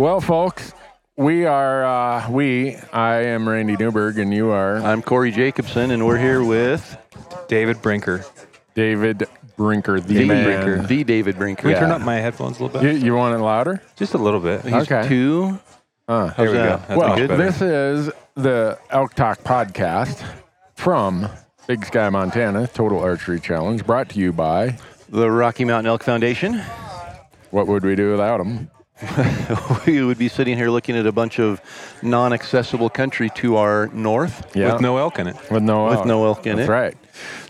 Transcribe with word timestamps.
well, 0.00 0.20
folks, 0.22 0.72
we 1.18 1.44
are, 1.44 1.84
uh, 1.84 2.30
we, 2.30 2.74
I 2.90 3.16
am 3.24 3.46
Randy 3.46 3.76
Newberg, 3.76 4.18
and 4.18 4.32
you 4.32 4.48
are 4.48 4.76
I'm 4.76 5.02
Corey 5.02 5.30
Jacobson, 5.30 5.90
and 5.90 6.06
we're 6.06 6.16
here 6.16 6.42
with 6.42 6.96
David 7.48 7.82
Brinker. 7.82 8.24
David 8.74 9.28
Brinker, 9.58 10.00
the 10.00 10.14
the, 10.14 10.24
man. 10.24 10.44
Brinker, 10.44 10.86
the 10.86 11.04
David 11.04 11.36
Brinker. 11.36 11.60
Can 11.62 11.68
we 11.72 11.74
turn 11.74 11.90
up 11.90 12.00
my 12.00 12.14
headphones 12.16 12.60
a 12.60 12.64
little 12.64 12.82
You, 12.82 12.94
bit? 12.94 13.02
you 13.02 13.14
want 13.14 13.34
it 13.34 13.40
louder? 13.40 13.82
Just 13.96 14.14
a 14.14 14.18
little 14.18 14.40
bit. 14.40 14.62
He's 14.62 14.72
Okay. 14.90 15.06
two. 15.06 15.58
Uh, 16.08 16.30
There 16.30 16.46
we 16.46 16.54
go. 16.54 16.62
That's 16.64 16.88
well, 16.88 17.08
much 17.10 17.18
better. 17.18 17.36
this 17.36 17.60
is 17.60 18.10
the 18.36 18.78
Elk 18.88 19.12
Talk 19.14 19.40
podcast 19.44 20.24
from 20.76 21.28
Big 21.66 21.84
Sky, 21.84 22.08
Montana, 22.08 22.66
Total 22.68 22.98
Archery 23.00 23.38
Challenge, 23.38 23.84
brought 23.84 24.08
to 24.10 24.18
you 24.18 24.32
by 24.32 24.78
The 25.10 25.30
Rocky 25.30 25.66
Mountain 25.66 25.88
Elk 25.90 26.02
Foundation. 26.02 26.62
What 27.50 27.66
Would 27.66 27.84
We 27.84 27.94
Do 27.96 28.12
Without 28.12 28.38
Them? 28.38 28.70
we 29.86 30.02
would 30.02 30.18
be 30.18 30.28
sitting 30.28 30.56
here 30.56 30.70
looking 30.70 30.96
at 30.96 31.06
a 31.06 31.12
bunch 31.12 31.38
of 31.38 31.60
non-accessible 32.02 32.90
country 32.90 33.30
to 33.36 33.56
our 33.56 33.88
north. 33.88 34.54
Yeah. 34.54 34.72
With 34.72 34.82
no 34.82 34.98
elk 34.98 35.18
in 35.18 35.26
it. 35.28 35.36
With 35.50 35.62
no 35.62 35.86
With 35.86 35.98
elk. 35.98 36.06
no 36.06 36.24
elk 36.24 36.46
in 36.46 36.56
That's 36.56 36.68
it. 36.68 36.72
right. 36.72 36.96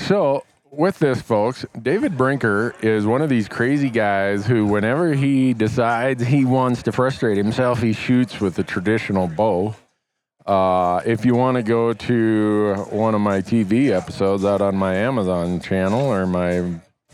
So, 0.00 0.44
with 0.70 0.98
this, 1.00 1.20
folks, 1.20 1.64
David 1.80 2.16
Brinker 2.16 2.74
is 2.80 3.04
one 3.04 3.22
of 3.22 3.28
these 3.28 3.48
crazy 3.48 3.90
guys 3.90 4.46
who, 4.46 4.66
whenever 4.66 5.14
he 5.14 5.52
decides 5.52 6.24
he 6.24 6.44
wants 6.44 6.82
to 6.84 6.92
frustrate 6.92 7.36
himself, 7.36 7.82
he 7.82 7.92
shoots 7.92 8.40
with 8.40 8.54
the 8.54 8.62
traditional 8.62 9.26
bow. 9.26 9.74
Uh, 10.46 11.00
if 11.04 11.24
you 11.24 11.34
want 11.34 11.56
to 11.56 11.62
go 11.62 11.92
to 11.92 12.74
one 12.90 13.14
of 13.14 13.20
my 13.20 13.40
TV 13.40 13.90
episodes 13.90 14.44
out 14.44 14.60
on 14.60 14.76
my 14.76 14.94
Amazon 14.94 15.60
channel 15.60 16.00
or 16.00 16.26
my 16.26 16.58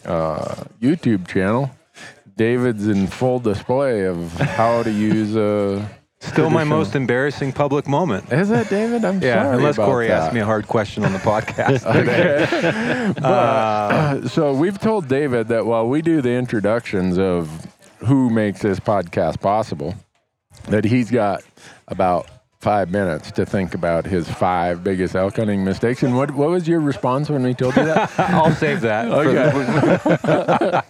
uh, 0.05 0.55
YouTube 0.81 1.27
channel, 1.27 1.71
David's 2.37 2.87
in 2.87 3.07
full 3.07 3.39
display 3.41 4.05
of 4.05 4.33
how 4.35 4.83
to 4.83 4.91
use 4.91 5.35
a. 5.37 5.89
Still 6.21 6.49
my 6.51 6.65
most 6.65 6.95
embarrassing 6.97 7.53
public 7.53 7.87
moment. 7.87 8.33
Is 8.33 8.49
that 8.49 8.69
David? 8.71 9.05
I'm 9.05 9.21
Yeah, 9.23 9.43
sorry. 9.45 9.57
unless 9.59 9.77
about 9.77 9.87
Corey 9.87 10.09
that. 10.09 10.23
asked 10.23 10.35
me 10.35 10.41
a 10.41 10.45
hard 10.47 10.67
question 10.67 11.05
on 11.05 11.13
the 11.13 11.19
podcast. 11.19 11.85
Uh, 13.25 14.27
so 14.29 14.53
we've 14.55 14.79
told 14.79 15.09
David 15.09 15.49
that 15.49 15.67
while 15.67 15.87
we 15.89 16.03
do 16.03 16.21
the 16.23 16.33
introductions 16.33 17.19
of 17.19 17.67
who 17.99 18.31
makes 18.31 18.61
this 18.63 18.81
podcast 18.81 19.41
possible, 19.41 19.95
that 20.69 20.85
he's 20.85 21.11
got 21.11 21.43
about 21.89 22.29
five 22.67 22.91
minutes 22.91 23.31
to 23.31 23.47
think 23.47 23.75
about 23.75 24.05
his 24.05 24.29
five 24.29 24.83
biggest 24.83 25.15
elk 25.15 25.37
hunting 25.37 25.63
mistakes. 25.65 26.03
And 26.03 26.17
what 26.17 26.33
what 26.33 26.49
was 26.51 26.67
your 26.67 26.81
response 26.81 27.31
when 27.31 27.45
we 27.45 27.55
told 27.55 27.77
you 27.77 27.85
that? 27.85 28.11
I'll 28.19 28.51
save 28.57 28.81
that. 28.81 29.05
the- 29.09 30.85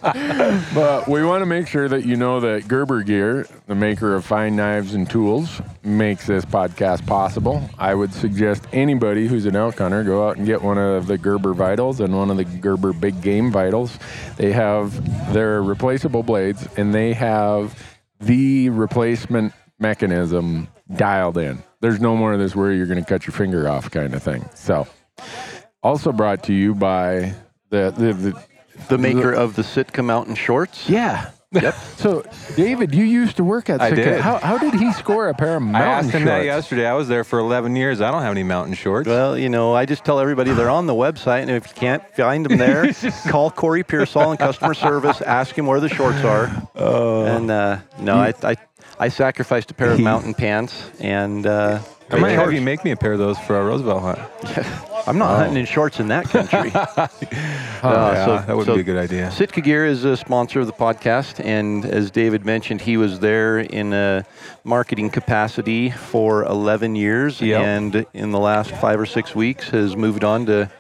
but 0.75 1.06
we 1.06 1.22
want 1.22 1.42
to 1.42 1.47
make 1.47 1.69
sure 1.69 1.87
that 1.87 2.06
you 2.06 2.16
know 2.16 2.41
that 2.41 2.66
Gerber 2.66 3.03
Gear, 3.03 3.47
the 3.66 3.75
maker 3.75 4.14
of 4.14 4.25
fine 4.25 4.56
knives 4.56 4.94
and 4.94 5.09
tools, 5.10 5.60
makes 5.84 6.26
this 6.26 6.47
podcast 6.47 7.06
possible. 7.06 7.69
I 7.78 7.94
would 7.94 8.14
suggest 8.14 8.64
anybody 8.72 9.26
who's 9.26 9.44
an 9.44 9.54
elk 9.54 9.76
hunter 9.76 10.03
go 10.03 10.26
out 10.26 10.38
and 10.38 10.47
get 10.47 10.62
one 10.62 10.78
of 10.78 11.06
the 11.08 11.19
Gerber 11.19 11.53
Vitals 11.53 12.00
and 12.00 12.16
one 12.16 12.31
of 12.31 12.38
the 12.38 12.44
Gerber 12.47 12.94
Big 12.94 13.20
Game 13.20 13.53
Vitals. 13.53 13.98
They 14.38 14.53
have 14.53 15.34
their 15.34 15.62
replaceable 15.62 16.22
blades 16.22 16.66
and 16.78 16.94
they 16.94 17.12
have 17.12 17.78
the 18.19 18.70
replacement 18.70 19.53
mechanism 19.78 20.69
dialed 20.94 21.37
in. 21.37 21.62
There's 21.81 22.00
no 22.00 22.16
more 22.16 22.32
of 22.32 22.38
this 22.38 22.54
where 22.56 22.72
you're 22.72 22.87
going 22.87 23.03
to 23.03 23.09
cut 23.09 23.26
your 23.26 23.32
finger 23.34 23.69
off 23.69 23.91
kind 23.91 24.14
of 24.14 24.22
thing. 24.22 24.48
So, 24.54 24.87
also 25.82 26.12
brought 26.12 26.42
to 26.44 26.53
you 26.53 26.75
by 26.75 27.34
the 27.70 27.91
the, 27.97 28.12
the 28.12 28.42
The 28.88 28.98
maker 28.98 29.32
of 29.32 29.56
the 29.56 29.62
Sitka 29.64 30.03
Mountain 30.03 30.34
shorts. 30.37 30.88
yeah. 30.88 31.31
Yep. 31.53 31.75
So, 31.97 32.25
David, 32.56 32.92
you 32.94 33.04
used 33.04 33.37
to 33.37 33.44
work 33.44 33.70
at 33.70 33.81
Sitka. 33.81 33.84
I 33.87 33.88
Sitka. 33.97 34.10
did. 34.16 34.20
How, 34.20 34.37
how 34.38 34.59
did 34.59 34.75
he 34.75 34.92
score 34.92 35.28
a 35.28 35.34
pair 35.34 35.56
of 35.56 35.62
mountain 35.62 35.81
shorts? 35.81 35.87
I 35.87 35.88
asked 35.98 36.10
him 36.10 36.25
that 36.25 36.34
shorts? 36.38 36.44
yesterday. 36.47 36.87
I 36.87 36.92
was 36.94 37.09
there 37.09 37.25
for 37.25 37.38
11 37.38 37.76
years. 37.76 38.00
I 38.03 38.10
don't 38.10 38.20
have 38.22 38.32
any 38.32 38.43
mountain 38.43 38.75
shorts. 38.75 39.06
Well, 39.08 39.38
you 39.38 39.48
know, 39.48 39.72
I 39.72 39.87
just 39.87 40.04
tell 40.04 40.19
everybody 40.19 40.53
they're 40.53 40.69
on 40.69 40.87
the 40.87 40.93
website, 40.93 41.43
and 41.43 41.50
if 41.53 41.69
you 41.69 41.75
can't 41.75 42.03
find 42.16 42.44
them 42.44 42.58
there, 42.58 42.93
call 43.28 43.50
Corey 43.53 43.84
Pearsall 43.84 44.32
in 44.32 44.38
customer 44.38 44.75
service, 44.75 45.22
ask 45.22 45.56
him 45.56 45.66
where 45.66 45.81
the 45.81 45.88
shorts 45.88 46.22
are. 46.25 46.47
and 46.75 47.50
uh, 47.50 47.78
no, 48.00 48.16
I, 48.16 48.34
I 48.43 48.56
I 48.98 49.08
sacrificed 49.08 49.70
a 49.70 49.74
pair 49.74 49.90
of 49.90 50.00
mountain 50.12 50.34
pants, 50.34 50.90
and 51.00 51.46
uh, 51.46 51.80
I 52.10 52.18
might 52.18 52.30
have 52.32 52.52
you 52.52 52.60
make 52.60 52.84
me 52.84 52.92
a 52.92 52.96
pair 52.96 53.12
of 53.12 53.18
those 53.18 53.38
for 53.40 53.58
a 53.58 53.64
Roosevelt 53.64 54.02
hunt. 54.02 54.18
I'm 55.08 55.18
not 55.18 55.36
hunting 55.38 55.58
in 55.58 55.66
shorts 55.66 56.00
in 56.00 56.08
that 56.08 56.24
country. 56.26 56.72
Uh, 57.82 58.12
yeah, 58.14 58.24
so- 58.24 58.46
that 58.46 58.56
would 58.56 58.64
so 58.66 58.74
be 58.74 58.80
a 58.80 58.84
good 58.84 58.96
idea. 58.96 59.30
Sitka 59.30 59.60
Gear 59.60 59.84
is 59.86 60.02
a 60.04 60.16
sponsor 60.16 60.60
of 60.60 60.66
the 60.66 60.72
podcast, 60.72 61.44
and 61.44 61.84
as 61.84 62.10
David 62.10 62.44
mentioned, 62.44 62.80
he 62.80 62.96
was 62.96 63.20
there 63.20 63.58
in 63.58 63.92
a 63.92 64.24
marketing 64.64 65.10
capacity 65.10 65.90
for 65.90 66.42
11 66.46 66.96
years, 66.96 67.40
Yep. 67.40 67.60
and 67.62 68.06
in 68.14 68.32
the 68.32 68.40
last 68.40 68.70
five 68.76 68.98
or 68.98 69.06
six 69.06 69.34
weeks 69.36 69.68
has 69.68 69.94
moved 69.94 70.24
on 70.24 70.46
to 70.46 70.70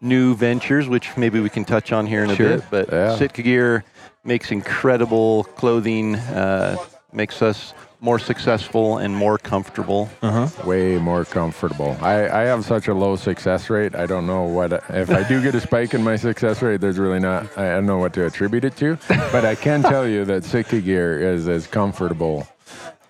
new 0.00 0.34
ventures, 0.34 0.88
which 0.88 1.16
maybe 1.16 1.38
we 1.40 1.48
can 1.48 1.64
touch 1.64 1.90
on 1.92 2.06
here 2.06 2.24
in 2.24 2.30
a 2.30 2.36
Sure. 2.36 2.56
bit. 2.56 2.64
But 2.70 2.92
Yeah. 2.92 3.16
Sitka 3.16 3.40
Gear 3.42 3.84
makes 4.24 4.50
incredible 4.50 5.44
clothing, 5.56 6.16
uh, 6.16 6.76
makes 7.12 7.42
us 7.42 7.74
more 8.00 8.18
successful 8.18 8.98
and 8.98 9.14
more 9.16 9.38
comfortable. 9.38 10.10
Uh-huh. 10.22 10.48
Way 10.66 10.98
more 10.98 11.24
comfortable. 11.24 11.96
I, 12.02 12.28
I 12.28 12.42
have 12.42 12.64
such 12.64 12.88
a 12.88 12.94
low 12.94 13.14
success 13.14 13.70
rate. 13.70 13.94
I 13.94 14.06
don't 14.06 14.26
know 14.26 14.42
what 14.42 14.72
if 14.90 15.08
I 15.10 15.26
do 15.28 15.40
get 15.40 15.54
a 15.54 15.60
spike 15.60 15.94
in 15.94 16.02
my 16.02 16.16
success 16.16 16.60
rate. 16.62 16.80
There's 16.80 16.98
really 16.98 17.20
not. 17.20 17.56
I 17.56 17.70
don't 17.70 17.86
know 17.86 17.98
what 17.98 18.12
to 18.14 18.26
attribute 18.26 18.64
it 18.64 18.76
to. 18.78 18.98
But 19.08 19.44
I 19.44 19.54
can 19.54 19.82
tell 19.82 20.06
you 20.06 20.24
that 20.24 20.44
Sitka 20.44 20.80
gear 20.80 21.20
is 21.20 21.46
as 21.48 21.68
comfortable 21.68 22.48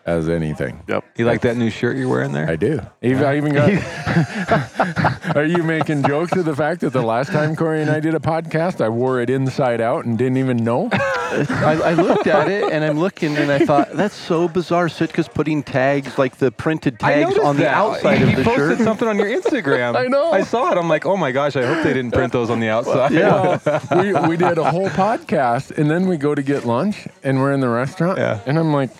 as 0.05 0.29
anything. 0.29 0.83
Yep. 0.89 1.05
You 1.17 1.27
like 1.27 1.43
that 1.43 1.57
new 1.57 1.71
shirt 1.71 1.97
you're 1.97 2.09
wearing 2.09 2.33
there? 2.33 2.49
I 2.51 2.57
do. 2.57 2.81
Even, 3.03 3.25
I 3.25 3.37
even 3.37 3.53
got. 3.55 3.71
Are 5.37 5.45
you 5.45 5.63
making 5.63 6.03
jokes 6.03 6.33
of 6.33 6.45
the 6.45 6.55
fact 6.57 6.81
that 6.81 6.91
the 6.93 7.03
last 7.03 7.31
time 7.31 7.55
Corey 7.57 7.81
and 7.83 7.91
I 7.91 8.01
did 8.01 8.15
a 8.15 8.19
podcast, 8.19 8.81
I 8.81 8.89
wore 8.89 9.21
it 9.21 9.31
inside 9.31 9.81
out 9.81 10.05
and 10.05 10.19
didn't 10.19 10.39
even 10.39 10.57
know? 10.59 10.89
I, 10.93 11.81
I 11.85 11.95
looked 11.95 12.27
at 12.27 12.49
it 12.51 12.71
and 12.73 12.85
I'm 12.85 12.99
looking 12.99 13.37
and 13.37 13.51
I 13.51 13.65
thought 13.65 13.93
that's 13.93 14.15
so 14.15 14.49
bizarre. 14.49 14.89
Sitka's 14.89 15.29
putting 15.29 15.63
tags 15.63 16.19
like 16.19 16.37
the 16.37 16.51
printed 16.51 16.99
tags 16.99 17.39
on 17.39 17.57
the 17.57 17.63
that. 17.63 17.75
outside 17.75 18.21
you 18.21 18.27
of 18.29 18.37
the 18.37 18.45
shirt. 18.45 18.47
You 18.47 18.57
posted 18.57 18.79
shirt. 18.79 18.85
something 18.85 19.09
on 19.09 19.17
your 19.17 19.29
Instagram. 19.29 19.97
I 20.03 20.07
know. 20.09 20.33
I 20.33 20.43
saw 20.43 20.73
it. 20.73 20.79
I'm 20.79 20.89
like, 20.89 21.07
oh 21.07 21.17
my 21.17 21.33
gosh, 21.33 21.57
I 21.57 21.65
hope 21.65 21.85
they 21.85 21.93
didn't 21.95 22.11
print 22.13 22.33
those 22.33 22.51
on 22.51 22.61
the 22.61 22.69
outside. 22.69 23.13
Well, 23.13 23.61
we, 23.97 24.13
we 24.31 24.37
did 24.37 24.59
a 24.59 24.71
whole 24.71 24.89
podcast, 24.91 25.77
and 25.79 25.91
then 25.91 26.07
we 26.09 26.17
go 26.17 26.35
to 26.35 26.43
get 26.43 26.65
lunch, 26.65 27.07
and 27.23 27.39
we're 27.39 27.53
in 27.53 27.61
the 27.61 27.69
restaurant, 27.69 28.19
Yeah. 28.19 28.41
and 28.47 28.59
I'm 28.59 28.73
like, 28.73 28.91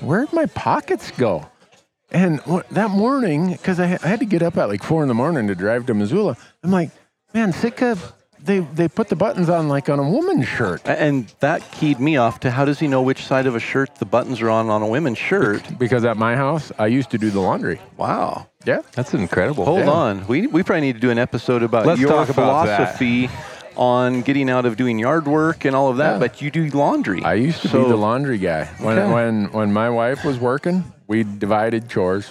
where'd 0.00 0.32
my 0.32 0.46
pockets 0.46 1.10
go? 1.12 1.46
And 2.10 2.38
that 2.70 2.90
morning, 2.90 3.52
because 3.52 3.80
I, 3.80 3.84
I 4.02 4.06
had 4.06 4.20
to 4.20 4.26
get 4.26 4.42
up 4.42 4.56
at 4.56 4.66
like 4.68 4.82
four 4.82 5.02
in 5.02 5.08
the 5.08 5.14
morning 5.14 5.48
to 5.48 5.54
drive 5.54 5.86
to 5.86 5.94
Missoula, 5.94 6.36
I'm 6.62 6.70
like, 6.70 6.90
man, 7.34 7.52
Sitka 7.52 7.96
they 8.46 8.60
they 8.60 8.86
put 8.86 9.08
the 9.08 9.16
buttons 9.16 9.48
on 9.48 9.68
like 9.68 9.88
on 9.88 9.98
a 9.98 10.08
woman's 10.08 10.46
shirt. 10.46 10.80
And 10.84 11.26
that 11.40 11.68
keyed 11.72 11.98
me 11.98 12.16
off 12.16 12.38
to 12.40 12.50
how 12.50 12.64
does 12.64 12.78
he 12.78 12.86
know 12.86 13.02
which 13.02 13.24
side 13.24 13.46
of 13.46 13.56
a 13.56 13.60
shirt 13.60 13.96
the 13.96 14.04
buttons 14.04 14.40
are 14.40 14.48
on 14.50 14.68
on 14.70 14.82
a 14.82 14.86
women's 14.86 15.18
shirt? 15.18 15.62
Because 15.78 16.04
at 16.04 16.16
my 16.16 16.36
house, 16.36 16.70
I 16.78 16.86
used 16.86 17.10
to 17.10 17.18
do 17.18 17.30
the 17.30 17.40
laundry. 17.40 17.80
Wow. 17.96 18.46
Yeah. 18.64 18.82
That's 18.92 19.14
incredible. 19.14 19.64
Hold 19.64 19.80
Yeah. 19.80 19.90
on. 19.90 20.26
We, 20.28 20.46
we 20.46 20.62
probably 20.62 20.82
need 20.82 20.94
to 20.94 21.00
do 21.00 21.10
an 21.10 21.18
episode 21.18 21.62
about 21.62 21.86
Let's 21.86 22.00
your 22.00 22.10
talk 22.10 22.28
about 22.28 22.66
that. 22.66 22.96
philosophy 22.98 23.28
on 23.76 24.22
getting 24.22 24.48
out 24.50 24.64
of 24.66 24.76
doing 24.76 24.98
yard 24.98 25.26
work 25.26 25.64
and 25.64 25.74
all 25.76 25.88
of 25.88 25.98
that, 25.98 26.12
Yeah. 26.14 26.18
but 26.18 26.40
you 26.42 26.50
do 26.50 26.68
laundry. 26.70 27.22
I 27.24 27.34
used 27.34 27.62
to 27.62 27.68
So- 27.68 27.84
be 27.84 27.88
the 27.90 27.96
laundry 27.96 28.38
guy. 28.38 28.64
When 28.80 28.98
Okay. 28.98 29.12
when 29.12 29.44
when 29.52 29.72
my 29.72 29.90
wife 29.90 30.24
was 30.24 30.38
working, 30.38 30.84
we 31.06 31.24
divided 31.24 31.88
chores. 31.88 32.28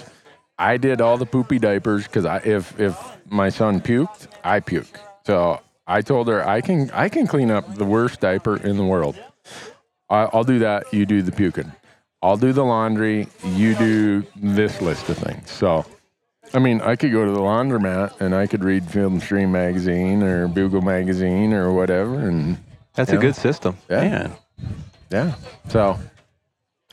I 0.57 0.77
did 0.77 1.01
all 1.01 1.17
the 1.17 1.25
poopy 1.25 1.59
diapers 1.59 2.03
because 2.07 2.25
if 2.45 2.79
if 2.79 2.97
my 3.29 3.49
son 3.49 3.81
puked, 3.81 4.27
I 4.43 4.59
puke. 4.59 4.99
So 5.25 5.59
I 5.87 6.01
told 6.01 6.27
her 6.27 6.47
I 6.47 6.61
can 6.61 6.89
I 6.93 7.09
can 7.09 7.27
clean 7.27 7.51
up 7.51 7.75
the 7.75 7.85
worst 7.85 8.19
diaper 8.21 8.55
in 8.57 8.77
the 8.77 8.85
world. 8.85 9.15
I, 10.09 10.27
I'll 10.33 10.43
do 10.43 10.59
that. 10.59 10.93
You 10.93 11.05
do 11.05 11.21
the 11.21 11.31
puking. 11.31 11.71
I'll 12.21 12.37
do 12.37 12.53
the 12.53 12.63
laundry. 12.63 13.27
You 13.43 13.75
do 13.75 14.23
this 14.35 14.81
list 14.81 15.09
of 15.09 15.17
things. 15.17 15.51
So. 15.51 15.85
I 16.55 16.59
mean, 16.59 16.79
I 16.81 16.95
could 16.95 17.11
go 17.11 17.25
to 17.25 17.31
the 17.31 17.39
laundromat 17.39 18.21
and 18.21 18.33
I 18.33 18.47
could 18.47 18.63
read 18.63 18.89
Field 18.89 19.11
and 19.11 19.21
Stream 19.21 19.51
magazine 19.51 20.23
or 20.23 20.47
Bugle 20.47 20.81
magazine 20.81 21.53
or 21.53 21.73
whatever, 21.73 22.15
and 22.27 22.57
That's 22.95 23.11
Yeah. 23.11 23.17
a 23.17 23.21
good 23.21 23.35
system. 23.35 23.75
yeah, 23.89 24.01
Man. 24.01 24.31
yeah. 25.11 25.33
So 25.67 25.99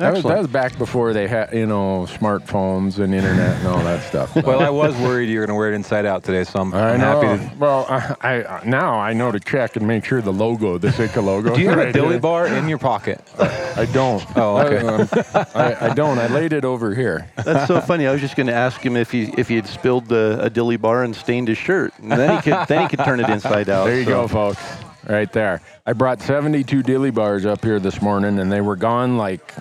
that 0.03 0.15
was, 0.15 0.23
that 0.23 0.39
was 0.39 0.47
back 0.49 0.77
before 0.79 1.13
they 1.13 1.27
had, 1.29 1.53
you 1.53 1.67
know, 1.67 2.07
smartphones 2.09 2.99
and 2.99 3.15
internet 3.15 3.57
and 3.59 3.67
all 3.69 3.79
that 3.83 4.03
stuff. 4.09 4.35
Well, 4.37 4.61
I 4.61 4.71
was 4.71 4.95
worried 4.97 5.29
you 5.29 5.39
were 5.41 5.47
going 5.47 5.55
to 5.55 5.59
wear 5.59 5.73
it 5.73 5.75
inside 5.75 6.07
out 6.07 6.25
today, 6.25 6.45
so 6.45 6.61
I'm, 6.61 6.75
I 6.75 6.93
I'm 6.95 7.01
know. 7.01 7.21
happy 7.23 7.49
to. 7.51 7.57
well, 7.57 7.87
I, 7.89 8.43
I 8.45 8.65
now 8.65 8.95
I 8.99 9.13
know 9.13 9.33
to 9.33 9.41
check 9.41 9.77
and 9.77 9.87
make 9.87 10.05
sure 10.05 10.21
the 10.21 10.33
logo, 10.33 10.79
the 10.79 10.93
Sitka 10.93 11.21
logo. 11.21 11.55
Do 11.55 11.61
you 11.61 11.69
have 11.71 11.79
a 11.79 11.93
dilly 11.93 12.11
here. 12.11 12.21
bar 12.21 12.47
in 12.47 12.69
your 12.69 12.79
pocket? 12.79 13.21
I 13.39 13.87
don't. 13.93 14.23
Oh, 14.37 14.59
okay. 14.59 14.79
I, 14.87 15.41
um, 15.41 15.47
I, 15.55 15.91
I 15.91 15.95
don't. 15.95 16.19
I 16.19 16.27
laid 16.27 16.53
it 16.53 16.65
over 16.65 16.95
here. 16.95 17.31
That's 17.37 17.69
so 17.69 17.81
funny. 17.81 18.07
I 18.07 18.13
was 18.13 18.21
just 18.21 18.35
going 18.35 18.47
to 18.49 18.53
ask 18.55 18.81
him 18.81 18.97
if 18.97 19.11
he 19.11 19.25
if 19.39 19.49
he 19.49 19.57
had 19.57 19.67
spilled 19.67 20.07
the, 20.07 20.39
a 20.43 20.51
dilly 20.51 20.77
bar 20.77 21.05
and 21.05 21.15
stained 21.15 21.49
his 21.49 21.59
shirt, 21.59 21.93
and 21.99 22.11
then 22.11 22.37
he 22.37 22.43
could 22.43 22.67
then 22.69 22.83
he 22.83 22.89
could 22.97 23.05
turn 23.05 23.21
it 23.21 23.29
inside 23.29 23.69
out. 23.69 23.85
There 23.87 23.99
you 23.99 24.05
So- 24.05 24.11
go, 24.11 24.29
folks. 24.29 24.63
Right 25.09 25.31
there. 25.33 25.61
I 25.85 25.95
brought 25.95 26.21
72 26.23 26.83
dilly 26.85 27.11
bars 27.11 27.45
up 27.45 27.65
here 27.65 27.81
this 27.81 28.01
morning, 28.01 28.39
and 28.39 28.53
they 28.53 28.61
were 28.61 28.77
gone 28.77 29.17
like 29.17 29.53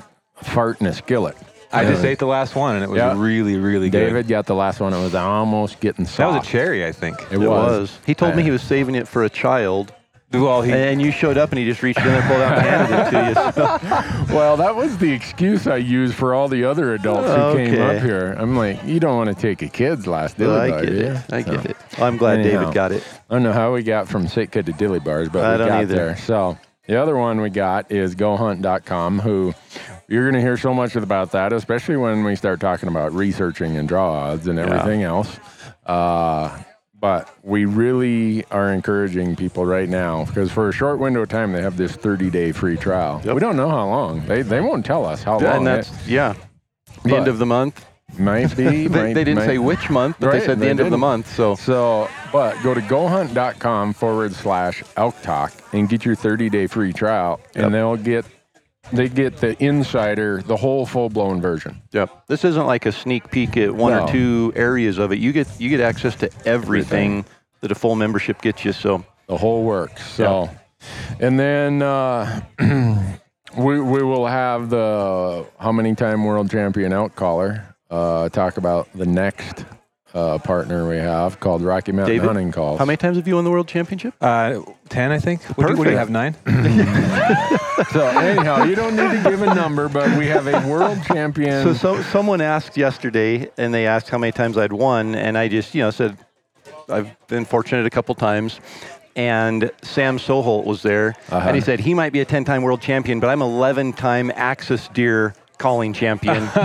a 0.41 0.45
fart 0.45 0.81
in 0.81 0.87
a 0.87 0.93
skillet. 0.93 1.37
I 1.73 1.85
just 1.85 2.03
ate 2.03 2.19
the 2.19 2.25
last 2.27 2.53
one, 2.55 2.75
and 2.75 2.83
it 2.83 2.89
was 2.89 2.97
Yeah. 2.97 3.13
really, 3.17 3.55
really 3.55 3.89
good. 3.89 4.05
David 4.07 4.27
got 4.27 4.45
the 4.45 4.55
last 4.55 4.81
one. 4.81 4.93
It 4.93 5.01
was 5.01 5.15
almost 5.15 5.79
getting 5.79 6.03
soft. 6.05 6.17
that 6.17 6.27
was 6.39 6.47
a 6.47 6.51
cherry, 6.51 6.85
I 6.85 6.91
think. 6.91 7.17
It, 7.31 7.35
It 7.35 7.37
was. 7.47 7.79
was. 7.79 7.99
He 8.05 8.13
told 8.13 8.35
me 8.35 8.43
he 8.43 8.51
was 8.51 8.61
saving 8.61 8.95
it 8.95 9.07
for 9.07 9.23
a 9.23 9.29
child, 9.29 9.93
Well, 10.33 10.61
he, 10.63 10.71
and 10.73 11.01
you 11.01 11.11
showed 11.11 11.37
up 11.37 11.51
and 11.51 11.59
he 11.59 11.63
just 11.65 11.81
reached 11.81 11.99
in 12.01 12.07
and 12.07 12.23
pulled 12.25 12.41
out, 12.41 12.57
and 12.57 12.65
handed 12.67 12.99
it 12.99 13.11
to 13.11 13.27
you. 13.29 13.51
So- 13.53 14.33
Well, 14.35 14.57
that 14.57 14.75
was 14.75 14.97
the 14.97 15.13
excuse 15.13 15.65
I 15.65 15.77
used 15.77 16.13
for 16.13 16.33
all 16.33 16.49
the 16.49 16.65
other 16.65 16.93
adults 16.93 17.29
who 17.29 17.55
came 17.65 17.73
Okay. 17.81 17.97
up 17.97 18.03
here. 18.03 18.35
I'm 18.37 18.57
like, 18.57 18.83
you 18.85 18.99
don't 18.99 19.15
want 19.15 19.29
to 19.29 19.35
take 19.41 19.61
a 19.61 19.67
kid's 19.69 20.07
last 20.07 20.37
dilly 20.37 20.59
I 20.59 20.69
bar, 20.71 20.81
get 20.81 20.89
do 20.89 20.95
you? 20.97 21.05
it. 21.05 21.21
I 21.33 21.41
get 21.41 21.63
So, 21.63 21.69
it. 21.69 21.77
Well, 21.97 22.07
I'm 22.07 22.17
glad 22.17 22.39
Anyhow. 22.39 22.59
David 22.59 22.73
got 22.73 22.91
it. 22.91 23.03
I 23.29 23.33
don't 23.35 23.43
know 23.43 23.53
how 23.53 23.73
we 23.73 23.81
got 23.83 24.09
from 24.09 24.27
Sitka 24.27 24.61
to 24.63 24.73
dilly 24.73 24.99
bars, 24.99 25.29
but 25.29 25.43
I 25.45 25.51
we 25.53 25.57
don't 25.59 25.67
got 25.69 25.79
either. 25.83 25.95
there. 25.95 26.17
So 26.17 26.57
the 26.87 26.95
other 27.01 27.15
one 27.17 27.39
we 27.41 27.49
got 27.49 27.89
is 27.91 28.15
GoHunt.com, 28.15 29.19
who 29.19 29.53
you're 30.11 30.23
going 30.23 30.35
to 30.35 30.41
hear 30.41 30.57
so 30.57 30.73
much 30.73 30.95
about 30.95 31.31
that, 31.31 31.53
especially 31.53 31.95
when 31.97 32.23
we 32.23 32.35
start 32.35 32.59
talking 32.59 32.89
about 32.89 33.13
researching 33.13 33.77
and 33.77 33.87
draw 33.87 34.11
odds 34.11 34.47
and 34.47 34.59
everything 34.59 35.03
else. 35.03 35.39
Uh, 35.85 36.61
but 36.99 37.33
we 37.43 37.65
really 37.65 38.43
are 38.51 38.71
encouraging 38.71 39.35
people 39.35 39.65
right 39.65 39.89
now 39.89 40.25
because 40.25 40.51
for 40.51 40.69
a 40.69 40.71
short 40.71 40.99
window 40.99 41.21
of 41.23 41.29
time 41.29 41.51
they 41.51 41.61
have 41.61 41.77
this 41.77 41.93
30 41.95 42.29
day 42.29 42.51
free 42.51 42.77
trial. 42.77 43.21
Yep. 43.25 43.33
We 43.33 43.39
don't 43.39 43.55
know 43.57 43.69
how 43.69 43.87
long. 43.87 44.23
They 44.27 44.43
they 44.43 44.61
won't 44.61 44.85
tell 44.85 45.05
us 45.05 45.23
how 45.23 45.39
long. 45.39 45.57
and 45.57 45.67
that's 45.67 46.07
yeah. 46.07 46.35
The 47.03 47.15
end 47.15 47.27
of 47.27 47.39
the 47.39 47.45
month. 47.47 47.83
might 48.19 48.55
be. 48.55 48.63
They, 48.87 48.87
might- 48.87 49.13
they 49.13 49.23
didn't 49.23 49.35
might- 49.39 49.45
say 49.47 49.57
which 49.57 49.89
month, 49.89 50.17
but 50.19 50.27
Right, 50.27 50.39
they 50.41 50.45
said 50.45 50.59
the 50.59 50.65
they 50.65 50.69
end 50.69 50.79
of 50.81 50.91
the 50.91 50.97
month. 50.97 51.33
So 51.33 51.55
So, 51.55 52.07
but 52.31 52.61
go 52.61 52.75
to 52.75 52.81
gohunt.com 52.81 53.93
forward 53.93 54.33
slash 54.33 54.83
elk 54.97 55.19
talk 55.23 55.53
and 55.73 55.89
get 55.89 56.05
your 56.05 56.15
30 56.15 56.49
day 56.49 56.67
free 56.67 56.93
trial, 56.93 57.39
Yep. 57.55 57.65
and 57.65 57.73
they'll 57.73 57.95
get 57.97 58.25
they 58.91 59.09
get 59.09 59.37
the 59.37 59.61
insider, 59.63 60.41
the 60.41 60.55
whole 60.57 60.85
full 60.85 61.09
blown 61.09 61.41
version. 61.41 61.81
Yep. 61.91 62.27
This 62.27 62.43
isn't 62.45 62.65
like 62.65 62.85
a 62.85 62.91
sneak 62.91 63.31
peek 63.31 63.57
at 63.57 63.73
one 63.73 63.91
No. 63.93 64.03
or 64.03 64.07
two 64.11 64.53
areas 64.55 64.97
of 64.97 65.11
it. 65.11 65.19
You 65.19 65.31
get 65.31 65.47
you 65.59 65.69
get 65.69 65.79
access 65.79 66.15
to 66.17 66.29
everything 66.45 67.25
that 67.61 67.71
a 67.71 67.75
full 67.75 67.95
membership 67.95 68.41
gets 68.41 68.65
you. 68.65 68.71
So 68.73 69.03
The 69.27 69.37
whole 69.37 69.63
works. 69.63 70.05
So, 70.13 70.49
and 71.19 71.39
then 71.39 71.81
uh, 71.81 72.41
we 73.57 73.79
we 73.81 74.03
will 74.03 74.27
have 74.27 74.69
the 74.69 75.45
how 75.59 75.71
many 75.71 75.95
time 75.95 76.23
world 76.23 76.49
champion 76.49 76.93
elk 76.93 77.15
caller 77.15 77.65
uh, 77.89 78.29
talk 78.29 78.57
about 78.57 78.87
the 78.95 79.05
next 79.05 79.65
uh, 80.13 80.37
partner 80.39 80.87
we 80.87 80.97
have 80.97 81.39
called 81.39 81.61
Rocky 81.61 81.91
Mountain 81.91 82.13
David, 82.15 82.27
Hunting 82.27 82.51
Calls. 82.51 82.79
how 82.79 82.85
many 82.85 82.97
times 82.97 83.17
have 83.17 83.27
you 83.27 83.35
won 83.35 83.43
the 83.43 83.51
world 83.51 83.67
championship? 83.67 84.13
uh, 84.21 84.59
10, 84.89 85.11
I 85.11 85.19
think. 85.19 85.41
What 85.57 85.67
do, 85.67 85.75
what 85.77 85.85
do 85.85 85.91
you 85.91 85.97
have, 85.97 86.09
nine? 86.09 86.35
So 87.91 88.05
anyhow, 88.05 88.63
you 88.65 88.75
don't 88.75 88.95
need 88.95 89.23
to 89.23 89.29
give 89.29 89.41
a 89.41 89.55
number, 89.55 89.89
but 89.89 90.15
we 90.17 90.27
have 90.27 90.45
a 90.47 90.67
world 90.67 90.99
champion. 91.07 91.63
So, 91.63 91.73
so 91.73 92.01
someone 92.03 92.39
asked 92.39 92.77
yesterday, 92.77 93.49
and 93.57 93.73
they 93.73 93.87
asked 93.87 94.07
how 94.09 94.19
many 94.19 94.31
times 94.31 94.55
I'd 94.57 94.71
won, 94.73 95.15
and 95.15 95.35
I 95.37 95.47
just 95.47 95.73
you 95.73 95.81
know 95.81 95.89
said 95.89 96.15
I've 96.89 97.09
been 97.27 97.43
fortunate 97.45 97.85
a 97.87 97.89
couple 97.89 98.13
times. 98.13 98.59
And 99.15 99.71
Sam 99.81 100.17
Soholt 100.19 100.63
was 100.65 100.83
there, 100.83 101.15
Uh-huh. 101.31 101.47
and 101.47 101.55
he 101.55 101.61
said 101.61 101.79
he 101.81 101.93
might 101.93 102.13
be 102.13 102.21
a 102.21 102.25
10-time 102.25 102.61
world 102.61 102.81
champion, 102.81 103.19
but 103.19 103.27
I'm 103.29 103.39
11-time 103.39 104.31
axis 104.35 104.87
deer 104.89 105.33
calling 105.61 105.93
champion, 105.93 106.43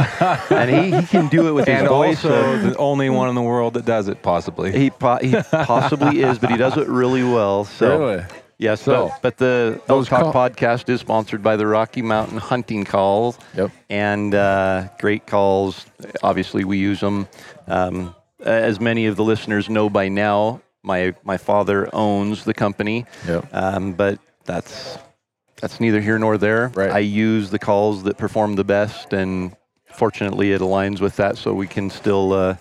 and 0.50 0.70
he, 0.70 1.00
he 1.00 1.06
can 1.06 1.28
do 1.28 1.48
it 1.48 1.52
with 1.52 1.66
his 1.68 1.78
and 1.80 1.88
voice. 1.88 2.24
also 2.24 2.34
uh, 2.34 2.70
the 2.70 2.76
only 2.78 3.10
one 3.10 3.28
in 3.28 3.34
the 3.34 3.42
world 3.42 3.74
that 3.74 3.84
does 3.84 4.08
it, 4.08 4.22
possibly. 4.22 4.72
he, 4.72 4.90
po- 4.90 5.18
he 5.18 5.34
possibly 5.64 6.22
is, 6.28 6.38
but 6.38 6.50
he 6.50 6.56
does 6.56 6.76
it 6.76 6.88
really 6.88 7.22
well. 7.22 7.64
So 7.64 7.98
really? 7.98 8.24
yes, 8.58 8.80
So, 8.82 9.08
but, 9.08 9.22
but 9.22 9.36
the 9.38 9.80
those 9.86 10.10
Elk 10.10 10.22
Talk 10.22 10.32
call- 10.32 10.48
podcast 10.50 10.88
is 10.88 11.00
sponsored 11.00 11.42
by 11.42 11.56
the 11.56 11.66
Rocky 11.66 12.02
Mountain 12.02 12.38
Hunting 12.38 12.84
Calls. 12.84 13.38
Yep. 13.54 13.70
and 13.90 14.34
uh, 14.34 14.88
great 14.98 15.26
calls. 15.26 15.86
Obviously, 16.22 16.64
we 16.64 16.78
use 16.78 17.00
them. 17.00 17.28
Um, 17.68 18.14
as 18.44 18.80
many 18.80 19.06
of 19.06 19.16
the 19.16 19.24
listeners 19.24 19.68
know 19.68 19.88
by 19.90 20.08
now, 20.08 20.60
my 20.82 21.14
my 21.24 21.36
father 21.36 21.88
owns 21.92 22.44
the 22.44 22.54
company, 22.54 23.04
Yep. 23.26 23.48
um, 23.52 23.92
but 23.94 24.18
that's 24.44 24.98
that's 25.60 25.80
neither 25.80 26.00
here 26.00 26.18
nor 26.18 26.38
there. 26.38 26.68
Right. 26.74 26.90
I 26.90 26.98
use 26.98 27.50
the 27.50 27.58
calls 27.58 28.02
that 28.04 28.18
perform 28.18 28.54
the 28.56 28.64
best, 28.64 29.12
and 29.12 29.56
fortunately, 29.94 30.52
it 30.52 30.60
aligns 30.60 31.00
with 31.00 31.16
that, 31.16 31.38
so 31.38 31.54
we 31.54 31.66
can 31.66 31.88
still 31.90 32.32
uh, 32.32 32.56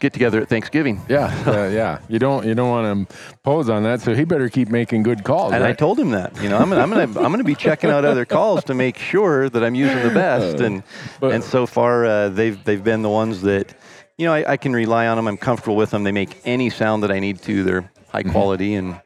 get 0.00 0.12
together 0.12 0.40
at 0.40 0.48
Thanksgiving. 0.48 1.00
Yeah, 1.08 1.26
uh, 1.46 1.68
yeah. 1.72 2.00
You 2.08 2.18
don't 2.18 2.46
you 2.46 2.54
don't 2.54 2.68
want 2.70 3.08
to 3.08 3.16
pose 3.42 3.68
on 3.68 3.82
that, 3.84 4.00
so 4.00 4.14
he 4.14 4.24
better 4.24 4.48
keep 4.48 4.68
making 4.68 5.02
good 5.02 5.24
calls. 5.24 5.52
And 5.52 5.64
I 5.64 5.72
told 5.72 5.98
him 5.98 6.10
that, 6.10 6.36
you 6.42 6.48
know, 6.48 6.58
I'm 6.58 6.68
gonna, 6.68 6.80
I'm 6.82 6.90
gonna, 6.90 7.20
I'm 7.24 7.30
gonna 7.32 7.44
be 7.44 7.54
checking 7.54 7.90
out 7.90 8.04
other 8.04 8.24
calls 8.24 8.64
to 8.64 8.74
make 8.74 8.96
sure 8.98 9.48
that 9.48 9.62
I'm 9.64 9.74
using 9.74 10.02
the 10.02 10.14
best. 10.14 10.60
And 10.60 10.82
But- 11.20 11.32
and 11.32 11.44
so 11.44 11.66
far, 11.66 12.04
uh, 12.06 12.28
they've 12.30 12.62
they've 12.64 12.82
been 12.82 13.02
the 13.02 13.10
ones 13.10 13.42
that, 13.42 13.74
you 14.18 14.26
know, 14.26 14.32
I, 14.34 14.52
I 14.52 14.56
can 14.56 14.72
rely 14.72 15.06
on 15.06 15.16
them. 15.16 15.26
I'm 15.28 15.36
comfortable 15.38 15.76
with 15.76 15.90
them. 15.90 16.04
They 16.04 16.12
make 16.12 16.40
any 16.44 16.70
sound 16.70 17.02
that 17.02 17.10
I 17.10 17.18
need 17.20 17.40
to. 17.42 17.62
They're 17.62 17.90
high 18.08 18.22
quality, 18.22 18.74
and 18.74 19.00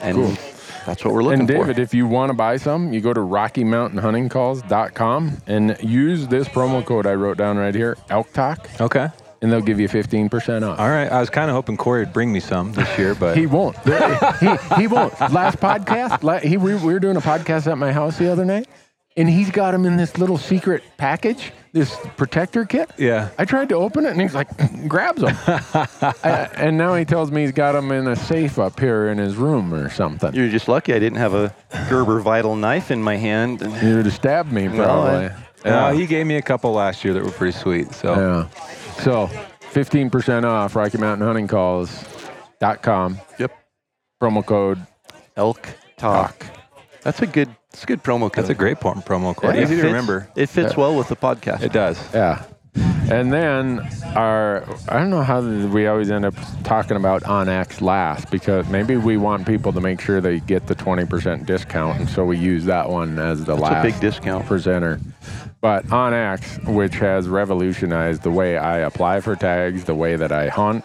and 0.00 0.16
Cool. 0.16 0.36
That's 0.86 1.04
what 1.04 1.14
we're 1.14 1.22
looking 1.22 1.46
for. 1.46 1.52
and 1.54 1.60
David, 1.66 1.76
for. 1.76 1.82
if 1.82 1.94
you 1.94 2.06
want 2.06 2.30
to 2.30 2.34
buy 2.34 2.56
some, 2.56 2.92
you 2.92 3.00
go 3.00 3.12
to 3.12 3.20
RockyMountainHuntingCalls.com 3.20 5.38
and 5.46 5.76
use 5.82 6.28
this 6.28 6.48
promo 6.48 6.84
code 6.84 7.06
I 7.06 7.14
wrote 7.14 7.36
down 7.38 7.56
right 7.58 7.74
here, 7.74 7.96
Elk 8.10 8.32
Talk, 8.32 8.68
Okay. 8.80 9.08
and 9.42 9.52
they'll 9.52 9.60
give 9.60 9.80
you 9.80 9.88
15% 9.88 10.62
off. 10.68 10.78
All 10.78 10.88
right. 10.88 11.10
I 11.10 11.20
was 11.20 11.30
kind 11.30 11.50
of 11.50 11.54
hoping 11.54 11.76
Corey 11.76 12.00
would 12.00 12.12
bring 12.12 12.32
me 12.32 12.40
some 12.40 12.72
this 12.72 12.98
year, 12.98 13.14
but 13.20 13.36
He 13.36 13.46
won't. 13.46 13.76
he, 13.84 14.80
he 14.80 14.86
won't. 14.86 15.18
Last 15.32 15.58
podcast, 15.58 16.22
la- 16.22 16.38
he, 16.38 16.56
we, 16.56 16.74
we 16.76 16.92
were 16.92 17.00
doing 17.00 17.16
a 17.16 17.20
podcast 17.20 17.70
at 17.70 17.78
my 17.78 17.92
house 17.92 18.18
the 18.18 18.30
other 18.30 18.44
night, 18.44 18.68
and 19.16 19.28
he's 19.28 19.50
got 19.50 19.70
them 19.72 19.84
in 19.86 19.96
this 19.96 20.18
little 20.18 20.38
secret 20.38 20.82
package, 20.96 21.52
this 21.72 21.96
protector 22.16 22.64
kit. 22.64 22.90
yeah. 22.98 23.28
I 23.38 23.44
tried 23.44 23.68
to 23.70 23.74
open 23.76 24.04
it, 24.06 24.10
and 24.10 24.20
he's 24.20 24.34
like, 24.34 24.48
grabs 24.88 25.22
them. 25.22 25.36
I, 25.46 26.48
and 26.54 26.76
now 26.76 26.94
he 26.94 27.04
tells 27.04 27.30
me 27.30 27.42
he's 27.42 27.52
got 27.52 27.72
them 27.72 27.90
in 27.92 28.06
a 28.08 28.16
safe 28.16 28.58
up 28.58 28.78
here 28.80 29.08
in 29.08 29.18
his 29.18 29.36
room 29.36 29.72
or 29.74 29.88
something. 29.90 30.34
You're 30.34 30.48
just 30.50 30.68
lucky 30.68 30.92
I 30.94 30.98
didn't 30.98 31.18
have 31.18 31.34
a 31.34 31.54
Gerber 31.88 32.20
Vital 32.20 32.56
knife 32.56 32.90
in 32.90 33.02
my 33.02 33.16
hand. 33.16 33.62
And 33.62 33.72
You 33.86 33.96
would 33.96 34.06
have 34.06 34.14
stabbed 34.14 34.52
me, 34.52 34.68
probably. 34.68 35.26
I- 35.26 35.34
Uh, 35.64 35.92
he 35.92 36.06
gave 36.06 36.26
me 36.26 36.36
a 36.36 36.42
couple 36.42 36.72
last 36.72 37.04
year 37.04 37.14
that 37.14 37.22
were 37.24 37.30
pretty 37.30 37.56
sweet. 37.56 37.90
So 37.94 38.14
Yeah. 38.14 38.48
So 39.02 39.28
15% 39.72 40.44
off 40.44 40.76
Rocky 40.76 40.98
Mountain 40.98 41.26
Hunting 41.26 41.48
Calls.com. 41.48 43.18
Yep. 43.38 43.52
Promo 44.22 44.44
code 44.44 44.78
Elk 45.36 45.66
Talk. 45.96 46.44
That's 47.02 47.22
a 47.22 47.26
good. 47.26 47.48
That's 47.74 47.82
a 47.82 47.86
good 47.86 48.04
promo 48.04 48.20
code. 48.32 48.32
that's 48.34 48.50
a 48.50 48.54
great 48.54 48.78
por- 48.78 48.94
promo 48.94 49.34
code. 49.34 49.56
It 49.56 49.64
Easy 49.64 49.74
to 49.74 49.82
fits- 49.82 49.84
remember. 49.84 50.28
It 50.36 50.46
fits 50.48 50.76
well 50.76 50.96
with 50.96 51.08
the 51.08 51.16
podcast. 51.16 51.62
It 51.62 51.72
does. 51.72 51.98
Yeah. 52.14 52.44
And 53.10 53.32
then 53.32 53.80
our, 54.14 54.62
I 54.88 54.98
don't 54.98 55.10
know 55.10 55.22
how 55.22 55.40
we 55.40 55.86
always 55.88 56.10
end 56.10 56.24
up 56.24 56.34
talking 56.62 56.96
about 56.96 57.22
OnX 57.24 57.80
last 57.80 58.30
because 58.30 58.68
maybe 58.68 58.96
we 58.96 59.16
want 59.16 59.44
people 59.46 59.72
to 59.72 59.80
make 59.80 60.00
sure 60.00 60.20
they 60.20 60.38
get 60.40 60.68
the 60.68 60.74
20% 60.76 61.44
discount. 61.46 61.98
And 62.00 62.08
so 62.08 62.24
we 62.24 62.38
use 62.38 62.64
that 62.66 62.88
one 62.88 63.18
as 63.18 63.44
the 63.44 63.52
It's 63.54 63.60
last 63.62 63.84
a 63.84 63.90
big 63.90 64.00
discount. 64.00 64.46
presenter. 64.46 65.00
But 65.60 65.84
OnX, 65.88 66.72
which 66.72 66.94
has 66.96 67.28
revolutionized 67.28 68.22
the 68.22 68.30
way 68.30 68.56
I 68.56 68.78
apply 68.78 69.20
for 69.20 69.34
tags, 69.36 69.84
the 69.84 69.94
way 69.94 70.14
that 70.16 70.30
I 70.32 70.48
hunt, 70.48 70.84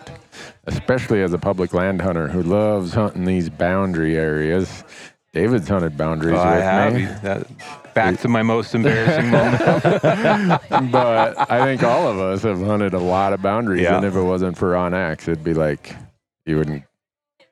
especially 0.66 1.22
as 1.22 1.34
a 1.34 1.38
public 1.38 1.74
land 1.74 2.02
hunter 2.02 2.28
who 2.28 2.42
loves 2.44 2.94
hunting 2.96 3.26
these 3.26 3.50
boundary 3.50 4.18
areas. 4.18 4.84
David's 5.32 5.68
hunted 5.68 5.96
boundaries 5.98 6.36
Oh, 6.38 6.42
I 6.42 6.56
have. 6.56 6.94
me. 6.94 7.06
That, 7.06 7.48
back 7.94 8.20
to 8.22 8.28
my 8.28 8.42
most 8.42 8.74
embarrassing 8.74 9.30
moment. 9.32 10.92
but 10.92 11.52
I 11.52 11.64
think 11.66 11.84
all 11.84 12.08
of 12.08 12.20
us 12.20 12.42
have 12.44 12.60
hunted 12.62 12.94
a 12.94 13.00
lot 13.00 13.34
of 13.34 13.42
boundaries, 13.42 13.84
Yeah. 13.84 13.98
and 13.98 14.06
if 14.06 14.16
it 14.16 14.22
wasn't 14.24 14.58
for 14.58 14.74
OnX, 14.74 15.24
it'd 15.24 15.44
be 15.44 15.54
like 15.54 15.96
you 16.46 16.58
wouldn't. 16.58 16.84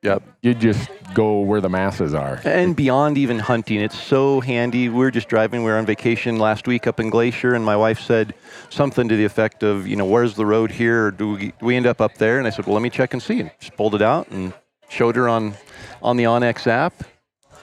Yep. 0.03 0.23
You'd 0.41 0.59
just 0.59 0.89
go 1.13 1.41
where 1.41 1.59
the 1.59 1.69
masses 1.69 2.13
are. 2.13 2.39
And 2.45 2.75
beyond 2.75 3.17
even 3.17 3.39
hunting, 3.39 3.79
it's 3.81 3.99
so 3.99 4.39
handy. 4.41 4.89
We 4.89 4.95
were 4.97 5.11
just 5.11 5.27
driving, 5.27 5.63
we 5.63 5.71
were 5.71 5.77
on 5.77 5.85
vacation 5.85 6.37
last 6.39 6.67
week 6.67 6.87
up 6.87 6.99
in 6.99 7.09
Glacier, 7.09 7.53
and 7.55 7.65
my 7.65 7.75
wife 7.75 7.99
said 7.99 8.33
something 8.69 9.07
to 9.07 9.15
the 9.15 9.25
effect 9.25 9.63
of, 9.63 9.87
you 9.87 9.95
know, 9.95 10.05
where's 10.05 10.35
the 10.35 10.45
road 10.45 10.71
here? 10.71 11.07
Or 11.07 11.11
do 11.11 11.33
we, 11.33 11.47
do 11.47 11.53
we 11.65 11.75
end 11.75 11.85
up 11.87 11.99
up 11.99 12.15
there? 12.17 12.37
And 12.37 12.47
I 12.47 12.51
said, 12.51 12.65
well, 12.65 12.73
let 12.75 12.81
me 12.83 12.89
check 12.89 13.13
and 13.13 13.21
see. 13.21 13.39
And 13.39 13.51
just 13.59 13.75
pulled 13.75 13.95
it 13.95 14.01
out 14.01 14.29
and 14.29 14.53
showed 14.87 15.15
her 15.15 15.27
on, 15.27 15.53
on 16.01 16.15
the 16.17 16.23
OnX 16.25 16.67
app. 16.67 16.93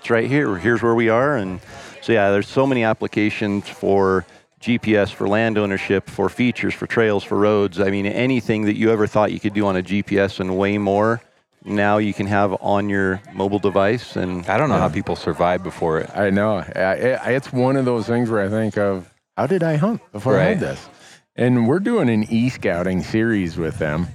It's 0.05 0.11
right 0.11 0.29
here. 0.29 0.55
Here's 0.57 0.83
where 0.83 0.95
we 0.95 1.09
are. 1.09 1.35
And 1.35 1.61
so, 2.03 2.13
yeah, 2.13 2.31
there's 2.31 2.47
so 2.47 2.67
many 2.67 2.85
applications 2.85 3.67
for 3.71 4.27
GPS, 4.61 5.11
for 5.11 5.27
land 5.27 5.57
ownership, 5.57 6.11
for 6.11 6.29
features, 6.29 6.75
for 6.75 6.87
trails, 6.87 7.25
for 7.25 7.39
roads. 7.39 7.81
I 7.81 7.89
mean, 7.89 8.05
anything 8.05 8.67
that 8.67 8.77
you 8.77 8.91
ever 8.91 9.07
thought 9.07 9.33
you 9.33 9.41
could 9.41 9.55
do 9.55 9.67
on 9.67 9.79
a 9.79 9.83
GPS 9.83 10.41
and 10.41 10.59
way 10.59 10.77
more, 10.77 11.23
now 11.65 11.97
you 11.97 12.13
can 12.13 12.27
have 12.27 12.55
on 12.61 12.91
your 12.91 13.23
mobile 13.33 13.59
device. 13.59 14.15
And 14.17 14.47
I 14.47 14.59
don't 14.59 14.69
know 14.69 14.77
how 14.77 14.91
people 14.91 15.17
survived 15.17 15.65
before 15.65 16.01
it. 16.01 16.11
I 16.15 16.29
know. 16.29 16.59
I, 16.77 17.15
I, 17.15 17.31
it's 17.31 17.51
one 17.51 17.77
of 17.77 17.87
those 17.87 18.07
things 18.07 18.29
where 18.29 18.43
I 18.43 18.51
think 18.51 18.77
of 18.77 19.11
how 19.39 19.47
did 19.47 19.63
I 19.63 19.77
hunt 19.77 20.03
before 20.13 20.39
I 20.39 20.45
had 20.49 20.61
this? 20.61 20.87
And 21.35 21.67
we're 21.67 21.81
doing 21.81 22.11
an 22.11 22.25
e-scouting 22.25 23.03
series 23.03 23.57
with 23.57 23.79
them 23.79 24.09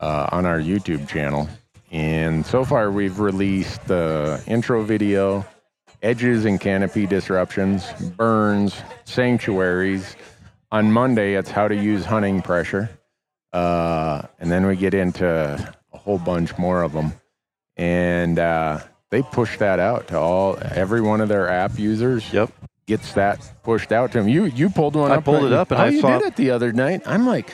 uh, 0.00 0.30
on 0.32 0.46
our 0.46 0.58
YouTube 0.58 1.06
channel. 1.06 1.48
And 1.90 2.44
so 2.44 2.64
far, 2.64 2.90
we've 2.90 3.18
released 3.18 3.86
the 3.86 4.42
intro 4.46 4.82
video, 4.82 5.46
edges 6.02 6.44
and 6.44 6.60
canopy 6.60 7.06
disruptions, 7.06 7.84
burns, 8.16 8.74
sanctuaries. 9.04 10.16
On 10.70 10.92
Monday, 10.92 11.34
it's 11.34 11.50
how 11.50 11.66
to 11.68 11.74
use 11.74 12.04
hunting 12.04 12.42
pressure. 12.42 12.90
Uh, 13.52 14.22
and 14.38 14.50
then 14.50 14.66
we 14.66 14.76
get 14.76 14.92
into 14.92 15.26
a 15.92 15.96
whole 15.98 16.18
bunch 16.18 16.56
more 16.58 16.82
of 16.82 16.92
them. 16.92 17.12
And 17.78 18.38
uh, 18.38 18.80
they 19.10 19.22
push 19.22 19.56
that 19.58 19.78
out 19.80 20.08
to 20.08 20.18
all, 20.18 20.58
every 20.60 21.00
one 21.00 21.20
of 21.22 21.28
their 21.30 21.48
app 21.48 21.78
users 21.78 22.30
Yep. 22.32 22.52
gets 22.86 23.14
that 23.14 23.40
pushed 23.62 23.92
out 23.92 24.12
to 24.12 24.18
them. 24.18 24.28
You 24.28 24.44
you 24.44 24.68
pulled 24.68 24.96
one 24.96 25.10
I 25.12 25.16
up. 25.16 25.24
pulled 25.24 25.44
right- 25.44 25.46
it 25.46 25.52
up 25.54 25.70
and 25.70 25.80
oh, 25.80 25.84
I 25.84 25.88
you 25.88 26.00
saw- 26.02 26.18
did 26.18 26.26
it 26.28 26.36
the 26.36 26.50
other 26.50 26.72
night. 26.72 27.02
I'm 27.06 27.24
like, 27.26 27.50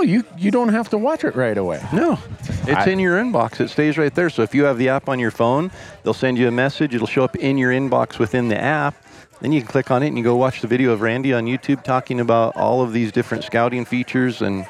well, 0.00 0.08
you 0.08 0.24
you 0.38 0.50
don't 0.50 0.70
have 0.70 0.88
to 0.90 0.98
watch 0.98 1.24
it 1.24 1.36
right 1.36 1.58
away. 1.58 1.82
No, 1.92 2.18
it's 2.66 2.86
I- 2.86 2.90
in 2.90 2.98
your 2.98 3.22
inbox. 3.22 3.60
It 3.60 3.68
stays 3.68 3.98
right 3.98 4.14
there. 4.14 4.30
So 4.30 4.42
if 4.42 4.54
you 4.54 4.64
have 4.64 4.78
the 4.78 4.88
app 4.88 5.08
on 5.10 5.18
your 5.18 5.30
phone, 5.30 5.70
they'll 6.02 6.14
send 6.14 6.38
you 6.38 6.48
a 6.48 6.50
message. 6.50 6.94
It'll 6.94 7.06
show 7.06 7.22
up 7.22 7.36
in 7.36 7.58
your 7.58 7.70
inbox 7.70 8.18
within 8.18 8.48
the 8.48 8.58
app. 8.58 8.94
Then 9.40 9.52
you 9.52 9.60
can 9.60 9.68
click 9.68 9.90
on 9.90 10.02
it 10.02 10.08
and 10.08 10.16
you 10.16 10.24
go 10.24 10.36
watch 10.36 10.62
the 10.62 10.68
video 10.68 10.92
of 10.92 11.02
Randy 11.02 11.34
on 11.34 11.44
YouTube 11.44 11.82
talking 11.82 12.18
about 12.18 12.56
all 12.56 12.82
of 12.82 12.92
these 12.92 13.12
different 13.12 13.44
scouting 13.44 13.84
features. 13.84 14.40
And 14.40 14.66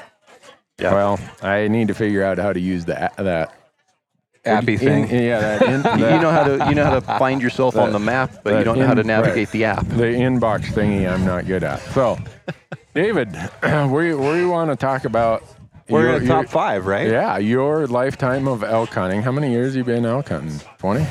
Yeah. 0.79 0.93
Well, 0.93 1.19
I 1.41 1.69
need 1.69 1.87
to 1.87 1.93
figure 1.93 2.23
out 2.23 2.37
how 2.37 2.51
to 2.51 2.59
use 2.59 2.85
that 2.85 3.15
that 3.15 3.53
Appy 4.43 4.75
thing. 4.75 5.07
In, 5.07 5.23
yeah, 5.23 5.39
that, 5.39 5.61
in, 5.95 5.99
you 5.99 6.19
know 6.19 6.31
how 6.31 6.43
to 6.43 6.65
you 6.67 6.75
know 6.75 6.83
how 6.83 6.99
to 6.99 7.01
find 7.01 7.41
yourself 7.41 7.77
on 7.77 7.93
the 7.93 7.99
map, 7.99 8.41
but 8.43 8.57
you 8.57 8.63
don't 8.65 8.79
know 8.79 8.87
how 8.87 8.95
to 8.95 9.03
navigate 9.03 9.47
right. 9.47 9.51
the 9.51 9.63
app. 9.65 9.87
the 9.87 10.03
inbox 10.03 10.65
thingy. 10.73 11.09
I'm 11.09 11.23
not 11.23 11.45
good 11.45 11.63
at. 11.63 11.79
So, 11.93 12.17
David, 12.93 13.35
where 13.61 14.05
you, 14.05 14.33
you 14.35 14.49
want 14.49 14.69
to 14.71 14.75
talk 14.75 15.05
about? 15.05 15.43
We're 15.89 16.03
your- 16.03 16.13
in 16.17 16.19
the 16.23 16.27
your- 16.27 16.43
top 16.43 16.51
five, 16.51 16.85
right? 16.85 17.09
Yeah, 17.09 17.37
your 17.37 17.87
lifetime 17.87 18.47
of 18.47 18.63
elk 18.63 18.89
hunting. 18.89 19.21
How 19.21 19.31
many 19.31 19.51
years 19.51 19.75
you 19.75 19.83
been 19.83 20.05
elk 20.05 20.29
hunting? 20.29 20.59
Twenty. 20.77 21.05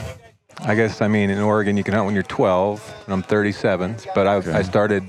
I 0.62 0.74
guess 0.74 1.00
I 1.00 1.08
mean 1.08 1.30
in 1.30 1.38
Oregon 1.38 1.76
you 1.78 1.84
can 1.84 1.94
hunt 1.94 2.04
when 2.06 2.14
you're 2.14 2.22
12, 2.24 2.94
and 3.06 3.14
I'm 3.14 3.22
37. 3.22 3.96
But 4.14 4.26
I, 4.26 4.58
I 4.58 4.62
started 4.62 5.04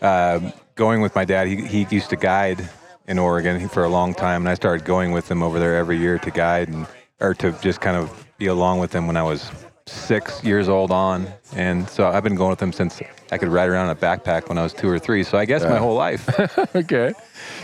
uh, 0.00 0.40
going 0.74 1.02
with 1.02 1.14
my 1.14 1.26
dad. 1.26 1.48
He, 1.48 1.56
he 1.66 1.86
used 1.90 2.08
to 2.10 2.16
guide 2.16 2.66
in 3.06 3.18
Oregon 3.18 3.68
for 3.68 3.84
a 3.84 3.88
long 3.90 4.14
time, 4.14 4.40
and 4.42 4.48
I 4.48 4.54
started 4.54 4.86
going 4.86 5.12
with 5.12 5.30
him 5.30 5.42
over 5.42 5.58
there 5.58 5.76
every 5.76 5.98
year 5.98 6.18
to 6.18 6.30
guide 6.30 6.68
and 6.68 6.86
or 7.20 7.34
to 7.34 7.52
just 7.60 7.80
kind 7.82 7.96
of 7.96 8.26
be 8.38 8.46
along 8.46 8.78
with 8.80 8.92
him 8.94 9.06
when 9.06 9.16
I 9.18 9.22
was 9.22 9.50
six 9.86 10.42
years 10.42 10.68
old 10.68 10.90
on. 10.90 11.26
And 11.54 11.88
so 11.88 12.08
I've 12.08 12.22
been 12.22 12.34
going 12.34 12.50
with 12.50 12.62
him 12.62 12.72
since 12.72 13.00
I 13.30 13.38
could 13.38 13.48
ride 13.48 13.68
around 13.68 13.90
in 13.90 13.96
a 13.96 14.00
backpack 14.00 14.48
when 14.48 14.58
I 14.58 14.62
was 14.62 14.72
two 14.72 14.88
or 14.88 14.98
three. 14.98 15.22
So 15.22 15.38
I 15.38 15.44
guess 15.44 15.62
my 15.64 15.78
whole 15.78 15.94
life. 15.94 16.28
okay. 16.74 17.12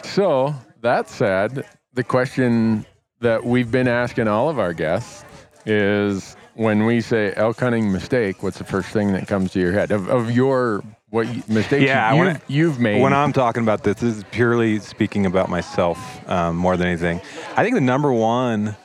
So 0.04 0.54
that 0.82 1.08
said, 1.08 1.66
the 1.94 2.04
question 2.04 2.84
that 3.20 3.44
we've 3.44 3.70
been 3.70 3.88
asking 3.88 4.28
all 4.28 4.48
of 4.48 4.58
our 4.58 4.72
guests 4.72 5.24
is 5.66 6.36
when 6.54 6.84
we 6.84 7.00
say 7.00 7.32
elk 7.36 7.60
hunting 7.60 7.90
mistake, 7.92 8.42
what's 8.42 8.58
the 8.58 8.64
first 8.64 8.88
thing 8.90 9.12
that 9.12 9.26
comes 9.26 9.52
to 9.52 9.60
your 9.60 9.72
head 9.72 9.90
of, 9.90 10.08
of 10.08 10.30
your 10.30 10.82
what 11.10 11.26
you, 11.34 11.42
mistakes 11.48 11.84
Yeah, 11.84 12.12
you've, 12.12 12.18
when 12.18 12.40
you've 12.48 12.80
made? 12.80 13.02
When 13.02 13.12
I'm 13.12 13.32
talking 13.32 13.62
about 13.62 13.82
this, 13.82 13.96
this 13.96 14.16
is 14.18 14.24
purely 14.30 14.78
speaking 14.78 15.26
about 15.26 15.48
myself 15.48 15.98
um, 16.28 16.56
more 16.56 16.76
than 16.76 16.86
anything. 16.86 17.20
I 17.56 17.62
think 17.62 17.74
the 17.74 17.80
number 17.80 18.12
one 18.12 18.76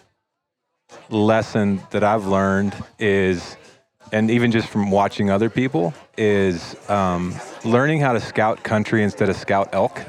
lesson 1.10 1.82
that 1.92 2.04
I've 2.04 2.26
learned 2.26 2.76
is, 3.00 3.58
and 4.12 4.30
even 4.32 4.52
just 4.52 4.68
from 4.68 4.92
watching 4.92 5.30
other 5.30 5.50
people, 5.50 5.94
is 6.18 6.76
um, 6.90 7.36
learning 7.64 8.00
how 8.02 8.14
to 8.14 8.20
scout 8.20 8.64
country 8.64 9.04
instead 9.04 9.30
of 9.30 9.36
scout 9.36 9.70
elk. 9.74 10.02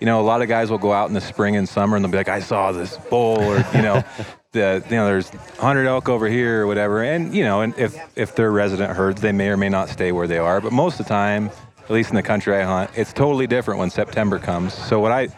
You 0.00 0.06
know, 0.06 0.20
a 0.20 0.22
lot 0.22 0.42
of 0.42 0.48
guys 0.48 0.70
will 0.70 0.78
go 0.78 0.92
out 0.92 1.08
in 1.08 1.14
the 1.14 1.20
spring 1.20 1.56
and 1.56 1.68
summer 1.68 1.96
and 1.96 2.04
they'll 2.04 2.10
be 2.10 2.18
like, 2.18 2.28
I 2.28 2.40
saw 2.40 2.72
this 2.72 2.96
bull, 2.96 3.38
or, 3.40 3.64
you 3.74 3.82
know, 3.82 4.02
the, 4.52 4.84
you 4.90 4.96
know, 4.96 5.06
there's 5.06 5.28
100 5.30 5.86
elk 5.86 6.08
over 6.08 6.28
here 6.28 6.62
or 6.62 6.66
whatever. 6.66 7.02
And, 7.02 7.34
you 7.34 7.44
know, 7.44 7.60
and 7.60 7.76
if, 7.78 7.96
if 8.16 8.34
they're 8.34 8.50
resident 8.50 8.96
herds, 8.96 9.20
they 9.20 9.32
may 9.32 9.48
or 9.48 9.56
may 9.56 9.68
not 9.68 9.88
stay 9.88 10.10
where 10.10 10.26
they 10.26 10.38
are. 10.38 10.60
But 10.60 10.72
most 10.72 10.98
of 10.98 11.06
the 11.06 11.10
time, 11.10 11.50
at 11.84 11.90
least 11.90 12.10
in 12.10 12.16
the 12.16 12.22
country 12.22 12.56
I 12.56 12.62
hunt, 12.62 12.90
it's 12.96 13.12
totally 13.12 13.46
different 13.46 13.78
when 13.78 13.90
September 13.90 14.38
comes. 14.38 14.74
So 14.74 14.98
what 14.98 15.12
I, 15.12 15.28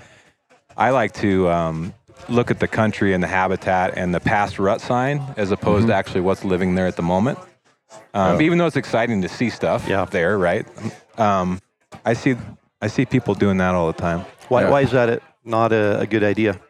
I 0.77 0.91
like 0.91 1.13
to 1.15 1.49
um, 1.51 1.95
look 2.29 2.51
at 2.51 2.59
the 2.61 2.69
country 2.69 3.13
and 3.13 3.23
the 3.23 3.27
habitat 3.29 3.97
and 3.97 4.15
the 4.15 4.21
past 4.21 4.59
rut 4.59 4.81
sign 4.81 5.23
as 5.37 5.51
opposed 5.51 5.87
to 5.89 5.95
actually 5.95 6.21
what's 6.23 6.45
living 6.45 6.75
there 6.75 6.87
at 6.87 6.97
the 6.97 7.03
moment. 7.03 7.39
Um, 8.15 8.41
Even 8.41 8.59
though 8.59 8.67
it's 8.67 8.77
exciting 8.77 9.23
to 9.23 9.29
see 9.29 9.51
stuff 9.51 9.87
Yeah. 9.89 10.05
there, 10.07 10.39
right? 10.39 10.67
Um, 11.19 11.61
I 12.05 12.15
see 12.15 12.37
I 12.81 12.89
see 12.89 13.05
people 13.07 13.35
doing 13.35 13.59
that 13.59 13.75
all 13.75 13.87
the 13.87 13.93
time. 13.99 14.21
Why, 14.49 14.63
Yeah. 14.63 14.71
why 14.71 14.81
is 14.83 14.91
that 14.91 15.09
a, 15.09 15.21
not 15.45 15.73
a, 15.73 16.01
a 16.01 16.07
good 16.07 16.23
idea? 16.25 16.61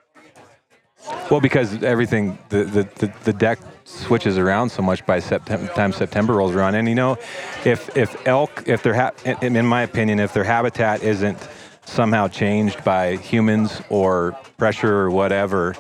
Well, 1.31 1.41
because 1.41 1.83
everything 1.83 2.39
the, 2.49 2.65
the, 2.65 2.83
the, 2.97 3.13
the 3.25 3.33
deck 3.33 3.59
switches 3.85 4.39
around 4.39 4.71
so 4.71 4.81
much 4.83 5.05
by 5.05 5.19
September 5.19 5.71
time 5.75 5.93
September 5.93 6.33
rolls 6.35 6.55
around, 6.55 6.75
and 6.77 6.89
you 6.89 6.95
know, 6.95 7.17
if 7.65 7.95
if 7.97 8.27
elk 8.27 8.63
if 8.67 8.83
their 8.83 8.95
ha- 8.95 9.13
in 9.43 9.67
my 9.67 9.83
opinion 9.83 10.19
if 10.21 10.33
their 10.33 10.45
habitat 10.45 11.03
isn't 11.03 11.39
somehow 11.85 12.29
changed 12.29 12.83
by 12.85 13.17
humans 13.17 13.81
or 13.89 14.33
pressure 14.57 14.95
or 14.95 15.11
whatever, 15.11 15.75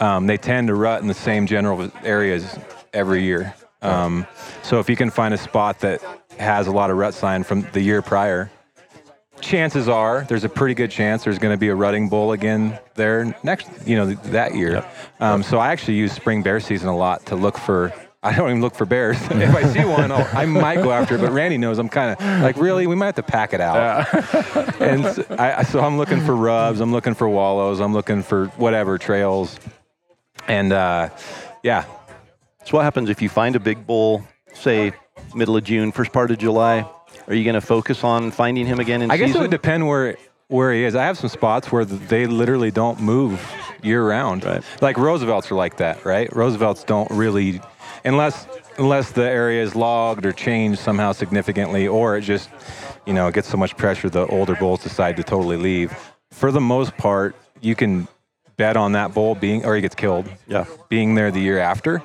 um, 0.00 0.26
they 0.26 0.36
tend 0.36 0.68
to 0.68 0.74
rut 0.74 1.02
in 1.02 1.08
the 1.08 1.14
same 1.14 1.46
general 1.46 1.90
areas 2.04 2.58
every 2.92 3.22
year. 3.22 3.54
Um, 3.82 4.26
so 4.62 4.78
if 4.78 4.90
you 4.90 4.96
can 4.96 5.10
find 5.10 5.32
a 5.32 5.38
spot 5.38 5.80
that 5.80 6.02
has 6.38 6.66
a 6.66 6.72
lot 6.72 6.90
of 6.90 6.96
rut 6.96 7.14
sign 7.14 7.42
from 7.42 7.62
the 7.72 7.80
year 7.80 8.02
prior, 8.02 8.50
chances 9.40 9.88
are 9.88 10.24
there's 10.28 10.44
a 10.44 10.48
pretty 10.48 10.74
good 10.74 10.90
chance 10.90 11.24
there's 11.24 11.38
going 11.38 11.54
to 11.54 11.58
be 11.58 11.68
a 11.68 11.74
rutting 11.74 12.08
bull 12.08 12.32
again 12.32 12.78
there 12.94 13.34
next, 13.42 13.68
you 13.86 13.96
know, 13.96 14.12
that 14.14 14.54
year. 14.54 14.84
Um, 15.18 15.42
so 15.42 15.58
I 15.58 15.68
actually 15.72 15.94
use 15.94 16.12
spring 16.12 16.42
bear 16.42 16.60
season 16.60 16.88
a 16.88 16.96
lot 16.96 17.26
to 17.26 17.36
look 17.36 17.56
for. 17.56 17.92
I 18.22 18.36
don't 18.36 18.50
even 18.50 18.60
look 18.60 18.74
for 18.74 18.84
bears. 18.84 19.16
if 19.30 19.54
I 19.54 19.64
see 19.72 19.84
one, 19.84 20.12
I'll, 20.12 20.28
I 20.36 20.44
might 20.44 20.76
go 20.76 20.92
after 20.92 21.14
it. 21.14 21.20
But 21.22 21.32
Randy 21.32 21.56
knows 21.56 21.78
I'm 21.78 21.88
kind 21.88 22.12
of 22.12 22.42
like, 22.42 22.56
really, 22.56 22.86
we 22.86 22.94
might 22.94 23.06
have 23.06 23.14
to 23.16 23.22
pack 23.22 23.54
it 23.54 23.60
out. 23.60 23.76
Yeah. 23.76 24.72
and 24.80 25.06
so, 25.06 25.24
I, 25.38 25.62
so 25.62 25.80
I'm 25.80 25.96
looking 25.96 26.20
for 26.20 26.36
rubs. 26.36 26.80
I'm 26.80 26.92
looking 26.92 27.14
for 27.14 27.28
wallows. 27.28 27.80
I'm 27.80 27.94
looking 27.94 28.22
for 28.22 28.46
whatever 28.56 28.98
trails. 28.98 29.58
And 30.48 30.72
uh, 30.72 31.08
yeah, 31.62 31.84
So 32.66 32.76
what 32.76 32.82
happens 32.82 33.08
if 33.08 33.22
you 33.22 33.28
find 33.28 33.56
a 33.56 33.60
big 33.60 33.86
bull, 33.86 34.22
say 34.52 34.92
middle 35.34 35.56
of 35.56 35.64
June, 35.64 35.92
first 35.92 36.12
part 36.12 36.30
of 36.30 36.38
July? 36.38 36.86
Are 37.26 37.34
you 37.34 37.44
going 37.44 37.54
to 37.54 37.60
focus 37.60 38.04
on 38.04 38.30
finding 38.32 38.66
him 38.66 38.80
again 38.80 39.02
in 39.02 39.10
I 39.10 39.16
guess 39.16 39.28
season? 39.28 39.40
it 39.40 39.44
would 39.44 39.50
depend 39.50 39.86
where 39.86 40.16
where 40.48 40.72
he 40.72 40.82
is. 40.82 40.96
I 40.96 41.04
have 41.04 41.16
some 41.16 41.30
spots 41.30 41.70
where 41.70 41.84
they 41.84 42.26
literally 42.26 42.72
don't 42.72 43.00
move 43.00 43.40
year 43.82 44.04
round. 44.04 44.44
Right. 44.44 44.62
Like 44.80 44.96
Roosevelt's 44.96 45.50
are 45.50 45.54
like 45.54 45.76
that, 45.76 46.04
right? 46.04 46.34
Roosevelt's 46.34 46.82
don't 46.82 47.08
really, 47.10 47.60
unless 48.04 48.46
unless 48.78 49.12
the 49.12 49.22
area 49.22 49.62
is 49.62 49.74
logged 49.74 50.24
or 50.24 50.32
changed 50.32 50.78
somehow 50.78 51.12
significantly, 51.12 51.86
or 51.86 52.16
it 52.16 52.22
just, 52.22 52.48
you 53.06 53.12
know, 53.12 53.28
it 53.28 53.34
gets 53.34 53.48
so 53.48 53.56
much 53.56 53.76
pressure 53.76 54.08
the 54.08 54.26
older 54.26 54.54
bulls 54.54 54.82
decide 54.82 55.16
to 55.16 55.22
totally 55.22 55.56
leave. 55.56 55.92
for 56.30 56.52
the 56.52 56.60
most 56.60 56.96
part, 56.96 57.34
you 57.60 57.74
can 57.74 58.08
bet 58.56 58.76
on 58.76 58.92
that 58.92 59.12
bull 59.12 59.34
being, 59.34 59.64
or 59.64 59.74
he 59.74 59.82
gets 59.82 59.94
killed. 59.94 60.30
Yeah. 60.46 60.64
Being 60.88 61.14
there 61.14 61.30
the 61.30 61.40
year 61.40 61.58
after, 61.58 62.02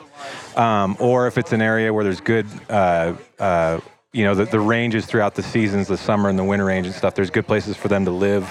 um, 0.55 0.97
or 0.99 1.27
if 1.27 1.37
it's 1.37 1.51
an 1.51 1.61
area 1.61 1.93
where 1.93 2.03
there's 2.03 2.21
good. 2.21 2.47
Uh, 2.69 3.13
uh, 3.39 3.79
you 4.13 4.23
know, 4.23 4.33
the, 4.33 4.45
the 4.45 4.61
ranges 4.61 5.05
throughout 5.05 5.35
the 5.35 5.43
seasons, 5.43 5.89
the 5.89 5.97
summer 5.97 6.29
and 6.29 6.39
the 6.39 6.43
winter 6.43 6.63
range 6.63 6.85
and 6.85 6.95
stuff, 6.95 7.15
there's 7.15 7.29
good 7.29 7.45
places 7.45 7.75
for 7.75 7.89
them 7.89 8.05
to 8.05 8.11
live 8.11 8.45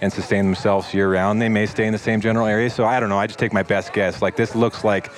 and 0.00 0.12
sustain 0.12 0.44
themselves 0.44 0.94
year 0.94 1.12
round. 1.12 1.42
They 1.42 1.48
may 1.48 1.66
stay 1.66 1.88
in 1.88 1.92
the 1.92 1.98
same 1.98 2.20
general 2.20 2.46
area. 2.46 2.70
So 2.70 2.84
I 2.84 3.00
don't 3.00 3.08
know. 3.08 3.18
I 3.18 3.26
just 3.26 3.40
take 3.40 3.52
my 3.52 3.64
best 3.64 3.92
guess. 3.92 4.22
Like 4.22 4.36
this 4.36 4.54
looks 4.54 4.84
like, 4.84 5.10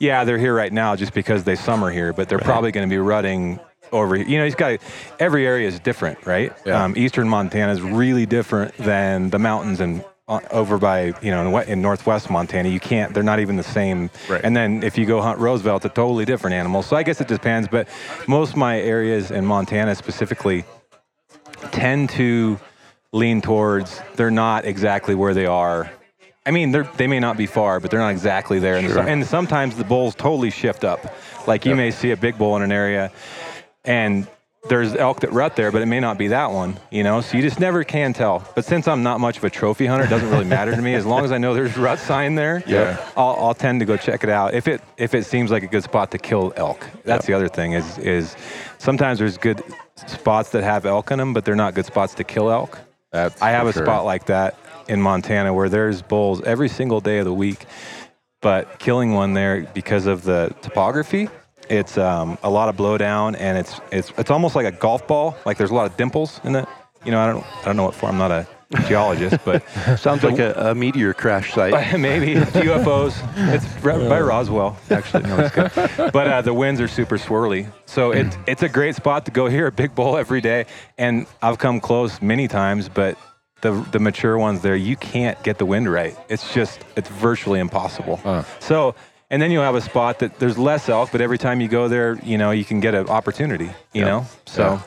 yeah, 0.00 0.24
they're 0.24 0.38
here 0.38 0.54
right 0.54 0.72
now 0.72 0.96
just 0.96 1.12
because 1.12 1.44
they 1.44 1.54
summer 1.54 1.90
here, 1.90 2.12
but 2.12 2.28
they're 2.28 2.38
probably 2.38 2.72
going 2.72 2.88
to 2.88 2.92
be 2.92 2.98
rutting 2.98 3.60
over. 3.92 4.16
You 4.16 4.38
know, 4.38 4.44
he's 4.44 4.54
got 4.54 4.80
every 5.20 5.46
area 5.46 5.68
is 5.68 5.78
different, 5.78 6.26
right? 6.26 6.52
Yeah. 6.64 6.82
Um, 6.82 6.94
Eastern 6.96 7.28
Montana 7.28 7.70
is 7.70 7.82
really 7.82 8.24
different 8.26 8.74
than 8.78 9.30
the 9.30 9.38
mountains 9.38 9.78
and 9.78 10.02
uh, 10.26 10.40
over 10.50 10.78
by 10.78 11.12
you 11.20 11.30
know 11.30 11.58
in, 11.58 11.68
in 11.68 11.82
northwest 11.82 12.30
Montana. 12.30 12.70
You 12.70 12.80
can't. 12.80 13.12
They're 13.12 13.22
not 13.22 13.40
even 13.40 13.56
the 13.56 13.62
same. 13.62 14.10
Right. 14.28 14.40
And 14.42 14.56
then 14.56 14.82
if 14.82 14.96
you 14.96 15.04
go 15.04 15.20
hunt 15.20 15.38
Roosevelt, 15.38 15.84
it's 15.84 15.92
a 15.92 15.94
totally 15.94 16.24
different 16.24 16.54
animal. 16.54 16.82
So 16.82 16.96
I 16.96 17.02
guess 17.02 17.20
it 17.20 17.28
depends. 17.28 17.68
But 17.68 17.86
most 18.26 18.52
of 18.52 18.56
my 18.56 18.80
areas 18.80 19.30
in 19.30 19.44
Montana 19.44 19.94
specifically 19.94 20.64
tend 21.72 22.08
to 22.10 22.58
lean 23.12 23.42
towards 23.42 24.00
they're 24.14 24.30
not 24.30 24.64
exactly 24.64 25.14
where 25.14 25.34
they 25.34 25.46
are. 25.46 25.90
I 26.50 26.52
mean, 26.52 26.72
they're, 26.72 26.82
they 26.96 27.06
may 27.06 27.20
not 27.20 27.36
be 27.36 27.46
far, 27.46 27.78
but 27.78 27.92
they're 27.92 28.00
not 28.00 28.08
exactly 28.08 28.58
there. 28.58 28.74
And, 28.74 28.90
so- 28.90 29.02
and 29.02 29.24
sometimes 29.24 29.76
the 29.76 29.84
bulls 29.84 30.16
totally 30.16 30.50
shift 30.50 30.82
up. 30.82 31.14
Like 31.46 31.64
you 31.64 31.76
may 31.76 31.92
see 31.92 32.10
a 32.10 32.16
big 32.16 32.36
bull 32.38 32.56
in 32.56 32.62
an 32.62 32.72
area, 32.72 33.12
and 33.84 34.26
there's 34.68 34.96
elk 34.96 35.20
that 35.20 35.32
rut 35.32 35.54
there, 35.54 35.70
but 35.70 35.80
it 35.80 35.86
may 35.86 36.00
not 36.00 36.18
be 36.18 36.26
that 36.28 36.50
one, 36.50 36.76
you 36.90 37.04
know? 37.04 37.20
So 37.20 37.36
you 37.36 37.42
just 37.44 37.60
never 37.60 37.84
can 37.84 38.12
tell. 38.12 38.44
But 38.56 38.64
since 38.64 38.88
I'm 38.88 39.04
not 39.04 39.20
much 39.20 39.36
of 39.38 39.44
a 39.44 39.50
trophy 39.50 39.86
hunter, 39.86 40.06
it 40.06 40.10
doesn't 40.10 40.28
really 40.28 40.44
matter 40.44 40.74
to 40.74 40.82
me. 40.82 40.94
As 40.94 41.06
long 41.06 41.24
as 41.24 41.30
I 41.30 41.38
know 41.38 41.54
there's 41.54 41.76
rut 41.76 42.00
sign 42.00 42.34
there, 42.34 42.64
Yeah. 42.66 42.96
I'll, 43.16 43.36
I'll 43.38 43.54
tend 43.54 43.78
to 43.78 43.86
go 43.86 43.96
check 43.96 44.24
it 44.24 44.28
out. 44.28 44.52
If 44.52 44.66
it 44.66 44.82
if 44.96 45.14
it 45.14 45.24
seems 45.26 45.52
like 45.52 45.62
a 45.62 45.68
good 45.68 45.84
spot 45.84 46.10
to 46.10 46.18
kill 46.18 46.52
elk, 46.56 46.84
that's 47.04 47.26
the 47.26 47.32
other 47.32 47.48
thing 47.48 47.72
is 47.74 47.96
is 47.98 48.34
sometimes 48.78 49.20
there's 49.20 49.38
good 49.38 49.62
spots 49.94 50.50
that 50.50 50.64
have 50.64 50.84
elk 50.84 51.12
in 51.12 51.18
them, 51.18 51.32
but 51.32 51.44
they're 51.44 51.54
not 51.54 51.74
good 51.74 51.86
spots 51.86 52.12
to 52.14 52.24
kill 52.24 52.50
elk. 52.50 52.76
That's 53.12 53.40
I 53.40 53.50
have 53.52 53.66
a 53.66 53.72
sure. 53.72 53.84
spot 53.84 54.04
like 54.04 54.26
that 54.26 54.56
in 54.90 55.00
Montana 55.00 55.54
where 55.54 55.68
there's 55.68 56.02
bulls 56.02 56.42
every 56.42 56.68
single 56.68 57.00
day 57.00 57.18
of 57.18 57.24
the 57.24 57.32
week, 57.32 57.64
but 58.42 58.80
killing 58.80 59.12
one 59.12 59.34
there 59.34 59.62
because 59.72 60.06
of 60.06 60.24
the 60.24 60.54
topography, 60.62 61.28
it's 61.70 61.96
um, 61.96 62.36
a 62.42 62.50
lot 62.50 62.68
of 62.68 62.76
blowdown 62.76 63.36
and 63.38 63.56
it's 63.56 63.80
it's 63.92 64.12
it's 64.18 64.30
almost 64.30 64.56
like 64.56 64.66
a 64.66 64.72
golf 64.72 65.06
ball. 65.06 65.36
Like 65.46 65.56
there's 65.56 65.70
a 65.70 65.74
lot 65.74 65.86
of 65.86 65.96
dimples 65.96 66.40
in 66.42 66.56
it. 66.56 66.68
You 67.04 67.12
know, 67.12 67.20
I 67.20 67.32
don't 67.32 67.44
I 67.60 67.64
don't 67.64 67.76
know 67.76 67.84
what 67.84 67.94
for. 67.94 68.06
I'm 68.06 68.18
not 68.18 68.32
a 68.32 68.46
geologist, 68.88 69.38
but 69.44 69.62
Sounds 69.98 70.24
like 70.24 70.38
a, 70.38 70.70
a 70.70 70.74
meteor 70.74 71.14
crash 71.14 71.52
site. 71.52 71.72
maybe 71.98 72.32
it's 72.32 72.50
UFOs. 72.50 73.14
It's 73.54 73.64
right 73.84 74.08
by 74.08 74.20
Roswell, 74.20 74.76
actually. 74.90 75.24
No, 75.24 75.38
it's 75.38 75.54
good. 75.54 76.12
But 76.12 76.26
uh, 76.26 76.42
the 76.42 76.54
winds 76.54 76.80
are 76.80 76.88
super 76.88 77.18
swirly, 77.18 77.70
so 77.86 78.10
it's 78.10 78.36
it's 78.48 78.62
a 78.64 78.68
great 78.68 78.96
spot 78.96 79.24
to 79.26 79.30
go 79.30 79.46
hear 79.46 79.68
a 79.68 79.72
big 79.72 79.94
bull 79.94 80.16
every 80.16 80.40
day. 80.40 80.66
And 80.98 81.26
I've 81.40 81.58
come 81.58 81.80
close 81.80 82.20
many 82.20 82.48
times, 82.48 82.88
but 82.88 83.16
the 83.62 83.72
the 83.92 83.98
mature 83.98 84.38
ones 84.38 84.62
there, 84.62 84.76
you 84.76 84.96
can't 84.96 85.40
get 85.42 85.58
the 85.58 85.66
wind 85.66 85.90
right. 85.90 86.16
It's 86.28 86.52
just 86.54 86.80
it's 86.96 87.08
virtually 87.08 87.60
impossible. 87.60 88.16
Huh. 88.16 88.44
So. 88.60 88.94
And 89.32 89.40
then 89.40 89.52
you'll 89.52 89.62
have 89.62 89.76
a 89.76 89.80
spot 89.80 90.18
that 90.18 90.40
there's 90.40 90.58
less 90.58 90.88
elk, 90.88 91.10
but 91.12 91.20
every 91.20 91.38
time 91.38 91.60
you 91.60 91.68
go 91.68 91.86
there, 91.86 92.18
you 92.24 92.36
know, 92.36 92.50
you 92.50 92.64
can 92.64 92.80
get 92.80 92.96
an 92.96 93.08
opportunity, 93.08 93.66
you 93.92 94.00
Yeah. 94.00 94.04
know? 94.06 94.26
So 94.46 94.62
Yeah. 94.62 94.80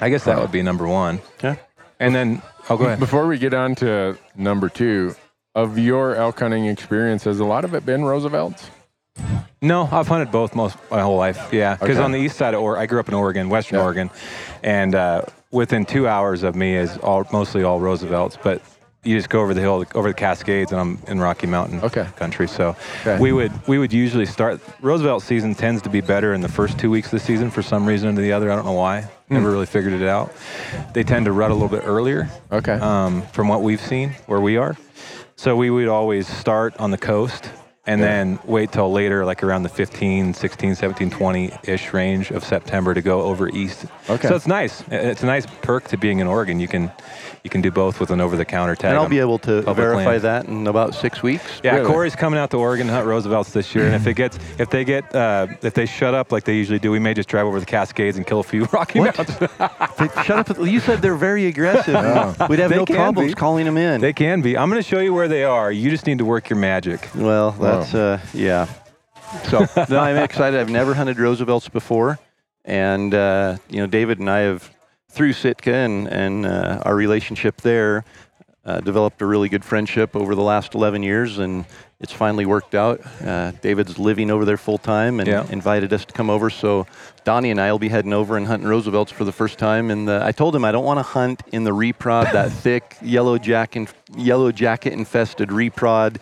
I 0.00 0.08
guess 0.08 0.24
that 0.24 0.40
would 0.40 0.50
be 0.50 0.62
number 0.62 0.84
one. 0.84 1.20
Yeah. 1.44 1.54
And 2.00 2.12
then, 2.12 2.42
oh, 2.68 2.76
go 2.76 2.86
ahead. 2.86 2.98
Before 2.98 3.24
we 3.28 3.38
get 3.38 3.54
on 3.54 3.76
to 3.76 4.18
number 4.34 4.68
two, 4.68 5.14
of 5.54 5.78
your 5.78 6.16
elk 6.16 6.40
hunting 6.40 6.66
experience, 6.66 7.22
has 7.22 7.38
a 7.38 7.44
lot 7.44 7.64
of 7.64 7.72
it 7.72 7.86
been 7.86 8.04
Roosevelt's? 8.04 8.68
No, 9.62 9.88
I've 9.92 10.08
hunted 10.08 10.32
both 10.32 10.56
most 10.56 10.76
my 10.90 11.00
whole 11.02 11.16
life. 11.16 11.52
Yeah, 11.52 11.76
because 11.76 11.98
Okay. 11.98 12.04
on 12.04 12.10
the 12.10 12.18
east 12.18 12.36
side 12.36 12.52
of 12.52 12.60
Oregon, 12.60 12.82
I 12.82 12.86
grew 12.86 12.98
up 12.98 13.06
in 13.08 13.14
Oregon, 13.14 13.48
Western 13.48 13.78
Yeah. 13.78 13.84
Oregon, 13.84 14.10
and 14.64 14.92
uh, 14.96 15.22
within 15.56 15.84
two 15.84 16.06
hours 16.06 16.42
of 16.42 16.54
me 16.54 16.76
is 16.76 16.96
all 16.98 17.26
mostly 17.32 17.62
all 17.64 17.80
Roosevelts. 17.80 18.36
But 18.42 18.60
you 19.02 19.16
just 19.16 19.28
go 19.30 19.40
over 19.40 19.54
the 19.54 19.60
hill, 19.60 19.84
over 19.94 20.08
the 20.08 20.14
Cascades, 20.14 20.72
and 20.72 20.80
I'm 20.80 20.98
in 21.06 21.20
Rocky 21.20 21.46
Mountain 21.46 21.80
Okay. 21.82 22.06
country. 22.16 22.48
So 22.48 22.74
Okay. 23.02 23.18
we 23.20 23.32
would 23.32 23.52
we 23.68 23.78
would 23.78 23.92
usually 23.92 24.26
start 24.26 24.60
Roosevelt 24.82 25.22
season 25.22 25.54
tends 25.54 25.80
to 25.82 25.88
be 25.88 26.00
better 26.00 26.34
in 26.34 26.40
the 26.40 26.48
first 26.48 26.78
two 26.78 26.90
weeks 26.90 27.06
of 27.08 27.12
the 27.12 27.20
season 27.20 27.50
for 27.50 27.62
some 27.62 27.86
reason 27.86 28.08
or 28.18 28.20
the 28.20 28.32
other. 28.32 28.50
I 28.50 28.56
don't 28.56 28.64
know 28.66 28.72
why. 28.72 29.02
Hmm. 29.28 29.34
Never 29.34 29.50
really 29.50 29.66
figured 29.66 29.94
it 29.94 30.06
out. 30.08 30.32
They 30.92 31.04
tend 31.04 31.26
to 31.26 31.32
rut 31.32 31.50
a 31.50 31.54
little 31.54 31.68
bit 31.68 31.82
earlier 31.86 32.28
Okay. 32.52 32.74
um, 32.74 33.22
from 33.32 33.48
what 33.48 33.62
we've 33.62 33.80
seen 33.80 34.10
where 34.26 34.40
we 34.40 34.56
are. 34.56 34.76
So 35.36 35.54
we 35.56 35.70
would 35.70 35.88
always 35.88 36.26
start 36.26 36.76
on 36.78 36.90
the 36.90 36.98
coast 36.98 37.50
and 37.86 38.02
then 38.02 38.38
wait 38.44 38.72
till 38.72 38.90
later, 38.90 39.24
like 39.24 39.42
around 39.42 39.62
the 39.62 39.68
15, 39.68 40.34
16, 40.34 40.74
17, 40.74 41.10
20 41.10 41.52
ish 41.64 41.92
range 41.92 42.30
of 42.30 42.44
September 42.44 42.94
to 42.94 43.02
go 43.02 43.22
over 43.22 43.48
east. 43.48 43.86
Okay. 44.10 44.28
So 44.28 44.34
it's 44.36 44.46
nice. 44.46 44.82
It's 44.90 45.22
a 45.22 45.26
nice 45.26 45.46
perk 45.62 45.88
to 45.88 45.96
being 45.96 46.18
in 46.18 46.26
Oregon. 46.26 46.60
You 46.60 46.68
can 46.68 46.90
you 47.44 47.50
can 47.50 47.60
do 47.60 47.70
both 47.70 48.00
with 48.00 48.10
an 48.10 48.20
over 48.20 48.36
the 48.36 48.44
counter 48.44 48.74
tag. 48.74 48.90
And 48.90 48.98
I'll 48.98 49.08
be 49.08 49.20
able 49.20 49.38
to 49.40 49.62
verify 49.62 50.04
land. 50.04 50.22
that 50.22 50.46
in 50.46 50.66
about 50.66 50.94
six 50.96 51.22
weeks. 51.22 51.60
Yeah, 51.62 51.76
Really? 51.76 51.86
Corey's 51.86 52.16
coming 52.16 52.40
out 52.40 52.50
to 52.50 52.56
Oregon 52.56 52.88
to 52.88 52.92
hunt 52.92 53.06
Roosevelt's 53.06 53.52
this 53.52 53.72
year, 53.72 53.86
and 53.86 53.94
if 53.94 54.04
it 54.08 54.14
gets, 54.22 54.36
if 54.58 54.68
they 54.70 54.84
get, 54.84 55.14
uh, 55.14 55.46
if 55.62 55.74
they 55.74 55.86
shut 55.86 56.12
up 56.12 56.32
like 56.32 56.42
they 56.42 56.54
usually 56.56 56.80
do, 56.80 56.90
we 56.90 56.98
may 56.98 57.14
just 57.14 57.28
drive 57.28 57.46
over 57.46 57.60
the 57.60 57.66
Cascades 57.66 58.16
and 58.16 58.26
kill 58.26 58.40
a 58.40 58.42
few 58.42 58.64
Rocky 58.72 58.98
What? 58.98 59.16
Mountains. 59.16 59.50
Shut 60.26 60.50
up. 60.50 60.58
You 60.58 60.80
said 60.80 61.02
they're 61.02 61.14
very 61.14 61.46
aggressive. 61.46 61.94
We'd 62.48 62.58
have 62.58 62.70
They 62.70 62.76
no 62.76 62.84
problems 62.86 63.30
be. 63.30 63.34
calling 63.34 63.64
them 63.64 63.76
in. 63.78 64.00
They 64.00 64.12
can 64.12 64.40
be. 64.42 64.56
I'm 64.58 64.68
going 64.68 64.82
to 64.82 64.88
show 64.88 64.98
you 64.98 65.14
where 65.14 65.28
they 65.28 65.44
are. 65.44 65.70
You 65.70 65.88
just 65.90 66.06
need 66.06 66.18
to 66.18 66.24
work 66.24 66.50
your 66.50 66.58
magic. 66.58 67.08
Well, 67.14 67.52
that's 67.80 67.94
uh, 67.94 68.20
yeah. 68.34 68.66
So 69.48 69.66
no, 69.88 69.98
I'm 69.98 70.16
excited. 70.16 70.58
I've 70.60 70.68
never 70.70 70.94
hunted 70.94 71.18
Roosevelt's 71.18 71.68
before, 71.68 72.18
and 72.64 73.12
uh, 73.14 73.56
you 73.68 73.78
know, 73.80 73.86
David 73.86 74.18
and 74.20 74.30
I 74.30 74.40
have 74.40 74.70
through 75.10 75.32
Sitka 75.32 75.74
and 75.74 76.06
and 76.08 76.46
uh, 76.46 76.82
our 76.84 76.94
relationship 76.94 77.60
there 77.62 78.04
uh, 78.64 78.80
developed 78.80 79.20
a 79.22 79.26
really 79.26 79.48
good 79.48 79.64
friendship 79.64 80.14
over 80.16 80.34
the 80.34 80.42
last 80.42 80.74
11 80.74 81.02
years, 81.02 81.38
and 81.38 81.64
it's 82.00 82.12
finally 82.12 82.44
worked 82.44 82.74
out. 82.74 83.00
Uh, 83.24 83.52
David's 83.62 83.98
living 83.98 84.30
over 84.30 84.44
there 84.44 84.56
full 84.58 84.76
time 84.78 85.18
and 85.20 85.28
Yeah. 85.28 85.46
invited 85.50 85.92
us 85.92 86.04
to 86.04 86.12
come 86.12 86.28
over. 86.28 86.50
So 86.50 86.86
Donnie 87.24 87.50
and 87.50 87.60
I 87.60 87.70
will 87.72 87.78
be 87.78 87.88
heading 87.88 88.12
over 88.12 88.36
and 88.36 88.46
hunting 88.46 88.68
Roosevelt's 88.68 89.12
for 89.12 89.24
the 89.24 89.32
first 89.32 89.58
time. 89.58 89.90
And 89.90 90.10
I 90.10 90.32
told 90.32 90.54
him 90.54 90.64
I 90.64 90.72
don't 90.72 90.84
want 90.84 90.98
to 90.98 91.02
hunt 91.04 91.42
in 91.52 91.64
the 91.64 91.70
reprod, 91.70 92.32
that 92.32 92.50
thick 92.64 92.96
yellow 93.00 93.38
jacket, 93.38 93.88
yellow 94.16 94.52
jacket 94.52 94.92
infested 94.92 95.48
reprod 95.48 96.16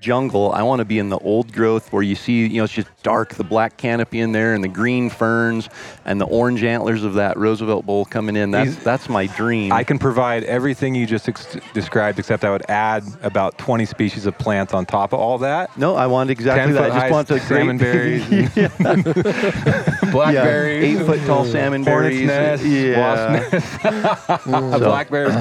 jungle. 0.00 0.52
I 0.52 0.62
want 0.62 0.80
to 0.80 0.84
be 0.84 0.98
in 0.98 1.08
the 1.08 1.18
old 1.18 1.52
growth 1.52 1.92
where 1.92 2.02
you 2.02 2.14
see, 2.14 2.46
you 2.46 2.58
know, 2.58 2.64
it's 2.64 2.72
just 2.72 2.88
dark, 3.02 3.34
the 3.34 3.44
black 3.44 3.76
canopy 3.76 4.20
in 4.20 4.32
there 4.32 4.54
and 4.54 4.62
the 4.62 4.68
green 4.68 5.10
ferns 5.10 5.68
and 6.04 6.20
the 6.20 6.26
orange 6.26 6.62
antlers 6.62 7.02
of 7.04 7.14
that 7.14 7.36
Roosevelt 7.36 7.86
bull 7.86 8.04
coming 8.04 8.36
in. 8.36 8.50
That's 8.50 8.70
He's- 8.70 8.84
that's 8.84 9.08
my 9.08 9.26
dream. 9.26 9.72
I 9.72 9.84
can 9.84 9.98
provide 9.98 10.44
everything 10.44 10.94
you 10.94 11.06
just 11.06 11.28
ex- 11.28 11.56
described, 11.74 12.18
except 12.18 12.44
I 12.44 12.50
would 12.50 12.68
add 12.68 13.04
about 13.22 13.58
20 13.58 13.84
species 13.86 14.26
of 14.26 14.36
plants 14.38 14.72
on 14.74 14.86
top 14.86 15.12
of 15.12 15.18
all 15.20 15.38
that. 15.38 15.76
no, 15.76 15.94
I 15.96 16.06
want 16.06 16.30
exactly 16.30 16.72
that. 16.74 16.90
I 16.92 17.00
just 17.00 17.12
want 17.12 17.28
the 17.28 17.40
salmon 17.40 17.78
great, 17.78 18.28
berries, 18.30 18.56
yeah, 18.56 18.68
blackberries, 20.10 20.84
eight 21.00 21.04
foot 21.06 21.20
tall 21.26 21.44
salmon 21.44 21.84
hornet's 21.84 22.16
berries. 22.16 22.26
nest, 22.26 22.64
yeah. 22.64 23.40
wasp 23.42 23.52
nest, 23.52 24.44
blackberries. 24.80 25.34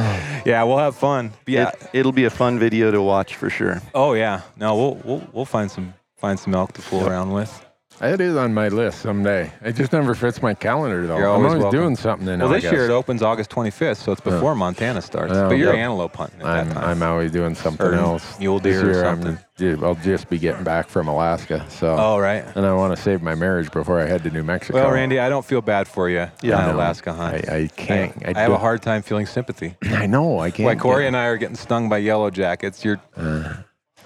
Yeah, 0.46 0.64
we'll 0.64 0.78
have 0.78 0.96
fun. 0.96 1.32
Yeah. 1.46 1.70
It, 1.70 1.90
it'll 1.94 2.12
be 2.12 2.26
a 2.26 2.30
fun 2.30 2.60
video 2.60 2.92
to 2.92 3.02
watch 3.02 3.36
for 3.36 3.50
sure. 3.50 3.82
oh 3.94 4.14
yeah. 4.14 4.42
No, 4.60 4.76
we'll 4.76 4.96
we'll 5.04 5.28
we'll 5.34 5.46
find 5.46 5.70
some 5.70 5.94
find 6.16 6.40
some 6.40 6.56
elk 6.56 6.74
to 6.74 6.82
fool 6.82 7.08
around 7.08 7.32
with. 7.32 7.64
It 8.00 8.22
is 8.22 8.36
on 8.36 8.54
my 8.54 8.68
list 8.68 9.02
someday. 9.02 9.52
It 9.64 9.76
just 9.76 9.92
never 9.92 10.14
fits 10.14 10.40
my 10.40 10.54
calendar 10.54 11.08
though. 11.08 11.18
You're 11.18 11.30
I'm 11.30 11.38
always 11.38 11.48
always 11.48 11.64
welcome. 11.64 11.80
doing 11.80 11.96
something 11.96 12.28
in 12.28 12.40
Well, 12.42 12.50
this 12.50 12.64
year 12.64 12.86
it 12.86 12.92
opens 12.92 13.24
August 13.24 13.50
25th, 13.50 13.98
so 13.98 14.12
it's 14.12 14.22
before 14.22 14.54
Montana 14.54 15.02
starts. 15.02 15.34
Oh, 15.34 15.50
but 15.50 15.56
you're 15.56 15.74
yep. 15.74 15.80
antelope 15.84 16.16
hunting 16.16 16.42
at 16.42 16.46
I'm, 16.46 16.68
that 16.70 16.74
time. 16.76 16.84
I'm 16.84 17.02
always 17.02 17.32
doing 17.32 17.56
something 17.56 17.88
Or 17.88 17.96
else. 17.96 18.38
mule 18.40 18.60
This 18.60 18.80
deer 18.80 18.88
or 18.88 18.94
year 18.94 19.06
I'm 19.06 19.24
something. 19.24 19.44
ju- 19.58 19.80
I'll 19.84 19.96
just 19.96 20.30
be 20.30 20.38
getting 20.38 20.64
back 20.64 20.90
from 20.90 21.08
Alaska. 21.08 21.66
So. 21.70 21.96
oh 21.98 22.20
right. 22.20 22.46
And 22.56 22.68
I 22.68 22.74
want 22.74 22.96
to 22.96 23.02
save 23.02 23.24
my 23.24 23.34
marriage 23.34 23.72
before 23.72 24.00
I 24.00 24.06
head 24.06 24.22
to 24.26 24.30
New 24.30 24.44
Mexico. 24.44 24.78
Well, 24.78 24.92
Randy, 24.92 25.18
I 25.20 25.30
don't 25.30 25.46
feel 25.46 25.64
bad 25.64 25.88
for 25.88 26.08
you. 26.08 26.28
Yeah, 26.44 26.60
on 26.62 26.70
I. 26.70 26.74
Alaska 26.74 27.14
hunt. 27.14 27.50
I, 27.50 27.56
I 27.62 27.68
can't. 27.68 28.14
I, 28.28 28.40
have 28.40 28.52
a 28.52 28.60
hard 28.60 28.84
time 28.84 29.02
feeling 29.02 29.26
sympathy. 29.26 29.76
I 29.86 30.06
know. 30.06 30.38
I 30.38 30.52
can't. 30.52 30.68
Why 30.68 30.76
Corey 30.76 31.08
and 31.08 31.18
I 31.18 31.26
are 31.26 31.38
getting 31.38 31.56
stung 31.56 31.90
by 31.90 31.98
yellow 31.98 32.30
jackets. 32.30 32.86
You're 32.86 33.02
uh, 33.16 33.56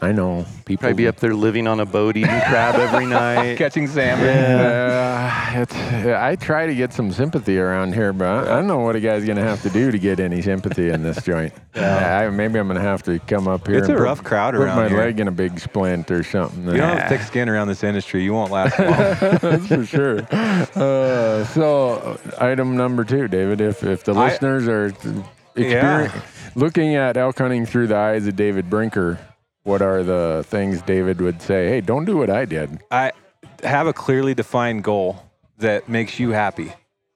I 0.03 0.11
know. 0.11 0.45
People 0.65 0.81
Probably 0.81 0.95
be 1.03 1.07
up 1.07 1.17
there 1.17 1.35
living 1.35 1.67
on 1.67 1.79
a 1.79 1.85
boat, 1.85 2.17
eating 2.17 2.29
crab 2.47 2.73
every 2.75 3.05
night. 3.05 3.57
catching 3.57 3.85
salmon. 3.87 4.25
Uh, 4.27 5.51
it's, 5.53 5.75
I 5.75 6.35
try 6.37 6.65
to 6.65 6.73
get 6.73 6.91
some 6.91 7.11
sympathy 7.11 7.59
around 7.59 7.93
here, 7.93 8.11
but 8.11 8.47
I 8.47 8.55
don't 8.55 8.65
know 8.65 8.79
what 8.79 8.95
a 8.95 8.99
guy's 8.99 9.25
going 9.25 9.37
to 9.37 9.43
have 9.43 9.61
to 9.61 9.69
do 9.69 9.91
to 9.91 9.99
get 9.99 10.19
any 10.19 10.41
sympathy 10.41 10.89
in 10.89 11.03
this 11.03 11.21
joint. 11.23 11.53
Yeah. 11.73 12.19
I, 12.19 12.29
maybe 12.29 12.59
I'm 12.59 12.67
going 12.67 12.75
to 12.79 12.83
have 12.83 13.01
to 13.03 13.17
come 13.19 13.47
up 13.47 13.65
here. 13.65 13.77
It's 13.77 13.87
and 13.87 13.95
a 13.95 13.99
put- 13.99 14.03
rough 14.03 14.23
crowd 14.23 14.53
put 14.55 14.63
around 14.63 14.75
my 14.77 14.89
here. 14.89 14.97
leg 14.97 15.19
in 15.21 15.27
a 15.29 15.31
big 15.31 15.57
splint 15.57 16.11
or 16.11 16.21
something. 16.21 16.65
You 16.65 16.77
don't 16.77 16.97
have 16.97 17.07
thick 17.07 17.21
skin 17.21 17.47
around 17.47 17.69
this 17.69 17.81
industry. 17.83 18.23
You 18.23 18.33
won't 18.33 18.51
last 18.51 18.77
long. 18.77 18.89
That's 19.39 19.67
for 19.67 19.85
sure. 19.85 20.19
Uh, 20.75 21.45
so, 21.45 21.91
uh, 21.93 22.17
item 22.43 22.75
number 22.75 23.05
two, 23.05 23.29
David. 23.29 23.61
If 23.61 23.83
if 23.83 24.03
the 24.03 24.13
I- 24.13 24.27
listeners 24.27 24.67
are 24.67 24.93
yeah. 25.55 26.11
Looking 26.55 26.95
at 26.95 27.15
elk 27.15 27.37
hunting 27.37 27.65
through 27.65 27.87
the 27.87 27.95
eyes 27.95 28.27
of 28.27 28.35
David 28.35 28.69
Brinker, 28.69 29.17
what 29.63 29.81
are 29.81 30.03
the 30.03 30.43
things 30.47 30.81
David 30.81 31.21
would 31.21 31.41
say? 31.41 31.69
Hey, 31.69 31.81
don't 31.81 32.05
do 32.05 32.17
what 32.17 32.29
I 32.29 32.45
did. 32.45 32.79
I 32.91 33.11
have 33.63 33.87
a 33.87 33.93
clearly 33.93 34.33
defined 34.33 34.83
goal 34.83 35.23
that 35.57 35.87
makes 35.87 36.19
you 36.19 36.31
happy, 36.31 36.73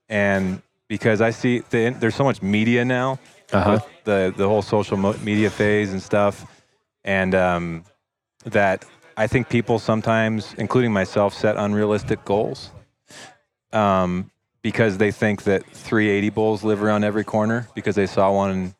and 0.08 0.62
because 0.88 1.20
I 1.20 1.30
see 1.30 1.60
the, 1.70 1.90
there's 1.98 2.14
so 2.14 2.24
much 2.24 2.42
media 2.42 2.84
now, 2.84 3.18
Uh-huh. 3.52 3.72
with 3.72 3.86
the 4.04 4.32
the 4.36 4.46
whole 4.48 4.62
social 4.62 4.96
mo- 4.96 5.16
media 5.22 5.50
phase 5.50 5.92
and 5.92 6.02
stuff, 6.02 6.46
and 7.04 7.34
um, 7.34 7.84
that 8.44 8.84
I 9.16 9.26
think 9.26 9.48
people 9.48 9.78
sometimes, 9.78 10.54
including 10.58 10.92
myself, 10.92 11.32
set 11.34 11.56
unrealistic 11.56 12.24
goals, 12.24 12.70
um, 13.72 14.30
because 14.62 14.98
they 14.98 15.10
think 15.10 15.44
that 15.44 15.64
380 15.66 16.30
bulls 16.30 16.62
live 16.64 16.82
around 16.82 17.04
every 17.04 17.24
corner 17.24 17.68
because 17.74 17.94
they 17.96 18.06
saw 18.06 18.32
one. 18.32 18.74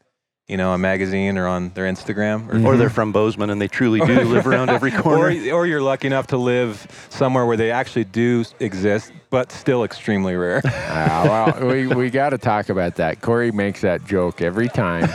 In, 0.48 0.52
you 0.52 0.56
know, 0.56 0.72
a 0.72 0.78
magazine 0.78 1.38
or 1.38 1.46
on 1.48 1.70
their 1.70 1.84
Instagram, 1.86 2.48
or 2.64 2.66
Or 2.66 2.76
they're 2.76 2.88
from 2.90 3.12
Bozeman 3.12 3.50
and 3.50 3.60
they 3.60 3.68
truly 3.68 4.00
do 4.00 4.20
live 4.24 4.46
around 4.46 4.70
every 4.70 4.90
corner. 4.92 5.26
or, 5.26 5.52
or 5.52 5.66
you're 5.66 5.82
lucky 5.82 6.06
enough 6.06 6.28
to 6.28 6.36
live 6.36 6.86
somewhere 7.10 7.44
where 7.46 7.56
they 7.56 7.70
actually 7.70 8.04
do 8.04 8.44
exist, 8.60 9.12
but 9.30 9.50
still 9.50 9.82
extremely 9.84 10.36
rare. 10.36 10.62
Ah, 10.64 11.52
well, 11.58 11.68
we, 11.68 11.86
we 11.88 12.10
got 12.10 12.30
to 12.30 12.38
talk 12.38 12.68
about 12.68 12.94
that. 12.96 13.20
Corey 13.20 13.50
makes 13.50 13.80
that 13.80 14.04
joke 14.04 14.40
every 14.40 14.68
time. 14.68 15.08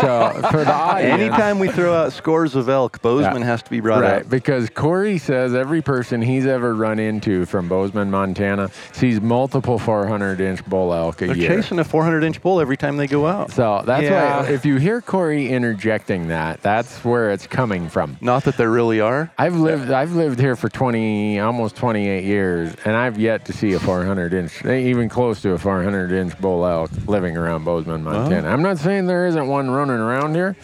so 0.00 0.48
for 0.50 0.64
the 0.64 0.72
audience, 0.72 1.20
Anytime 1.20 1.58
we 1.58 1.68
throw 1.68 1.94
out 1.94 2.12
scores 2.12 2.54
of 2.54 2.68
elk, 2.68 3.02
Bozeman 3.02 3.42
has 3.42 3.62
to 3.62 3.70
be 3.70 3.80
brought 3.80 4.02
right? 4.02 4.22
up. 4.22 4.28
Because 4.30 4.70
Corey 4.70 5.18
says 5.18 5.54
every 5.54 5.82
person 5.82 6.22
he's 6.22 6.46
ever 6.46 6.74
run 6.74 6.98
into 6.98 7.44
from 7.46 7.68
Bozeman, 7.68 8.10
Montana, 8.10 8.70
sees 8.92 9.20
multiple 9.20 9.78
400 9.78 10.40
inch 10.40 10.64
bull 10.66 10.92
elk 10.94 11.22
a 11.22 11.26
They're 11.26 11.36
year. 11.36 11.48
chasing 11.56 11.78
a 11.78 11.84
400 11.84 12.24
inch 12.24 12.40
bull 12.42 12.60
every 12.60 12.76
time 12.76 12.96
they 12.96 13.06
go 13.06 13.26
out. 13.26 13.50
So 13.52 13.82
that's 13.84 14.04
Yeah. 14.04 14.42
why 14.42 14.48
if 14.48 14.64
you 14.64 14.76
hear 14.76 15.00
Corey 15.00 15.48
interjecting 15.48 16.28
that, 16.28 16.62
that's 16.62 17.04
where 17.04 17.30
it's 17.30 17.46
coming 17.46 17.88
from. 17.88 18.16
Not 18.20 18.44
that 18.44 18.56
there 18.56 18.70
really 18.70 19.00
are. 19.00 19.30
I've 19.38 19.56
lived 19.56 19.90
I've 19.90 20.12
lived 20.14 20.38
here 20.40 20.56
for 20.56 20.68
20 20.68 21.40
almost 21.40 21.76
28 21.76 22.24
years 22.24 22.74
and 22.84 22.96
I've 22.96 23.18
yet 23.18 23.44
to 23.46 23.52
see 23.52 23.72
a 23.72 23.80
400 23.80 24.32
inch 24.32 24.64
even 24.64 25.08
close 25.08 25.40
to 25.42 25.52
a 25.52 25.58
400 25.58 26.12
inch 26.12 26.38
bull 26.40 26.66
elk 26.66 26.90
living 27.06 27.36
around 27.36 27.64
Bozeman, 27.64 28.02
Montana. 28.04 28.48
I'm 28.48 28.62
not 28.62 28.78
saying 28.78 29.06
there 29.06 29.26
isn't 29.26 29.46
one 29.46 29.70
around 29.96 30.34
here, 30.34 30.56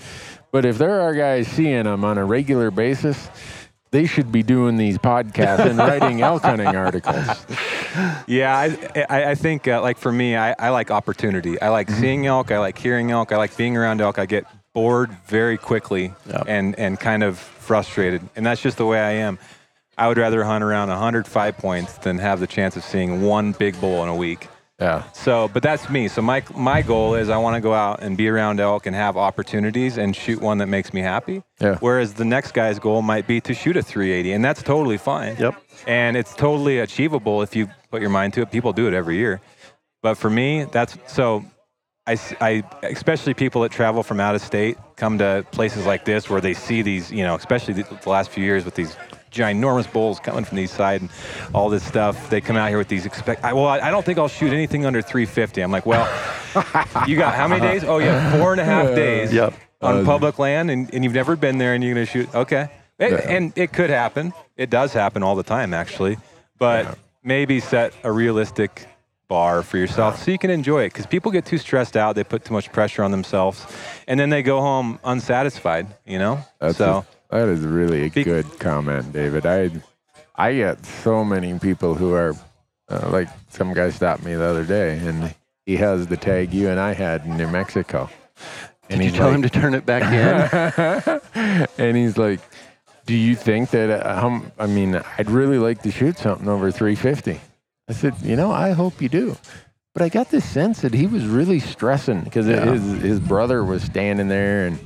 but 0.52 0.64
if 0.64 0.78
there 0.78 1.00
are 1.00 1.14
guys 1.14 1.48
seeing 1.48 1.84
them 1.84 2.04
on 2.04 2.18
a 2.18 2.24
regular 2.24 2.70
basis, 2.70 3.28
they 3.90 4.06
should 4.06 4.32
be 4.32 4.42
doing 4.42 4.76
these 4.76 4.98
podcasts 4.98 5.66
and 5.66 5.78
writing 5.78 6.20
elk 6.30 6.42
hunting 6.42 6.66
articles. 6.74 7.46
yeah, 8.26 8.56
I, 8.56 9.04
I, 9.08 9.30
I 9.30 9.34
think 9.37 9.68
uh, 9.68 9.80
like 9.82 9.98
for 9.98 10.10
me, 10.10 10.37
I, 10.37 10.54
I 10.58 10.70
like 10.70 10.90
opportunity. 10.90 11.60
I 11.60 11.68
like 11.68 11.88
seeing 11.90 12.26
elk. 12.26 12.50
I 12.50 12.58
like 12.58 12.76
hearing 12.76 13.10
elk. 13.10 13.30
I 13.32 13.37
like 13.37 13.56
being 13.56 13.76
around 13.76 14.00
elk. 14.00 14.18
I 14.18 14.26
get 14.26 14.46
bored 14.72 15.10
very 15.26 15.56
quickly 15.56 16.12
Yep. 16.26 16.44
and 16.48 16.76
and 16.78 16.98
kind 16.98 17.22
of 17.22 17.38
frustrated, 17.38 18.22
and 18.34 18.44
that's 18.44 18.60
just 18.60 18.76
the 18.78 18.87
way 18.87 18.98
I 19.00 19.12
am. 19.12 19.38
I 19.96 20.08
would 20.08 20.18
rather 20.18 20.42
hunt 20.42 20.64
around 20.64 20.88
105 20.88 21.56
points 21.58 21.92
than 21.98 22.18
have 22.18 22.40
the 22.40 22.48
chance 22.48 22.76
of 22.76 22.82
seeing 22.82 23.22
one 23.22 23.52
big 23.52 23.80
bull 23.80 24.02
in 24.02 24.08
a 24.08 24.16
week. 24.16 24.48
Yeah. 24.85 25.11
So, 25.12 25.49
but 25.49 25.62
that's 25.62 25.88
me. 25.88 26.09
So 26.09 26.20
my 26.20 26.42
my 26.55 26.83
goal 26.83 27.14
is 27.14 27.31
I 27.31 27.38
want 27.38 27.55
to 27.55 27.61
go 27.62 27.73
out 27.73 28.03
and 28.03 28.18
be 28.18 28.29
around 28.29 28.61
elk 28.61 28.85
and 28.85 28.94
have 28.94 29.16
opportunities 29.16 29.97
and 29.97 30.14
shoot 30.14 30.42
one 30.42 30.59
that 30.59 30.66
makes 30.66 30.92
me 30.92 31.01
happy. 31.01 31.42
Yeah. 31.59 31.79
Whereas 31.81 32.12
the 32.12 32.27
next 32.27 32.53
guy's 32.53 32.79
goal 32.79 33.01
might 33.01 33.27
be 33.27 33.40
to 33.40 33.55
shoot 33.55 33.79
a 33.79 33.83
380, 33.83 34.33
and 34.33 34.44
that's 34.44 34.62
totally 34.62 34.99
fine. 34.99 35.37
Yep. 35.38 35.55
And 35.87 36.18
it's 36.18 36.35
totally 36.35 36.81
achievable 36.81 37.40
if 37.40 37.57
you 37.57 37.68
put 37.90 38.03
your 38.03 38.11
mind 38.11 38.35
to 38.35 38.42
it. 38.42 38.51
People 38.51 38.75
do 38.75 38.87
it 38.87 38.92
every 38.92 39.16
year. 39.16 39.40
But 40.03 40.16
for 40.16 40.29
me, 40.29 40.64
that's 40.64 40.99
so. 41.07 41.44
I, 42.07 42.18
I 42.42 42.62
especially 42.83 43.33
people 43.33 43.62
that 43.62 43.73
travel 43.73 44.03
from 44.03 44.20
out 44.20 44.35
of 44.35 44.42
state 44.42 44.77
come 44.97 45.16
to 45.16 45.47
places 45.53 45.87
like 45.87 46.05
this 46.05 46.29
where 46.29 46.42
they 46.42 46.53
see 46.53 46.83
these, 46.83 47.11
you 47.11 47.25
know, 47.25 47.35
especially 47.35 47.73
the, 47.73 47.85
the 48.03 48.11
last 48.11 48.29
few 48.29 48.44
years 48.44 48.66
with 48.66 48.75
these 48.75 48.94
ginormous 49.35 49.90
bulls 49.92 50.20
coming 50.20 50.44
from 50.44 50.57
the 50.57 50.62
east 50.62 50.75
side 50.75 51.01
and 51.01 51.11
all 51.53 51.68
this 51.68 51.85
stuff. 51.85 52.31
They 52.31 52.40
come 52.40 52.57
out 52.57 52.68
here 52.68 52.79
with 52.79 52.88
these 52.88 53.05
expect. 53.07 53.44
I, 53.44 53.53
well, 53.53 53.66
I, 53.66 53.81
I 53.81 53.90
don't 53.90 54.05
think 54.05 54.18
I'll 54.18 54.29
shoot 54.29 54.53
anything 54.53 54.87
under 54.87 55.03
350. 55.03 55.61
I'm 55.61 55.70
like, 55.73 55.85
well, 55.87 56.07
you 57.07 57.16
got 57.16 57.35
how 57.35 57.49
many 57.49 57.61
days? 57.61 57.85
Oh 57.85 57.99
yeah, 57.99 58.38
four 58.38 58.53
and 58.53 58.61
a 58.61 58.64
half 58.64 58.94
days 58.94 59.33
Yep. 59.33 59.55
on 59.83 60.01
uh, 60.01 60.05
public 60.05 60.38
land, 60.38 60.70
and, 60.70 60.92
and 60.94 61.03
you've 61.05 61.14
never 61.14 61.37
been 61.37 61.59
there, 61.59 61.75
and 61.75 61.83
you're 61.83 61.92
gonna 61.94 62.07
shoot. 62.07 62.33
Okay, 62.35 62.68
It- 62.99 63.11
Yeah. 63.12 63.37
and 63.37 63.53
it 63.57 63.73
could 63.73 63.90
happen. 63.90 64.33
It 64.57 64.70
does 64.70 64.92
happen 64.92 65.23
all 65.23 65.35
the 65.35 65.42
time, 65.42 65.75
actually. 65.75 66.16
But 66.59 66.97
maybe 67.25 67.59
set 67.61 67.92
a 68.05 68.12
realistic 68.12 68.87
bar 69.27 69.62
for 69.62 69.79
yourself 69.79 70.23
so 70.23 70.31
you 70.31 70.38
can 70.38 70.51
enjoy 70.51 70.85
it. 70.85 70.92
Because 70.92 71.07
people 71.07 71.33
get 71.33 71.44
too 71.47 71.59
stressed 71.59 71.97
out, 71.97 72.14
they 72.14 72.23
put 72.23 72.44
too 72.44 72.53
much 72.53 72.70
pressure 72.70 73.03
on 73.03 73.11
themselves, 73.11 73.66
and 74.07 74.20
then 74.20 74.29
they 74.31 74.42
go 74.42 74.61
home 74.61 75.01
unsatisfied. 75.03 75.88
You 76.07 76.18
know. 76.18 76.38
That's 76.61 76.79
so 76.79 77.05
that 77.35 77.49
is 77.49 77.61
really 77.61 78.07
a 78.07 78.11
Be- 78.11 78.23
good 78.23 78.47
comment, 78.61 79.12
David. 79.12 79.44
I 79.44 79.70
I 80.37 80.55
get 80.55 80.87
so 80.87 81.25
many 81.25 81.59
people 81.59 81.94
who 81.94 82.14
are 82.14 82.35
uh, 82.88 83.09
like 83.11 83.29
some 83.49 83.75
guy 83.75 83.90
stopped 83.90 84.25
me 84.25 84.35
the 84.35 84.44
other 84.44 84.64
day, 84.64 84.99
and 84.99 85.35
he 85.66 85.77
has 85.77 86.07
the 86.07 86.16
tag 86.16 86.55
you 86.55 86.68
and 86.68 86.79
I 86.79 86.94
had 86.94 87.27
in 87.27 87.37
New 87.37 87.49
Mexico. 87.49 88.09
And 88.88 89.01
Did 89.01 89.11
you 89.11 89.16
tell 89.18 89.33
him 89.33 89.42
to 89.42 89.51
turn 89.51 89.75
it 89.75 89.85
back 89.85 90.05
in? 91.37 91.68
and 91.79 91.97
he's 91.97 92.16
like, 92.16 92.38
"Do 93.05 93.16
you 93.16 93.35
think 93.35 93.70
that? 93.70 93.90
Uh, 93.90 94.40
I 94.59 94.66
mean, 94.66 95.03
I'd 95.18 95.31
really 95.31 95.59
like 95.59 95.83
to 95.83 95.90
shoot 95.90 96.18
something 96.18 96.49
over 96.49 96.70
350." 96.70 97.40
I 97.88 97.92
said, 97.92 98.14
"You 98.23 98.37
know, 98.37 98.53
I 98.53 98.70
hope 98.70 99.03
you 99.03 99.09
do." 99.09 99.37
But 99.94 100.02
I 100.02 100.09
got 100.09 100.28
this 100.30 100.44
sense 100.44 100.80
that 100.80 100.92
he 100.92 101.07
was 101.07 101.24
really 101.24 101.61
stressing 101.61 102.22
because 102.22 102.48
Yeah. 102.48 102.64
his 102.72 103.00
his 103.00 103.20
brother 103.20 103.62
was 103.64 103.83
standing 103.85 104.26
there, 104.26 104.66
and 104.66 104.78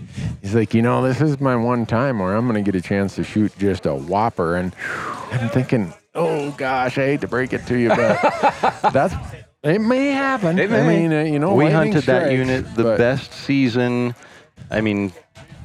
he's 0.42 0.54
like, 0.54 0.74
"You 0.74 0.82
know, 0.82 1.02
this 1.02 1.22
is 1.22 1.40
my 1.40 1.56
one 1.56 1.86
time 1.86 2.18
where 2.18 2.36
I'm 2.36 2.46
going 2.46 2.62
to 2.62 2.70
get 2.70 2.78
a 2.78 2.86
chance 2.86 3.14
to 3.14 3.24
shoot 3.24 3.50
just 3.58 3.86
a 3.86 3.94
whopper." 3.94 4.54
And 4.56 4.74
I'm 5.32 5.48
thinking, 5.48 5.94
"Oh 6.14 6.50
gosh, 6.58 6.98
I 6.98 7.06
hate 7.06 7.22
to 7.22 7.28
break 7.28 7.54
it 7.54 7.66
to 7.68 7.76
you, 7.78 7.88
but 7.88 8.20
that's." 8.92 9.14
It 9.64 9.80
may 9.80 10.08
happen. 10.12 10.58
It 10.58 10.70
I 10.70 10.86
mean, 10.86 11.12
uh, 11.12 11.22
you 11.22 11.38
know, 11.38 11.54
we 11.54 11.70
hunted 11.70 12.04
that 12.04 12.30
unit 12.30 12.74
the 12.76 12.82
but- 12.84 12.98
best 12.98 13.32
season. 13.32 14.14
I 14.70 14.82
mean, 14.82 15.12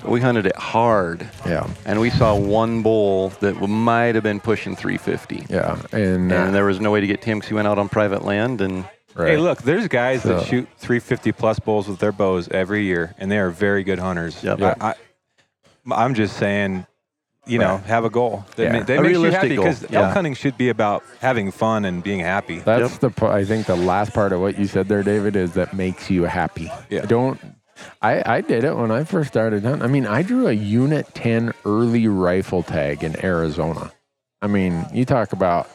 we 0.05 0.21
hunted 0.21 0.45
it 0.45 0.55
hard. 0.55 1.27
Yeah, 1.45 1.67
And 1.85 1.99
we 1.99 2.09
saw 2.09 2.33
one 2.35 2.81
bull 2.81 3.29
that 3.41 3.59
might 3.61 4.15
have 4.15 4.23
been 4.23 4.39
pushing 4.39 4.75
350. 4.77 5.45
yeah, 5.49 5.75
and, 5.91 6.31
uh, 6.31 6.35
And 6.35 6.55
there 6.55 6.65
was 6.65 6.79
no 6.79 6.89
way 6.91 7.01
to 7.01 7.07
get 7.07 7.21
to 7.23 7.29
him 7.29 7.37
because 7.39 7.49
he 7.49 7.53
went 7.55 7.67
out 7.67 7.77
on 7.77 7.87
private 7.89 8.23
land. 8.25 8.61
And 8.61 8.85
right. 9.15 9.29
hey, 9.29 9.37
look, 9.37 9.61
there's 9.61 9.87
guys 9.87 10.23
that 10.23 10.41
So- 10.41 10.45
shoot 10.45 10.67
350 10.77 11.31
plus 11.31 11.59
bulls 11.59 11.87
with 11.87 11.99
their 11.99 12.11
bows 12.11 12.47
every 12.49 12.83
year, 12.85 13.13
and 13.17 13.31
they 13.31 13.37
are 13.39 13.49
very 13.49 13.83
good 13.83 13.99
hunters. 13.99 14.43
Yep. 14.43 14.61
I, 14.61 14.75
I, 14.81 14.93
I'm 15.91 16.13
just 16.13 16.37
saying. 16.37 16.85
You 17.45 17.57
know, 17.59 17.73
Right. 17.75 17.83
have 17.87 18.05
a 18.05 18.09
goal 18.09 18.45
that, 18.55 18.63
Yeah. 18.63 18.71
ma- 18.71 18.83
that 18.85 18.99
A 18.99 19.01
makes 19.01 19.11
you 19.11 19.19
realistic 19.19 19.41
happy 19.41 19.55
goal. 19.57 19.65
because 19.65 19.85
Yeah. 19.91 20.03
elk 20.03 20.13
hunting 20.13 20.33
should 20.33 20.57
be 20.57 20.69
about 20.69 21.03
having 21.19 21.51
fun 21.51 21.83
and 21.83 22.01
being 22.01 22.21
happy. 22.21 22.59
That's 22.59 22.91
Yep. 22.93 22.99
the 23.01 23.09
pa- 23.09 23.33
I 23.33 23.43
think 23.43 23.65
the 23.65 23.75
last 23.75 24.13
part 24.13 24.31
of 24.31 24.39
what 24.39 24.57
you 24.57 24.65
said 24.65 24.87
there, 24.87 25.03
David, 25.03 25.35
is 25.35 25.51
that 25.55 25.73
makes 25.73 26.09
you 26.09 26.23
happy. 26.23 26.71
Yeah. 26.89 27.01
Don't. 27.01 27.37
I, 28.01 28.23
I 28.37 28.39
did 28.39 28.63
it 28.63 28.77
when 28.77 28.91
I 28.91 29.03
first 29.03 29.27
started 29.27 29.63
hunting. 29.65 29.81
I 29.83 29.87
mean, 29.87 30.07
I 30.07 30.21
drew 30.21 30.47
a 30.47 30.53
Unit 30.53 31.13
10 31.15 31.51
early 31.65 32.07
rifle 32.07 32.63
tag 32.63 33.03
in 33.03 33.21
Arizona. 33.25 33.91
I 34.41 34.47
mean, 34.47 34.85
you 34.93 35.03
talk 35.03 35.33
about 35.33 35.67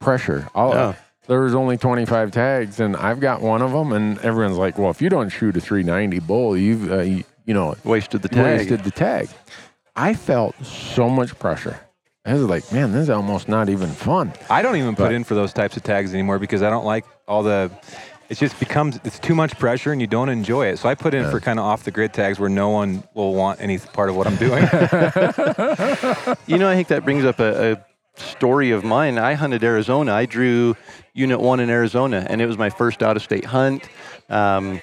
pressure. 0.00 0.46
All, 0.54 0.74
Yeah. 0.74 0.92
There 1.26 1.40
was 1.40 1.54
only 1.54 1.76
25 1.76 2.30
tags, 2.30 2.78
and 2.80 2.96
I've 2.96 3.18
got 3.20 3.40
one 3.40 3.60
of 3.62 3.72
them, 3.72 3.92
and 3.92 4.18
everyone's 4.20 4.58
like, 4.58 4.78
well, 4.78 4.90
if 4.90 5.02
you 5.02 5.08
don't 5.08 5.28
shoot 5.28 5.56
a 5.56 5.60
390 5.60 6.20
bull, 6.20 6.56
you've, 6.56 6.90
uh, 6.90 7.00
you, 7.00 7.24
you 7.44 7.54
know, 7.54 7.74
wasted 7.84 8.22
the 8.22 8.28
tag. 8.28 8.58
wasted 8.58 8.84
the 8.84 8.90
tag. 8.92 9.28
I 9.96 10.14
felt 10.14 10.54
so 10.64 11.08
much 11.08 11.36
pressure. 11.38 11.80
I 12.24 12.34
was 12.34 12.42
like, 12.42 12.70
man, 12.72 12.92
this 12.92 13.02
is 13.02 13.10
almost 13.10 13.48
not 13.48 13.68
even 13.68 13.88
fun. 13.88 14.32
I 14.50 14.60
don't 14.62 14.76
even 14.76 14.94
put 14.96 15.12
in 15.12 15.24
for 15.24 15.34
those 15.34 15.52
types 15.52 15.76
of 15.76 15.82
tags 15.84 16.12
anymore 16.12 16.38
because 16.38 16.62
I 16.62 16.70
don't 16.70 16.84
like 16.84 17.04
all 17.28 17.42
the. 17.42 17.70
It 18.28 18.36
just 18.38 18.58
becomes 18.58 18.98
it's 19.04 19.20
too 19.20 19.36
much 19.36 19.56
pressure 19.60 19.92
and 19.92 20.00
you 20.00 20.08
don't 20.08 20.28
enjoy 20.28 20.66
it. 20.66 20.78
So 20.80 20.88
I 20.88 20.96
put 20.96 21.14
in 21.14 21.30
for 21.30 21.38
kind 21.38 21.60
of 21.60 21.64
off 21.64 21.84
the 21.84 21.92
grid 21.92 22.12
tags 22.12 22.40
where 22.40 22.48
no 22.48 22.70
one 22.70 23.04
will 23.14 23.32
want 23.34 23.60
any 23.60 23.78
part 23.78 24.08
of 24.10 24.16
what 24.16 24.26
I'm 24.26 24.34
doing. 24.36 24.64
You 26.48 26.58
know, 26.58 26.68
I 26.68 26.74
think 26.74 26.88
that 26.88 27.02
brings 27.04 27.24
up 27.24 27.38
a, 27.38 27.72
a 27.72 27.86
story 28.16 28.70
of 28.70 28.84
mine. 28.84 29.18
I 29.18 29.34
hunted 29.34 29.62
Arizona. 29.64 30.12
I 30.12 30.26
drew 30.26 30.76
Unit 31.14 31.40
1 31.40 31.60
in 31.60 31.70
Arizona, 31.70 32.26
and 32.28 32.40
it 32.40 32.46
was 32.46 32.58
my 32.58 32.70
first 32.70 33.02
out 33.02 33.16
of 33.16 33.22
state 33.22 33.44
hunt. 33.44 33.88
Um, 34.28 34.80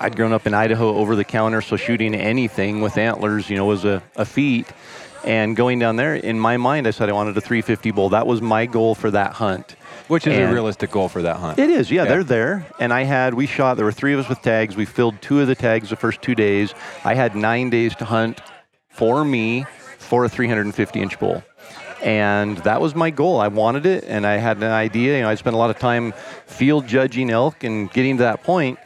I'd 0.00 0.16
grown 0.16 0.32
up 0.32 0.46
in 0.46 0.54
Idaho 0.54 0.94
over 0.96 1.16
the 1.16 1.24
counter, 1.24 1.60
so 1.62 1.76
shooting 1.76 2.14
anything 2.14 2.80
with 2.82 2.96
antlers, 2.98 3.48
you 3.50 3.56
know, 3.56 3.64
was 3.64 3.84
a, 3.84 4.02
a 4.16 4.24
feat. 4.24 4.66
And 5.24 5.56
going 5.56 5.80
down 5.80 5.96
there, 5.96 6.14
in 6.14 6.38
my 6.38 6.56
mind, 6.56 6.86
I 6.86 6.90
said 6.92 7.08
I 7.08 7.12
wanted 7.12 7.36
a 7.36 7.40
350 7.40 7.90
bull. 7.90 8.10
That 8.10 8.26
was 8.28 8.40
my 8.40 8.66
goal 8.66 8.94
for 8.94 9.10
that 9.10 9.32
hunt. 9.32 9.74
Which 10.06 10.24
is 10.26 10.38
a 10.38 10.52
realistic 10.52 10.92
goal 10.92 11.08
for 11.08 11.22
that 11.22 11.36
hunt. 11.38 11.58
It 11.58 11.68
is, 11.68 11.90
yeah, 11.90 12.04
Yeah. 12.04 12.08
they're 12.10 12.22
there. 12.24 12.66
And 12.78 12.92
I 12.92 13.02
had, 13.02 13.34
we 13.34 13.46
shot, 13.46 13.74
there 13.76 13.84
were 13.86 13.90
three 13.90 14.12
of 14.14 14.20
us 14.20 14.28
with 14.28 14.40
tags. 14.42 14.76
We 14.76 14.84
filled 14.84 15.20
two 15.20 15.40
of 15.40 15.48
the 15.48 15.56
tags 15.56 15.90
the 15.90 15.96
first 15.96 16.22
two 16.22 16.36
days. 16.36 16.74
I 17.04 17.14
had 17.14 17.34
nine 17.34 17.70
days 17.70 17.96
to 17.96 18.04
hunt 18.04 18.40
for 18.88 19.24
me 19.24 19.64
for 19.98 20.24
a 20.24 20.28
350 20.28 21.00
inch 21.02 21.18
bull. 21.18 21.42
And 22.06 22.58
that 22.58 22.80
was 22.80 22.94
my 22.94 23.10
goal. 23.10 23.40
I 23.40 23.48
wanted 23.48 23.84
it 23.84 24.04
and 24.04 24.24
I 24.24 24.36
had 24.36 24.58
an 24.58 24.62
idea. 24.62 25.16
You 25.16 25.22
know, 25.22 25.28
I 25.28 25.34
spent 25.34 25.54
a 25.54 25.58
lot 25.58 25.70
of 25.70 25.78
time 25.80 26.12
field 26.46 26.86
judging 26.86 27.30
elk 27.30 27.64
and 27.64 27.90
getting 27.90 28.18
to 28.18 28.22
that 28.22 28.44
point. 28.44 28.78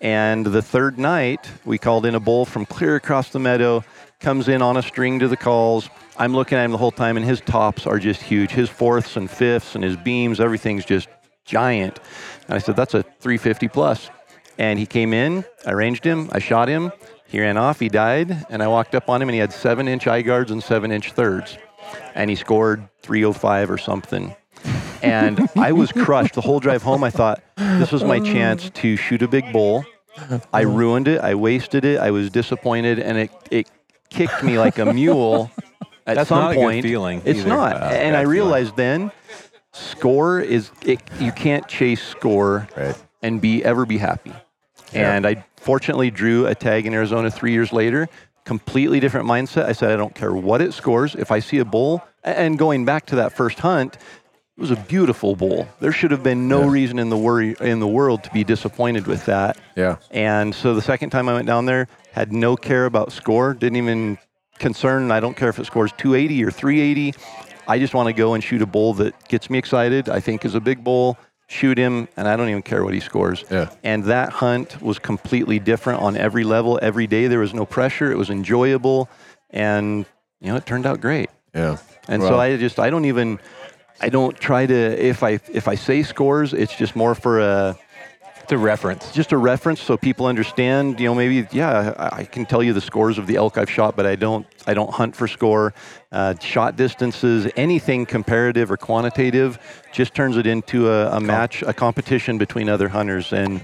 And 0.00 0.46
the 0.46 0.62
third 0.62 0.98
night, 0.98 1.50
we 1.66 1.76
called 1.76 2.06
in 2.06 2.14
a 2.14 2.20
bull 2.20 2.46
from 2.46 2.64
clear 2.64 2.96
across 2.96 3.28
the 3.28 3.38
meadow, 3.38 3.84
comes 4.20 4.48
in 4.48 4.62
on 4.62 4.78
a 4.78 4.82
string 4.82 5.18
to 5.18 5.28
the 5.28 5.36
calls. 5.36 5.90
I'm 6.16 6.32
looking 6.32 6.56
at 6.56 6.64
him 6.64 6.72
the 6.72 6.78
whole 6.78 6.90
time, 6.90 7.18
and 7.18 7.26
his 7.26 7.42
tops 7.42 7.86
are 7.86 7.98
just 7.98 8.22
huge. 8.22 8.50
His 8.50 8.70
fourths 8.70 9.16
and 9.16 9.30
fifths 9.30 9.74
and 9.74 9.84
his 9.84 9.98
beams, 9.98 10.40
everything's 10.40 10.86
just 10.86 11.08
giant. 11.44 12.00
And 12.46 12.54
I 12.54 12.58
said, 12.58 12.74
That's 12.74 12.94
a 12.94 13.02
350 13.02 13.68
plus. 13.68 14.08
And 14.56 14.78
he 14.78 14.86
came 14.86 15.12
in, 15.12 15.44
I 15.66 15.72
ranged 15.72 16.04
him, 16.04 16.30
I 16.32 16.38
shot 16.38 16.68
him, 16.68 16.90
he 17.26 17.38
ran 17.38 17.58
off, 17.58 17.80
he 17.80 17.90
died, 17.90 18.46
and 18.48 18.62
I 18.62 18.68
walked 18.68 18.94
up 18.94 19.10
on 19.10 19.20
him, 19.20 19.28
and 19.28 19.34
he 19.34 19.40
had 19.40 19.52
seven 19.52 19.88
inch 19.88 20.06
eye 20.06 20.22
guards 20.22 20.50
and 20.50 20.62
seven 20.62 20.90
inch 20.90 21.12
thirds. 21.12 21.58
And 22.14 22.28
he 22.30 22.36
scored 22.36 22.88
305 23.02 23.70
or 23.70 23.78
something. 23.78 24.34
And 25.02 25.48
I 25.56 25.72
was 25.72 25.90
crushed 25.92 26.34
the 26.34 26.40
whole 26.40 26.60
drive 26.60 26.82
home. 26.82 27.02
I 27.02 27.10
thought, 27.10 27.42
this 27.56 27.90
was 27.90 28.04
my 28.04 28.20
chance 28.20 28.70
to 28.70 28.96
shoot 28.96 29.22
a 29.22 29.28
big 29.28 29.52
bull. 29.52 29.84
I 30.52 30.60
ruined 30.62 31.08
it. 31.08 31.20
I 31.20 31.34
wasted 31.34 31.84
it. 31.84 31.98
I 31.98 32.10
was 32.10 32.30
disappointed, 32.30 32.98
and 32.98 33.18
it, 33.18 33.30
it 33.50 33.70
kicked 34.10 34.42
me 34.44 34.58
like 34.58 34.78
a 34.78 34.92
mule 34.92 35.50
at 36.06 36.16
That's 36.16 36.28
some 36.28 36.38
not 36.38 36.50
a 36.52 36.54
good 36.54 36.60
point. 36.60 36.82
feeling 36.84 37.22
It's 37.24 37.40
either. 37.40 37.48
not. 37.48 37.76
Uh, 37.82 37.86
and 37.86 38.14
I 38.16 38.20
realized 38.22 38.76
then, 38.76 39.10
score 39.72 40.40
is 40.40 40.70
it, 40.84 41.00
you 41.18 41.32
can't 41.32 41.66
chase 41.66 42.02
score 42.06 42.68
Right. 42.76 42.94
and 43.22 43.40
be 43.40 43.64
ever 43.64 43.86
be 43.86 43.98
happy. 43.98 44.32
And 44.92 45.26
I 45.26 45.44
fortunately 45.56 46.10
drew 46.10 46.46
a 46.46 46.54
tag 46.54 46.84
in 46.86 46.92
Arizona 46.92 47.30
three 47.30 47.52
years 47.52 47.72
later. 47.72 48.08
Completely 48.44 48.98
different 49.00 49.26
mindset. 49.26 49.66
I 49.66 49.72
said, 49.72 49.90
I 49.92 49.96
don't 49.96 50.14
care 50.14 50.32
what 50.32 50.60
it 50.60 50.74
scores. 50.74 51.14
If 51.14 51.30
I 51.30 51.38
see 51.38 51.58
a 51.58 51.64
bull, 51.64 52.02
and 52.24 52.58
going 52.58 52.84
back 52.84 53.06
to 53.06 53.16
that 53.16 53.32
first 53.32 53.60
hunt, 53.60 53.94
it 53.94 54.60
was 54.60 54.70
a 54.70 54.76
beautiful 54.76 55.36
bull. 55.36 55.68
There 55.80 55.92
should 55.92 56.10
have 56.10 56.22
been 56.22 56.48
no 56.48 56.62
Yeah. 56.62 56.70
reason 56.70 56.98
in 56.98 57.08
the 57.08 57.16
worry 57.16 57.54
in 57.60 57.80
the 57.80 57.86
world 57.86 58.24
to 58.24 58.30
be 58.30 58.44
disappointed 58.44 59.06
with 59.06 59.24
that. 59.26 59.56
Yeah. 59.76 59.96
And 60.10 60.54
so 60.54 60.74
the 60.74 60.82
second 60.82 61.10
time 61.10 61.28
I 61.28 61.34
went 61.34 61.46
down 61.46 61.66
there, 61.66 61.88
had 62.12 62.32
no 62.32 62.56
care 62.56 62.84
about 62.84 63.12
score, 63.12 63.54
didn't 63.54 63.76
even 63.76 64.18
concern. 64.58 65.10
I 65.10 65.20
don't 65.20 65.36
care 65.36 65.48
if 65.48 65.58
it 65.58 65.66
scores 65.66 65.92
280 65.96 66.44
or 66.44 66.50
380. 66.50 67.14
I 67.66 67.78
just 67.78 67.94
want 67.94 68.08
to 68.08 68.12
go 68.12 68.34
and 68.34 68.42
shoot 68.42 68.60
a 68.60 68.66
bull 68.66 68.92
that 68.94 69.28
gets 69.28 69.48
me 69.48 69.56
excited. 69.58 70.08
I 70.08 70.20
think 70.20 70.44
is 70.44 70.54
a 70.54 70.60
big 70.60 70.82
bull. 70.84 71.16
Shoot 71.52 71.76
him, 71.76 72.08
and 72.16 72.26
I 72.26 72.36
don't 72.36 72.48
even 72.48 72.62
care 72.62 72.82
what 72.82 72.94
he 72.94 73.00
scores. 73.00 73.44
Yeah. 73.50 73.68
And 73.84 74.04
that 74.04 74.30
hunt 74.32 74.80
was 74.80 74.98
completely 74.98 75.58
different 75.58 76.00
on 76.00 76.16
every 76.16 76.44
level. 76.44 76.78
Every 76.80 77.06
day 77.06 77.26
there 77.26 77.40
was 77.40 77.52
no 77.52 77.66
pressure. 77.66 78.10
It 78.10 78.16
was 78.16 78.30
enjoyable, 78.30 79.10
and 79.50 80.06
you 80.40 80.48
know 80.48 80.56
it 80.56 80.64
turned 80.64 80.86
out 80.86 81.02
great. 81.02 81.28
Yeah. 81.54 81.76
And 82.08 82.22
so 82.22 82.38
I 82.40 82.56
just 82.56 82.78
I 82.78 82.88
don't 82.88 83.04
even 83.04 83.38
I 84.00 84.08
don't 84.08 84.34
try 84.34 84.64
to 84.64 84.74
if 84.74 85.22
I 85.22 85.40
if 85.52 85.68
I 85.68 85.74
say 85.74 86.02
scores, 86.02 86.54
it's 86.54 86.74
just 86.74 86.96
more 86.96 87.14
for 87.14 87.40
a 87.40 87.76
It's 88.42 88.52
a 88.52 88.58
reference. 88.58 89.12
just 89.12 89.32
a 89.32 89.36
reference 89.36 89.80
so 89.80 89.96
people 89.96 90.26
understand. 90.26 90.98
You 91.00 91.06
know, 91.06 91.14
maybe 91.14 91.46
yeah, 91.52 91.94
I, 91.96 92.20
I 92.20 92.24
can 92.24 92.44
tell 92.46 92.62
you 92.62 92.72
the 92.72 92.80
scores 92.80 93.18
of 93.18 93.26
the 93.26 93.36
elk 93.36 93.56
I've 93.58 93.70
shot, 93.70 93.96
but 93.96 94.06
I 94.06 94.16
don't 94.16 94.46
I 94.66 94.74
don't 94.74 94.92
hunt 94.92 95.16
for 95.16 95.26
score. 95.28 95.74
Uh, 96.10 96.34
shot 96.40 96.76
distances, 96.76 97.50
anything 97.56 98.04
comparative 98.06 98.70
or 98.70 98.76
quantitative, 98.76 99.58
just 99.92 100.14
turns 100.14 100.36
it 100.36 100.46
into 100.46 100.90
a, 100.90 101.16
a 101.16 101.20
match, 101.20 101.62
a 101.62 101.72
competition 101.72 102.38
between 102.38 102.68
other 102.68 102.88
hunters. 102.88 103.32
And 103.32 103.62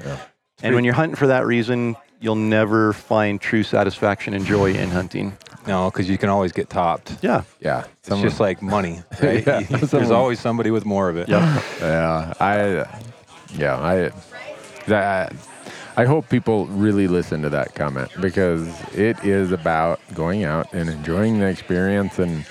and 0.62 0.74
when 0.74 0.84
you're 0.84 0.94
hunting 0.94 1.16
for 1.16 1.26
that 1.28 1.44
reason, 1.46 1.96
you'll 2.20 2.34
never 2.36 2.92
find 2.92 3.40
true 3.40 3.62
satisfaction 3.62 4.34
and 4.34 4.44
joy 4.46 4.72
in 4.72 4.90
hunting. 4.90 5.36
No, 5.66 5.90
because 5.90 6.08
you 6.08 6.16
can 6.16 6.30
always 6.30 6.52
get 6.52 6.70
topped. 6.70 7.12
Yeah. 7.20 7.42
Yeah. 7.60 7.84
It's 8.06 8.20
just 8.22 8.40
like 8.40 8.62
money, 8.62 9.02
right? 9.22 9.46
Yeah, 9.46 9.60
There's 9.60 9.90
someone- 9.90 10.12
always 10.12 10.40
somebody 10.40 10.70
with 10.70 10.86
more 10.86 11.10
of 11.10 11.16
it. 11.18 11.28
Yeah. 11.28 11.62
Yeah, 11.80 12.32
I, 12.40 13.00
yeah, 13.54 13.76
I, 13.76 14.10
that, 14.88 15.32
I 15.96 16.04
hope 16.04 16.28
people 16.28 16.66
really 16.66 17.08
listen 17.08 17.42
to 17.42 17.50
that 17.50 17.74
comment 17.74 18.10
because 18.20 18.68
it 18.94 19.22
is 19.24 19.52
about 19.52 20.00
going 20.14 20.44
out 20.44 20.72
and 20.72 20.88
enjoying 20.88 21.38
the 21.40 21.46
experience 21.46 22.18
and 22.18 22.44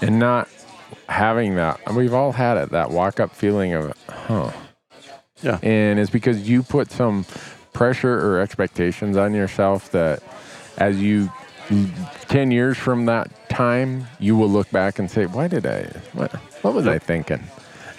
and 0.00 0.18
not 0.18 0.48
having 1.08 1.54
that. 1.56 1.80
We've 1.94 2.14
all 2.14 2.32
had 2.32 2.56
it, 2.56 2.70
that 2.70 2.90
walk 2.90 3.20
up 3.20 3.34
feeling 3.34 3.74
of, 3.74 3.92
huh. 4.08 4.50
Yeah. 5.42 5.58
And 5.62 5.98
it's 5.98 6.10
because 6.10 6.48
you 6.48 6.62
put 6.62 6.90
some 6.90 7.24
pressure 7.72 8.14
or 8.14 8.40
expectations 8.40 9.16
on 9.16 9.34
yourself 9.34 9.90
that 9.92 10.22
as 10.78 11.00
you 11.00 11.30
10 12.28 12.50
years 12.50 12.76
from 12.76 13.06
that 13.06 13.30
time, 13.48 14.06
you 14.18 14.36
will 14.36 14.48
look 14.48 14.70
back 14.70 14.98
and 14.98 15.10
say, 15.10 15.26
why 15.26 15.48
did 15.48 15.66
I, 15.66 15.82
what, 16.12 16.32
what 16.62 16.74
was 16.74 16.86
I 16.86 16.98
thinking? 16.98 17.42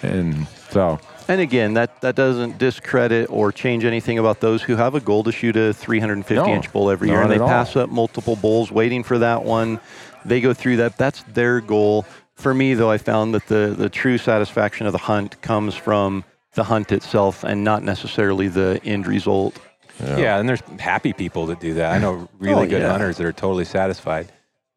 And 0.02 0.46
so, 0.70 0.98
And 1.28 1.40
again, 1.40 1.74
that, 1.74 2.00
that 2.02 2.14
doesn't 2.16 2.58
discredit 2.58 3.30
or 3.30 3.50
change 3.50 3.84
anything 3.84 4.18
about 4.18 4.40
those 4.40 4.62
who 4.62 4.76
have 4.76 4.94
a 4.94 5.00
goal 5.00 5.24
to 5.24 5.32
shoot 5.32 5.56
a 5.56 5.72
350 5.72 6.34
No, 6.34 6.46
inch 6.54 6.70
bull 6.72 6.90
every 6.90 7.08
year 7.08 7.22
and 7.22 7.30
they 7.30 7.36
at 7.36 7.40
all. 7.40 7.48
pass 7.48 7.76
up 7.76 7.88
multiple 7.90 8.36
bulls 8.36 8.70
waiting 8.70 9.02
for 9.02 9.18
that 9.18 9.42
one. 9.44 9.80
They 10.24 10.40
go 10.40 10.52
through 10.52 10.76
that. 10.78 10.98
That's 10.98 11.22
their 11.32 11.60
goal. 11.60 12.04
For 12.34 12.52
me, 12.52 12.74
though, 12.74 12.90
I 12.90 12.98
found 12.98 13.32
that 13.34 13.46
the, 13.46 13.74
the 13.76 13.88
true 13.88 14.18
satisfaction 14.18 14.86
of 14.86 14.92
the 14.92 14.98
hunt 14.98 15.40
comes 15.40 15.74
from 15.74 16.24
the 16.54 16.64
hunt 16.64 16.92
itself 16.92 17.42
and 17.44 17.64
not 17.64 17.82
necessarily 17.82 18.48
the 18.48 18.80
end 18.84 19.06
result. 19.06 19.58
Yeah. 20.00 20.38
and 20.40 20.48
there's 20.48 20.60
happy 20.80 21.12
people 21.12 21.46
that 21.46 21.60
do 21.60 21.74
that. 21.74 21.92
I 21.92 21.98
know 21.98 22.12
oh, 22.24 22.28
really 22.38 22.66
Oh, 22.66 22.68
good 22.68 22.82
yeah. 22.82 22.90
hunters 22.90 23.16
that 23.18 23.24
are 23.26 23.32
totally 23.32 23.64
satisfied. 23.64 24.30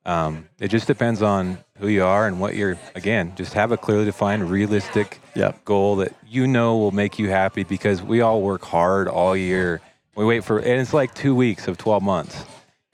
Um, 0.08 0.48
it 0.58 0.70
just 0.70 0.88
depends 0.88 1.22
on 1.22 1.58
who 1.80 1.90
you 1.90 2.04
are 2.04 2.28
and 2.28 2.40
what 2.40 2.56
you're. 2.56 2.80
Again, 2.96 3.34
just 3.36 3.54
have 3.54 3.72
a 3.72 3.78
clearly 3.78 4.06
defined, 4.06 4.50
realistic 4.50 5.20
Yep. 5.36 5.66
goal 5.66 5.98
that 5.98 6.14
you 6.28 6.48
know 6.48 6.78
will 6.78 6.92
make 6.92 7.20
you 7.20 7.30
happy 7.30 7.64
because 7.64 8.02
we 8.02 8.22
all 8.22 8.42
work 8.42 8.64
hard 8.64 9.08
all 9.08 9.36
year. 9.36 9.82
We 10.16 10.26
wait 10.26 10.44
for, 10.44 10.58
and 10.58 10.82
it's 10.82 10.94
like 10.94 11.14
two 11.14 11.36
weeks 11.36 11.68
of 11.68 11.78
12 11.78 12.02
months. 12.02 12.44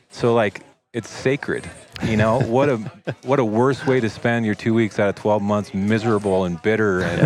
So 0.10 0.34
like 0.34 0.62
it's 0.94 1.10
sacred. 1.10 1.70
You 2.04 2.18
know 2.18 2.40
what 2.40 2.70
a 2.70 2.78
what 3.24 3.40
a 3.40 3.46
worse 3.46 3.86
way 3.86 4.00
to 4.00 4.10
spend 4.10 4.46
your 4.46 4.56
two 4.56 4.74
weeks 4.74 5.00
out 5.00 5.10
of 5.10 5.16
12 5.16 5.42
months 5.42 5.74
miserable 5.74 6.46
and 6.46 6.62
bitter 6.62 7.02
and 7.02 7.22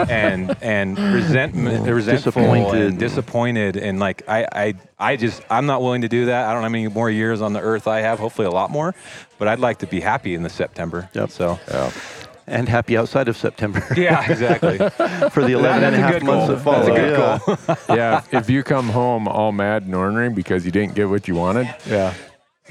and 0.10 0.56
and 0.62 0.98
resentment, 0.98 1.86
resentful 1.86 2.32
Disappointed. 2.42 2.86
and 2.86 2.98
disappointed 2.98 3.76
and 3.76 4.00
like 4.00 4.22
I, 4.28 4.46
I 4.52 4.74
I 4.98 5.16
just 5.16 5.42
I'm 5.50 5.66
not 5.66 5.82
willing 5.82 6.02
to 6.02 6.08
do 6.08 6.26
that. 6.26 6.46
I 6.46 6.52
don't 6.52 6.62
know 6.62 6.68
how 6.68 6.72
many 6.72 6.88
more 6.88 7.10
years 7.10 7.42
on 7.42 7.52
the 7.52 7.60
earth 7.60 7.86
I 7.86 8.00
have. 8.00 8.18
Hopefully 8.18 8.46
a 8.46 8.50
lot 8.50 8.70
more, 8.70 8.94
but 9.38 9.48
I'd 9.48 9.60
like 9.60 9.78
to 9.78 9.86
be 9.86 10.00
happy 10.00 10.34
in 10.34 10.42
the 10.42 10.50
September. 10.50 11.10
Yep. 11.14 11.30
So 11.30 11.58
yeah. 11.68 11.90
And 12.44 12.68
happy 12.68 12.96
outside 12.96 13.28
of 13.28 13.36
September 13.36 13.86
yeah, 13.96 14.28
exactly. 14.28 14.76
for 15.30 15.44
the 15.44 15.52
11 15.52 15.84
and 15.84 15.94
a 15.94 15.98
a 15.98 16.00
half 16.00 16.22
months 16.24 16.24
goal. 16.24 16.46
that 16.48 16.60
follow. 16.64 16.86
That's 16.86 16.88
a 16.88 17.56
good 17.56 17.66
yeah. 17.68 17.76
goal. 17.86 17.96
yeah, 17.96 18.22
if 18.32 18.50
you 18.50 18.64
come 18.64 18.88
home 18.88 19.28
all 19.28 19.52
mad 19.52 19.84
and 19.84 19.94
ornery 19.94 20.28
because 20.28 20.66
you 20.66 20.72
didn't 20.72 20.96
get 20.96 21.08
what 21.08 21.28
you 21.28 21.36
wanted, 21.36 21.72
yeah. 21.86 22.12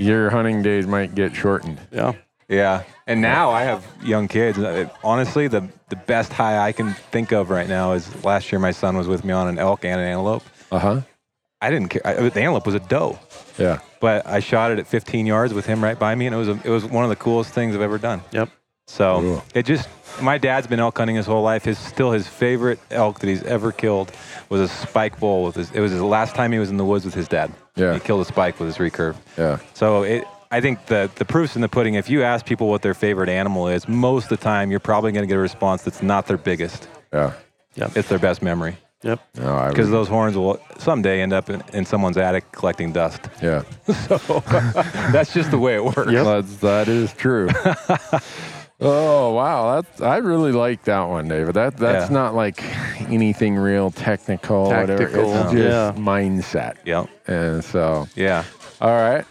Your 0.01 0.29
hunting 0.29 0.61
days 0.61 0.87
might 0.87 1.15
get 1.15 1.35
shortened. 1.35 1.79
Yeah. 1.91 2.13
Yeah, 2.49 2.83
and 3.07 3.21
now 3.21 3.51
I 3.51 3.61
have 3.63 3.85
young 4.03 4.27
kids. 4.27 4.57
Uh, 4.59 4.89
Honestly, 5.05 5.47
the 5.47 5.69
the 5.87 5.95
best 5.95 6.33
high 6.33 6.57
I 6.67 6.73
can 6.73 6.93
think 7.11 7.31
of 7.31 7.49
right 7.49 7.69
now 7.69 7.93
is 7.93 8.25
last 8.25 8.51
year 8.51 8.59
my 8.59 8.71
son 8.71 8.97
was 8.97 9.07
with 9.07 9.23
me 9.23 9.31
on 9.31 9.47
an 9.47 9.57
elk 9.57 9.85
and 9.85 10.01
an 10.01 10.05
antelope. 10.05 10.43
Uh 10.69 10.79
huh. 10.79 11.01
I 11.61 11.69
didn't 11.69 11.87
care. 11.89 12.01
I, 12.03 12.13
the 12.15 12.41
antelope 12.41 12.65
was 12.65 12.75
a 12.75 12.79
doe, 12.81 13.17
Yeah. 13.57 13.79
but 14.01 14.25
I 14.27 14.41
shot 14.41 14.71
it 14.71 14.79
at 14.79 14.87
15 14.87 15.25
yards 15.27 15.53
with 15.53 15.65
him 15.65 15.81
right 15.81 15.97
by 15.97 16.13
me, 16.15 16.25
and 16.25 16.35
it 16.35 16.37
was 16.39 16.49
a, 16.49 16.59
it 16.65 16.69
was 16.69 16.83
one 16.83 17.05
of 17.05 17.09
the 17.09 17.15
coolest 17.15 17.51
things 17.53 17.73
I've 17.73 17.81
ever 17.81 17.97
done. 17.99 18.21
Yep. 18.33 18.49
So 18.87 19.21
Cool. 19.21 19.43
it 19.55 19.65
just 19.65 19.87
my 20.21 20.37
dad's 20.37 20.67
been 20.67 20.81
elk 20.81 20.97
hunting 20.97 21.15
his 21.15 21.27
whole 21.27 21.43
life. 21.43 21.63
His 21.63 21.77
still 21.77 22.11
his 22.11 22.27
favorite 22.27 22.79
elk 22.89 23.19
that 23.19 23.27
he's 23.27 23.43
ever 23.43 23.71
killed 23.71 24.11
was 24.49 24.59
a 24.59 24.67
spike 24.67 25.21
bull 25.21 25.45
with 25.45 25.55
his. 25.55 25.71
It 25.71 25.79
was 25.79 25.91
his 25.93 26.01
last 26.01 26.35
time 26.35 26.51
he 26.51 26.59
was 26.59 26.69
in 26.69 26.75
the 26.75 26.83
woods 26.85 27.05
with 27.05 27.13
his 27.13 27.29
dad. 27.29 27.53
Yeah. 27.75 27.93
He 27.93 27.99
killed 27.99 28.21
a 28.21 28.25
spike 28.25 28.59
with 28.59 28.67
his 28.67 28.77
recurve. 28.77 29.15
Yeah. 29.37 29.59
So 29.73 30.03
it, 30.03 30.25
I 30.51 30.61
think 30.61 30.85
the 30.87 31.09
the 31.15 31.25
proof's 31.25 31.55
in 31.55 31.61
the 31.61 31.69
pudding. 31.69 31.95
If 31.95 32.09
you 32.09 32.23
ask 32.23 32.45
people 32.45 32.67
what 32.69 32.81
their 32.81 32.93
favorite 32.93 33.29
animal 33.29 33.67
is, 33.67 33.87
most 33.87 34.25
of 34.25 34.29
the 34.29 34.43
time 34.43 34.71
you're 34.71 34.79
probably 34.79 35.11
going 35.11 35.23
to 35.23 35.27
get 35.27 35.37
a 35.37 35.41
response 35.41 35.83
that's 35.83 36.01
not 36.01 36.27
their 36.27 36.37
biggest. 36.37 36.87
Yeah. 37.13 37.33
It's 37.95 38.09
their 38.09 38.19
best 38.19 38.41
memory 38.41 38.77
Yep. 39.03 39.19
No, 39.37 39.55
I 39.55 39.69
because 39.69 39.87
would, 39.87 39.95
those 39.95 40.07
horns 40.07 40.37
will 40.37 40.61
someday 40.77 41.21
end 41.21 41.33
up 41.33 41.49
in, 41.49 41.63
in 41.73 41.85
someone's 41.85 42.17
attic 42.17 42.51
collecting 42.51 42.91
dust. 42.91 43.21
yeah. 43.41 43.63
So 44.07 44.17
that's 45.11 45.33
just 45.33 45.51
the 45.51 45.57
way 45.57 45.75
it 45.75 45.83
works. 45.83 46.11
That's, 46.11 46.57
that 46.57 46.87
is 46.87 47.13
true. 47.13 47.49
oh 48.81 49.33
wow, 49.33 49.81
that's 49.81 50.01
I 50.01 50.17
really 50.17 50.51
like 50.51 50.83
that 50.85 51.03
one, 51.03 51.27
David. 51.27 51.53
That 51.55 51.77
that's 51.77 52.09
Yeah. 52.09 52.13
not 52.13 52.35
like 52.35 52.61
anything 53.09 53.55
real 53.55 53.91
technical, 53.91 54.69
Tactical, 54.69 55.05
whatever. 55.05 55.43
It's 55.43 55.51
just 55.53 55.97
yeah. 55.97 56.01
mindset. 56.01 56.75
Yep. 56.85 57.07
And 57.27 57.63
so, 57.63 58.07
Yeah. 58.15 58.43
all 58.81 58.89
right. 58.89 59.25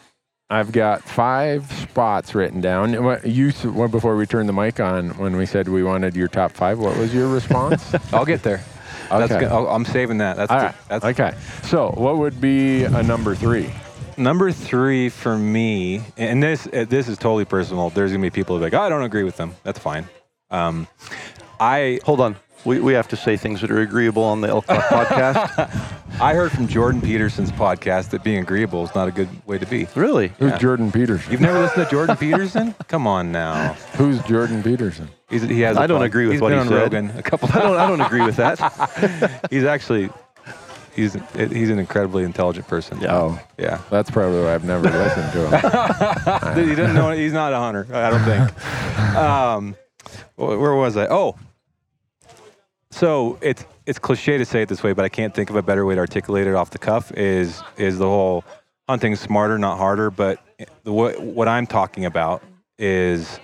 I've 0.53 0.73
got 0.73 1.03
five 1.05 1.71
spots 1.71 2.35
written 2.35 2.61
down. 2.61 2.93
You 3.25 3.53
before 3.53 4.17
we 4.17 4.27
turned 4.27 4.49
the 4.49 4.53
mic 4.53 4.81
on, 4.81 5.11
when 5.19 5.37
we 5.37 5.47
said 5.47 5.69
we 5.69 5.85
wanted 5.85 6.17
your 6.17 6.27
top 6.27 6.51
five, 6.51 6.79
what 6.81 6.97
was 6.97 7.15
your 7.15 7.29
response? 7.29 7.95
I'll 8.13 8.25
get 8.25 8.43
there. 8.43 8.61
That's 9.11 9.31
Okay. 9.31 9.41
good. 9.41 9.53
I'll, 9.53 9.69
I'm 9.69 9.85
saving 9.85 10.19
that. 10.19 10.37
That's, 10.37 10.51
All 10.51 10.59
the- 10.59 10.65
right. 10.67 10.75
that's 10.89 11.05
okay. 11.05 11.33
So, 11.63 11.91
what 11.97 12.19
would 12.19 12.41
be 12.41 12.83
a 12.85 13.03
number 13.03 13.35
three? 13.37 13.71
Number 14.21 14.53
three 14.53 15.09
for 15.09 15.37
me. 15.37 16.03
And 16.17 16.43
this 16.43 16.67
uh, 16.67 16.85
this 16.89 17.09
is 17.09 17.19
totally 17.19 17.45
personal. 17.45 17.91
There's 17.91 18.13
gonna 18.13 18.23
be 18.23 18.31
people 18.31 18.57
who 18.57 18.63
are 18.63 18.67
like, 18.67 18.75
oh, 18.75 18.83
I 18.83 18.89
don't 18.89 19.03
agree 19.03 19.25
with 19.25 19.37
them. 19.37 19.55
That's 19.65 19.79
fine. 19.79 20.07
Um, 20.51 20.87
I 21.59 21.99
Hold 22.05 22.21
on. 22.21 22.37
We, 22.67 22.79
we 22.79 22.93
have 22.93 23.09
to 23.09 23.17
say 23.17 23.39
things 23.39 23.63
that 23.63 23.71
are 23.71 23.81
agreeable 23.81 24.23
on 24.23 24.43
the 24.43 24.49
Elk 24.49 24.67
Talk 24.67 24.85
podcast. 25.09 26.21
I 26.21 26.35
heard 26.35 26.53
from 26.53 26.69
Jordan 26.69 27.01
Peterson's 27.01 27.51
podcast 27.51 28.11
that 28.11 28.23
being 28.23 28.41
agreeable 28.43 28.85
is 28.85 28.95
not 28.95 29.09
a 29.09 29.11
good 29.11 29.31
way 29.47 29.57
to 29.57 29.65
be. 29.65 29.87
Really? 29.95 30.29
Who's 30.39 30.51
Yeah. 30.53 30.59
Jordan 30.59 30.93
Peterson? 30.93 31.33
You've 31.33 31.41
never 31.41 31.59
listened 31.59 31.87
to 31.87 31.91
Jordan 31.91 32.19
Peterson? 32.19 32.75
Come 32.89 33.07
on 33.07 33.33
now. 33.33 33.73
Who's 33.97 34.23
Jordan 34.25 34.63
Peterson? 34.63 35.09
He's, 35.31 35.41
he 35.41 35.63
has. 35.63 35.79
a 35.79 35.81
I 35.81 35.87
don't 35.87 36.01
pod- 36.01 36.07
agree 36.09 36.27
with 36.27 36.35
he's 36.35 36.43
what 36.43 36.51
been 36.51 36.59
he 36.59 36.61
on 36.65 36.69
said. 36.69 36.93
Rogan 36.93 37.11
a 37.19 37.23
couple. 37.23 37.49
I 37.51 37.61
don't, 37.63 37.77
I 37.79 37.87
don't 37.87 38.01
agree 38.03 38.27
with 38.27 38.37
that. 38.37 39.47
he's 39.51 39.65
actually. 39.65 40.11
He's 40.95 41.17
he's 41.37 41.71
an 41.71 41.79
incredibly 41.79 42.25
intelligent 42.25 42.67
person. 42.69 43.01
Yeah. 43.01 43.15
Oh, 43.17 43.41
Yeah. 43.59 43.81
that's 43.91 44.11
probably 44.11 44.43
why 44.43 44.55
I've 44.55 44.65
never 44.65 44.89
listened 44.91 45.33
to 45.33 45.49
him. 45.49 46.69
he 46.69 46.75
doesn't 46.75 46.95
know. 46.95 47.11
He's 47.13 47.33
not 47.33 47.53
a 47.53 47.59
hunter. 47.59 47.87
I 47.93 48.11
don't 48.11 48.25
think. 48.25 48.51
Um, 49.17 49.77
where 50.37 50.75
was 50.75 50.97
I? 50.97 51.07
Oh, 51.09 51.37
so 52.91 53.39
it's 53.41 53.65
it's 53.87 53.99
cliche 53.99 54.39
to 54.39 54.45
say 54.45 54.63
it 54.63 54.69
this 54.69 54.83
way, 54.83 54.93
but 54.93 55.05
I 55.05 55.09
can't 55.09 55.35
think 55.35 55.51
of 55.51 55.57
a 55.57 55.63
better 55.63 55.85
way 55.85 55.95
to 55.95 56.01
articulate 56.01 56.47
it 56.47 56.55
off 56.55 56.71
the 56.71 56.79
cuff. 56.79 57.13
Is 57.13 57.63
is 57.77 57.99
the 57.99 58.07
whole 58.07 58.45
hunting 58.89 59.17
smarter, 59.17 59.59
not 59.59 59.79
harder? 59.79 60.11
But 60.11 60.39
the, 60.85 60.93
what 60.93 61.21
what 61.21 61.49
I'm 61.49 61.67
talking 61.67 62.05
about 62.05 62.43
is 62.79 63.39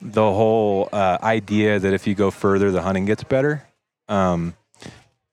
the 0.00 0.22
whole 0.32 0.88
uh, 0.92 1.18
idea 1.22 1.78
that 1.78 1.92
if 1.92 2.06
you 2.06 2.14
go 2.14 2.30
further, 2.30 2.70
the 2.70 2.82
hunting 2.82 3.04
gets 3.04 3.24
better. 3.24 3.64
Um, 4.08 4.54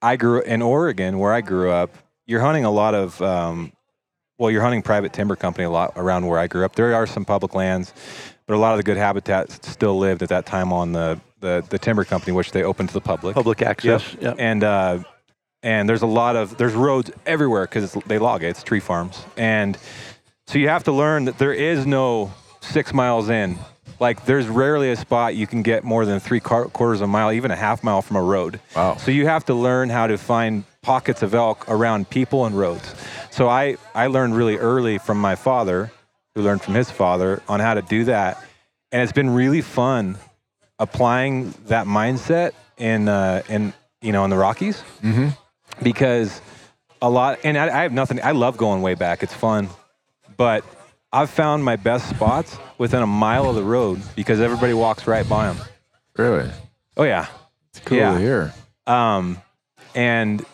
I 0.06 0.16
grew 0.16 0.40
in 0.40 0.62
Oregon, 0.62 1.18
where 1.18 1.32
I 1.32 1.40
grew 1.40 1.70
up. 1.70 1.90
You're 2.26 2.40
hunting 2.40 2.64
a 2.64 2.70
lot 2.70 2.94
of 2.94 3.20
um, 3.20 3.72
well, 4.38 4.50
you're 4.50 4.62
hunting 4.62 4.82
private 4.82 5.12
timber 5.12 5.36
company 5.36 5.64
a 5.64 5.70
lot 5.70 5.92
around 5.96 6.26
where 6.26 6.38
I 6.38 6.46
grew 6.46 6.64
up. 6.64 6.76
There 6.76 6.94
are 6.94 7.06
some 7.06 7.24
public 7.24 7.54
lands, 7.54 7.92
but 8.46 8.54
a 8.54 8.58
lot 8.58 8.72
of 8.72 8.78
the 8.78 8.82
good 8.82 8.96
habitats 8.96 9.68
still 9.68 9.98
lived 9.98 10.22
at 10.22 10.28
that 10.28 10.46
time 10.46 10.72
on 10.72 10.92
the, 10.92 11.20
the, 11.40 11.64
the 11.70 11.78
timber 11.78 12.04
company, 12.04 12.32
which 12.32 12.52
they 12.52 12.62
opened 12.62 12.90
to 12.90 12.94
the 12.94 13.00
public. 13.00 13.34
Public 13.34 13.62
access. 13.62 14.12
Yep. 14.14 14.22
Yep. 14.22 14.36
And 14.38 14.64
uh, 14.64 14.98
and 15.62 15.88
there's 15.88 16.02
a 16.02 16.06
lot 16.06 16.36
of 16.36 16.56
there's 16.56 16.74
roads 16.74 17.10
everywhere 17.24 17.64
because 17.64 17.94
they 18.06 18.18
log 18.18 18.44
it. 18.44 18.48
It's 18.48 18.62
tree 18.62 18.80
farms, 18.80 19.24
and 19.36 19.76
so 20.46 20.58
you 20.58 20.68
have 20.68 20.84
to 20.84 20.92
learn 20.92 21.24
that 21.24 21.38
there 21.38 21.52
is 21.52 21.86
no 21.86 22.32
six 22.60 22.92
miles 22.92 23.28
in. 23.28 23.58
Like 23.98 24.24
there's 24.26 24.46
rarely 24.46 24.90
a 24.90 24.96
spot 24.96 25.34
you 25.36 25.46
can 25.46 25.62
get 25.62 25.84
more 25.84 26.04
than 26.04 26.20
three 26.20 26.40
quarters 26.40 27.00
of 27.00 27.04
a 27.04 27.06
mile, 27.06 27.32
even 27.32 27.50
a 27.50 27.56
half 27.56 27.82
mile 27.82 28.02
from 28.02 28.16
a 28.16 28.22
road. 28.22 28.60
Wow. 28.74 28.96
So 28.96 29.10
you 29.10 29.26
have 29.26 29.44
to 29.46 29.54
learn 29.54 29.88
how 29.90 30.06
to 30.06 30.18
find 30.18 30.64
pockets 30.82 31.22
of 31.22 31.34
elk 31.34 31.64
around 31.68 32.08
people 32.10 32.44
and 32.46 32.56
roads. 32.58 32.94
So 33.30 33.48
I 33.48 33.76
I 33.94 34.06
learned 34.08 34.36
really 34.36 34.56
early 34.56 34.98
from 34.98 35.18
my 35.20 35.34
father, 35.34 35.90
who 36.34 36.42
learned 36.42 36.62
from 36.62 36.74
his 36.74 36.90
father, 36.90 37.42
on 37.48 37.60
how 37.60 37.74
to 37.74 37.82
do 37.82 38.04
that, 38.04 38.42
and 38.92 39.02
it's 39.02 39.12
been 39.12 39.30
really 39.30 39.62
fun 39.62 40.18
applying 40.78 41.52
that 41.66 41.86
mindset 41.86 42.52
in 42.76 43.08
uh, 43.08 43.42
in 43.48 43.72
you 44.02 44.12
know 44.12 44.24
in 44.24 44.30
the 44.30 44.36
Rockies 44.36 44.82
Mm-hmm. 45.02 45.28
because 45.82 46.40
a 47.00 47.08
lot 47.10 47.38
and 47.44 47.56
I, 47.58 47.66
I 47.78 47.82
have 47.82 47.92
nothing 47.92 48.20
i 48.22 48.32
love 48.32 48.56
going 48.56 48.80
way 48.82 48.94
back 48.94 49.22
it's 49.22 49.34
fun 49.34 49.68
but 50.36 50.64
i've 51.16 51.30
found 51.30 51.64
my 51.64 51.76
best 51.76 52.08
spots 52.10 52.58
within 52.78 53.02
a 53.02 53.06
mile 53.06 53.48
of 53.48 53.54
the 53.56 53.62
road 53.62 54.00
because 54.14 54.40
everybody 54.40 54.74
walks 54.74 55.06
right 55.06 55.28
by 55.28 55.46
them 55.52 55.56
Really? 56.16 56.50
oh 56.96 57.04
yeah 57.04 57.26
It's 57.70 57.80
cool 57.80 57.98
Yeah. 57.98 58.12
to 58.14 58.18
hear. 58.18 58.54
um, 58.86 59.40
and 59.94 60.44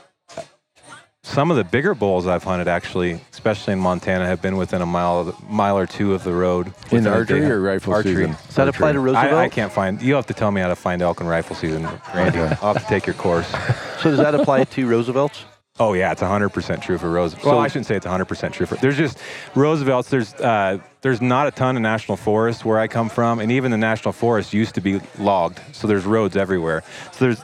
some 1.24 1.50
of 1.52 1.56
the 1.56 1.64
bigger 1.64 1.94
bulls 1.94 2.26
i've 2.26 2.42
hunted 2.44 2.68
actually 2.68 3.20
especially 3.32 3.72
in 3.72 3.78
montana 3.78 4.26
have 4.26 4.42
been 4.42 4.56
within 4.56 4.82
a 4.82 4.86
mile 4.86 5.20
of 5.20 5.26
the, 5.26 5.34
mile 5.48 5.78
or 5.78 5.86
two 5.86 6.14
of 6.14 6.24
the 6.24 6.32
road 6.32 6.66
In 6.90 6.98
within 6.98 7.06
archery 7.12 7.44
or 7.44 7.60
rifle 7.60 7.92
archery. 7.94 8.14
season? 8.26 8.36
Does 8.46 8.56
that 8.56 8.68
apply 8.68 8.92
to 8.92 9.00
Roosevelt? 9.00 9.32
I, 9.32 9.44
I 9.44 9.48
can't 9.48 9.72
find 9.72 10.00
you'll 10.02 10.18
have 10.18 10.26
to 10.26 10.34
tell 10.34 10.50
me 10.50 10.60
how 10.60 10.68
to 10.68 10.76
find 10.76 11.00
elk 11.02 11.20
and 11.20 11.28
rifle 11.28 11.54
season 11.56 11.82
randy 12.14 12.38
Okay. 12.40 12.56
i'll 12.62 12.74
have 12.74 12.82
to 12.82 12.88
take 12.88 13.06
your 13.06 13.14
course 13.14 13.48
So 14.02 14.10
does 14.10 14.18
that 14.18 14.34
apply 14.34 14.64
to 14.64 14.86
Roosevelt's? 14.86 15.44
Oh 15.80 15.94
yeah, 15.94 16.12
it's 16.12 16.20
100% 16.22 16.82
true 16.82 16.98
for 16.98 17.10
Roosevelt. 17.10 17.46
Well, 17.46 17.54
So- 17.54 17.60
I 17.60 17.68
shouldn't 17.68 17.86
say 17.86 17.96
it's 17.96 18.06
100% 18.06 18.52
true 18.52 18.66
for. 18.66 18.74
There's 18.76 18.96
just 18.96 19.18
Roosevelt's. 19.54 20.10
There's 20.10 20.34
uh, 20.34 20.78
there's 21.00 21.22
not 21.22 21.46
a 21.46 21.50
ton 21.50 21.76
of 21.76 21.82
national 21.82 22.16
forest 22.18 22.64
where 22.64 22.78
I 22.78 22.88
come 22.88 23.08
from, 23.08 23.40
and 23.40 23.50
even 23.50 23.70
the 23.70 23.78
national 23.78 24.12
forest 24.12 24.52
used 24.52 24.74
to 24.74 24.80
be 24.80 25.00
logged, 25.18 25.60
so 25.72 25.86
there's 25.86 26.04
roads 26.04 26.36
everywhere. 26.36 26.82
So 27.12 27.24
there's 27.24 27.42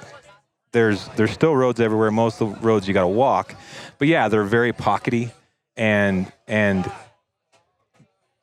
there's 0.73 1.09
there's 1.17 1.31
still 1.31 1.57
roads 1.57 1.81
everywhere. 1.81 2.11
Most 2.11 2.43
of 2.43 2.61
the 2.61 2.67
roads 2.67 2.87
you 2.87 2.93
got 2.93 3.03
to 3.03 3.09
walk, 3.09 3.55
but 3.99 4.09
yeah, 4.09 4.29
they're 4.29 4.45
very 4.45 4.75
pockety, 4.75 5.33
and 5.79 6.31
and 6.47 6.91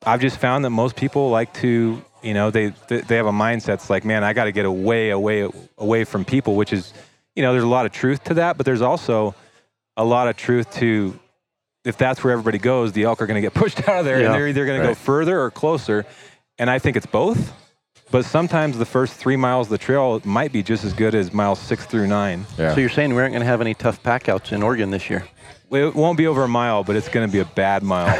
I've 0.04 0.20
just 0.20 0.38
found 0.38 0.64
that 0.64 0.70
most 0.70 0.96
people 0.96 1.30
like 1.30 1.54
to, 1.54 2.04
you 2.24 2.34
know, 2.34 2.50
they 2.50 2.70
they 2.88 3.16
have 3.16 3.26
a 3.26 3.32
mindset. 3.32 3.74
It's 3.74 3.88
like, 3.88 4.04
man, 4.04 4.24
I 4.24 4.32
got 4.32 4.44
to 4.44 4.52
get 4.52 4.66
away, 4.66 5.10
away, 5.10 5.48
away 5.78 6.02
from 6.04 6.24
people, 6.24 6.56
which 6.56 6.72
is, 6.72 6.92
you 7.36 7.42
know, 7.44 7.52
there's 7.52 7.64
a 7.64 7.68
lot 7.68 7.86
of 7.86 7.92
truth 7.92 8.24
to 8.24 8.34
that, 8.34 8.56
but 8.56 8.66
there's 8.66 8.82
also 8.82 9.34
a 9.96 10.04
lot 10.04 10.28
of 10.28 10.36
truth 10.36 10.72
to 10.74 11.18
if 11.84 11.96
that's 11.96 12.24
where 12.24 12.32
everybody 12.32 12.58
goes, 12.58 12.92
the 12.92 13.04
elk 13.04 13.22
are 13.22 13.26
going 13.26 13.36
to 13.36 13.40
get 13.40 13.54
pushed 13.62 13.88
out 13.88 14.00
of 14.00 14.04
there, 14.04 14.20
Yeah, 14.20 14.26
and 14.26 14.34
they're 14.34 14.48
either 14.48 14.66
going 14.66 14.80
to 14.80 14.86
go 14.88 14.94
further 14.94 15.40
or 15.40 15.50
closer. 15.50 16.04
And 16.58 16.68
I 16.68 16.78
think 16.78 16.96
it's 16.96 17.06
both. 17.06 17.52
But 18.10 18.24
sometimes 18.24 18.78
the 18.78 18.86
first 18.86 19.14
three 19.14 19.36
miles 19.36 19.66
of 19.66 19.70
the 19.72 19.78
trail 19.78 20.20
might 20.24 20.52
be 20.52 20.62
just 20.62 20.84
as 20.84 20.92
good 20.92 21.14
as 21.14 21.32
miles 21.32 21.58
six 21.58 21.86
through 21.86 22.06
nine. 22.06 22.46
Yeah. 22.56 22.72
So 22.74 22.80
you're 22.80 22.88
saying 22.88 23.14
we 23.14 23.20
aren't 23.20 23.32
going 23.32 23.40
to 23.40 23.46
have 23.46 23.60
any 23.60 23.74
tough 23.74 24.02
packouts 24.02 24.52
in 24.52 24.62
Oregon 24.62 24.90
this 24.90 25.10
year? 25.10 25.26
It 25.72 25.96
won't 25.96 26.16
be 26.16 26.28
over 26.28 26.44
a 26.44 26.48
mile, 26.48 26.84
but 26.84 26.94
it's 26.94 27.08
going 27.08 27.26
to 27.28 27.32
be 27.32 27.40
a 27.40 27.44
bad 27.44 27.82
mile. 27.82 28.06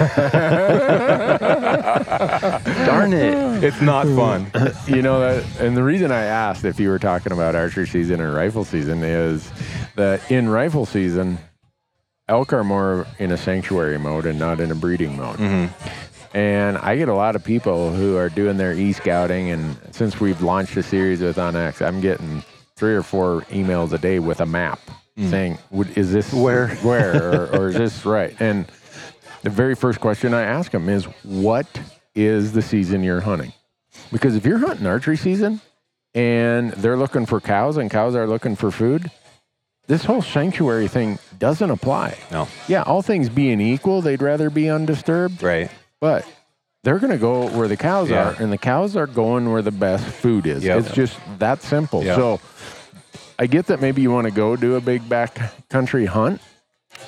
Darn 2.84 3.12
it. 3.12 3.62
it's 3.62 3.80
not 3.80 4.06
fun. 4.08 4.50
you 4.88 5.02
know 5.02 5.40
and 5.60 5.76
the 5.76 5.84
reason 5.84 6.10
I 6.10 6.24
asked 6.24 6.64
if 6.64 6.80
you 6.80 6.88
were 6.88 6.98
talking 6.98 7.32
about 7.32 7.54
archery 7.54 7.86
season 7.86 8.20
or 8.20 8.32
rifle 8.32 8.64
season 8.64 9.04
is 9.04 9.48
that 9.94 10.28
in 10.28 10.48
rifle 10.48 10.86
season, 10.86 11.38
elk 12.28 12.52
are 12.52 12.64
more 12.64 13.06
in 13.18 13.30
a 13.30 13.36
sanctuary 13.36 13.98
mode 13.98 14.26
and 14.26 14.38
not 14.38 14.60
in 14.60 14.70
a 14.70 14.74
breeding 14.74 15.16
mode. 15.16 15.38
Mm-hmm. 15.38 16.36
And 16.36 16.76
I 16.78 16.96
get 16.96 17.08
a 17.08 17.14
lot 17.14 17.36
of 17.36 17.44
people 17.44 17.92
who 17.92 18.16
are 18.16 18.28
doing 18.28 18.56
their 18.56 18.72
e 18.72 18.92
scouting, 18.92 19.50
and 19.50 19.76
since 19.92 20.20
we've 20.20 20.42
launched 20.42 20.76
a 20.76 20.82
series 20.82 21.20
with 21.20 21.36
OnX, 21.36 21.80
I'm 21.86 22.00
getting 22.00 22.42
three 22.74 22.94
or 22.94 23.02
four 23.02 23.42
emails 23.42 23.92
a 23.92 23.98
day 23.98 24.18
with 24.18 24.40
a 24.40 24.46
map 24.46 24.80
mm. 25.16 25.30
saying, 25.30 25.58
"Is 25.94 26.12
this 26.12 26.34
Where? 26.34 26.68
where, 26.76 27.32
or, 27.32 27.46
or 27.56 27.68
is 27.68 27.74
this 27.78 28.04
right?" 28.04 28.36
And 28.38 28.66
the 29.42 29.50
very 29.50 29.74
first 29.74 30.00
question 30.00 30.34
I 30.34 30.42
ask 30.42 30.72
them 30.72 30.90
is, 30.90 31.04
"What 31.22 31.66
is 32.14 32.52
the 32.52 32.62
season 32.62 33.02
you're 33.02 33.20
hunting?" 33.20 33.52
Because 34.12 34.36
if 34.36 34.44
you're 34.44 34.58
hunting 34.58 34.86
archery 34.86 35.16
season 35.16 35.60
and 36.14 36.72
they're 36.72 36.98
looking 36.98 37.24
for 37.24 37.40
cows 37.40 37.78
and 37.78 37.90
cows 37.90 38.14
are 38.14 38.26
looking 38.26 38.56
for 38.56 38.70
food, 38.70 39.10
this 39.86 40.04
whole 40.04 40.22
sanctuary 40.22 40.88
thing 40.88 41.18
doesn't 41.38 41.70
apply. 41.70 42.16
No. 42.30 42.48
Yeah, 42.68 42.82
all 42.82 43.02
things 43.02 43.28
being 43.28 43.60
equal, 43.60 44.02
they'd 44.02 44.22
rather 44.22 44.50
be 44.50 44.68
undisturbed, 44.68 45.42
Right. 45.42 45.70
but 46.00 46.26
they're 46.82 46.98
going 46.98 47.12
to 47.12 47.18
go 47.18 47.48
where 47.48 47.68
the 47.68 47.76
cows 47.76 48.10
Yeah. 48.10 48.30
are, 48.30 48.42
and 48.42 48.52
the 48.52 48.58
cows 48.58 48.96
are 48.96 49.06
going 49.06 49.50
where 49.50 49.62
the 49.62 49.70
best 49.72 50.04
food 50.04 50.46
is. 50.46 50.64
Yep. 50.64 50.78
It's 50.78 50.92
just 50.92 51.18
that 51.38 51.62
simple. 51.62 52.02
Yeah. 52.04 52.16
So 52.16 52.40
I 53.38 53.46
get 53.46 53.66
that 53.66 53.80
maybe 53.80 54.02
you 54.02 54.10
want 54.10 54.26
to 54.26 54.30
go 54.30 54.56
do 54.56 54.76
a 54.76 54.80
big 54.80 55.02
backcountry 55.08 56.06
hunt 56.06 56.40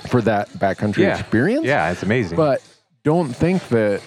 for 0.09 0.21
that 0.23 0.51
backcountry 0.51 0.99
Yeah. 0.99 1.19
experience. 1.19 1.65
Yeah, 1.65 1.91
it's 1.91 2.03
amazing. 2.03 2.37
But 2.37 2.61
don't 3.05 3.35
think 3.35 3.67
that 3.69 4.03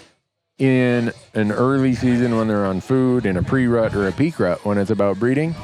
in 0.59 1.11
an 1.33 1.51
early 1.51 1.95
season 1.95 2.37
when 2.37 2.47
they're 2.47 2.65
on 2.65 2.81
food, 2.81 3.25
in 3.25 3.35
a 3.37 3.41
pre-rut 3.41 3.95
or 3.95 4.07
a 4.07 4.11
peak 4.11 4.39
rut 4.39 4.63
when 4.63 4.77
it's 4.77 4.91
about 4.91 5.17
breeding, 5.19 5.55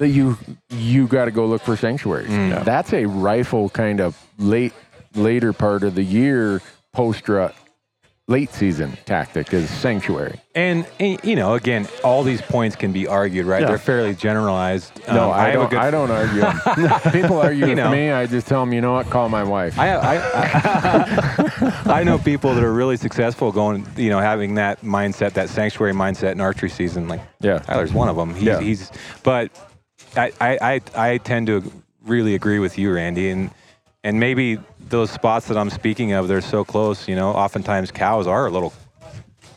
that 0.00 0.08
you 0.08 0.36
you 0.70 1.06
got 1.06 1.26
to 1.26 1.30
go 1.30 1.46
look 1.46 1.62
for 1.62 1.76
sanctuaries. 1.76 2.28
Mm. 2.28 2.64
That's 2.64 2.92
a 2.92 3.04
rifle 3.06 3.68
kind 3.70 4.00
of 4.00 4.16
late 4.38 4.72
later 5.14 5.52
part 5.52 5.82
of 5.84 5.94
the 5.94 6.02
year 6.02 6.60
post 6.92 7.28
rut 7.28 7.54
late 8.28 8.50
season 8.52 8.96
tactic 9.06 9.52
is 9.52 9.68
sanctuary. 9.68 10.40
And, 10.54 10.86
and, 11.00 11.18
you 11.24 11.34
know, 11.34 11.54
again, 11.54 11.88
all 12.04 12.22
these 12.22 12.40
points 12.40 12.76
can 12.76 12.92
be 12.92 13.08
argued, 13.08 13.44
right? 13.44 13.60
Yeah. 13.62 13.66
They're 13.68 13.78
fairly 13.78 14.14
generalized. 14.14 14.92
No, 15.08 15.24
Um, 15.24 15.30
I, 15.32 15.48
a 15.48 15.52
don't. 15.54 15.70
good- 15.70 15.78
I 15.80 15.90
don't 15.90 16.10
argue. 16.12 17.10
People 17.22 17.40
argue 17.40 17.58
You 17.66 17.70
with 17.70 17.78
know. 17.78 17.90
me. 17.90 18.12
I 18.12 18.26
just 18.26 18.46
tell 18.46 18.60
them, 18.60 18.72
you 18.72 18.80
know 18.80 18.92
what? 18.92 19.10
Call 19.10 19.28
my 19.28 19.42
wife. 19.42 19.76
I, 19.80 19.94
I, 19.94 20.16
I, 20.32 21.82
I 21.86 22.02
know 22.04 22.18
people 22.18 22.54
that 22.54 22.62
are 22.62 22.72
really 22.72 22.96
successful 22.96 23.50
going, 23.50 23.84
you 23.96 24.10
know, 24.10 24.20
having 24.20 24.54
that 24.54 24.80
mindset, 24.82 25.32
that 25.32 25.48
sanctuary 25.48 25.92
mindset 25.92 26.30
in 26.32 26.40
archery 26.40 26.70
season. 26.70 27.08
Like 27.08 27.22
Yeah. 27.40 27.58
Tyler's 27.58 27.92
one 27.92 28.08
of 28.08 28.14
them. 28.16 28.32
He's, 28.34 28.42
Yeah. 28.44 28.60
he's 28.60 28.92
but 29.24 29.50
I, 30.16 30.32
I, 30.40 30.58
I, 30.60 30.80
I 30.94 31.18
tend 31.18 31.46
to 31.48 31.70
really 32.04 32.34
agree 32.34 32.58
with 32.58 32.78
you, 32.78 32.92
Randy, 32.92 33.30
and 33.30 33.50
and 34.02 34.18
maybe 34.18 34.58
those 34.88 35.10
spots 35.10 35.48
that 35.48 35.58
I'm 35.58 35.68
speaking 35.68 36.12
of, 36.12 36.26
they're 36.26 36.40
so 36.40 36.64
close. 36.64 37.06
You 37.06 37.16
know, 37.16 37.30
oftentimes 37.30 37.90
cows 37.90 38.26
are 38.26 38.46
a 38.46 38.50
little 38.50 38.72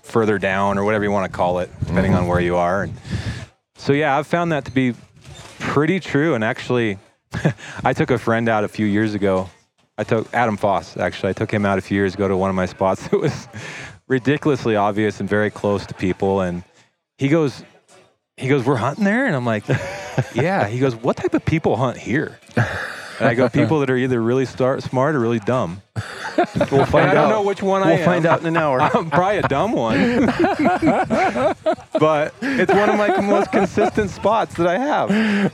further 0.01 0.38
down 0.38 0.78
or 0.78 0.84
whatever 0.84 1.04
you 1.04 1.12
want 1.12 1.32
to 1.32 1.36
call 1.36 1.60
it, 1.60 1.70
depending 1.80 2.14
on 2.14 2.22
mm-hmm. 2.22 2.30
where 2.30 2.39
you 2.41 2.56
are. 2.58 2.84
And 2.84 2.93
so 3.76 3.93
yeah, 3.93 4.18
I've 4.18 4.28
found 4.28 4.51
that 4.51 4.66
to 4.66 4.72
be 4.72 4.93
pretty 5.60 5.99
true. 5.99 6.36
And 6.36 6.43
actually, 6.43 6.97
I 7.84 7.93
took 7.93 8.12
a 8.12 8.18
friend 8.18 8.49
out 8.49 8.64
a 8.64 8.68
few 8.68 8.86
years 8.86 9.14
ago. 9.14 9.49
I 9.97 10.04
took 10.04 10.32
Adam 10.34 10.58
Foss. 10.58 10.97
Actually, 10.97 11.30
I 11.30 11.34
took 11.34 11.51
him 11.51 11.66
out 11.66 11.78
a 11.78 11.82
few 11.82 11.95
years 11.95 12.16
ago 12.16 12.28
to 12.28 12.36
one 12.36 12.49
of 12.49 12.56
my 12.56 12.66
spots. 12.66 13.08
It 13.12 13.20
was 13.20 13.47
ridiculously 14.08 14.76
obvious 14.76 15.20
and 15.20 15.30
very 15.30 15.49
close 15.49 15.86
to 15.86 15.93
people. 15.93 16.41
And 16.41 16.64
he 17.18 17.30
goes, 17.30 17.64
he 18.38 18.48
goes, 18.48 18.66
"We're 18.66 18.76
hunting 18.76 19.06
there," 19.06 19.26
and 19.26 19.36
I'm 19.36 19.46
like, 19.46 19.64
yeah. 20.36 20.68
He 20.68 20.80
goes, 20.80 20.96
what 20.96 21.18
type 21.18 21.34
of 21.34 21.44
people 21.46 21.76
hunt 21.78 21.98
here? 21.98 22.40
And 23.20 23.30
I 23.30 23.36
go, 23.36 23.48
people 23.48 23.80
that 23.82 23.90
are 23.92 23.96
either 23.98 24.20
really 24.20 24.46
smart 24.46 24.84
or 25.16 25.20
really 25.20 25.40
dumb. 25.40 25.82
We'll 26.72 26.86
find 26.88 27.10
I 27.10 27.14
don't 27.14 27.30
know 27.30 27.44
which 27.44 27.62
one 27.62 27.84
I 27.84 27.92
We'll 27.92 27.98
am. 28.00 28.06
find 28.06 28.26
out 28.26 28.40
in 28.42 28.48
an 28.48 28.58
hour. 28.58 28.82
I'm 28.82 29.12
probably 29.12 29.38
a 29.38 29.48
dumb 29.48 29.72
one, 29.74 30.26
but 32.00 32.34
it's 32.42 32.74
one 32.74 32.90
of 32.90 32.98
my 32.98 33.22
most 33.22 33.52
consistent 33.52 34.10
spots 34.10 34.56
that 34.56 34.66
I 34.68 34.78
have. 34.80 35.54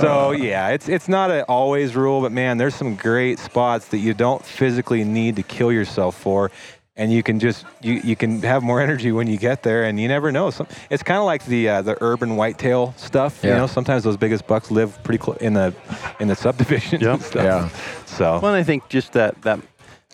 so 0.00 0.30
yeah, 0.32 0.68
it's 0.70 0.88
it's 0.88 1.08
not 1.08 1.30
an 1.30 1.42
always 1.42 1.94
rule, 1.94 2.22
but 2.22 2.32
man, 2.32 2.56
there's 2.56 2.74
some 2.74 2.94
great 2.96 3.38
spots 3.38 3.88
that 3.88 3.98
you 3.98 4.14
don't 4.14 4.42
physically 4.44 5.04
need 5.04 5.36
to 5.36 5.42
kill 5.42 5.70
yourself 5.70 6.18
for, 6.18 6.50
and 6.98 7.10
you 7.12 7.22
can 7.22 7.38
just 7.40 7.64
you, 7.80 7.94
you 8.04 8.14
can 8.16 8.42
have 8.42 8.62
more 8.62 8.80
energy 8.82 9.12
when 9.12 9.26
you 9.28 9.38
get 9.38 9.62
there, 9.62 9.84
and 9.84 9.98
you 9.98 10.08
never 10.08 10.30
know. 10.30 10.50
Some, 10.50 10.66
it's 10.90 11.02
kind 11.02 11.18
of 11.18 11.24
like 11.24 11.44
the 11.46 11.68
uh, 11.68 11.82
the 11.82 11.96
urban 12.02 12.36
whitetail 12.36 12.92
stuff. 12.98 13.42
You 13.42 13.50
know, 13.50 13.66
sometimes 13.66 14.02
those 14.04 14.16
biggest 14.18 14.46
bucks 14.46 14.70
live 14.70 15.02
pretty 15.04 15.18
close 15.18 15.38
in 15.38 15.54
the 15.54 15.72
in 16.20 16.28
the 16.28 16.34
subdivision 16.36 17.00
Yep. 17.06 17.12
and 17.14 17.22
stuff. 17.22 17.44
Yeah. 17.44 17.68
So 18.04 18.40
Well, 18.40 18.52
and 18.52 18.56
I 18.60 18.62
think 18.64 18.88
just 18.90 19.12
that 19.14 19.40
that 19.42 19.60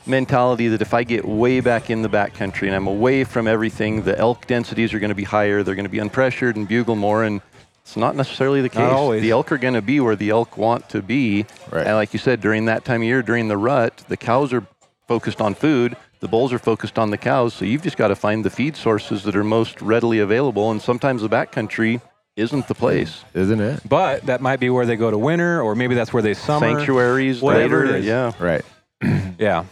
mentality 0.06 0.68
that 0.68 0.82
if 0.82 0.92
I 0.92 1.02
get 1.02 1.24
way 1.24 1.60
back 1.60 1.88
in 1.88 2.02
the 2.02 2.08
backcountry 2.08 2.66
and 2.66 2.74
I'm 2.76 2.86
away 2.86 3.24
from 3.24 3.46
everything, 3.48 4.02
the 4.02 4.16
elk 4.18 4.46
densities 4.46 4.92
are 4.92 4.98
going 4.98 5.08
to 5.08 5.14
be 5.14 5.24
higher. 5.24 5.62
They're 5.62 5.74
going 5.74 5.86
to 5.86 5.90
be 5.90 5.98
unpressured 5.98 6.56
and 6.56 6.68
bugle 6.68 6.94
more, 6.96 7.24
and 7.24 7.40
it's 7.82 7.96
not 7.96 8.14
necessarily 8.14 8.60
the 8.60 8.68
case. 8.68 8.78
Not 8.80 8.92
always. 8.92 9.22
The 9.22 9.30
elk 9.30 9.50
are 9.52 9.58
going 9.58 9.74
to 9.74 9.82
be 9.82 10.00
where 10.00 10.16
the 10.16 10.30
elk 10.30 10.58
want 10.58 10.88
to 10.90 11.00
be, 11.02 11.46
Right. 11.70 11.86
and 11.86 11.96
like 11.96 12.12
you 12.12 12.18
said, 12.18 12.40
during 12.42 12.66
that 12.66 12.84
time 12.84 13.00
of 13.00 13.06
year, 13.06 13.22
during 13.22 13.48
the 13.48 13.56
rut, 13.56 14.04
the 14.08 14.16
cows 14.18 14.52
are 14.52 14.66
focused 15.08 15.40
on 15.40 15.54
food. 15.54 15.96
The 16.24 16.28
bulls 16.28 16.54
are 16.54 16.58
focused 16.58 16.98
on 16.98 17.10
the 17.10 17.18
cows, 17.18 17.52
so 17.52 17.66
you've 17.66 17.82
just 17.82 17.98
got 17.98 18.08
to 18.08 18.16
find 18.16 18.42
the 18.46 18.48
feed 18.48 18.76
sources 18.76 19.24
that 19.24 19.36
are 19.36 19.44
most 19.44 19.82
readily 19.82 20.20
available. 20.20 20.70
And 20.70 20.80
sometimes 20.80 21.20
the 21.20 21.28
backcountry 21.28 22.00
isn't 22.34 22.66
the 22.66 22.74
place. 22.74 23.22
Isn't 23.34 23.60
it? 23.60 23.82
But 23.86 24.24
that 24.24 24.40
might 24.40 24.58
be 24.58 24.70
where 24.70 24.86
they 24.86 24.96
go 24.96 25.10
to 25.10 25.18
winter, 25.18 25.60
or 25.60 25.74
maybe 25.74 25.94
that's 25.94 26.14
where 26.14 26.22
they 26.22 26.32
summer. 26.32 26.76
Sanctuaries, 26.76 27.42
whatever 27.42 27.80
later, 27.84 27.96
it 27.96 28.00
is. 28.00 28.06
yeah. 28.06 28.32
Right. 28.38 28.64
Yeah. 29.38 29.66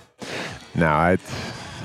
Now 0.74 0.94
I 0.94 1.16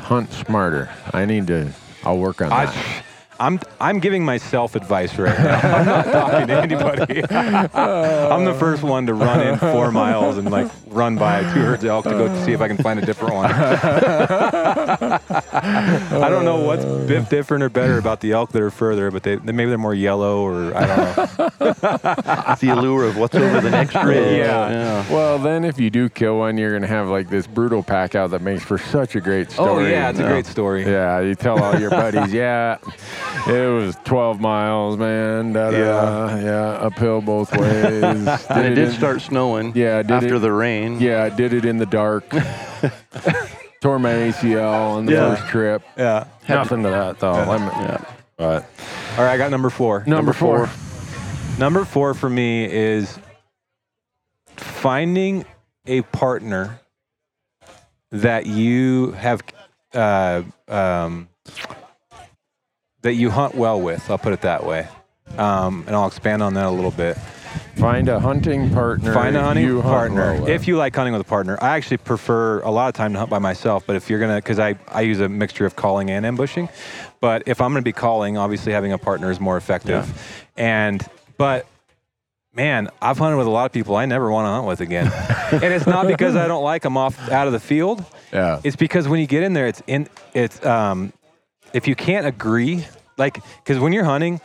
hunt 0.01 0.33
smarter. 0.33 0.89
I 1.13 1.23
need 1.23 1.47
to. 1.47 1.71
I'll 2.03 2.17
work 2.17 2.41
on 2.41 2.49
that. 2.49 3.03
I'm 3.39 3.59
I'm 3.79 3.99
giving 3.99 4.25
myself 4.25 4.75
advice 4.75 5.17
right 5.17 5.37
now. 5.37 5.59
I'm 5.59 5.85
not 5.85 6.05
talking 6.05 6.47
to 6.47 6.53
anybody. 6.61 7.23
I'm 7.73 8.45
the 8.45 8.53
first 8.53 8.83
one 8.83 9.05
to 9.07 9.13
run 9.13 9.45
in 9.45 9.59
four 9.59 9.91
miles 9.91 10.37
and 10.37 10.49
like 10.49 10.71
run 10.87 11.17
by 11.17 11.41
two 11.41 11.61
herds 11.61 11.83
of 11.83 11.89
elk 11.89 12.03
to 12.05 12.11
go 12.11 12.45
see 12.45 12.53
if 12.53 12.61
I 12.61 12.67
can 12.67 12.77
find 12.77 12.99
a 12.99 13.05
different 13.05 13.35
one. 13.35 13.49
I 16.17 16.27
don't 16.29 16.45
know 16.45 16.61
what's 16.61 16.83
bit 16.85 17.29
different 17.29 17.63
or 17.63 17.69
better 17.69 17.97
about 17.97 18.21
the 18.21 18.31
elk 18.33 18.51
that 18.51 18.61
are 18.61 18.71
further, 18.71 19.11
but 19.11 19.23
they, 19.23 19.35
they 19.35 19.51
maybe 19.51 19.69
they're 19.69 19.77
more 19.77 19.93
yellow 19.93 20.41
or 20.41 20.75
I 20.75 20.85
don't 20.85 20.97
know. 21.07 21.47
It's 22.49 22.61
the 22.61 22.69
allure 22.69 23.05
of 23.05 23.17
what's 23.17 23.35
over 23.35 23.61
the 23.61 23.69
next 23.69 23.95
ridge. 23.95 24.37
Yeah. 24.37 25.05
Well, 25.11 25.37
then 25.39 25.63
if 25.63 25.79
you 25.79 25.89
do 25.89 26.09
kill 26.09 26.39
one, 26.39 26.57
you're 26.57 26.71
gonna 26.73 26.87
have 26.87 27.07
like 27.07 27.29
this 27.29 27.45
brutal 27.47 27.83
pack 27.83 28.15
out 28.15 28.31
that 28.31 28.41
makes 28.41 28.63
for 28.63 28.77
such 28.77 29.15
a 29.15 29.21
great 29.21 29.47
oh, 29.49 29.51
story. 29.53 29.85
Oh 29.85 29.87
yeah, 29.87 30.09
it's 30.09 30.19
a 30.19 30.23
great 30.23 30.45
story. 30.45 30.83
Yeah, 30.85 31.19
you 31.19 31.35
tell 31.35 31.61
all 31.61 31.79
your 31.79 31.89
buddies, 31.89 32.33
yeah, 32.33 32.77
it 33.47 33.67
was 33.73 33.95
12 34.05 34.39
miles, 34.39 34.97
man. 34.97 35.53
Da, 35.53 35.71
da, 35.71 35.77
Yeah. 35.77 36.39
yeah, 36.39 36.69
uphill 36.85 37.21
both 37.21 37.55
ways. 37.55 38.03
And 38.03 38.27
it 38.65 38.75
did 38.75 38.89
in- 38.89 38.91
start 38.91 39.21
snowing 39.21 39.73
Yeah, 39.75 40.01
did 40.01 40.11
after 40.11 40.35
it- 40.35 40.39
the 40.39 40.51
rain. 40.51 40.99
Yeah, 40.99 41.23
I 41.23 41.29
did 41.29 41.53
it 41.53 41.65
in 41.65 41.77
the 41.77 41.85
dark. 41.85 42.25
Tore 43.81 43.99
my 43.99 44.09
ACL 44.11 44.97
on 44.97 45.05
the 45.05 45.13
Yeah. 45.13 45.35
first 45.35 45.47
trip. 45.49 45.81
Yeah. 45.97 46.25
Nothing 46.49 46.83
to 46.83 46.89
that 46.89 47.19
though. 47.19 47.45
Me- 47.45 47.65
Yeah. 47.83 47.97
But 48.37 48.65
All 49.17 49.23
right, 49.23 49.33
I 49.33 49.37
got 49.37 49.51
number 49.51 49.69
four. 49.69 50.03
number 50.07 50.33
four. 50.33 50.69
Number 51.57 51.85
four 51.85 52.13
for 52.13 52.29
me 52.29 52.65
is 52.65 53.17
finding 54.55 55.45
a 55.87 56.01
partner 56.03 56.79
that 58.11 58.45
you 58.45 59.11
have 59.13 59.41
uh, 59.93 60.43
um, 60.67 61.29
that 63.01 63.13
you 63.15 63.29
hunt 63.31 63.55
well 63.55 63.79
with. 63.81 64.09
I'll 64.09 64.17
put 64.17 64.33
it 64.33 64.41
that 64.41 64.65
way, 64.65 64.87
um, 65.37 65.83
and 65.87 65.95
I'll 65.95 66.07
expand 66.07 66.43
on 66.43 66.53
that 66.55 66.65
a 66.65 66.69
little 66.69 66.91
bit. 66.91 67.17
Find 67.75 68.09
a 68.09 68.19
hunting 68.19 68.69
partner. 68.71 69.13
Find 69.13 69.35
a 69.35 69.41
hunting 69.41 69.65
you 69.65 69.81
partner. 69.81 70.41
with. 70.41 70.49
if 70.49 70.67
you 70.67 70.77
like 70.77 70.95
hunting 70.95 71.13
with 71.13 71.21
a 71.21 71.29
partner, 71.29 71.57
I 71.61 71.75
actually 71.77 71.97
prefer 71.97 72.61
a 72.61 72.71
lot 72.71 72.87
of 72.87 72.93
time 72.95 73.13
to 73.13 73.19
hunt 73.19 73.29
by 73.29 73.39
myself. 73.39 73.85
But 73.85 73.95
if 73.95 74.09
you're 74.09 74.19
gonna, 74.19 74.37
because 74.37 74.59
I 74.59 74.75
I 74.87 75.01
use 75.01 75.19
a 75.19 75.29
mixture 75.29 75.65
of 75.65 75.75
calling 75.75 76.09
and 76.09 76.25
ambushing. 76.25 76.69
But 77.19 77.43
if 77.45 77.61
I'm 77.61 77.71
gonna 77.71 77.81
be 77.81 77.93
calling, 77.93 78.37
obviously 78.37 78.73
having 78.73 78.93
a 78.93 78.97
partner 78.97 79.31
is 79.31 79.39
more 79.39 79.57
effective. 79.57 80.05
And 80.55 81.05
but 81.37 81.67
man, 82.53 82.89
I've 83.01 83.17
hunted 83.19 83.37
with 83.37 83.47
a 83.47 83.51
lot 83.51 83.65
of 83.65 83.71
people 83.71 83.95
I 83.95 84.05
never 84.05 84.31
want 84.31 84.45
to 84.45 84.49
hunt 84.49 84.65
with 84.67 84.81
again. 84.81 85.05
and 85.51 85.63
it's 85.73 85.85
not 85.85 86.07
because 86.07 86.35
I 86.35 86.47
don't 86.47 86.63
like 86.63 86.81
them 86.81 86.97
off 86.97 87.29
out 87.29 87.45
of 87.47 87.53
the 87.53 87.59
field. 87.59 88.03
yeah, 88.33 88.59
It's 88.63 88.75
because 88.75 89.07
when 89.07 89.19
you 89.19 89.27
get 89.27 89.43
in 89.43 89.53
there, 89.53 89.67
it's 89.67 89.81
in 89.87 90.07
it's 90.33 90.63
um, 90.65 91.13
if 91.73 91.87
you 91.87 91.95
can't 91.95 92.25
agree, 92.25 92.85
like 93.17 93.39
because 93.63 93.79
when 93.79 93.93
you're 93.93 94.03
hunting, 94.05 94.41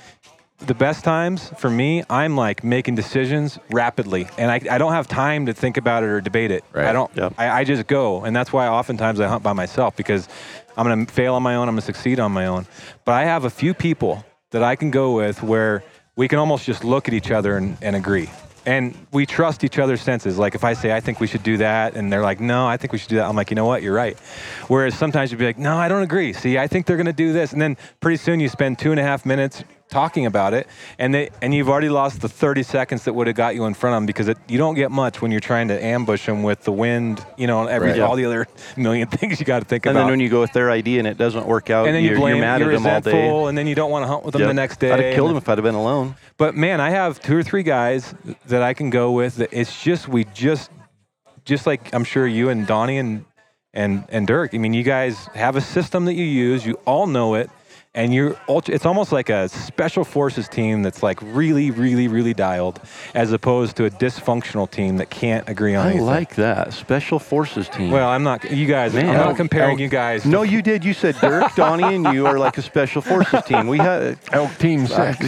the 0.67 0.75
best 0.75 1.05
times 1.05 1.51
for 1.59 1.71
me, 1.71 2.05
I'm 2.09 2.37
like 2.37 2.65
making 2.65 2.95
decisions 2.95 3.59
rapidly, 3.71 4.29
and 4.39 4.51
I, 4.51 4.61
I 4.71 4.79
don't 4.79 4.93
have 4.93 5.09
time 5.09 5.47
to 5.47 5.53
think 5.53 5.77
about 5.77 6.03
it 6.03 6.07
or 6.07 6.21
debate 6.21 6.51
it. 6.51 6.65
Right. 6.73 6.87
I 6.87 6.93
don't. 6.93 7.11
Yep. 7.17 7.35
I, 7.39 7.61
I 7.61 7.65
just 7.65 7.87
go, 7.87 8.25
and 8.25 8.35
that's 8.35 8.53
why 8.53 8.69
oftentimes 8.69 9.21
I 9.21 9.29
hunt 9.29 9.43
by 9.43 9.53
myself 9.53 9.97
because 9.97 10.29
I'm 10.77 10.87
gonna 10.87 11.07
fail 11.07 11.35
on 11.35 11.43
my 11.43 11.57
own. 11.57 11.69
I'm 11.69 11.75
gonna 11.75 11.83
succeed 11.83 12.21
on 12.21 12.33
my 12.33 12.47
own. 12.47 12.67
But 13.05 13.13
I 13.13 13.25
have 13.25 13.45
a 13.45 13.51
few 13.51 13.75
people 13.75 14.25
that 14.51 14.63
I 14.63 14.77
can 14.77 14.91
go 14.91 15.15
with 15.15 15.43
where 15.43 15.83
we 16.17 16.29
can 16.29 16.39
almost 16.39 16.65
just 16.65 16.85
look 16.85 17.09
at 17.09 17.15
each 17.15 17.31
other 17.31 17.57
and, 17.57 17.77
and 17.83 17.97
agree. 17.97 18.31
And 18.65 18.95
we 19.11 19.27
trust 19.27 19.65
each 19.65 19.79
other's 19.81 20.01
senses. 20.01 20.39
Like 20.39 20.55
if 20.55 20.63
I 20.63 20.75
say 20.75 20.93
I 20.93 21.01
think 21.01 21.19
we 21.19 21.27
should 21.27 21.43
do 21.43 21.57
that, 21.57 21.97
and 21.97 22.13
they're 22.13 22.23
like, 22.23 22.41
"No, 22.41 22.67
I 22.67 22.77
think 22.77 22.93
we 22.93 22.99
should 22.99 23.09
do 23.09 23.17
that," 23.17 23.29
I'm 23.29 23.35
like, 23.35 23.51
"You 23.51 23.57
know 23.57 23.67
what? 23.67 23.83
You're 23.83 23.95
right." 23.95 24.17
Whereas 24.69 24.95
sometimes 24.95 25.33
you'd 25.33 25.39
be 25.39 25.47
like, 25.47 25.59
"No, 25.59 25.77
I 25.77 25.89
don't 25.89 26.03
agree." 26.03 26.33
See, 26.33 26.59
I 26.59 26.69
think 26.69 26.87
they're 26.87 26.97
going 26.97 27.07
to 27.07 27.13
do 27.13 27.33
this, 27.33 27.53
and 27.53 27.61
then 27.61 27.77
pretty 28.01 28.19
soon 28.19 28.39
you 28.39 28.49
spend 28.49 28.79
two 28.79 28.93
and 28.93 29.01
a 29.01 29.03
half 29.03 29.27
minutes 29.27 29.65
talking 29.93 30.27
about 30.27 30.55
it, 30.55 30.67
and 30.99 31.15
they 31.15 31.31
and 31.41 31.55
you've 31.55 31.69
already 31.69 31.89
lost 31.89 32.21
the 32.21 32.29
30 32.29 32.63
seconds 32.65 33.05
that 33.05 33.13
would 33.13 33.27
have 33.29 33.37
got 33.37 33.55
you 33.55 33.65
in 33.67 33.75
front 33.75 33.95
of 33.95 33.99
them 33.99 34.07
because 34.07 34.27
it, 34.27 34.39
you 34.49 34.59
don't 34.59 34.75
get 34.75 34.91
much 34.91 35.23
when 35.23 35.31
you're 35.31 35.41
trying 35.41 35.69
to 35.69 35.85
ambush 35.85 36.27
them 36.27 36.43
with 36.43 36.65
the 36.65 36.73
wind, 36.73 37.25
you 37.37 37.47
know, 37.47 37.61
and 37.61 37.71
every 37.71 37.91
Right. 37.93 38.01
all 38.01 38.17
the 38.17 38.25
other 38.25 38.47
million 38.77 39.07
things 39.07 39.39
you 39.39 39.47
got 39.47 39.61
to 39.61 39.65
think 39.65 39.87
And 39.87 39.91
about. 39.93 40.01
And 40.01 40.07
then 40.09 40.13
when 40.15 40.21
you 40.21 40.29
go 40.29 40.41
with 40.41 40.53
their 40.53 40.71
idea 40.71 40.99
and 40.99 41.07
it 41.07 41.17
doesn't 41.19 41.47
work 41.47 41.71
out, 41.71 41.87
and 41.87 41.95
then 41.95 42.03
you're, 42.03 42.15
you 42.15 42.19
blame, 42.19 42.37
you're 42.37 42.45
mad 42.45 42.61
you're 42.61 42.71
at 42.73 42.75
them 42.75 42.87
all 42.87 43.01
day. 43.01 43.49
and 43.49 43.57
then 43.57 43.67
you 43.69 43.75
don't 43.77 43.91
want 43.91 44.03
to 44.03 44.09
hunt 44.09 44.25
with 44.25 44.33
them 44.33 44.41
Yep. 44.41 44.49
the 44.51 44.55
next 44.55 44.81
day. 44.81 44.91
I'd 44.91 44.99
have 45.01 45.15
killed 45.15 45.31
them 45.31 45.37
if 45.37 45.49
I'd 45.49 45.59
have 45.59 45.65
been 45.65 45.75
alone. 45.75 46.17
but 46.39 46.57
man, 46.57 46.81
I 46.81 46.91
have 46.91 47.21
two 47.21 47.37
or 47.37 47.43
three 47.43 47.63
guys 47.63 48.15
that 48.47 48.63
I 48.63 48.75
can 48.75 48.91
go 48.91 49.13
with. 49.13 49.37
That 49.37 49.51
it's 49.53 49.83
just 49.83 50.09
we 50.09 50.25
just 50.35 50.71
just 51.45 51.67
like 51.67 51.93
I'm 51.95 52.05
sure 52.05 52.27
you 52.27 52.49
and 52.49 52.67
Donnie 52.67 52.99
and 52.99 53.25
and 53.75 54.05
and 54.11 54.27
Dirk. 54.27 54.55
I 54.55 54.59
mean, 54.59 54.75
you 54.75 54.83
guys 54.83 55.27
have 55.35 55.57
a 55.57 55.61
system 55.61 56.05
that 56.07 56.15
you 56.15 56.25
use. 56.25 56.65
You 56.67 56.75
all 56.85 57.07
know 57.07 57.35
it, 57.35 57.51
and 57.95 58.15
you're 58.15 58.35
ultra, 58.49 58.75
it's 58.75 58.87
almost 58.87 59.13
like 59.13 59.29
a 59.29 59.49
special 59.51 60.03
forces 60.05 60.49
team 60.49 60.83
that's 60.83 61.03
like 61.03 61.21
really, 61.21 61.71
really, 61.71 62.09
really 62.09 62.33
dialed, 62.33 62.81
as 63.15 63.33
opposed 63.33 63.77
to 63.77 63.85
a 63.85 63.91
dysfunctional 63.91 64.71
team 64.71 64.97
that 64.97 65.11
can't 65.11 65.47
agree 65.49 65.75
on 65.75 65.87
I 65.87 65.91
anything. 65.91 66.07
like 66.07 66.35
that 66.37 66.73
special 66.73 67.19
forces 67.19 67.69
team. 67.69 67.91
Well, 67.91 68.09
I'm 68.09 68.23
not. 68.23 68.51
You 68.51 68.67
guys. 68.67 68.95
Man. 68.95 69.11
I'm 69.11 69.17
not 69.17 69.37
comparing 69.37 69.73
elk- 69.73 69.81
you 69.81 69.89
guys. 69.89 70.25
no, 70.25 70.43
you 70.43 70.63
did. 70.63 70.85
You 70.85 70.95
said 70.95 71.17
Dirk, 71.21 71.55
Donnie, 71.57 71.95
and 71.97 72.07
you 72.15 72.27
are 72.27 72.39
like 72.39 72.57
a 72.57 72.63
special 72.63 73.03
forces 73.03 73.43
team. 73.45 73.67
We 73.67 73.77
had, 73.79 74.19
elk 74.33 74.57
team 74.59 74.87
six. 74.87 75.21
ooh, 75.23 75.27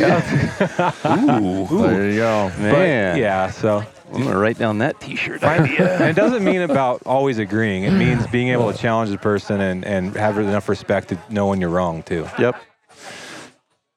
There 1.69 2.11
you 2.11 2.17
go. 2.17 2.51
but, 2.57 2.59
man. 2.61 3.19
yeah. 3.19 3.51
So 3.51 3.85
I'm 4.13 4.23
gonna 4.23 4.39
write 4.39 4.59
down 4.59 4.79
that 4.79 5.01
T-shirt 5.01 5.43
uh, 5.43 5.47
and 5.47 5.65
idea. 5.65 6.09
it 6.09 6.15
doesn't 6.15 6.45
mean 6.45 6.61
about 6.63 7.03
always 7.07 7.39
agreeing. 7.39 7.85
It 7.85 7.93
means 7.93 8.27
being 8.33 8.49
able 8.49 8.71
to 8.73 8.79
challenge 8.79 9.11
the 9.11 9.19
person 9.19 9.61
and, 9.61 9.85
and 9.85 10.15
have 10.17 10.39
enough 10.39 10.69
respect 10.69 11.09
to 11.09 11.19
know 11.31 11.47
when 11.49 11.61
you're 11.61 11.71
wrong 11.71 12.03
too. 12.03 12.29
yep. 12.39 12.57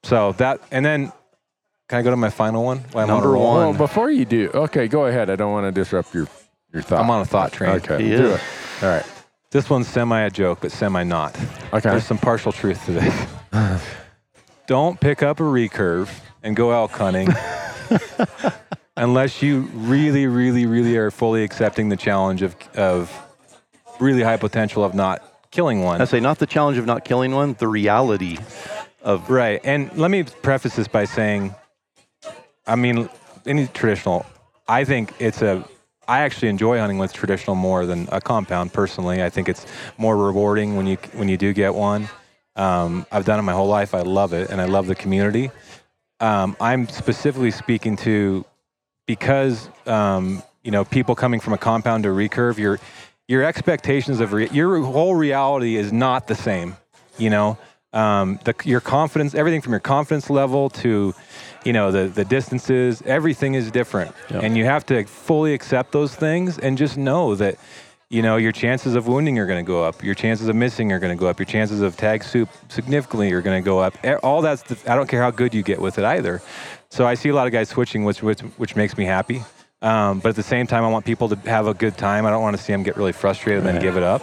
So 0.03 0.31
that 0.33 0.61
and 0.71 0.85
then 0.85 1.11
can 1.89 1.99
I 1.99 2.01
go 2.01 2.09
to 2.09 2.17
my 2.17 2.29
final 2.29 2.63
one? 2.63 2.79
While 2.91 3.05
I'm 3.05 3.09
on 3.11 3.17
a 3.17 3.21
Number 3.21 3.31
roll? 3.33 3.43
one. 3.45 3.55
Well, 3.69 3.73
before 3.73 4.09
you 4.11 4.25
do, 4.25 4.49
okay, 4.53 4.87
go 4.87 5.05
ahead. 5.05 5.29
I 5.29 5.35
don't 5.35 5.51
want 5.51 5.65
to 5.67 5.71
disrupt 5.71 6.13
your 6.13 6.27
your 6.73 6.81
thought. 6.81 6.99
I'm 7.01 7.09
on 7.09 7.21
a 7.21 7.25
thought 7.25 7.51
train. 7.51 7.71
Okay, 7.77 8.03
He 8.03 8.09
do 8.09 8.27
is. 8.27 8.35
it. 8.35 8.83
All 8.83 8.89
right. 8.89 9.05
This 9.51 9.69
one's 9.69 9.87
semi 9.87 10.21
a 10.21 10.29
joke, 10.29 10.59
but 10.61 10.71
semi 10.71 11.03
not. 11.03 11.35
Okay. 11.73 11.89
There's 11.89 12.05
some 12.05 12.17
partial 12.17 12.51
truth 12.51 12.83
to 12.85 12.91
this. 12.93 13.27
Don't 14.67 14.99
pick 14.99 15.23
up 15.23 15.39
a 15.39 15.43
recurve 15.43 16.09
and 16.43 16.55
go 16.55 16.71
elk 16.71 16.91
hunting 16.91 17.29
unless 18.97 19.41
you 19.41 19.61
really, 19.73 20.27
really, 20.27 20.65
really 20.65 20.97
are 20.97 21.11
fully 21.11 21.43
accepting 21.43 21.89
the 21.89 21.97
challenge 21.97 22.41
of 22.41 22.55
of 22.75 23.11
really 23.99 24.23
high 24.23 24.37
potential 24.37 24.83
of 24.83 24.93
not 24.93 25.23
killing 25.51 25.81
one. 25.81 26.01
I 26.01 26.05
say 26.05 26.19
not 26.19 26.39
the 26.39 26.45
challenge 26.45 26.77
of 26.77 26.85
not 26.85 27.05
killing 27.05 27.33
one, 27.33 27.53
the 27.53 27.67
reality 27.67 28.37
of 29.01 29.29
Right. 29.29 29.61
And 29.63 29.95
let 29.97 30.11
me 30.11 30.23
preface 30.23 30.75
this 30.75 30.87
by 30.87 31.05
saying, 31.05 31.55
I 32.65 32.75
mean, 32.75 33.09
any 33.45 33.67
traditional, 33.67 34.25
I 34.67 34.83
think 34.83 35.13
it's 35.19 35.41
a, 35.41 35.63
I 36.07 36.19
actually 36.21 36.49
enjoy 36.49 36.77
hunting 36.79 36.97
with 36.97 37.13
traditional 37.13 37.55
more 37.55 37.85
than 37.85 38.09
a 38.11 38.19
compound 38.19 38.73
personally. 38.73 39.23
I 39.23 39.29
think 39.29 39.47
it's 39.47 39.65
more 39.97 40.17
rewarding 40.17 40.75
when 40.75 40.87
you, 40.87 40.97
when 41.13 41.29
you 41.29 41.37
do 41.37 41.53
get 41.53 41.73
one. 41.73 42.09
Um, 42.55 43.05
I've 43.11 43.25
done 43.25 43.39
it 43.39 43.43
my 43.43 43.53
whole 43.53 43.67
life. 43.67 43.93
I 43.93 44.01
love 44.01 44.33
it 44.33 44.49
and 44.49 44.59
I 44.59 44.65
love 44.65 44.87
the 44.87 44.95
community. 44.95 45.51
um, 46.19 46.57
I'm 46.59 46.87
specifically 46.89 47.51
speaking 47.51 47.95
to 47.97 48.43
because 49.07 49.69
um, 49.87 50.43
you 50.63 50.69
know 50.69 50.85
people 50.85 51.15
coming 51.15 51.39
from 51.39 51.53
a 51.53 51.57
compound 51.57 52.03
to 52.03 52.09
recurve, 52.09 52.59
your 52.59 52.79
your 53.27 53.43
expectations 53.43 54.19
of 54.19 54.33
re- 54.33 54.49
your 54.51 54.79
whole 54.83 55.15
reality 55.15 55.75
is 55.75 55.91
not 55.91 56.27
the 56.27 56.35
same. 56.35 56.77
You 57.17 57.31
know, 57.31 57.57
um, 57.93 58.39
the, 58.43 58.53
your 58.63 58.79
confidence, 58.81 59.33
everything 59.33 59.61
from 59.61 59.73
your 59.73 59.79
confidence 59.79 60.29
level 60.29 60.69
to 60.69 61.15
you 61.65 61.73
know 61.73 61.91
the 61.91 62.07
the 62.07 62.25
distances, 62.25 63.01
everything 63.05 63.55
is 63.55 63.71
different, 63.71 64.13
Yep. 64.29 64.43
and 64.43 64.55
you 64.57 64.65
have 64.65 64.85
to 64.87 65.03
fully 65.05 65.53
accept 65.55 65.91
those 65.93 66.13
things 66.13 66.59
and 66.59 66.77
just 66.77 66.97
know 66.97 67.33
that 67.35 67.57
you 68.09 68.21
know 68.21 68.37
your 68.37 68.51
chances 68.53 68.95
of 68.95 69.07
wounding 69.07 69.37
are 69.39 69.45
going 69.45 69.65
to 69.65 69.67
go 69.67 69.83
up 69.83 70.01
your 70.01 70.15
chances 70.15 70.47
of 70.47 70.55
missing 70.55 70.93
are 70.93 70.99
going 70.99 71.13
to 71.13 71.19
go 71.19 71.27
up 71.27 71.39
your 71.39 71.45
chances 71.45 71.81
of 71.81 71.97
tag 71.97 72.23
soup 72.23 72.47
significantly 72.69 73.29
are 73.33 73.41
going 73.41 73.61
to 73.61 73.65
go 73.65 73.79
up 73.79 73.97
all 74.23 74.41
that's 74.41 74.61
the, 74.61 74.77
i 74.89 74.95
don't 74.95 75.07
care 75.09 75.21
how 75.21 75.29
good 75.29 75.53
you 75.53 75.61
get 75.61 75.81
with 75.81 75.97
it 75.99 76.05
either 76.05 76.41
so 76.89 77.05
i 77.05 77.13
see 77.13 77.29
a 77.29 77.33
lot 77.35 77.47
of 77.47 77.53
guys 77.53 77.69
switching 77.69 78.03
which 78.03 78.21
which, 78.23 78.41
which 78.57 78.75
makes 78.75 78.97
me 78.97 79.05
happy 79.05 79.41
um, 79.81 80.19
but 80.19 80.29
at 80.29 80.35
the 80.35 80.43
same 80.43 80.65
time 80.67 80.83
i 80.83 80.87
want 80.89 81.05
people 81.05 81.29
to 81.29 81.35
have 81.49 81.67
a 81.67 81.73
good 81.73 81.97
time 81.97 82.25
i 82.25 82.29
don't 82.29 82.41
want 82.41 82.55
to 82.57 82.61
see 82.61 82.73
them 82.73 82.83
get 82.83 82.97
really 82.97 83.11
frustrated 83.11 83.65
and 83.65 83.67
then 83.75 83.81
give 83.81 83.97
it 83.97 84.03
up 84.03 84.21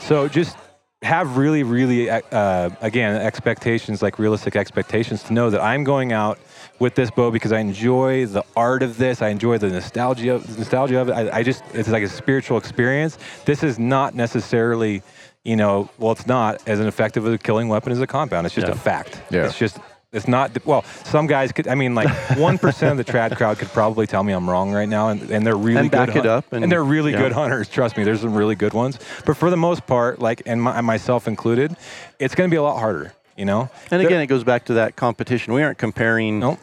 so 0.00 0.28
just 0.28 0.56
have 1.02 1.36
really 1.36 1.62
really 1.64 2.08
uh, 2.10 2.70
again 2.80 3.16
expectations 3.20 4.02
like 4.02 4.18
realistic 4.18 4.54
expectations 4.54 5.22
to 5.24 5.32
know 5.32 5.50
that 5.50 5.60
i'm 5.60 5.82
going 5.84 6.12
out 6.12 6.38
with 6.78 6.94
this 6.96 7.10
bow 7.12 7.30
because 7.30 7.52
I 7.52 7.60
enjoy 7.60 8.26
the 8.26 8.42
art 8.56 8.82
of 8.82 8.98
this. 8.98 9.22
I 9.22 9.28
enjoy 9.28 9.56
the 9.58 9.68
nostalgia, 9.68 10.34
of, 10.34 10.58
nostalgia 10.58 10.98
of 10.98 11.08
it. 11.10 11.12
I, 11.12 11.38
I 11.38 11.42
just 11.44 11.62
it's 11.74 11.88
like 11.88 12.02
a 12.02 12.08
spiritual 12.08 12.58
experience. 12.58 13.18
This 13.44 13.62
is 13.62 13.78
not 13.78 14.16
necessarily, 14.16 15.02
you 15.44 15.54
know, 15.54 15.88
well, 15.98 16.10
it's 16.10 16.26
not 16.26 16.60
as 16.66 16.80
an 16.80 16.88
effective 16.88 17.24
a 17.24 17.38
killing 17.38 17.68
weapon 17.68 17.92
as 17.92 18.00
a 18.00 18.06
compound. 18.06 18.46
It's 18.46 18.54
just 18.54 18.66
Yeah. 18.66 18.72
a 18.72 18.76
fact. 18.76 19.22
Yeah. 19.30 19.44
It's 19.44 19.56
just 19.56 19.78
it's 20.12 20.28
not 20.28 20.64
well. 20.66 20.84
Some 21.04 21.26
guys 21.26 21.52
could. 21.52 21.66
I 21.66 21.74
mean, 21.74 21.94
like 21.94 22.08
one 22.36 22.58
percent 22.58 22.98
of 22.98 23.04
the 23.04 23.10
trad 23.12 23.36
crowd 23.36 23.58
could 23.58 23.68
probably 23.68 24.06
tell 24.06 24.22
me 24.22 24.32
I'm 24.32 24.48
wrong 24.48 24.72
right 24.72 24.88
now, 24.88 25.08
and, 25.08 25.30
and 25.30 25.46
they're 25.46 25.56
really 25.56 25.80
And 25.80 25.90
good 25.90 26.06
back 26.06 26.16
it 26.16 26.26
up 26.26 26.52
and, 26.52 26.64
and- 26.64 26.72
they're 26.72 26.84
really 26.84 27.12
yeah. 27.12 27.18
good 27.18 27.32
hunters. 27.32 27.68
Trust 27.68 27.96
me, 27.96 28.04
there's 28.04 28.20
some 28.20 28.34
really 28.34 28.54
good 28.54 28.74
ones. 28.74 28.98
But 29.24 29.36
for 29.36 29.50
the 29.50 29.56
most 29.56 29.86
part, 29.86 30.18
like 30.20 30.42
and 30.46 30.62
my, 30.62 30.80
myself 30.82 31.26
included, 31.26 31.74
it's 32.18 32.34
going 32.34 32.48
to 32.48 32.52
be 32.52 32.58
a 32.58 32.62
lot 32.62 32.78
harder. 32.78 33.12
You 33.36 33.46
know. 33.46 33.70
And 33.90 34.02
again, 34.02 34.20
it 34.20 34.26
goes 34.26 34.44
back 34.44 34.66
to 34.66 34.74
that 34.74 34.96
competition. 34.96 35.54
We 35.54 35.62
aren't 35.62 35.78
comparing 35.78 36.40
Nope. 36.40 36.58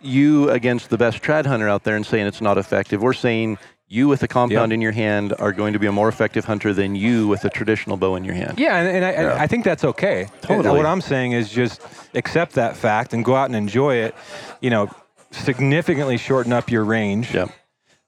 you 0.00 0.50
against 0.50 0.90
the 0.90 0.98
best 0.98 1.22
trad 1.22 1.46
hunter 1.46 1.68
out 1.68 1.84
there 1.84 1.94
and 1.94 2.04
saying 2.04 2.26
it's 2.26 2.40
not 2.40 2.58
effective. 2.58 3.00
We're 3.00 3.12
saying 3.12 3.58
you 3.86 4.08
with 4.08 4.22
a 4.22 4.28
compound 4.28 4.70
Yep. 4.70 4.74
in 4.74 4.80
your 4.80 4.92
hand 4.92 5.34
are 5.38 5.52
going 5.52 5.72
to 5.74 5.78
be 5.78 5.86
a 5.86 5.92
more 5.92 6.08
effective 6.08 6.44
hunter 6.46 6.72
than 6.72 6.94
you 6.96 7.28
with 7.28 7.44
a 7.44 7.50
traditional 7.50 7.96
bow 7.96 8.16
in 8.16 8.24
your 8.24 8.34
hand. 8.34 8.58
Yeah, 8.58 8.76
and, 8.78 8.88
and 8.96 9.04
I, 9.04 9.10
Yeah. 9.12 9.36
I 9.38 9.46
think 9.46 9.64
that's 9.64 9.84
okay. 9.84 10.28
Totally. 10.40 10.76
What 10.76 10.86
I'm 10.86 11.00
saying 11.00 11.32
is 11.32 11.50
just 11.50 11.82
accept 12.14 12.52
that 12.54 12.76
fact 12.76 13.12
and 13.12 13.24
go 13.24 13.34
out 13.36 13.46
and 13.46 13.56
enjoy 13.56 13.96
it. 13.96 14.14
You 14.60 14.70
know, 14.70 14.90
significantly 15.30 16.16
shorten 16.16 16.52
up 16.52 16.70
your 16.70 16.84
range. 16.84 17.34
Yep. 17.34 17.50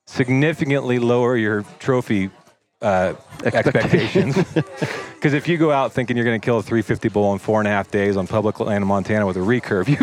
Significantly 0.07 0.99
lower 0.99 1.37
your 1.37 1.64
trophy 1.79 2.31
uh, 2.83 3.14
expectations. 3.45 4.37
Because 5.16 5.33
if 5.33 5.49
you 5.49 5.57
go 5.57 5.72
out 5.72 5.93
thinking 5.93 6.14
you're 6.16 6.27
going 6.27 6.39
to 6.41 6.45
kill 6.45 6.59
a 6.59 6.62
350 6.62 7.09
bull 7.09 7.33
in 7.33 7.39
four 7.41 7.59
and 7.59 7.66
a 7.66 7.70
half 7.70 7.91
days 7.91 8.16
on 8.18 8.27
public 8.29 8.61
land 8.61 8.83
in 8.83 8.87
Montana 8.87 9.27
with 9.27 9.37
a 9.37 9.41
recurve, 9.41 9.89
you, 9.89 9.97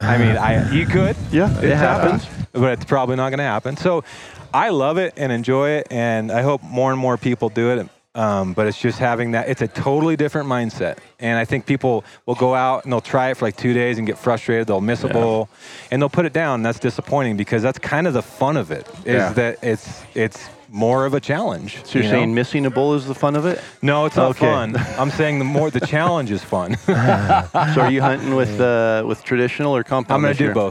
I 0.00 0.18
mean, 0.18 0.36
I 0.36 0.70
you 0.70 0.86
could. 0.86 1.16
Yeah, 1.32 1.50
it 1.58 1.64
It's, 1.64 1.80
happens. 1.80 2.26
but 2.52 2.74
it's 2.74 2.84
probably 2.84 3.16
not 3.16 3.30
going 3.30 3.38
to 3.38 3.44
happen. 3.44 3.76
So 3.78 4.04
I 4.54 4.68
love 4.70 4.98
it 4.98 5.14
and 5.16 5.32
enjoy 5.32 5.70
it, 5.70 5.88
and 5.90 6.30
I 6.30 6.42
hope 6.42 6.62
more 6.62 6.90
and 6.92 7.00
more 7.00 7.16
people 7.16 7.48
do 7.48 7.70
it. 7.70 7.88
Um, 8.14 8.52
but 8.52 8.66
it's 8.66 8.78
just 8.78 8.98
having 8.98 9.30
that, 9.30 9.48
it's 9.48 9.62
a 9.62 9.68
totally 9.68 10.16
different 10.16 10.46
mindset. 10.46 10.98
And 11.18 11.38
I 11.38 11.46
think 11.46 11.64
people 11.64 12.04
will 12.26 12.34
go 12.34 12.54
out 12.54 12.84
and 12.84 12.92
they'll 12.92 13.00
try 13.00 13.30
it 13.30 13.38
for 13.38 13.46
like 13.46 13.56
two 13.56 13.72
days 13.72 13.96
and 13.96 14.06
get 14.06 14.18
frustrated. 14.18 14.66
They'll 14.66 14.82
miss 14.82 15.02
a 15.02 15.08
bowl 15.08 15.48
and 15.90 16.02
they'll 16.02 16.10
put 16.10 16.26
it 16.26 16.34
down. 16.34 16.62
That's 16.62 16.78
disappointing 16.78 17.38
because 17.38 17.62
that's 17.62 17.78
kind 17.78 18.06
of 18.06 18.12
the 18.12 18.20
fun 18.22 18.58
of 18.58 18.70
it 18.70 18.86
is 19.06 19.14
Yeah. 19.14 19.32
that 19.32 19.64
it's, 19.64 20.02
it's 20.14 20.46
more 20.68 21.06
of 21.06 21.14
a 21.14 21.20
challenge. 21.20 21.78
So 21.86 21.98
you're 22.00 22.04
you 22.04 22.12
know? 22.12 22.18
saying 22.18 22.34
missing 22.34 22.66
a 22.66 22.70
bull 22.70 22.92
is 22.96 23.06
the 23.06 23.14
fun 23.14 23.34
of 23.34 23.46
it? 23.46 23.62
No, 23.80 24.04
it's 24.04 24.16
not 24.16 24.32
Okay. 24.32 24.44
fun. 24.44 24.76
I'm 24.98 25.10
saying 25.10 25.38
the 25.38 25.46
more, 25.46 25.70
the 25.70 25.80
challenge 25.80 26.30
is 26.30 26.44
fun. 26.44 26.76
so 26.86 26.92
are 27.80 27.90
you 27.90 28.02
hunting 28.02 28.34
with 28.34 28.60
uh, 28.60 29.04
with 29.06 29.24
traditional 29.24 29.74
or 29.74 29.84
compound? 29.84 30.26
I'm 30.26 30.32
to 30.34 30.38
do 30.38 30.44
year? 30.44 30.70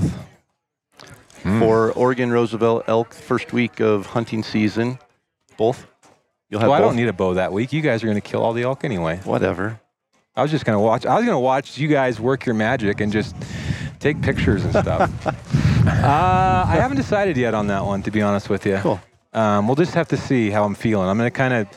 Both. 1.44 1.60
For 1.60 1.92
Oregon 1.94 2.32
Roosevelt 2.32 2.84
elk 2.88 3.14
first 3.14 3.54
week 3.54 3.80
of 3.80 4.06
hunting 4.08 4.44
season, 4.44 5.00
both. 5.58 5.88
You'll 6.50 6.60
have 6.60 6.70
Well, 6.70 6.78
I 6.78 6.82
don't 6.82 6.96
need 6.96 7.08
a 7.08 7.14
bow 7.14 7.36
that 7.36 7.54
week. 7.54 7.72
You 7.72 7.82
guys 7.82 8.04
are 8.04 8.08
going 8.08 8.20
to 8.20 8.22
kill 8.22 8.44
all 8.44 8.54
the 8.54 8.64
elk 8.64 8.84
anyway. 8.84 9.20
Whatever. 9.24 9.80
I 10.36 10.42
was 10.42 10.52
just 10.52 10.64
gonna 10.64 10.80
watch. 10.80 11.06
I 11.06 11.18
was 11.18 11.26
gonna 11.26 11.40
watch 11.40 11.78
you 11.78 11.90
guys 11.90 12.20
work 12.20 12.46
your 12.46 12.56
magic 12.56 13.02
and 13.02 13.12
just 13.12 13.36
take 14.00 14.22
pictures 14.22 14.64
and 14.64 14.72
stuff. 14.74 15.28
uh, 15.28 16.64
I 16.68 16.76
haven't 16.80 16.98
decided 16.98 17.36
yet 17.36 17.54
on 17.54 17.68
that 17.68 17.86
one, 17.86 18.02
to 18.04 18.12
be 18.12 18.22
honest 18.22 18.50
with 18.50 18.66
you. 18.66 18.78
Cool. 18.78 19.02
Um, 19.34 19.68
we'll 19.68 19.76
just 19.76 19.94
have 19.94 20.08
to 20.10 20.18
see 20.18 20.50
how 20.50 20.64
I'm 20.64 20.76
feeling. 20.76 21.10
I'm 21.10 21.18
gonna 21.18 21.32
kind 21.32 21.54
of. 21.54 21.68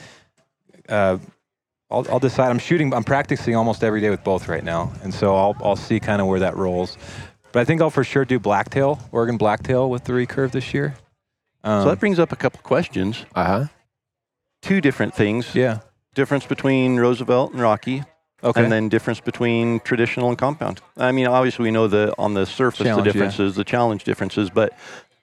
Uh, 0.88 1.18
I'll, 1.90 2.06
I'll 2.10 2.20
decide. 2.20 2.50
I'm 2.50 2.60
shooting. 2.60 2.94
I'm 2.94 3.02
practicing 3.04 3.56
almost 3.56 3.82
every 3.82 4.00
day 4.00 4.10
with 4.10 4.22
both 4.22 4.46
right 4.46 4.62
now, 4.64 4.92
and 5.02 5.12
so 5.12 5.34
I'll 5.34 5.56
I'll 5.60 5.76
see 5.76 5.98
kind 5.98 6.20
of 6.20 6.28
where 6.28 6.40
that 6.40 6.56
rolls. 6.56 6.96
But 7.54 7.60
I 7.60 7.64
think 7.64 7.80
I'll 7.80 7.88
for 7.90 8.02
sure 8.02 8.24
do 8.24 8.40
blacktail, 8.40 8.98
Oregon 9.12 9.36
blacktail 9.36 9.88
with 9.88 10.02
the 10.04 10.12
recurve 10.12 10.50
this 10.50 10.74
year. 10.74 10.96
Um, 11.62 11.84
So 11.84 11.88
that 11.90 12.00
brings 12.00 12.18
up 12.18 12.32
a 12.32 12.36
couple 12.36 12.58
questions. 12.64 13.24
Uh 13.32 13.44
huh. 13.44 13.64
Two 14.60 14.80
different 14.80 15.14
things. 15.14 15.54
yeah. 15.54 15.78
Difference 16.16 16.46
between 16.46 16.96
Roosevelt 16.96 17.52
and 17.52 17.60
Rocky, 17.62 18.02
Okay. 18.42 18.60
and 18.62 18.72
then 18.72 18.88
difference 18.88 19.20
between 19.20 19.78
traditional 19.80 20.28
and 20.30 20.36
compound. 20.38 20.80
I 20.96 21.12
mean, 21.12 21.26
obviously 21.28 21.62
we 21.62 21.70
know 21.70 21.86
the 21.86 22.12
on 22.18 22.34
the 22.34 22.44
surface 22.44 22.86
Challenge, 22.86 23.04
the 23.04 23.08
yeah. 23.08 23.12
differences, 23.12 23.54
the 23.54 23.64
challenge 23.64 24.02
differences, 24.02 24.50
but 24.50 24.72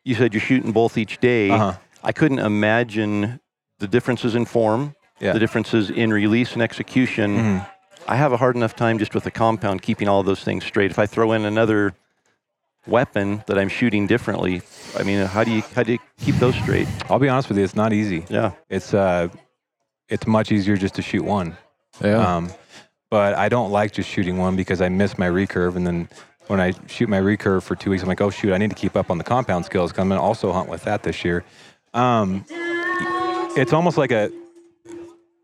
you 0.05 0.15
said 0.15 0.34
you're 0.34 0.39
shooting 0.41 0.71
both 0.71 0.97
each 0.97 1.19
day. 1.19 1.49
Uh-huh. 1.49 1.73
I 2.01 2.13
couldn't 2.13 2.39
imagine 2.39 3.41
the 3.79 3.88
differences 3.88 4.36
in 4.36 4.45
form, 4.45 4.95
Yeah. 5.19 5.34
the 5.34 5.39
differences 5.39 5.89
in 5.89 6.13
release 6.13 6.53
and 6.53 6.61
execution. 6.61 7.38
Mhm. 7.38 7.67
I 8.07 8.15
have 8.15 8.32
a 8.32 8.38
hard 8.38 8.55
enough 8.55 8.73
time 8.75 8.99
just 8.99 9.13
with 9.13 9.25
the 9.25 9.32
compound 9.32 9.82
keeping 9.82 10.07
all 10.07 10.21
of 10.21 10.25
those 10.25 10.43
things 10.45 10.63
straight. 10.65 10.91
If 10.91 10.97
I 10.99 11.05
throw 11.05 11.34
in 11.34 11.43
another 11.45 11.93
weapon 12.88 13.43
that 13.47 13.57
I'm 13.57 13.69
shooting 13.69 14.07
differently, 14.07 14.61
I 14.97 15.03
mean, 15.03 15.25
how 15.25 15.43
do 15.43 15.51
you 15.51 15.61
how 15.75 15.84
do 15.84 15.93
you 15.93 15.99
keep 16.19 16.36
those 16.36 16.55
straight? 16.55 16.88
I'll 17.09 17.19
be 17.19 17.29
honest 17.29 17.49
with 17.49 17.57
you. 17.57 17.63
It's 17.63 17.75
not 17.75 17.93
easy. 17.93 18.25
Yeah. 18.29 18.51
It's 18.69 18.93
uh, 18.93 19.27
it's 20.09 20.25
much 20.27 20.51
easier 20.51 20.75
just 20.77 20.95
to 20.95 21.01
shoot 21.01 21.23
one. 21.23 21.55
Yeah. 22.03 22.17
Um, 22.36 22.49
but 23.09 23.36
I 23.36 23.49
don't 23.49 23.71
like 23.71 23.91
just 23.91 24.09
shooting 24.09 24.38
one 24.38 24.55
because 24.55 24.82
I 24.82 24.89
miss 24.89 25.17
my 25.17 25.27
recurve, 25.27 25.75
and 25.75 25.86
then 25.86 26.07
when 26.47 26.59
I 26.59 26.73
shoot 26.88 27.07
my 27.09 27.19
recurve 27.19 27.63
for 27.63 27.75
two 27.75 27.89
weeks, 27.91 28.01
I'm 28.03 28.09
like, 28.09 28.21
oh 28.21 28.29
shoot, 28.29 28.53
I 28.53 28.57
need 28.57 28.69
to 28.69 28.75
keep 28.75 28.95
up 28.95 29.09
on 29.11 29.17
the 29.17 29.23
compound 29.23 29.65
skills. 29.65 29.91
'cause 29.91 29.99
I'm 29.99 30.09
gonna 30.09 30.21
also 30.21 30.51
hunt 30.51 30.69
with 30.69 30.84
that 30.86 31.03
this 31.03 31.23
year. 31.25 31.43
Um, 31.93 32.45
it's 33.57 33.73
almost 33.73 33.97
like 33.97 34.11
a 34.11 34.32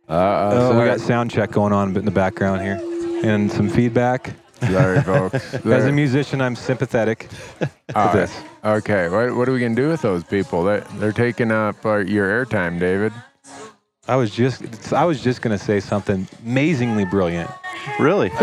uh, 0.10 0.14
uh, 0.14 0.50
oh, 0.54 0.80
we 0.80 0.86
got 0.86 1.02
sound 1.02 1.30
check 1.30 1.52
going 1.52 1.74
on 1.74 1.96
in 1.98 2.06
the 2.06 2.12
background 2.12 2.62
here, 2.62 2.80
and 3.24 3.52
some 3.52 3.68
feedback. 3.70 4.32
Sorry, 4.62 5.02
folks. 5.02 5.54
As 5.66 5.86
a 5.86 5.92
musician, 5.92 6.42
I'm 6.42 6.56
sympathetic 6.56 7.28
to 7.60 7.70
All 7.96 8.06
right. 8.08 8.14
this. 8.14 8.36
Okay, 8.64 9.10
what, 9.10 9.36
what 9.36 9.48
are 9.50 9.54
we 9.54 9.60
gonna 9.60 9.76
do 9.76 9.90
with 9.90 10.02
those 10.02 10.24
people? 10.24 10.64
They, 10.64 10.84
they're 10.96 11.12
taking 11.12 11.52
up 11.52 11.86
uh, 11.86 11.98
your 11.98 12.28
airtime, 12.46 12.80
David. 12.80 13.14
I 14.10 14.16
was 14.16 14.32
just 14.32 14.94
I 14.94 15.04
was 15.04 15.22
just 15.22 15.42
gonna 15.42 15.58
say 15.58 15.80
something 15.82 16.28
amazingly 16.46 17.04
brilliant. 17.06 17.50
Really? 18.00 18.32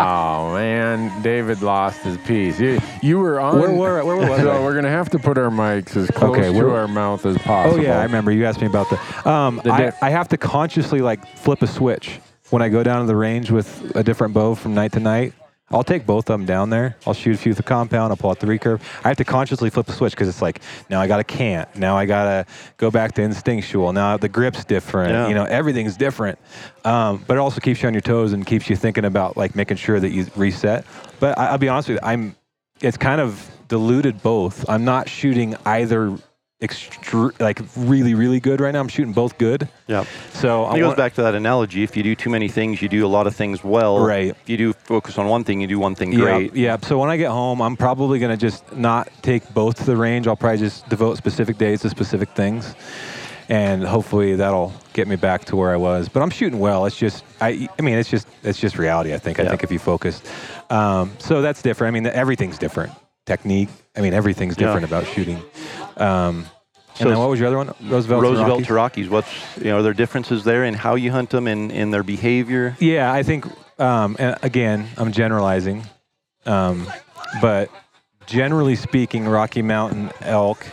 Oh 0.00 0.52
man, 0.54 1.22
David 1.22 1.62
lost 1.62 2.00
his 2.02 2.16
piece. 2.18 2.58
You, 2.60 2.78
you 3.02 3.18
were 3.18 3.40
on. 3.40 3.58
Where 3.58 3.70
were- 3.72 4.04
where 4.04 4.16
was 4.16 4.40
so 4.40 4.50
I? 4.50 4.60
we're 4.60 4.74
gonna 4.74 4.88
have 4.88 5.10
to 5.10 5.18
put 5.18 5.36
our 5.36 5.50
mics 5.50 5.96
as 5.96 6.08
close 6.10 6.36
Okay, 6.36 6.52
to 6.52 6.70
our 6.70 6.88
mouth 6.88 7.24
as 7.26 7.36
possible. 7.38 7.52
Oh 7.52 7.62
possible. 7.64 7.82
yeah, 7.84 7.98
I 7.98 8.04
remember 8.04 8.30
you 8.32 8.44
asked 8.46 8.60
me 8.60 8.66
about 8.68 8.88
that. 8.90 9.26
Um, 9.26 9.60
The 9.64 9.72
I. 9.72 9.92
I 10.00 10.10
have 10.10 10.28
to 10.28 10.36
consciously 10.36 11.00
like 11.02 11.26
flip 11.38 11.62
a 11.62 11.66
switch 11.66 12.20
when 12.50 12.62
I 12.62 12.68
go 12.68 12.82
down 12.82 13.00
to 13.00 13.06
the 13.06 13.16
range 13.16 13.50
with 13.50 13.92
a 13.94 14.02
different 14.02 14.34
bow 14.34 14.54
from 14.54 14.74
night 14.74 14.92
to 14.92 15.00
night. 15.00 15.32
I'll 15.70 15.84
take 15.84 16.06
both 16.06 16.30
of 16.30 16.38
them 16.38 16.46
down 16.46 16.70
there. 16.70 16.96
I'll 17.06 17.12
shoot 17.12 17.34
a 17.34 17.38
few 17.38 17.50
with 17.50 17.58
the 17.58 17.62
compound. 17.62 18.10
I'll 18.10 18.16
pull 18.16 18.30
out 18.30 18.40
the 18.40 18.46
recurve. 18.46 18.80
I 19.04 19.08
have 19.08 19.18
to 19.18 19.24
consciously 19.24 19.68
flip 19.68 19.84
the 19.84 19.92
switch 19.92 20.12
because 20.12 20.26
it's 20.26 20.40
like 20.40 20.62
now 20.88 20.98
I 20.98 21.06
got 21.06 21.18
to 21.18 21.24
cant. 21.24 21.76
Now 21.76 21.94
I 21.94 22.06
got 22.06 22.24
to 22.24 22.52
go 22.78 22.90
back 22.90 23.12
to 23.16 23.22
instinctual. 23.22 23.92
Now 23.92 24.16
the 24.16 24.30
grip's 24.30 24.64
different. 24.64 25.12
Yeah. 25.12 25.28
You 25.28 25.34
know 25.34 25.44
everything's 25.44 25.96
different. 25.98 26.38
Um, 26.86 27.22
but 27.26 27.36
it 27.36 27.40
also 27.40 27.60
keeps 27.60 27.82
you 27.82 27.88
on 27.88 27.92
your 27.92 28.00
toes 28.00 28.32
and 28.32 28.46
keeps 28.46 28.70
you 28.70 28.76
thinking 28.76 29.04
about 29.04 29.36
like 29.36 29.54
making 29.54 29.76
sure 29.76 30.00
that 30.00 30.10
you 30.10 30.26
reset. 30.36 30.86
But 31.20 31.36
I, 31.38 31.48
I'll 31.48 31.58
be 31.58 31.68
honest 31.68 31.88
with 31.88 31.98
you, 32.02 32.08
I'm. 32.08 32.34
It's 32.80 32.96
kind 32.96 33.20
of 33.20 33.50
diluted 33.66 34.22
both. 34.22 34.66
I'm 34.70 34.84
not 34.84 35.08
shooting 35.08 35.56
either 35.66 36.16
extre- 36.60 37.38
like 37.40 37.60
really 37.76 38.14
really 38.14 38.40
good 38.40 38.60
right 38.60 38.72
now. 38.72 38.80
I'm 38.80 38.88
shooting 38.88 39.12
both 39.12 39.38
good. 39.38 39.68
yeah. 39.86 40.04
So 40.32 40.64
I 40.64 40.74
It 40.76 40.78
goes 40.80 40.86
want- 40.88 40.96
back 40.98 41.14
to 41.14 41.22
that 41.22 41.34
analogy. 41.34 41.82
If 41.84 41.96
you 41.96 42.02
do 42.02 42.14
too 42.14 42.30
many 42.30 42.48
things, 42.48 42.82
you 42.82 42.88
do 42.88 43.06
a 43.06 43.08
lot 43.08 43.26
of 43.28 43.36
things 43.36 43.62
well. 43.62 44.00
Right. 44.00 44.30
If 44.30 44.48
you 44.48 44.56
do 44.56 44.72
focus 44.72 45.18
on 45.18 45.28
one 45.28 45.44
thing, 45.44 45.60
you 45.60 45.66
do 45.68 45.78
one 45.78 45.94
thing 45.94 46.10
great. 46.14 46.54
yeah. 46.56 46.76
So 46.82 46.98
when 46.98 47.10
I 47.10 47.16
get 47.16 47.30
home, 47.30 47.60
I'm 47.62 47.76
probably 47.76 48.18
gonna 48.18 48.36
just 48.36 48.74
not 48.76 49.08
take 49.22 49.48
both 49.54 49.76
to 49.76 49.84
the 49.84 49.96
range. 49.96 50.26
I'll 50.26 50.36
probably 50.36 50.58
just 50.58 50.88
devote 50.88 51.16
specific 51.16 51.58
days 51.58 51.80
to 51.82 51.90
specific 51.90 52.30
things. 52.30 52.74
and 53.50 53.82
hopefully 53.82 54.34
that'll 54.34 54.74
get 54.92 55.08
me 55.08 55.16
back 55.16 55.42
to 55.46 55.56
where 55.56 55.72
I 55.72 55.76
was. 55.76 56.06
But 56.10 56.22
I'm 56.22 56.28
shooting 56.28 56.58
well. 56.58 56.84
It's 56.84 56.98
just, 56.98 57.24
I, 57.40 57.66
I 57.78 57.82
mean, 57.82 57.94
it's 57.94 58.10
just, 58.10 58.28
it's 58.42 58.58
just 58.60 58.76
reality. 58.76 59.14
I 59.14 59.18
think. 59.18 59.40
I 59.40 59.44
Yeah. 59.44 59.48
think 59.48 59.62
if 59.64 59.72
you 59.72 59.78
focus, 59.78 60.20
um, 60.68 61.12
so 61.18 61.40
that's 61.40 61.62
different. 61.62 61.96
I 61.96 61.98
mean, 61.98 62.06
everything's 62.12 62.58
different. 62.58 62.92
Technique. 63.24 63.70
I 63.96 64.02
mean, 64.02 64.12
everything's 64.12 64.54
Yeah. 64.58 64.66
different 64.66 64.84
about 64.84 65.06
shooting. 65.06 65.40
Um, 65.98 66.46
So 66.94 67.04
and 67.04 67.12
then 67.12 67.18
what 67.20 67.30
was 67.30 67.38
your 67.38 67.46
other 67.48 67.58
one? 67.58 67.74
Roosevelt. 67.80 68.22
Roosevelt 68.22 68.64
to 68.64 68.74
Rockies. 68.74 69.08
What's 69.08 69.30
you 69.56 69.64
know, 69.64 69.78
are 69.78 69.82
there 69.82 69.94
differences 69.94 70.42
there 70.42 70.64
in 70.64 70.74
how 70.74 70.96
you 70.96 71.12
hunt 71.12 71.30
them 71.30 71.46
and 71.46 71.70
in 71.70 71.90
their 71.92 72.02
behavior? 72.02 72.76
Yeah, 72.80 73.12
I 73.12 73.22
think, 73.22 73.46
um, 73.78 74.16
and 74.18 74.36
again, 74.42 74.88
I'm 74.96 75.12
generalizing, 75.12 75.84
um, 76.44 76.88
but 77.40 77.70
generally 78.26 78.74
speaking, 78.74 79.28
Rocky 79.28 79.62
Mountain 79.62 80.10
elk, 80.22 80.66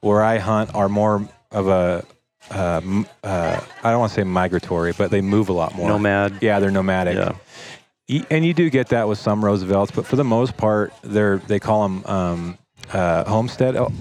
where 0.00 0.22
I 0.22 0.38
hunt, 0.38 0.74
are 0.74 0.88
more 0.88 1.28
of 1.50 1.68
a, 1.68 2.04
uh, 2.50 2.80
uh, 3.22 3.60
I 3.82 3.90
don't 3.90 4.00
want 4.00 4.12
to 4.12 4.20
say 4.20 4.24
migratory, 4.24 4.92
but 4.96 5.10
they 5.10 5.20
move 5.20 5.50
a 5.50 5.52
lot 5.52 5.74
more. 5.74 5.88
Nomad. 5.88 6.38
Yeah, 6.40 6.58
they're 6.58 6.70
nomadic. 6.70 7.16
Yeah. 7.16 8.22
And 8.30 8.44
you 8.44 8.54
do 8.54 8.70
get 8.70 8.88
that 8.88 9.08
with 9.08 9.18
some 9.18 9.44
Roosevelts, 9.44 9.90
but 9.92 10.06
for 10.06 10.16
the 10.16 10.24
most 10.24 10.56
part, 10.56 10.92
they're 11.02 11.38
they 11.38 11.58
call 11.58 11.82
them 11.82 12.04
um, 12.06 12.58
uh, 12.92 13.24
homestead 13.24 13.76
elk. 13.76 13.92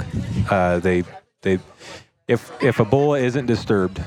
Uh, 0.50 0.80
they 0.80 1.04
they 1.42 1.60
if 2.28 2.52
if 2.62 2.80
a 2.80 2.86
bull 2.86 3.16
isn't 3.16 3.46
disturbed, 3.46 4.02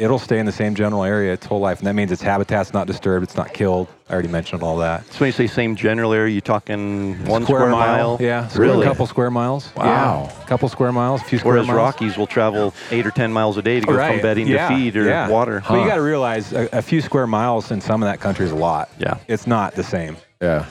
it'll 0.00 0.18
stay 0.18 0.38
in 0.38 0.46
the 0.46 0.52
same 0.52 0.74
general 0.74 1.04
area 1.04 1.32
its 1.34 1.44
whole 1.44 1.60
life, 1.60 1.78
and 1.78 1.86
that 1.86 1.94
means 1.94 2.10
its 2.10 2.22
habitat's 2.22 2.72
not 2.72 2.86
disturbed, 2.86 3.22
it's 3.22 3.36
not 3.36 3.52
killed. 3.52 3.86
I 4.08 4.14
already 4.14 4.28
mentioned 4.28 4.62
all 4.62 4.78
that. 4.78 5.06
So 5.12 5.20
when 5.20 5.28
you 5.28 5.32
say 5.32 5.46
same 5.46 5.76
general 5.76 6.12
area, 6.12 6.34
you 6.34 6.40
talking 6.40 7.22
one 7.26 7.44
square, 7.44 7.68
mile? 7.68 8.16
yeah, 8.18 8.48
square, 8.48 8.68
really. 8.68 8.86
a 8.86 8.88
couple 8.88 9.06
square 9.06 9.30
miles. 9.30 9.74
Wow. 9.76 9.84
yeah, 9.84 10.42
a 10.42 10.46
couple 10.46 10.68
square 10.68 10.92
miles, 10.92 11.20
a 11.20 11.24
few 11.24 11.38
square 11.38 11.54
Whereas 11.54 11.66
miles. 11.66 11.76
Rockies 11.76 12.16
will 12.16 12.26
travel 12.26 12.74
eight 12.90 13.06
or 13.06 13.10
ten 13.10 13.32
miles 13.32 13.56
a 13.58 13.62
day 13.62 13.80
to 13.80 13.86
go 13.86 13.94
from 13.94 14.20
bedding 14.20 14.46
yeah, 14.46 14.68
to 14.68 14.74
feed 14.74 14.96
or 14.96 15.04
yeah. 15.04 15.28
water. 15.28 15.62
But 15.68 15.80
you 15.80 15.86
got 15.86 15.96
to 15.96 16.02
realize 16.02 16.52
a, 16.52 16.68
a 16.72 16.82
few 16.82 17.02
square 17.02 17.26
miles 17.26 17.70
in 17.70 17.80
some 17.80 18.02
of 18.02 18.08
that 18.08 18.20
country 18.20 18.46
is 18.46 18.52
a 18.52 18.56
lot. 18.56 18.88
Yeah. 18.98 19.18
it's 19.28 19.46
not 19.46 19.74
the 19.74 19.84
same. 19.84 20.16
Yeah. 20.40 20.66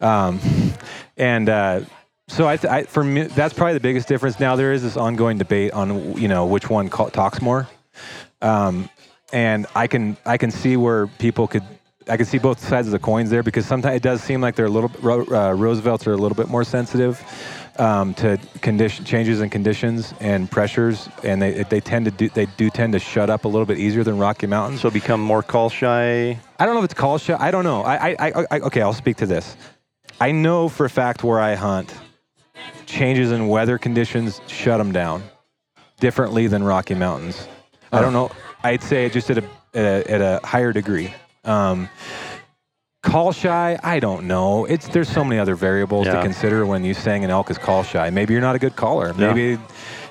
Um, 0.00 0.38
and 1.16 1.48
uh, 1.48 1.80
so 2.28 2.46
I, 2.46 2.56
th- 2.56 2.70
I, 2.70 2.82
for 2.84 3.02
me, 3.02 3.22
that's 3.24 3.54
probably 3.54 3.74
the 3.74 3.80
biggest 3.80 4.06
difference. 4.06 4.38
Now 4.38 4.54
there 4.54 4.72
is 4.72 4.82
this 4.82 4.96
ongoing 4.96 5.38
debate 5.38 5.72
on 5.72 6.16
you 6.16 6.28
know 6.28 6.46
which 6.46 6.70
one 6.70 6.88
ca- 6.88 7.08
talks 7.08 7.42
more, 7.42 7.66
um, 8.42 8.88
and 9.32 9.66
I 9.74 9.86
can 9.86 10.16
I 10.24 10.36
can 10.36 10.50
see 10.50 10.76
where 10.76 11.06
people 11.06 11.48
could. 11.48 11.64
I 12.08 12.16
can 12.16 12.24
see 12.24 12.38
both 12.38 12.58
sides 12.58 12.86
of 12.88 12.92
the 12.92 12.98
coins 12.98 13.28
there 13.28 13.42
because 13.42 13.66
sometimes 13.66 13.96
it 13.96 14.02
does 14.02 14.22
seem 14.22 14.40
like 14.40 14.56
they're 14.56 14.66
a 14.66 14.70
little 14.70 14.90
uh, 15.34 15.52
Roosevelts 15.52 16.06
are 16.06 16.12
a 16.12 16.16
little 16.16 16.36
bit 16.36 16.48
more 16.48 16.64
sensitive 16.64 17.22
um, 17.78 18.14
to 18.14 18.38
condition 18.60 19.04
changes 19.04 19.40
in 19.40 19.50
conditions 19.50 20.12
and 20.20 20.50
pressures, 20.50 21.08
and 21.22 21.40
they 21.40 21.64
they 21.64 21.80
tend 21.80 22.04
to 22.06 22.10
do 22.10 22.28
they 22.28 22.46
do 22.56 22.70
tend 22.70 22.92
to 22.92 22.98
shut 22.98 23.30
up 23.30 23.44
a 23.44 23.48
little 23.48 23.66
bit 23.66 23.78
easier 23.78 24.04
than 24.04 24.18
Rocky 24.18 24.46
Mountains. 24.46 24.80
So 24.80 24.90
become 24.90 25.20
more 25.20 25.42
call 25.42 25.70
shy. 25.70 26.38
I 26.58 26.66
don't 26.66 26.74
know 26.74 26.80
if 26.80 26.86
it's 26.86 26.94
call 26.94 27.18
shy. 27.18 27.36
I 27.38 27.50
don't 27.50 27.64
know. 27.64 27.82
I, 27.82 28.10
I, 28.10 28.16
I, 28.18 28.46
I, 28.50 28.60
okay, 28.60 28.82
I'll 28.82 28.92
speak 28.92 29.18
to 29.18 29.26
this. 29.26 29.56
I 30.20 30.32
know 30.32 30.68
for 30.68 30.84
a 30.84 30.90
fact 30.90 31.22
where 31.22 31.40
I 31.40 31.54
hunt, 31.54 31.94
changes 32.86 33.32
in 33.32 33.48
weather 33.48 33.78
conditions 33.78 34.40
shut 34.46 34.78
them 34.78 34.92
down 34.92 35.22
differently 36.00 36.46
than 36.46 36.62
Rocky 36.62 36.94
Mountains. 36.94 37.48
I 37.92 38.00
don't 38.00 38.12
know. 38.12 38.30
I'd 38.62 38.82
say 38.82 39.06
it 39.06 39.12
just 39.12 39.30
at 39.30 39.38
a 39.38 39.44
at 39.74 39.84
a, 39.84 40.10
at 40.10 40.20
a 40.20 40.46
higher 40.46 40.72
degree. 40.72 41.12
Um, 41.44 41.88
call 43.02 43.32
shy, 43.32 43.78
I 43.82 44.00
don't 44.00 44.26
know. 44.26 44.64
It's 44.64 44.88
there's 44.88 45.08
so 45.08 45.24
many 45.24 45.38
other 45.40 45.54
variables 45.54 46.06
to 46.06 46.22
consider 46.22 46.66
when 46.66 46.84
you 46.84 46.94
saying 46.94 47.24
an 47.24 47.30
elk 47.30 47.50
is 47.50 47.58
call 47.58 47.82
shy. 47.82 48.10
Maybe 48.10 48.32
you're 48.34 48.40
not 48.42 48.56
a 48.56 48.58
good 48.58 48.76
caller. 48.76 49.14
Maybe. 49.14 49.58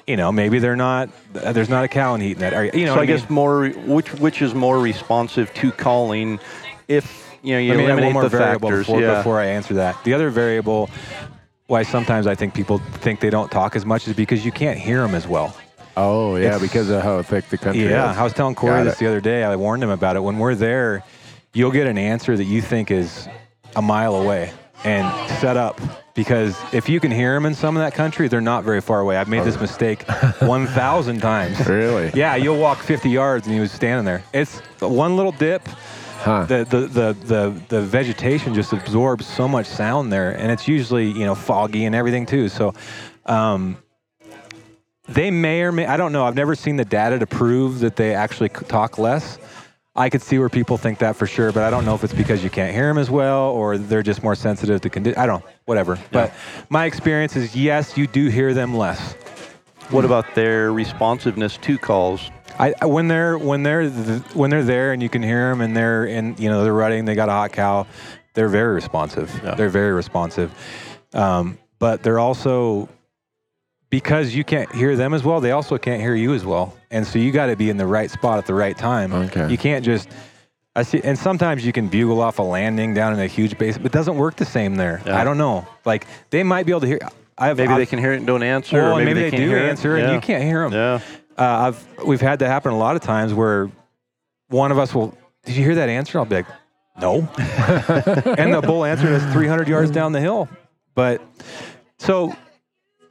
You 0.08 0.16
know, 0.16 0.32
maybe 0.32 0.60
they're 0.60 0.78
not. 0.78 1.10
uh, 1.36 1.52
There's 1.52 1.68
not 1.68 1.84
a 1.84 1.90
cow 1.90 2.16
in 2.16 2.22
heat 2.22 2.32
in 2.34 2.40
that 2.40 2.54
area. 2.54 2.72
You 2.74 2.86
know, 2.86 2.94
so 2.94 3.00
what 3.02 3.04
I 3.04 3.12
mean? 3.12 3.18
guess 3.18 3.30
more 3.30 3.68
which 3.68 4.14
which 4.14 4.42
is 4.42 4.56
more 4.56 4.80
responsive 4.80 5.54
to 5.56 5.70
calling 5.74 6.40
if 6.88 7.36
you 7.44 7.54
know 7.54 7.60
you 7.60 7.74
Let 7.74 7.80
eliminate 7.84 8.04
one 8.06 8.14
more 8.14 8.24
the 8.24 8.30
variable 8.30 8.70
factors. 8.70 8.86
before, 8.86 9.02
yeah. 9.02 9.18
before 9.18 9.40
I 9.42 9.48
answer 9.48 9.74
that. 9.74 10.02
The 10.06 10.14
other 10.14 10.30
variable, 10.30 10.90
why 11.68 11.84
sometimes 11.84 12.28
I 12.28 12.36
think 12.36 12.54
people 12.54 12.78
think 12.80 13.20
they 13.20 13.30
don't 13.30 13.52
talk 13.52 13.76
as 13.76 13.86
much, 13.86 14.08
is 14.08 14.16
because 14.16 14.44
you 14.46 14.52
can't 14.52 14.80
hear 14.80 15.02
them 15.02 15.14
as 15.16 15.28
well. 15.28 15.56
Oh 15.96 16.36
yeah, 16.36 16.48
It's- 16.48 16.62
because 16.62 16.90
of 16.90 17.02
how 17.04 17.22
thick 17.22 17.50
the 17.50 17.58
country 17.58 17.90
Yeah, 17.90 18.12
is. 18.12 18.18
I 18.18 18.24
was 18.24 18.34
telling 18.34 18.56
Corey 18.56 18.80
Got 18.80 18.84
this 18.86 18.94
it. 18.96 19.00
the 19.00 19.08
other 19.08 19.22
day. 19.22 19.44
I 19.44 19.56
warned 19.56 19.84
him 19.84 19.90
about 19.90 20.16
it. 20.16 20.24
When 20.24 20.38
we're 20.38 20.56
there, 20.56 21.04
you'll 21.54 21.72
get 21.72 21.88
an 21.88 21.98
answer 21.98 22.38
that 22.38 22.44
you 22.46 22.62
think 22.62 22.92
is 22.92 23.28
a 23.76 23.82
mile 23.82 24.16
away 24.16 24.52
and 24.84 25.06
set 25.40 25.58
up 25.58 25.82
because 26.14 26.56
if 26.72 26.88
you 26.88 27.00
can 27.00 27.10
hear 27.12 27.34
them 27.34 27.46
in 27.48 27.56
some 27.56 27.76
of 27.76 27.82
that 27.84 27.96
country, 27.96 28.28
they're 28.28 28.42
not 28.42 28.64
very 28.64 28.80
far 28.80 29.00
away. 29.00 29.18
I've 29.18 29.28
made 29.28 29.44
this 29.44 29.60
mistake 29.60 30.04
1,000 30.40 31.20
times. 31.20 31.68
Really? 31.68 32.12
Yeah, 32.14 32.36
you'll 32.36 32.60
walk 32.60 32.78
50 32.80 33.10
yards 33.10 33.46
and 33.48 33.54
he 33.56 33.60
was 33.60 33.72
standing 33.72 34.06
there. 34.06 34.24
It's 34.34 34.60
one 34.80 35.16
little 35.18 35.32
dip. 35.32 35.68
Huh. 36.20 36.46
The, 36.46 36.66
the, 36.66 36.80
the, 36.80 37.14
the, 37.26 37.62
the 37.70 37.82
vegetation 37.82 38.54
just 38.54 38.74
absorbs 38.74 39.26
so 39.26 39.48
much 39.48 39.66
sound 39.66 40.12
there, 40.12 40.32
and 40.32 40.52
it's 40.52 40.68
usually 40.68 41.08
you 41.08 41.26
know 41.26 41.36
foggy 41.36 41.86
and 41.86 41.96
everything 41.96 42.26
too. 42.26 42.50
So, 42.50 42.74
um, 43.26 43.78
they 45.08 45.32
may 45.32 45.62
or 45.62 45.72
may 45.72 45.86
I 45.86 45.96
don't 45.96 46.12
know. 46.12 46.26
I've 46.26 46.36
never 46.36 46.56
seen 46.56 46.76
the 46.76 46.86
data 46.86 47.20
to 47.20 47.28
prove 47.28 47.80
that 47.80 47.96
they 47.96 48.14
actually 48.14 48.50
talk 48.50 48.98
less. 48.98 49.38
I 49.96 50.10
could 50.10 50.22
see 50.22 50.38
where 50.38 50.50
people 50.50 50.78
think 50.78 51.00
that 51.00 51.16
for 51.16 51.26
sure, 51.26 51.52
but 51.52 51.64
I 51.64 51.72
don't 51.72 51.84
know 51.84 51.96
if 51.96 52.04
it's 52.04 52.14
because 52.14 52.44
you 52.44 52.52
can't 52.52 52.72
hear 52.74 52.88
them 52.88 53.00
as 53.00 53.10
well 53.10 53.46
or 53.50 53.80
they're 53.80 54.04
just 54.04 54.22
more 54.22 54.36
sensitive 54.36 54.80
to 54.82 54.90
conditions. 54.92 55.18
I 55.18 55.26
don't 55.26 55.44
know, 55.44 55.52
whatever. 55.66 55.98
But 56.12 56.34
my 56.70 56.86
experience 56.86 57.36
is 57.36 57.56
yes, 57.56 57.98
you 57.98 58.06
do 58.06 58.28
hear 58.28 58.54
them 58.54 58.76
less. 58.76 59.14
what 59.90 60.06
about 60.06 60.36
their 60.36 60.72
responsiveness 60.72 61.58
to 61.58 61.78
calls? 61.80 62.30
I, 62.60 62.86
when 62.86 63.08
they're 63.08 63.38
when 63.38 63.64
they're 63.64 63.90
th- 63.90 64.22
when 64.34 64.50
they're 64.50 64.64
there 64.64 64.92
and 64.94 65.02
you 65.04 65.10
can 65.10 65.22
hear 65.24 65.50
them 65.50 65.62
and 65.62 65.76
they're 65.76 66.06
in 66.06 66.36
you 66.38 66.50
know 66.50 66.64
they're 66.64 66.74
rutting 66.74 67.06
they 67.06 67.16
got 67.16 67.30
a 67.30 67.34
hot 67.34 67.52
cow 67.52 67.86
they're 68.34 68.50
very 68.50 68.74
responsive 68.74 69.30
Yeah. 69.44 69.56
they're 69.56 69.70
very 69.70 69.92
responsive 69.94 70.52
um, 71.14 71.58
but 71.80 72.02
they're 72.04 72.20
also 72.20 72.90
because 73.90 74.34
you 74.36 74.44
can't 74.44 74.72
hear 74.74 74.96
them 74.96 75.14
as 75.14 75.24
well 75.24 75.40
they 75.40 75.52
also 75.52 75.78
can't 75.78 76.02
hear 76.02 76.16
you 76.16 76.34
as 76.34 76.46
well 76.46 76.76
and 76.92 77.06
so 77.06 77.20
you 77.20 77.32
got 77.32 77.48
to 77.48 77.56
be 77.56 77.70
in 77.70 77.78
the 77.78 77.86
right 77.88 78.10
spot 78.12 78.38
at 78.38 78.46
the 78.46 78.54
right 78.54 78.78
time 78.78 79.14
Okay. 79.14 79.50
you 79.50 79.58
can't 79.58 79.86
just 79.86 80.10
I 80.76 80.84
see 80.84 81.02
and 81.04 81.18
sometimes 81.18 81.66
you 81.66 81.72
can 81.74 81.88
bugle 81.88 82.22
off 82.22 82.40
a 82.40 82.44
landing 82.44 82.94
down 82.94 83.14
in 83.14 83.20
a 83.20 83.28
huge 83.28 83.58
base 83.58 83.78
but 83.78 83.88
it 83.88 83.92
doesn't 83.92 84.18
work 84.18 84.36
the 84.36 84.46
same 84.46 84.76
there 84.76 85.02
Yeah. 85.06 85.20
I 85.20 85.24
don't 85.24 85.38
know 85.38 85.68
like 85.86 86.06
they 86.32 86.44
might 86.44 86.66
be 86.66 86.72
able 86.72 86.82
to 86.82 86.88
hear 86.88 87.00
I've, 87.40 87.58
Maybe 87.58 87.72
I've, 87.72 87.78
they 87.78 87.86
can 87.86 88.00
hear 88.00 88.14
it 88.14 88.18
and 88.18 88.26
don't 88.26 88.42
answer. 88.42 88.78
well, 88.82 88.94
or 88.94 88.96
maybe, 88.98 89.14
maybe, 89.14 89.22
they, 89.26 89.30
can't 89.30 89.44
do 89.44 89.48
hear 89.50 89.60
it. 89.60 89.70
answer 89.70 89.96
and 89.96 90.08
Yeah. 90.08 90.14
you 90.16 90.22
can't 90.22 90.44
hear 90.44 90.64
them 90.68 90.74
Yeah. 90.74 91.00
Uh, 91.38 91.44
I've 91.72 91.88
we've 92.06 92.22
had 92.22 92.40
that 92.40 92.48
happen 92.48 92.72
a 92.72 92.78
lot 92.78 92.96
of 92.96 93.02
times 93.02 93.34
where 93.34 93.70
one 94.50 94.72
of 94.72 94.80
us 94.80 94.94
will. 94.96 95.18
Did 95.46 95.56
you 95.56 95.64
hear 95.64 95.76
that 95.76 95.90
answer? 95.90 96.18
I'll 96.20 96.26
be 96.26 96.38
like, 96.38 96.48
no. 97.00 97.20
and 97.38 98.54
the 98.54 98.62
bull 98.66 98.84
answered 98.84 99.14
us 99.14 99.34
300 99.34 99.68
yards 99.68 99.92
down 99.92 100.12
the 100.12 100.20
hill. 100.20 100.50
But 100.96 101.22
so 102.00 102.36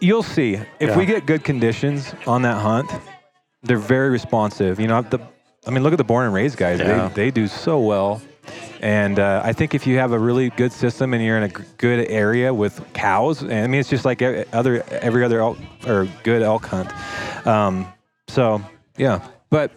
you'll 0.01 0.23
see 0.23 0.55
if 0.55 0.67
Yeah. 0.91 0.99
we 0.99 1.07
get 1.07 1.25
good 1.27 1.45
conditions 1.45 2.15
on 2.27 2.43
that 2.43 2.61
hunt, 2.61 2.91
they're 3.63 3.79
very 3.79 4.11
responsive. 4.11 4.79
You 4.81 4.89
know, 4.89 5.03
the 5.03 5.19
I 5.67 5.71
mean, 5.71 5.83
look 5.83 5.93
at 5.93 5.99
the 5.99 6.05
born 6.05 6.27
and 6.27 6.35
raised 6.35 6.57
guys. 6.59 6.79
Yeah. 6.81 7.09
They 7.09 7.25
they 7.27 7.31
do 7.31 7.47
so 7.47 7.79
well. 7.81 8.21
And 8.81 9.19
uh, 9.19 9.41
I 9.43 9.53
think 9.55 9.75
if 9.75 9.87
you 9.87 9.99
have 9.99 10.13
a 10.13 10.19
really 10.19 10.51
good 10.51 10.71
system 10.73 11.15
and 11.15 11.25
you're 11.25 11.39
in 11.39 11.45
a 11.45 11.49
g- 11.49 11.65
good 11.79 12.07
area 12.09 12.53
with 12.53 12.81
cows, 12.93 13.41
and 13.43 13.53
I 13.53 13.67
mean, 13.67 13.81
it's 13.81 13.89
just 13.89 14.05
like 14.05 14.21
every 14.23 14.45
other 14.53 14.85
every 14.91 15.25
other 15.25 15.41
elk 15.41 15.59
or 15.87 16.07
good 16.23 16.43
elk 16.43 16.67
hunt. 16.67 16.91
Um, 17.47 17.87
so 18.29 18.63
yeah, 18.97 19.27
but 19.51 19.71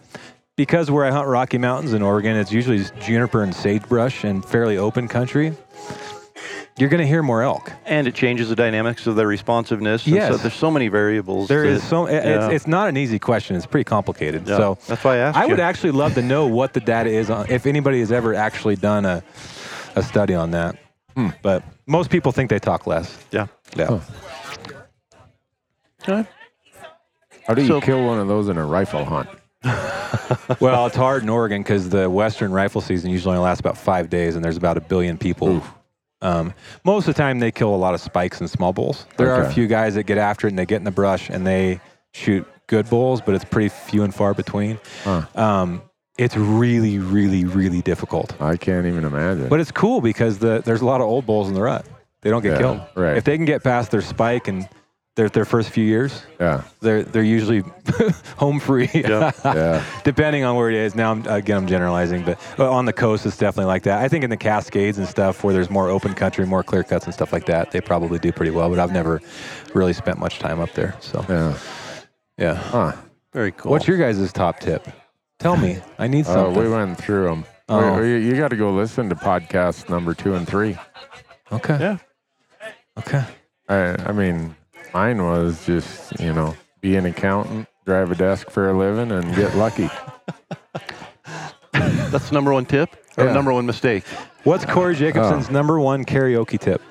because 0.56 0.90
where 0.90 1.04
I 1.04 1.10
hunt 1.10 1.26
Rocky 1.28 1.58
Mountains 1.58 1.92
in 1.92 2.02
Oregon, 2.02 2.36
it's 2.36 2.52
usually 2.52 2.84
juniper 3.00 3.42
and 3.42 3.54
sagebrush 3.54 4.24
and 4.24 4.44
fairly 4.44 4.76
open 4.76 5.08
country. 5.08 5.54
You're 6.78 6.88
going 6.88 7.00
to 7.02 7.06
hear 7.06 7.22
more 7.22 7.42
elk. 7.42 7.70
And 7.84 8.06
it 8.08 8.14
changes 8.14 8.48
the 8.48 8.56
dynamics 8.56 9.06
of 9.06 9.14
their 9.14 9.26
responsiveness. 9.26 10.06
and 10.06 10.14
Yes. 10.14 10.30
So 10.32 10.36
there's 10.38 10.54
so 10.54 10.70
many 10.70 10.88
variables. 10.88 11.48
There 11.48 11.62
that- 11.64 11.68
is 11.74 11.82
so 11.82 12.06
it- 12.06 12.12
yeah. 12.24 12.46
it's, 12.46 12.54
it's 12.54 12.66
not 12.66 12.88
an 12.88 12.96
easy 12.96 13.18
question. 13.18 13.56
It's 13.56 13.66
pretty 13.66 13.84
complicated. 13.84 14.46
Yeah. 14.48 14.56
So 14.56 14.78
That's 14.86 15.04
why 15.04 15.14
I 15.16 15.18
asked 15.18 15.36
I 15.36 15.46
would 15.46 15.58
you. 15.58 15.64
actually 15.64 15.90
love 15.92 16.14
to 16.14 16.22
know 16.22 16.46
what 16.46 16.72
the 16.72 16.80
data 16.80 17.10
is 17.10 17.28
on 17.28 17.50
if 17.50 17.66
anybody 17.66 18.00
has 18.00 18.10
ever 18.12 18.34
actually 18.34 18.76
done 18.76 19.04
a 19.04 19.22
a 19.96 20.02
study 20.02 20.34
on 20.34 20.52
that. 20.52 20.76
Hmm. 21.16 21.28
But 21.42 21.64
most 21.86 22.08
people 22.10 22.32
think 22.32 22.48
they 22.48 22.60
talk 22.60 22.86
less. 22.86 23.14
Yeah. 23.30 23.48
Yeah. 23.76 24.00
Okay. 26.08 26.26
How 27.50 27.54
do 27.54 27.62
you 27.62 27.66
So- 27.68 27.80
kill 27.80 28.06
one 28.06 28.20
of 28.20 28.28
those 28.28 28.48
in 28.48 28.56
a 28.58 28.64
rifle 28.64 29.04
hunt? 29.04 29.28
well, 30.60 30.86
it's 30.86 30.94
hard 30.94 31.24
in 31.24 31.28
Oregon 31.28 31.62
because 31.62 31.88
the 31.88 32.08
Western 32.08 32.52
rifle 32.52 32.80
season 32.80 33.10
usually 33.10 33.34
only 33.36 33.44
lasts 33.44 33.58
about 33.58 33.76
five 33.76 34.08
days, 34.08 34.36
and 34.36 34.44
there's 34.44 34.56
about 34.56 34.76
a 34.76 34.80
billion 34.80 35.18
people. 35.18 35.60
Um, 36.22 36.54
most 36.84 37.08
of 37.08 37.14
the 37.16 37.20
time, 37.20 37.40
they 37.40 37.50
kill 37.50 37.74
a 37.74 37.76
lot 37.76 37.92
of 37.92 38.00
spikes 38.00 38.38
and 38.40 38.48
small 38.48 38.72
bulls. 38.72 39.04
There 39.16 39.32
are 39.34 39.42
a 39.42 39.50
few 39.52 39.66
guys 39.66 39.96
that 39.96 40.04
get 40.04 40.16
after 40.16 40.46
it 40.46 40.50
and 40.50 40.58
they 40.60 40.64
get 40.64 40.76
in 40.76 40.84
the 40.84 40.92
brush 40.92 41.28
and 41.28 41.44
they 41.44 41.80
shoot 42.14 42.46
good 42.68 42.88
bulls, 42.88 43.20
but 43.20 43.34
it's 43.34 43.44
pretty 43.44 43.68
few 43.70 44.04
and 44.04 44.14
far 44.14 44.32
between. 44.32 44.78
Huh. 45.02 45.22
Um, 45.34 45.82
it's 46.18 46.36
really, 46.36 47.00
really, 47.00 47.46
really 47.46 47.82
difficult. 47.82 48.40
I 48.40 48.56
can't 48.58 48.86
even 48.86 49.04
imagine. 49.04 49.48
But 49.48 49.58
it's 49.58 49.72
cool 49.72 50.00
because 50.00 50.38
the, 50.38 50.62
there's 50.64 50.82
a 50.82 50.86
lot 50.86 51.00
of 51.00 51.08
old 51.08 51.26
bulls 51.26 51.48
in 51.48 51.54
the 51.54 51.62
rut. 51.62 51.84
They 52.20 52.30
don't 52.30 52.42
get 52.42 52.52
Yeah, 52.52 52.58
killed. 52.58 52.80
right. 52.94 53.16
If 53.16 53.24
they 53.24 53.36
can 53.36 53.44
get 53.44 53.64
past 53.64 53.90
their 53.90 54.02
spike 54.02 54.46
and 54.46 54.68
their 55.16 55.28
their 55.28 55.44
first 55.44 55.70
few 55.70 55.84
years. 55.84 56.22
Yeah. 56.38 56.62
They're 56.80 57.02
they're 57.02 57.22
usually 57.22 57.62
home 58.36 58.60
free. 58.60 58.88
Yeah. 58.94 59.84
Depending 60.04 60.44
on 60.44 60.56
where 60.56 60.70
it 60.70 60.76
is. 60.76 60.94
Now, 60.94 61.10
I'm, 61.12 61.26
again, 61.26 61.56
I'm 61.58 61.66
generalizing, 61.66 62.24
but 62.24 62.38
uh, 62.58 62.70
on 62.70 62.84
the 62.84 62.92
coast, 62.92 63.26
it's 63.26 63.36
definitely 63.36 63.66
like 63.66 63.82
that. 63.84 64.00
I 64.02 64.08
think 64.08 64.24
in 64.24 64.30
the 64.30 64.36
Cascades 64.36 64.98
and 64.98 65.06
stuff, 65.08 65.42
where 65.44 65.52
there's 65.52 65.70
more 65.70 65.88
open 65.88 66.14
country, 66.14 66.46
more 66.46 66.62
clear 66.62 66.82
cuts 66.84 67.04
and 67.06 67.12
stuff 67.14 67.32
like 67.32 67.46
that, 67.46 67.70
they 67.72 67.80
probably 67.80 68.18
do 68.18 68.32
pretty 68.32 68.52
well. 68.52 68.68
But 68.70 68.78
I've 68.78 68.92
never 68.92 69.20
really 69.74 69.92
spent 69.92 70.18
much 70.18 70.38
time 70.38 70.60
up 70.60 70.72
there. 70.72 70.94
So, 71.00 71.24
Yeah. 71.28 71.58
yeah. 72.38 72.54
Huh. 72.54 72.92
Very 73.32 73.52
cool. 73.52 73.70
What's 73.72 73.86
your 73.86 73.96
guys' 73.98 74.32
top 74.32 74.60
tip? 74.60 74.86
Tell 75.38 75.56
me. 75.56 75.78
I 75.98 76.06
need 76.06 76.26
Uh, 76.26 76.34
something. 76.34 76.62
we 76.62 76.68
went 76.70 76.98
through 76.98 77.24
them. 77.24 77.44
Oh. 77.68 78.02
you 78.02 78.36
got 78.36 78.48
to 78.48 78.56
go 78.56 78.72
listen 78.72 79.08
to 79.10 79.14
podcast 79.14 79.88
number 79.88 80.12
two 80.14 80.34
and 80.34 80.46
three. 80.46 80.76
okay. 81.52 81.78
Yeah. 81.80 81.98
Okay. 82.98 83.24
I, 83.68 83.94
I 84.08 84.12
mean, 84.12 84.56
mine 84.94 85.22
was 85.24 85.64
just, 85.66 86.18
you 86.20 86.32
know, 86.32 86.56
be 86.80 86.96
an 86.96 87.06
accountant, 87.06 87.68
drive 87.84 88.10
a 88.10 88.14
desk 88.14 88.50
for 88.50 88.70
a 88.70 88.72
living, 88.76 89.10
and 89.12 89.34
get 89.34 89.54
lucky. 89.56 89.88
That's 91.72 92.28
the 92.28 92.34
number 92.34 92.52
one 92.52 92.66
tip 92.66 92.90
or 93.16 93.24
Yeah. 93.26 93.32
number 93.32 93.52
one 93.52 93.66
mistake? 93.66 94.04
What's 94.44 94.64
Corey 94.64 94.94
Jacobsen's 94.96 95.50
number 95.50 95.78
one 95.78 96.04
karaoke 96.04 96.58
tip? 96.58 96.82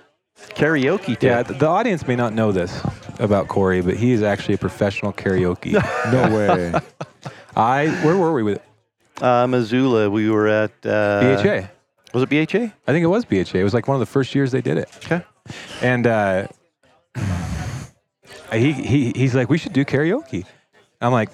Karaoke 0.50 1.18
tip. 1.20 1.24
Yeah, 1.24 1.44
the 1.44 1.68
audience 1.68 2.08
may 2.08 2.16
not 2.16 2.34
know 2.34 2.52
this 2.52 2.82
about 3.20 3.48
Corey, 3.50 3.82
but 3.82 3.98
he 3.98 4.12
is 4.12 4.22
actually 4.24 4.56
a 4.56 4.58
professional 4.58 5.12
karaoke. 5.12 5.74
No 6.12 6.36
way. 6.36 6.74
I 7.56 7.88
where 8.06 8.16
were 8.16 8.32
we 8.34 8.44
with 8.44 8.56
it? 8.58 9.24
Uh, 9.24 9.46
Missoula, 9.48 10.10
we 10.10 10.30
were 10.30 10.48
at 10.48 10.72
uh, 10.86 11.42
BHA? 11.44 11.68
Was 12.14 12.24
it 12.24 12.30
BHA? 12.30 12.74
I 12.88 12.92
think 12.94 13.04
it 13.04 13.08
was 13.08 13.26
BHA. 13.26 13.60
It 13.60 13.64
was 13.64 13.74
like 13.74 13.88
one 13.88 13.96
of 13.96 14.00
the 14.00 14.06
first 14.06 14.34
years 14.34 14.52
they 14.52 14.62
did 14.62 14.78
it. 14.78 14.90
Okay. 15.04 15.22
And 15.82 16.08
uh, 16.08 16.48
he, 18.54 18.72
he 18.74 19.12
he's 19.16 19.36
like, 19.36 19.50
we 19.50 19.58
should 19.58 19.74
do 19.74 19.86
karaoke. 19.86 20.46
I'm 21.02 21.12
like, 21.12 21.30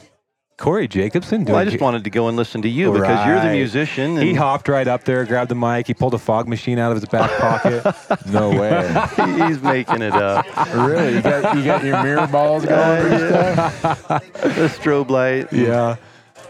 Corey 0.57 0.87
Jacobsen 0.87 1.43
doing 1.43 1.53
Well, 1.53 1.61
I 1.61 1.65
just 1.65 1.79
ka- 1.79 1.83
wanted 1.83 2.05
to 2.05 2.09
go 2.09 2.27
and 2.29 2.37
listen 2.37 2.61
to 2.61 2.69
you 2.69 2.93
because 2.93 3.25
you're 3.27 3.39
the 3.41 3.47
Right. 3.47 3.55
musician. 3.55 4.15
He 4.15 4.33
hopped 4.33 4.69
right 4.69 4.87
up 4.87 5.03
there, 5.03 5.25
grabbed 5.25 5.51
the 5.51 5.55
mic, 5.55 5.85
he 5.87 5.93
pulled 5.93 6.13
a 6.13 6.17
fog 6.17 6.47
machine 6.47 6.79
out 6.79 6.91
of 6.93 7.01
his 7.01 7.09
back 7.09 7.29
pocket. 7.39 7.83
No 8.31 8.49
way. 8.51 8.87
he's 9.47 9.61
making 9.61 10.01
it 10.01 10.13
up. 10.13 10.45
really? 10.73 11.15
You 11.15 11.21
got, 11.21 11.57
you 11.57 11.65
got 11.65 11.83
your 11.83 12.01
mirror 12.03 12.27
balls 12.27 12.65
going 12.67 13.11
and 13.11 13.73
stuff? 13.73 14.07
The 14.07 14.67
strobe 14.79 15.09
light. 15.09 15.51
yeah. 15.51 15.97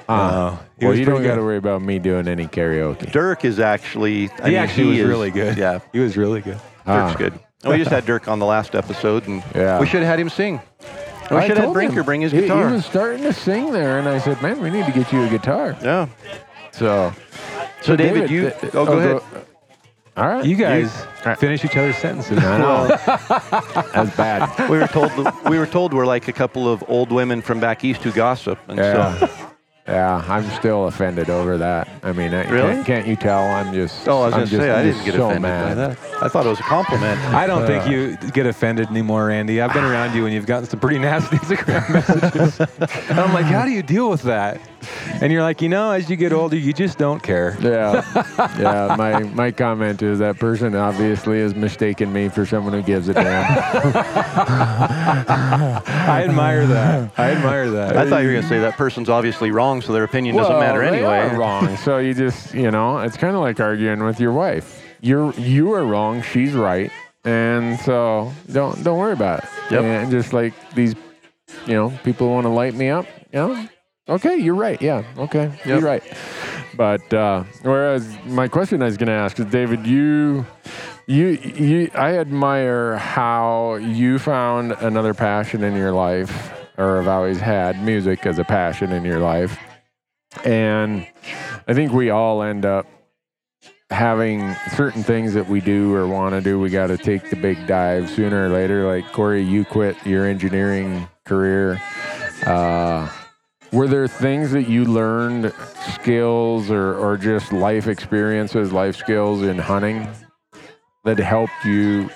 Uh, 0.08 0.56
he 0.80 0.86
well, 0.86 0.96
you 0.96 1.04
don't 1.04 1.24
got 1.24 1.34
to 1.36 1.42
worry 1.42 1.58
about 1.58 1.82
me 1.82 1.98
doing 1.98 2.28
any 2.28 2.46
karaoke. 2.46 3.12
Dirk 3.12 3.44
is 3.44 3.60
actually. 3.60 4.30
I 4.34 4.36
He 4.36 4.44
mean, 4.50 4.56
actually 4.56 4.86
was 4.90 5.00
is- 5.00 5.08
really 5.08 5.32
good. 5.32 5.58
Yeah, 5.58 5.80
He 5.94 5.98
was 6.00 6.16
really 6.16 6.42
good. 6.42 6.60
Ah. 6.86 7.08
Dirk's 7.08 7.18
good. 7.20 7.40
And 7.66 7.72
we 7.74 7.78
just 7.80 7.92
had 7.92 8.06
Dirk 8.06 8.28
on 8.28 8.40
the 8.40 8.46
last 8.46 8.76
episode, 8.76 9.28
and 9.28 9.44
Yeah. 9.56 9.80
we 9.80 9.88
should 9.88 10.02
have 10.02 10.10
had 10.10 10.20
him 10.20 10.30
sing. 10.30 10.62
And 11.30 11.32
we 11.32 11.38
I 11.38 11.48
should 11.48 11.58
have 11.58 11.66
had 11.66 11.74
Brinker 11.74 12.00
him. 12.00 12.06
bring 12.06 12.22
his 12.22 12.32
guitar. 12.32 12.68
He 12.68 12.74
was 12.76 12.86
starting 12.86 13.24
to 13.24 13.34
sing 13.34 13.72
there, 13.72 13.98
and 13.98 14.08
I 14.08 14.20
said, 14.20 14.40
"Man, 14.42 14.62
we 14.62 14.70
need 14.70 14.86
to 14.86 14.92
get 14.92 15.12
you 15.12 15.24
a 15.24 15.28
guitar." 15.30 15.76
yeah. 15.82 16.06
So, 16.72 17.12
So, 17.82 17.96
David, 17.96 18.30
you. 18.30 18.52
th- 18.52 18.76
oh, 18.76 18.82
oh, 18.82 18.86
go 18.86 18.98
ahead. 19.00 19.22
All 20.18 20.28
right, 20.28 20.46
You 20.46 20.56
guys 20.56 21.06
Right. 21.26 21.38
finish 21.38 21.66
each 21.66 21.76
other's 21.76 21.98
sentences. 21.98 22.38
I 22.44 22.58
know. 22.58 22.88
That's 23.94 24.16
bad. 24.16 24.70
we 24.70 24.78
were 24.78 24.88
told 24.88 25.12
we 25.50 25.58
were 25.60 25.66
told 25.66 25.94
we're 25.94 26.06
like 26.06 26.28
a 26.28 26.34
couple 26.34 26.72
of 26.72 26.84
old 26.88 27.12
women 27.12 27.42
from 27.42 27.60
back 27.60 27.84
east 27.84 28.02
who 28.04 28.12
gossip, 28.12 28.60
and 28.68 28.78
Yeah. 28.78 29.18
so 29.18 29.30
Yeah, 29.88 30.24
I'm 30.28 30.50
still 30.58 30.88
offended 30.88 31.30
over 31.30 31.60
that. 31.60 31.88
I 32.02 32.12
mean, 32.12 32.34
I, 32.34 32.50
Really? 32.50 32.74
can't, 32.74 32.86
can't 32.88 33.08
you 33.08 33.16
tell? 33.16 33.44
I'm 33.44 33.72
just. 33.72 34.08
oh, 34.08 34.22
I 34.24 34.26
was 34.26 34.34
going 34.34 34.48
to 34.48 34.58
say 34.58 34.72
I 34.72 34.82
didn't 34.84 35.06
get 35.06 35.14
so 35.14 35.26
offended 35.26 35.42
mad. 35.44 35.68
by 35.68 35.74
that. 35.76 36.24
I 36.24 36.28
thought 36.28 36.48
it 36.48 36.50
was 36.50 36.60
a 36.60 36.64
compliment. 36.64 37.20
I 37.36 37.46
don't 37.46 37.68
think 37.68 37.86
uh, 37.86 37.90
you 37.92 38.18
get 38.32 38.48
offended 38.48 38.88
anymore, 38.90 39.30
Andy. 39.30 39.62
I've 39.62 39.74
been 39.74 39.84
around 39.84 40.16
you 40.16 40.26
and 40.26 40.34
you've 40.34 40.48
gotten 40.48 40.68
some 40.68 40.80
pretty 40.80 40.98
nasty 41.00 41.38
Instagram 41.38 41.88
messages. 41.94 42.60
and 43.10 43.20
I'm 43.20 43.32
like, 43.32 43.46
how 43.46 43.64
do 43.64 43.70
you 43.70 43.84
deal 43.84 44.10
with 44.10 44.24
that? 44.24 44.60
And 45.22 45.32
you're 45.32 45.42
like, 45.44 45.62
you 45.62 45.70
know, 45.70 45.92
as 45.92 46.10
you 46.10 46.16
get 46.16 46.34
older, 46.34 46.58
you 46.58 46.74
just 46.74 46.98
don't 46.98 47.22
care. 47.24 47.58
Yeah, 47.62 48.04
yeah. 48.60 48.96
My 48.98 49.20
my 49.24 49.52
comment 49.52 50.02
is 50.02 50.20
that 50.20 50.38
person 50.40 50.76
obviously 50.76 51.40
has 51.40 51.56
mistaken 51.56 52.12
me 52.12 52.30
for 52.30 52.46
someone 52.46 52.74
who 52.74 52.82
gives 52.82 53.08
a 53.10 53.14
damn. 53.14 53.46
I 55.28 56.24
admire 56.28 56.66
that. 56.68 57.12
I 57.18 57.32
admire 57.32 57.70
that. 57.72 57.98
I 57.98 58.10
thought 58.10 58.22
you 58.22 58.28
were 58.28 58.34
going 58.34 58.44
to 58.44 58.50
say 58.50 58.60
that 58.60 58.76
person's 58.78 59.10
obviously 59.10 59.52
wrong, 59.52 59.82
so 59.82 59.94
their 59.94 60.04
opinion 60.04 60.36
doesn't 60.36 60.60
matter 60.60 60.80
Well, 60.80 60.92
they 60.92 60.98
anyway. 61.00 61.20
are 61.36 61.38
wrong. 61.38 61.76
So 61.78 61.98
you 61.98 62.14
just, 62.14 62.54
you 62.54 62.72
know, 62.72 63.00
it's 63.00 63.18
kind 63.18 63.36
of 63.36 63.42
like 63.42 63.60
arguing 63.60 64.04
with 64.04 64.20
your 64.20 64.32
wife. 64.34 64.82
You're 65.02 65.34
you 65.34 65.74
are 65.74 65.86
wrong. 65.86 66.22
She's 66.22 66.54
right, 66.54 66.92
and 67.24 67.80
so 67.82 68.32
don't 68.52 68.84
don't 68.84 68.98
worry 68.98 69.14
about 69.14 69.44
it. 69.44 69.50
Yep. 69.72 69.84
And 69.84 70.12
just 70.12 70.34
like 70.34 70.54
these, 70.74 70.96
you 71.68 71.74
know, 71.74 71.92
people 72.04 72.30
want 72.32 72.46
to 72.46 72.50
light 72.50 72.74
me 72.74 72.90
up. 72.90 73.06
You 73.32 73.40
know, 73.40 73.70
okay, 74.08 74.38
you're 74.38 74.56
right. 74.56 74.82
Yeah, 74.82 75.04
okay, 75.18 75.52
you're 75.66 75.82
right. 75.82 76.04
But 76.76 77.14
uh, 77.14 77.44
whereas 77.62 78.18
my 78.26 78.48
question 78.48 78.82
I 78.82 78.86
was 78.86 78.98
going 78.98 79.08
to 79.08 79.14
ask 79.14 79.40
is, 79.40 79.46
David, 79.46 79.86
you. 79.86 80.46
You, 81.08 81.28
you, 81.28 81.92
I 81.94 82.18
admire 82.18 82.98
how 82.98 83.76
you 83.76 84.18
found 84.18 84.72
another 84.72 85.14
passion 85.14 85.64
in 85.64 85.76
your 85.76 85.92
life, 85.92 86.52
or 86.80 86.98
have 86.98 87.08
always 87.08 87.40
had 87.40 87.84
music 87.84 88.26
as 88.26 88.40
a 88.40 88.44
passion 88.44 88.92
in 88.92 89.06
your 89.06 89.20
life. 89.20 89.56
And 90.44 91.06
I 91.68 91.76
think 91.76 91.92
we 91.92 92.10
all 92.10 92.42
end 92.42 92.66
up 92.66 92.88
having 93.92 94.56
certain 94.76 95.04
things 95.04 95.36
that 95.36 95.48
we 95.48 95.62
do 95.62 95.94
or 95.94 96.08
want 96.08 96.34
to 96.34 96.42
do. 96.42 96.60
We 96.60 96.72
got 96.72 96.88
to 96.88 96.98
take 96.98 97.30
the 97.30 97.36
big 97.36 97.68
dive 97.68 98.10
sooner 98.10 98.48
or 98.48 98.50
later. 98.50 98.88
Like 98.88 99.12
Corey, 99.14 99.44
you 99.44 99.64
quit 99.64 100.04
your 100.08 100.26
engineering 100.26 101.08
career. 101.24 101.80
Uh, 102.48 103.08
were 103.76 103.88
there 103.88 104.08
things 104.08 104.52
that 104.52 104.70
you 104.70 104.86
learned, 104.86 105.54
skills 105.94 106.72
or, 106.72 106.96
or 106.96 107.18
just 107.18 107.52
life 107.52 107.88
experiences, 107.88 108.72
life 108.72 108.96
skills 108.96 109.42
in 109.42 109.58
hunting 109.58 110.08
that 111.04 111.20
helped 111.20 111.66
you 111.66 112.10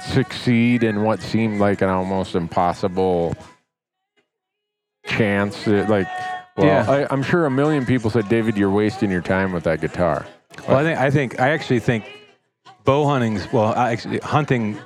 succeed 0.00 0.82
in 0.84 1.02
what 1.02 1.20
seemed 1.20 1.58
like 1.58 1.80
an 1.80 1.88
almost 1.88 2.34
impossible 2.34 3.34
chance? 5.06 5.64
That, 5.64 5.88
like, 5.88 6.06
well, 6.56 6.66
Yeah. 6.66 6.90
I, 6.90 7.06
I'm 7.12 7.22
sure 7.22 7.46
a 7.46 7.50
million 7.50 7.86
people 7.86 8.10
said, 8.10 8.28
David, 8.28 8.56
you're 8.58 8.70
wasting 8.70 9.10
your 9.10 9.22
time 9.22 9.52
with 9.52 9.64
that 9.64 9.80
guitar. 9.80 10.26
Well, 10.68 10.76
I 10.76 10.82
think 10.82 10.98
I 10.98 11.10
think 11.10 11.40
I 11.40 11.50
actually 11.50 11.80
think 11.80 12.04
bow 12.84 13.04
hunting's 13.06 13.50
well, 13.52 13.74
I 13.74 13.92
actually 13.92 14.18
hunting 14.18 14.78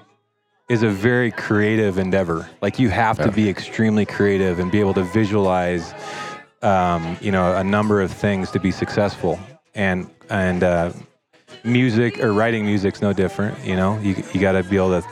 is 0.71 0.85
a 0.85 0.89
very 0.89 1.33
creative 1.33 1.99
endeavor. 1.99 2.49
Like 2.63 2.79
you 2.79 2.91
have 2.91 3.19
to 3.19 3.33
be 3.33 3.49
extremely 3.49 4.07
creative 4.07 4.61
and 4.61 4.71
be 4.71 4.79
able 4.79 4.95
to 4.95 5.03
visualize, 5.03 5.93
um, 6.63 7.19
you 7.21 7.33
know, 7.33 7.57
a 7.57 7.65
number 7.65 8.01
of 8.01 8.13
things 8.13 8.53
to 8.53 8.61
be 8.61 8.71
successful. 8.71 9.39
And 9.75 10.09
and 10.31 10.63
uh, 10.63 10.93
music 11.65 12.23
or 12.23 12.33
writing 12.33 12.65
music's 12.65 13.03
no 13.03 13.13
different. 13.13 13.59
You 13.67 13.75
know, 13.75 13.99
you 13.99 14.23
you 14.33 14.41
got 14.41 14.53
to 14.53 14.63
be 14.63 14.77
able 14.77 15.01
to. 15.03 15.07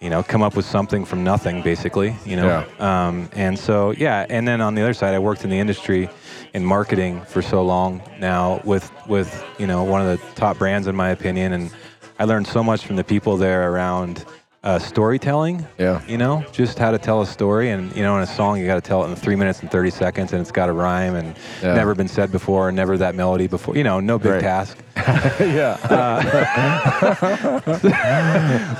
You 0.00 0.10
know, 0.10 0.20
come 0.20 0.42
up 0.42 0.56
with 0.56 0.64
something 0.64 1.04
from 1.04 1.22
nothing, 1.22 1.62
basically. 1.62 2.16
You 2.26 2.34
know, 2.34 2.66
um, 2.80 3.30
and 3.34 3.56
so 3.56 3.92
yeah. 3.92 4.26
And 4.28 4.48
then 4.48 4.60
on 4.60 4.74
the 4.74 4.82
other 4.82 4.94
side, 4.94 5.14
I 5.14 5.20
worked 5.20 5.44
in 5.44 5.50
the 5.50 5.60
industry 5.60 6.08
in 6.54 6.64
marketing 6.64 7.20
for 7.20 7.40
so 7.40 7.62
long 7.62 8.02
now 8.18 8.60
with 8.64 8.90
with 9.06 9.30
you 9.60 9.68
know 9.68 9.84
one 9.84 10.04
of 10.04 10.08
the 10.08 10.34
top 10.34 10.58
brands 10.58 10.88
in 10.88 10.96
my 10.96 11.10
opinion, 11.10 11.52
and 11.52 11.70
I 12.18 12.24
learned 12.24 12.48
so 12.48 12.64
much 12.64 12.84
from 12.84 12.96
the 12.96 13.04
people 13.04 13.36
there 13.36 13.70
around 13.70 14.24
uh, 14.64 14.78
storytelling. 14.78 15.66
Yeah. 15.78 16.00
You 16.06 16.18
know, 16.18 16.44
just 16.52 16.78
how 16.78 16.90
to 16.92 16.98
tell 16.98 17.20
a 17.22 17.26
story, 17.26 17.70
and 17.70 17.94
you 17.96 18.02
know, 18.02 18.16
in 18.16 18.22
a 18.22 18.26
song, 18.26 18.58
you 18.60 18.66
got 18.66 18.76
to 18.76 18.80
tell 18.80 19.04
it 19.04 19.08
in 19.10 19.16
three 19.16 19.36
minutes 19.36 19.60
and 19.60 19.70
thirty 19.70 19.90
seconds, 19.90 20.32
and 20.32 20.40
it's 20.40 20.52
got 20.52 20.66
to 20.66 20.72
rhyme, 20.72 21.14
and 21.16 21.34
Yeah. 21.62 21.74
never 21.74 21.94
been 21.94 22.08
said 22.08 22.30
before, 22.30 22.68
and 22.68 22.76
never 22.76 22.96
that 22.98 23.14
melody 23.14 23.46
before. 23.48 23.76
You 23.76 23.84
know, 23.84 24.00
no 24.00 24.18
big 24.18 24.32
Right. 24.32 24.40
task. 24.40 24.78
yeah. 25.40 25.76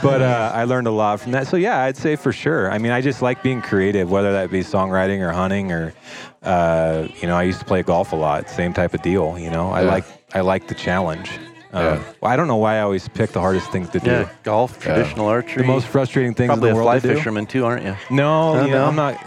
but 0.02 0.22
uh, 0.22 0.52
I 0.54 0.64
learned 0.64 0.86
a 0.86 0.90
lot 0.90 1.20
from 1.20 1.32
that. 1.32 1.46
So 1.46 1.56
yeah, 1.56 1.80
I'd 1.82 1.96
say 1.96 2.16
for 2.16 2.32
sure. 2.32 2.70
I 2.70 2.78
mean, 2.78 2.92
I 2.92 3.00
just 3.00 3.22
like 3.22 3.42
being 3.42 3.62
creative, 3.62 4.10
whether 4.10 4.32
that 4.32 4.50
be 4.50 4.60
songwriting 4.60 5.20
or 5.20 5.32
hunting 5.32 5.72
or, 5.72 5.94
uh, 6.42 7.06
you 7.20 7.26
know, 7.26 7.36
I 7.36 7.44
used 7.44 7.60
to 7.60 7.64
play 7.64 7.82
golf 7.82 8.12
a 8.12 8.16
lot. 8.16 8.48
Same 8.50 8.72
type 8.72 8.94
of 8.94 9.02
deal. 9.02 9.38
You 9.38 9.50
know, 9.50 9.70
I 9.70 9.82
Yeah. 9.82 9.90
like 9.90 10.04
I 10.34 10.40
like 10.40 10.68
the 10.68 10.74
challenge. 10.74 11.30
Uh, 11.72 11.78
Yeah. 11.78 12.02
well, 12.20 12.30
I 12.32 12.36
don't 12.36 12.48
know 12.48 12.56
why 12.56 12.76
I 12.76 12.80
always 12.82 13.08
pick 13.08 13.30
the 13.32 13.40
hardest 13.40 13.70
things 13.70 13.88
to 13.90 13.98
do. 14.00 14.10
Yeah, 14.10 14.28
golf, 14.42 14.78
traditional 14.78 15.26
archery. 15.26 15.62
The 15.62 15.68
most 15.68 15.86
frustrating 15.86 16.34
things 16.34 16.48
probably 16.48 16.68
in 16.70 16.76
a 16.76 16.78
the 16.78 16.82
fly 16.82 16.92
world 16.92 17.02
to 17.02 17.08
do. 17.08 17.14
fisherman 17.16 17.46
too, 17.46 17.64
aren't 17.64 17.84
you? 17.84 17.96
No, 18.10 18.56
Uh, 18.56 18.64
you 18.66 18.70
know, 18.72 18.78
no? 18.82 18.86
I'm 18.88 18.96
not. 18.96 19.26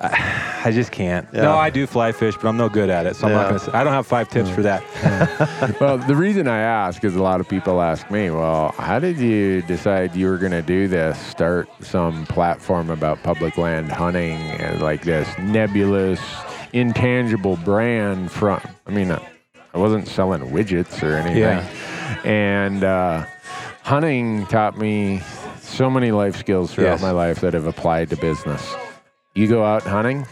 I, 0.00 0.60
I 0.64 0.70
just 0.72 0.90
can't. 0.92 1.26
Yeah. 1.32 1.42
No, 1.42 1.52
I 1.54 1.70
do 1.70 1.86
fly 1.86 2.12
fish, 2.12 2.34
but 2.36 2.46
I'm 2.48 2.56
no 2.56 2.68
good 2.68 2.90
at 2.90 3.06
it. 3.06 3.16
So 3.16 3.26
I'm 3.26 3.32
not 3.32 3.46
gonna. 3.46 3.58
Say, 3.60 3.72
I 3.72 3.82
don't 3.84 3.92
have 3.92 4.06
five 4.06 4.28
tips 4.28 4.50
for 4.50 4.62
that. 4.62 4.82
well, 5.80 5.96
the 5.98 6.14
reason 6.16 6.46
I 6.48 6.58
ask 6.58 7.02
is 7.04 7.16
a 7.16 7.22
lot 7.22 7.40
of 7.40 7.48
people 7.48 7.80
ask 7.80 8.10
me, 8.10 8.30
well, 8.30 8.74
how 8.78 8.98
did 8.98 9.18
you 9.18 9.62
decide 9.62 10.14
you 10.14 10.28
were 10.28 10.38
going 10.38 10.52
to 10.52 10.62
do 10.62 10.88
this? 10.88 11.18
Start 11.18 11.68
some 11.80 12.26
platform 12.26 12.90
about 12.90 13.22
public 13.22 13.56
land 13.56 13.90
hunting 13.90 14.36
and 14.60 14.82
like 14.82 15.02
this 15.04 15.26
nebulous, 15.38 16.20
intangible 16.72 17.56
brand 17.64 18.30
from, 18.30 18.60
I 18.86 18.90
mean, 18.90 19.16
I 19.74 19.78
wasn't 19.78 20.06
selling 20.08 20.42
widgets 20.50 21.02
or 21.02 21.14
anything. 21.16 21.38
Yeah. 21.38 21.66
And 22.24 22.84
uh, 22.84 23.24
hunting 23.82 24.46
taught 24.46 24.76
me 24.78 25.22
so 25.60 25.88
many 25.90 26.12
life 26.12 26.36
skills 26.36 26.72
throughout 26.74 26.92
Yes. 26.94 27.02
my 27.02 27.10
life 27.10 27.40
that 27.40 27.54
have 27.54 27.66
applied 27.66 28.10
to 28.10 28.16
business. 28.16 28.74
You 29.34 29.48
go 29.48 29.64
out 29.64 29.82
hunting, 29.82 30.26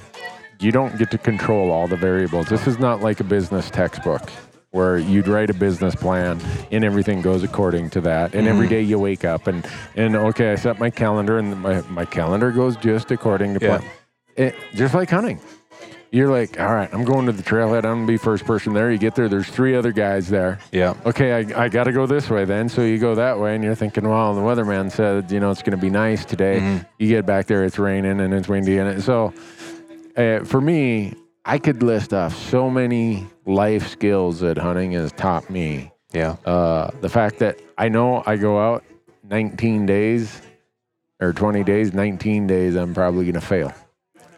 you 0.61 0.71
don't 0.73 0.99
get 0.99 1.11
to 1.13 1.19
control 1.19 1.71
all 1.71 1.89
the 1.89 1.97
variables. 1.97 2.49
This 2.49 2.67
is 2.67 2.79
not 2.79 3.01
like 3.01 3.21
a 3.21 3.25
business 3.25 3.71
textbook 3.71 4.29
where 4.73 4.99
you'd 4.99 5.27
write 5.27 5.51
a 5.51 5.55
business 5.55 5.95
plan 5.97 6.39
and 6.71 6.85
everything 6.85 7.23
goes 7.23 7.43
according 7.43 7.91
to 7.91 8.01
that. 8.03 8.35
And 8.35 8.47
Mm-hmm. 8.47 8.49
every 8.55 8.69
day 8.69 8.83
you 8.83 8.99
wake 8.99 9.25
up 9.25 9.47
and, 9.47 9.67
and 9.97 10.15
okay, 10.15 10.53
I 10.53 10.55
set 10.57 10.79
my 10.79 10.91
calendar 10.91 11.39
and 11.39 11.61
my, 11.61 11.81
my 11.89 12.05
calendar 12.05 12.53
goes 12.53 12.77
just 12.77 13.11
according 13.11 13.55
to 13.59 13.65
Yeah. 13.65 13.79
plan. 13.79 13.91
It, 14.37 14.55
just 14.75 14.95
like 14.95 15.11
hunting. 15.11 15.41
You're 16.13 16.29
like, 16.29 16.59
all 16.59 16.75
right, 16.75 16.93
I'm 16.93 17.05
going 17.05 17.27
to 17.27 17.33
the 17.33 17.43
trailhead. 17.43 17.85
I'm 17.85 17.99
going 17.99 18.07
to 18.07 18.13
be 18.13 18.17
first 18.17 18.45
person 18.45 18.73
there. 18.73 18.91
You 18.91 18.99
get 18.99 19.15
there, 19.15 19.29
there's 19.29 19.49
three 19.49 19.77
other 19.77 19.93
guys 19.93 20.29
there. 20.29 20.59
Yeah. 20.73 20.95
Okay, 21.07 21.33
I, 21.33 21.65
I 21.65 21.69
got 21.69 21.85
to 21.85 21.93
go 21.93 22.05
this 22.07 22.29
way 22.29 22.45
then. 22.45 22.69
So 22.69 22.83
you 22.83 22.99
go 22.99 23.15
that 23.15 23.39
way, 23.39 23.55
and 23.55 23.63
you're 23.63 23.77
thinking, 23.77 24.09
well, 24.09 24.35
the 24.35 24.41
weatherman 24.41 24.91
said, 24.91 25.31
you 25.31 25.39
know, 25.39 25.53
it's 25.53 25.63
going 25.63 25.79
to 25.79 25.81
be 25.81 25.91
nice 25.91 26.25
today. 26.25 26.59
Mm-hmm. 26.59 26.85
You 26.99 27.09
get 27.09 27.27
back 27.27 27.47
there, 27.47 27.65
it's 27.65 27.79
raining 27.79 28.21
and 28.21 28.35
it's 28.35 28.49
windy. 28.49 28.79
And 28.79 28.89
it, 28.89 29.03
so 29.03 29.33
uh, 30.17 30.41
for 30.41 30.61
me, 30.61 31.15
I 31.45 31.59
could 31.59 31.83
list 31.83 32.13
off 32.13 32.35
so 32.35 32.69
many 32.69 33.27
life 33.47 33.87
skills 33.89 34.41
that 34.41 34.59
hunting 34.59 34.93
has 34.93 35.13
taught 35.13 35.49
me. 35.49 35.93
Yeah. 36.13 36.37
Uh, 36.45 36.91
the 37.01 37.09
fact 37.09 37.39
that 37.39 37.61
I 37.79 37.89
know 37.89 38.25
I 38.27 38.37
go 38.37 38.59
out 38.59 38.85
19 39.29 39.87
days 39.87 40.43
or 41.21 41.33
20 41.33 41.63
days, 41.63 41.93
19 41.95 42.47
days, 42.49 42.75
I'm 42.75 42.95
probably 42.95 43.25
going 43.25 43.35
to 43.35 43.41
fail. 43.41 43.73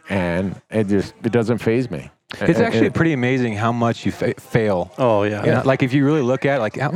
And 0.09 0.61
it 0.69 0.87
just, 0.87 1.13
it 1.23 1.31
doesn't 1.31 1.59
faze 1.59 1.89
me. 1.89 2.09
It's 2.41 2.59
It- 2.59 2.63
actually 2.63 2.87
it- 2.87 2.93
pretty 2.93 3.13
amazing 3.13 3.53
how 3.55 3.71
much 3.71 4.05
you 4.05 4.11
fa- 4.11 4.33
fail. 4.39 4.91
Oh 4.97 5.23
yeah. 5.23 5.45
You 5.45 5.51
know, 5.51 5.61
like 5.65 5.83
if 5.83 5.93
you 5.93 6.05
really 6.05 6.21
look 6.21 6.45
at 6.45 6.57
it, 6.57 6.61
like, 6.61 6.77
how- 6.77 6.91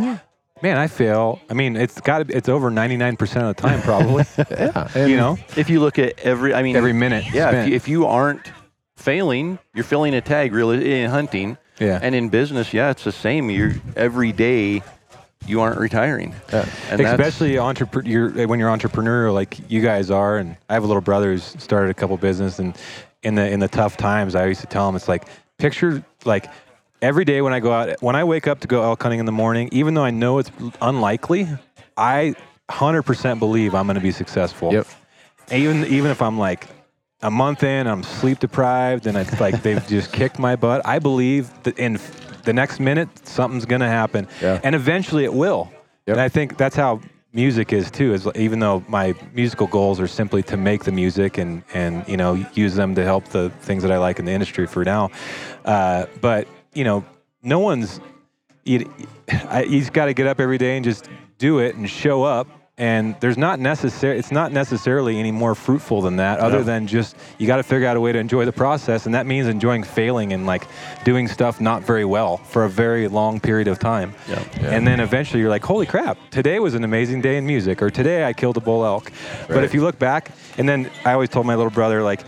man, 0.63 0.77
I 0.77 0.87
fail. 0.87 1.39
I 1.49 1.53
mean, 1.53 1.75
it's 1.75 2.01
got 2.01 2.29
it's 2.31 2.49
over 2.49 2.69
99% 2.71 3.21
of 3.49 3.55
the 3.55 3.61
time 3.61 3.81
probably, 3.81 4.25
yeah. 4.51 4.87
And- 4.95 5.09
you 5.11 5.17
know, 5.17 5.37
If 5.55 5.69
you 5.69 5.79
look 5.79 5.99
at 5.99 6.19
every, 6.19 6.53
I 6.53 6.63
mean, 6.63 6.75
every 6.75 6.93
minute. 6.93 7.25
yeah. 7.31 7.51
If 7.61 7.69
you, 7.69 7.75
if 7.75 7.87
you 7.87 8.05
aren't 8.07 8.51
failing, 8.95 9.59
you're 9.75 9.83
filling 9.83 10.13
a 10.15 10.21
tag. 10.21 10.53
Really 10.53 11.01
in 11.01 11.09
hunting, 11.09 11.57
Yeah. 11.79 11.99
and 12.01 12.15
in 12.15 12.29
business, 12.29 12.73
yeah, 12.73 12.89
it's 12.89 13.03
the 13.03 13.11
same. 13.11 13.49
You're 13.51 13.73
every 13.95 14.31
day, 14.31 14.81
you 15.45 15.61
aren't 15.61 15.79
retiring. 15.79 16.33
And 16.51 16.99
especially 17.01 17.53
entrepre- 17.53 18.05
you're, 18.07 18.47
when 18.47 18.59
you're 18.59 18.69
entrepreneurial 18.75 19.33
like 19.33 19.57
you 19.71 19.81
guys 19.81 20.09
are 20.11 20.37
and 20.37 20.57
i 20.69 20.73
have 20.73 20.83
a 20.83 20.87
little 20.87 21.01
brother 21.01 21.31
who's 21.31 21.43
started 21.61 21.89
a 21.89 21.93
couple 21.93 22.17
business 22.17 22.59
and 22.59 22.75
in 23.23 23.35
the 23.35 23.49
in 23.49 23.59
the 23.59 23.67
tough 23.67 23.97
times 23.97 24.35
i 24.35 24.45
used 24.45 24.61
to 24.61 24.67
tell 24.67 24.87
him 24.89 24.95
it's 24.95 25.07
like 25.07 25.27
picture 25.57 26.03
like 26.25 26.47
every 27.01 27.23
day 27.25 27.41
when 27.41 27.53
i 27.53 27.59
go 27.59 27.71
out 27.71 28.01
when 28.01 28.15
i 28.15 28.23
wake 28.23 28.47
up 28.47 28.59
to 28.61 28.67
go 28.67 28.83
elk 28.83 29.01
hunting 29.01 29.19
in 29.19 29.25
the 29.25 29.31
morning 29.31 29.69
even 29.71 29.93
though 29.93 30.03
i 30.03 30.09
know 30.11 30.37
it's 30.39 30.51
unlikely 30.81 31.47
i 31.97 32.33
100% 32.69 33.39
believe 33.39 33.73
i'm 33.73 33.85
going 33.85 33.95
to 33.95 34.01
be 34.01 34.11
successful 34.11 34.73
Yep. 34.73 34.87
even 35.51 35.85
even 35.85 36.11
if 36.11 36.21
i'm 36.21 36.37
like 36.37 36.67
a 37.21 37.31
month 37.31 37.63
in 37.63 37.87
i'm 37.87 38.03
sleep 38.03 38.39
deprived 38.39 39.07
and 39.07 39.17
it's 39.17 39.39
like 39.39 39.61
they've 39.63 39.85
just 39.87 40.11
kicked 40.11 40.39
my 40.39 40.55
butt 40.55 40.85
i 40.85 40.99
believe 40.99 41.49
that 41.63 41.77
in 41.79 41.97
the 42.47 42.53
next 42.53 42.79
minute 42.79 43.09
something's 43.27 43.65
going 43.65 43.81
to 43.81 43.87
happen 44.01 44.25
Yeah. 44.41 44.59
and 44.63 44.73
eventually 44.73 45.25
it 45.25 45.33
will 45.33 45.69
Yep. 46.07 46.13
and 46.15 46.21
i 46.21 46.29
think 46.29 46.57
that's 46.57 46.75
how 46.77 47.01
music 47.33 47.73
is 47.73 47.91
too 47.91 48.13
is 48.13 48.25
even 48.35 48.59
though 48.59 48.83
my 48.87 49.13
musical 49.33 49.67
goals 49.67 49.99
are 49.99 50.07
simply 50.07 50.41
to 50.43 50.55
make 50.57 50.85
the 50.85 50.91
music 50.93 51.37
and 51.37 51.61
and 51.73 52.07
you 52.07 52.15
know 52.15 52.33
use 52.53 52.73
them 52.75 52.95
to 52.95 53.03
help 53.03 53.25
the 53.37 53.49
things 53.67 53.83
that 53.83 53.91
i 53.91 53.97
like 53.97 54.17
in 54.17 54.25
the 54.25 54.31
industry 54.31 54.65
for 54.65 54.83
now 54.85 55.09
uh, 55.65 56.05
but 56.21 56.47
you 56.73 56.85
know 56.85 57.03
no 57.43 57.59
one's 57.59 57.99
you, 58.63 58.89
I, 59.57 59.63
he's 59.63 59.89
got 59.89 60.05
to 60.05 60.13
get 60.13 60.25
up 60.27 60.39
every 60.39 60.57
day 60.57 60.77
and 60.77 60.85
just 60.85 61.09
do 61.37 61.59
it 61.59 61.75
and 61.75 61.89
show 61.89 62.23
up 62.23 62.47
and 62.79 63.15
there's 63.21 63.37
not 63.37 63.59
necessary 63.59 64.19
it's 64.19 64.31
not 64.31 64.51
necessarily 64.51 65.17
any 65.17 65.31
more 65.31 65.55
fruitful 65.55 66.01
than 66.01 66.17
that 66.17 66.39
other 66.39 66.57
Yeah. 66.59 66.63
than 66.63 66.87
just 66.87 67.15
you 67.39 67.47
got 67.47 67.57
to 67.57 67.63
figure 67.63 67.87
out 67.87 67.97
a 67.97 67.99
way 68.01 68.11
to 68.11 68.19
enjoy 68.19 68.45
the 68.45 68.51
process 68.51 69.05
and 69.07 69.15
that 69.15 69.25
means 69.25 69.47
enjoying 69.47 69.83
failing 69.83 70.31
and 70.33 70.45
like 70.45 70.67
doing 71.03 71.27
stuff 71.27 71.59
not 71.59 71.81
very 71.83 72.05
well 72.05 72.37
for 72.37 72.65
a 72.65 72.69
very 72.69 73.07
long 73.07 73.39
period 73.39 73.67
of 73.67 73.79
time 73.79 74.13
Yeah. 74.29 74.43
and 74.61 74.85
then 74.85 74.99
eventually 74.99 75.41
you're 75.41 75.49
like 75.49 75.63
holy 75.63 75.85
crap 75.87 76.17
today 76.29 76.59
was 76.59 76.75
an 76.75 76.83
amazing 76.83 77.21
day 77.21 77.37
in 77.37 77.45
music 77.47 77.81
or 77.81 77.89
today 77.89 78.25
i 78.25 78.33
killed 78.33 78.57
a 78.57 78.61
bull 78.61 78.85
elk 78.85 79.11
but 79.47 79.63
if 79.63 79.73
you 79.73 79.81
look 79.81 79.97
back 79.97 80.31
and 80.57 80.69
then 80.69 80.89
i 81.03 81.13
always 81.13 81.29
told 81.29 81.45
my 81.47 81.55
little 81.55 81.71
brother 81.71 82.03
like 82.03 82.21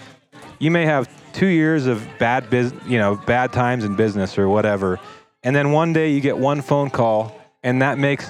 you 0.57 0.71
may 0.71 0.85
have 0.85 1.07
two 1.31 1.45
years 1.45 1.85
of 1.85 2.05
bad 2.17 2.49
biz, 2.49 2.73
you 2.85 2.97
know, 2.97 3.15
bad 3.15 3.53
times 3.53 3.85
in 3.85 3.95
business 3.95 4.37
or 4.37 4.49
whatever, 4.49 4.99
and 5.43 5.55
then 5.55 5.71
one 5.71 5.93
day 5.93 6.09
you 6.09 6.19
get 6.19 6.37
one 6.37 6.59
phone 6.61 6.89
call, 6.89 7.33
and 7.63 7.81
that 7.81 7.97
makes 7.97 8.29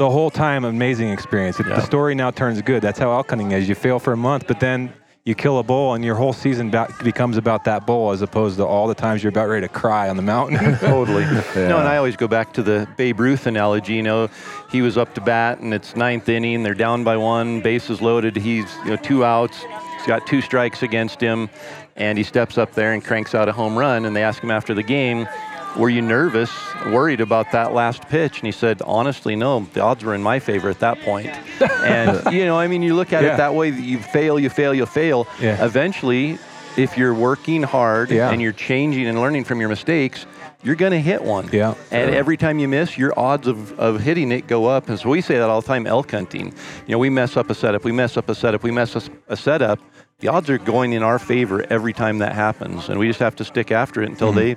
the 0.00 0.08
whole 0.08 0.30
time 0.30 0.64
amazing 0.64 1.10
experience. 1.10 1.60
It- 1.60 1.66
The 1.66 1.80
story 1.82 2.14
now 2.14 2.30
turns 2.30 2.60
good. 2.62 2.80
That's 2.82 2.98
how 2.98 3.12
elk 3.12 3.28
hunting 3.28 3.52
is. 3.52 3.68
You 3.68 3.74
fail 3.74 3.98
for 3.98 4.12
a 4.14 4.16
month, 4.16 4.46
but 4.48 4.58
then 4.58 4.90
you 5.26 5.34
kill 5.34 5.58
a 5.58 5.62
bull, 5.62 5.92
and 5.92 6.02
your 6.02 6.14
whole 6.14 6.32
season 6.32 6.70
ba- 6.70 6.88
becomes 7.04 7.36
about 7.36 7.64
that 7.64 7.86
bull, 7.86 8.10
as 8.10 8.22
opposed 8.22 8.56
to 8.56 8.64
all 8.64 8.86
the 8.88 8.94
times 8.94 9.22
you're 9.22 9.28
about 9.28 9.50
ready 9.50 9.66
to 9.66 9.72
cry 9.72 10.08
on 10.08 10.16
the 10.16 10.22
mountain. 10.22 10.56
totally. 10.80 11.24
No, 11.54 11.76
and 11.78 11.86
I 11.86 11.98
always 11.98 12.16
go 12.16 12.26
back 12.26 12.54
to 12.54 12.62
the 12.62 12.88
Babe 12.96 13.20
Ruth 13.20 13.46
analogy. 13.46 13.92
You 13.92 14.02
know, 14.02 14.28
he 14.72 14.80
was 14.80 14.96
up 14.96 15.12
to 15.16 15.20
bat, 15.20 15.58
and 15.60 15.74
it's 15.74 15.94
ninth 15.94 16.30
inning. 16.30 16.62
They're 16.62 16.72
down 16.86 17.04
by 17.04 17.18
one, 17.18 17.60
bases 17.60 18.00
loaded. 18.00 18.36
He's 18.36 18.64
you 18.84 18.92
know 18.92 18.96
two 18.96 19.22
outs. 19.22 19.58
He's 19.98 20.06
got 20.06 20.26
two 20.26 20.40
strikes 20.40 20.82
against 20.82 21.20
him, 21.20 21.50
and 21.96 22.16
he 22.16 22.24
steps 22.24 22.56
up 22.56 22.72
there 22.72 22.94
and 22.94 23.04
cranks 23.04 23.34
out 23.34 23.50
a 23.50 23.52
home 23.52 23.76
run. 23.78 24.06
And 24.06 24.16
they 24.16 24.22
ask 24.22 24.42
him 24.42 24.50
after 24.50 24.72
the 24.72 24.82
game, 24.82 25.28
"Were 25.76 25.88
you 25.88 26.02
nervous, 26.02 26.50
worried 26.86 27.20
about 27.20 27.52
that 27.52 27.72
last 27.72 28.02
pitch?" 28.08 28.38
And 28.38 28.46
he 28.46 28.52
said, 28.52 28.82
"Honestly, 28.84 29.36
no. 29.36 29.66
The 29.72 29.80
odds 29.80 30.04
were 30.04 30.14
in 30.14 30.22
my 30.22 30.38
favor 30.38 30.70
at 30.70 30.80
that 30.80 31.00
point." 31.00 31.30
and 31.84 32.34
you 32.34 32.44
know, 32.44 32.58
I 32.58 32.66
mean, 32.66 32.82
you 32.82 32.94
look 32.94 33.12
at 33.12 33.22
Yeah. 33.22 33.34
it 33.34 33.36
that 33.38 33.54
way. 33.54 33.70
You 33.70 33.98
fail, 33.98 34.38
you 34.38 34.50
fail, 34.50 34.74
you 34.74 34.86
fail. 34.86 35.26
Yeah. 35.40 35.64
Eventually, 35.64 36.38
if 36.76 36.96
you're 36.96 37.14
working 37.14 37.62
hard 37.62 38.10
Yeah. 38.10 38.30
and 38.30 38.40
you're 38.40 38.52
changing 38.52 39.06
and 39.06 39.20
learning 39.20 39.44
from 39.44 39.60
your 39.60 39.68
mistakes, 39.68 40.26
you're 40.62 40.76
going 40.76 40.92
to 40.92 41.00
hit 41.00 41.22
one. 41.22 41.48
Yeah. 41.52 41.74
And 41.90 42.14
every 42.14 42.36
time 42.36 42.58
you 42.58 42.68
miss, 42.68 42.98
your 42.98 43.18
odds 43.18 43.46
of, 43.46 43.78
of 43.78 44.00
hitting 44.00 44.30
it 44.30 44.46
go 44.46 44.66
up. 44.66 44.88
And 44.88 44.98
so 44.98 45.08
we 45.08 45.20
say 45.20 45.38
that 45.38 45.48
all 45.48 45.60
the 45.60 45.66
time 45.66 45.86
elk 45.86 46.10
hunting. 46.10 46.54
You 46.86 46.92
know, 46.92 46.98
we 46.98 47.10
mess 47.10 47.36
up 47.36 47.48
a 47.50 47.54
setup, 47.54 47.84
we 47.84 47.92
mess 47.92 48.16
up 48.16 48.28
a 48.28 48.34
setup, 48.34 48.62
we 48.62 48.70
mess 48.70 48.94
up 48.94 49.04
a 49.28 49.36
setup. 49.36 49.78
The 50.18 50.28
odds 50.28 50.50
are 50.50 50.58
going 50.58 50.92
in 50.92 51.02
our 51.02 51.18
favor 51.18 51.64
every 51.70 51.94
time 51.94 52.18
that 52.18 52.34
happens. 52.34 52.90
And 52.90 52.98
we 52.98 53.06
just 53.08 53.20
have 53.20 53.36
to 53.36 53.44
stick 53.44 53.70
after 53.70 54.02
it 54.02 54.10
until 54.10 54.28
mm-hmm. 54.28 54.38
they 54.38 54.56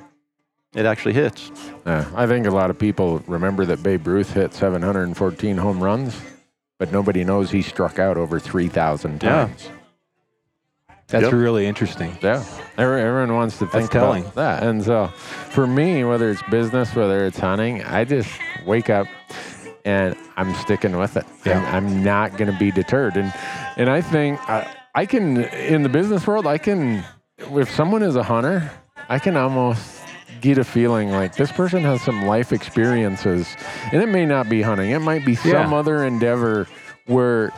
it 0.73 0.85
actually 0.85 1.13
hits. 1.13 1.51
Yeah, 1.85 2.05
I 2.15 2.27
think 2.27 2.45
a 2.47 2.51
lot 2.51 2.69
of 2.69 2.77
people 2.79 3.19
remember 3.27 3.65
that 3.65 3.83
Babe 3.83 4.07
Ruth 4.07 4.33
hit 4.33 4.53
714 4.53 5.57
home 5.57 5.83
runs, 5.83 6.19
but 6.79 6.91
nobody 6.91 7.23
knows 7.23 7.51
he 7.51 7.61
struck 7.61 7.99
out 7.99 8.17
over 8.17 8.39
3,000 8.39 9.21
Yeah. 9.23 9.29
times. 9.47 9.69
That's 11.07 11.25
Yep. 11.25 11.33
really 11.33 11.67
interesting. 11.67 12.17
Yeah, 12.21 12.43
everyone 12.77 13.35
wants 13.35 13.59
to 13.59 13.67
think 13.67 13.91
telling. 13.91 14.23
about 14.23 14.35
that. 14.35 14.63
And 14.63 14.83
so, 14.83 15.07
for 15.49 15.67
me, 15.67 16.03
whether 16.03 16.29
it's 16.31 16.41
business, 16.43 16.95
whether 16.95 17.25
it's 17.25 17.37
hunting, 17.39 17.83
I 17.83 18.03
just 18.03 18.29
wake 18.65 18.89
up 18.89 19.05
and 19.85 20.15
I'm 20.37 20.55
sticking 20.55 20.97
with 20.97 21.17
it. 21.17 21.25
Yeah. 21.45 21.59
I'm, 21.59 21.85
I'm 21.85 22.03
not 22.03 22.37
going 22.37 22.51
to 22.51 22.57
be 22.57 22.71
deterred. 22.71 23.15
And 23.17 23.31
and 23.75 23.89
I 23.89 24.01
think 24.01 24.39
I, 24.49 24.65
I 24.95 25.05
can 25.05 25.43
in 25.43 25.83
the 25.83 25.89
business 25.89 26.25
world, 26.25 26.47
I 26.47 26.57
can 26.57 27.03
if 27.37 27.69
someone 27.69 28.01
is 28.01 28.15
a 28.15 28.23
hunter, 28.23 28.71
I 29.09 29.19
can 29.19 29.35
almost 29.35 30.02
get 30.43 30.57
a 30.57 30.63
feeling 30.63 31.09
like 31.09 31.35
this 31.37 31.51
person 31.53 31.81
has 31.83 32.01
some 32.01 32.25
life 32.25 32.51
experiences, 32.51 33.55
and 33.93 34.03
it 34.03 34.09
may 34.09 34.25
not 34.25 34.49
be 34.49 34.61
hunting. 34.61 34.91
It 34.91 34.99
might 34.99 35.25
be 35.25 35.35
some 35.35 35.51
Yeah. 35.51 35.73
other 35.73 36.03
endeavor 36.03 36.67
where 37.07 37.51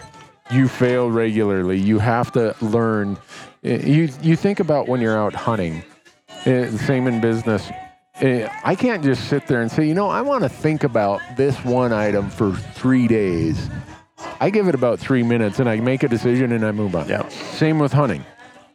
you 0.52 0.68
fail 0.68 1.10
regularly. 1.10 1.80
You 1.80 1.98
have 2.00 2.32
to 2.34 2.56
learn. 2.62 3.18
Eh, 3.64 3.80
You 3.84 4.10
you 4.22 4.36
think 4.36 4.60
about 4.60 4.88
when 4.88 5.02
you're 5.02 5.18
out 5.18 5.34
hunting. 5.34 5.82
eh, 6.46 6.70
same 6.78 7.08
in 7.08 7.20
business. 7.20 7.64
Eh, 8.22 8.48
I 8.64 8.76
can't 8.76 9.04
just 9.04 9.28
sit 9.30 9.48
there 9.48 9.62
and 9.62 9.72
say, 9.72 9.84
you 9.88 9.96
know, 9.96 10.08
I 10.10 10.22
want 10.22 10.44
to 10.44 10.50
think 10.50 10.84
about 10.84 11.20
this 11.36 11.56
one 11.66 11.92
item 11.92 12.30
for 12.30 12.52
three 12.76 13.08
days. 13.08 13.58
I 14.40 14.52
give 14.52 14.68
it 14.68 14.76
about 14.76 15.00
three 15.00 15.24
minutes 15.24 15.60
and 15.60 15.68
I 15.68 15.78
make 15.82 16.04
a 16.04 16.08
decision 16.08 16.52
and 16.52 16.64
I 16.64 16.72
move 16.72 16.96
on. 16.96 17.08
Yeah. 17.10 17.28
Same 17.30 17.80
with 17.80 17.92
hunting. 17.94 18.24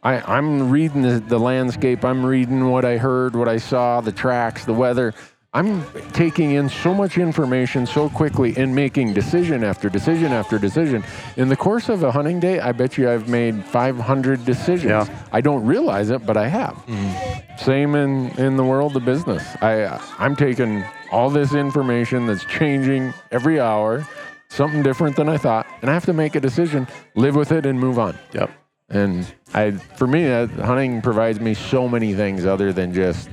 I, 0.03 0.21
I'm 0.21 0.69
reading 0.69 1.03
the, 1.03 1.19
the 1.19 1.37
landscape. 1.37 2.03
I'm 2.03 2.25
reading 2.25 2.69
what 2.69 2.85
I 2.85 2.97
heard, 2.97 3.35
what 3.35 3.47
I 3.47 3.57
saw, 3.57 4.01
the 4.01 4.11
tracks, 4.11 4.65
the 4.65 4.73
weather. 4.73 5.13
I'm 5.53 5.83
taking 6.13 6.51
in 6.51 6.69
so 6.69 6.93
much 6.93 7.17
information 7.17 7.85
so 7.85 8.07
quickly 8.09 8.55
and 8.55 8.73
making 8.73 9.13
decision 9.13 9.65
after 9.65 9.89
decision 9.89 10.31
after 10.31 10.57
decision. 10.57 11.03
In 11.35 11.49
the 11.49 11.57
course 11.57 11.89
of 11.89 12.03
a 12.03 12.11
hunting 12.11 12.39
day, 12.39 12.61
I 12.61 12.71
bet 12.71 12.97
you 12.97 13.09
I've 13.09 13.27
made 13.27 13.63
500 13.65 14.45
decisions. 14.45 14.85
Yeah. 14.85 15.23
I 15.33 15.41
don't 15.41 15.65
realize 15.65 16.09
it, 16.09 16.25
but 16.25 16.37
I 16.37 16.47
have. 16.47 16.75
Mm. 16.87 17.59
Same 17.59 17.95
in, 17.95 18.29
in 18.39 18.55
the 18.55 18.63
world 18.63 18.95
of 18.95 19.03
business. 19.03 19.43
I, 19.61 19.99
I'm 20.17 20.37
taking 20.37 20.85
all 21.11 21.29
this 21.29 21.53
information 21.53 22.27
that's 22.27 22.45
changing 22.45 23.13
every 23.29 23.59
hour, 23.59 24.07
something 24.49 24.81
different 24.81 25.17
than 25.17 25.27
I 25.27 25.37
thought, 25.37 25.67
and 25.81 25.91
I 25.91 25.93
have 25.93 26.05
to 26.05 26.13
make 26.13 26.35
a 26.35 26.39
decision, 26.39 26.87
live 27.15 27.35
with 27.35 27.51
it, 27.51 27.65
and 27.65 27.77
move 27.77 27.99
on. 27.99 28.17
Yep. 28.31 28.51
And 28.91 29.25
I, 29.53 29.71
for 29.71 30.05
me, 30.05 30.25
that 30.25 30.49
hunting 30.51 31.01
provides 31.01 31.39
me 31.39 31.53
so 31.53 31.87
many 31.87 32.13
things 32.13 32.45
other 32.45 32.73
than 32.73 32.93
just, 32.93 33.29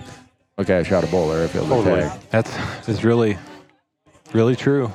okay, 0.58 0.78
I 0.78 0.82
shot 0.84 1.04
a 1.04 1.08
bull 1.08 1.32
or 1.32 1.42
I 1.42 1.48
filled 1.48 1.66
a 1.66 1.70
Totally. 1.70 2.00
tag. 2.02 2.20
That's 2.30 2.88
is 2.88 3.04
really, 3.04 3.36
really 4.32 4.54
true. 4.56 4.92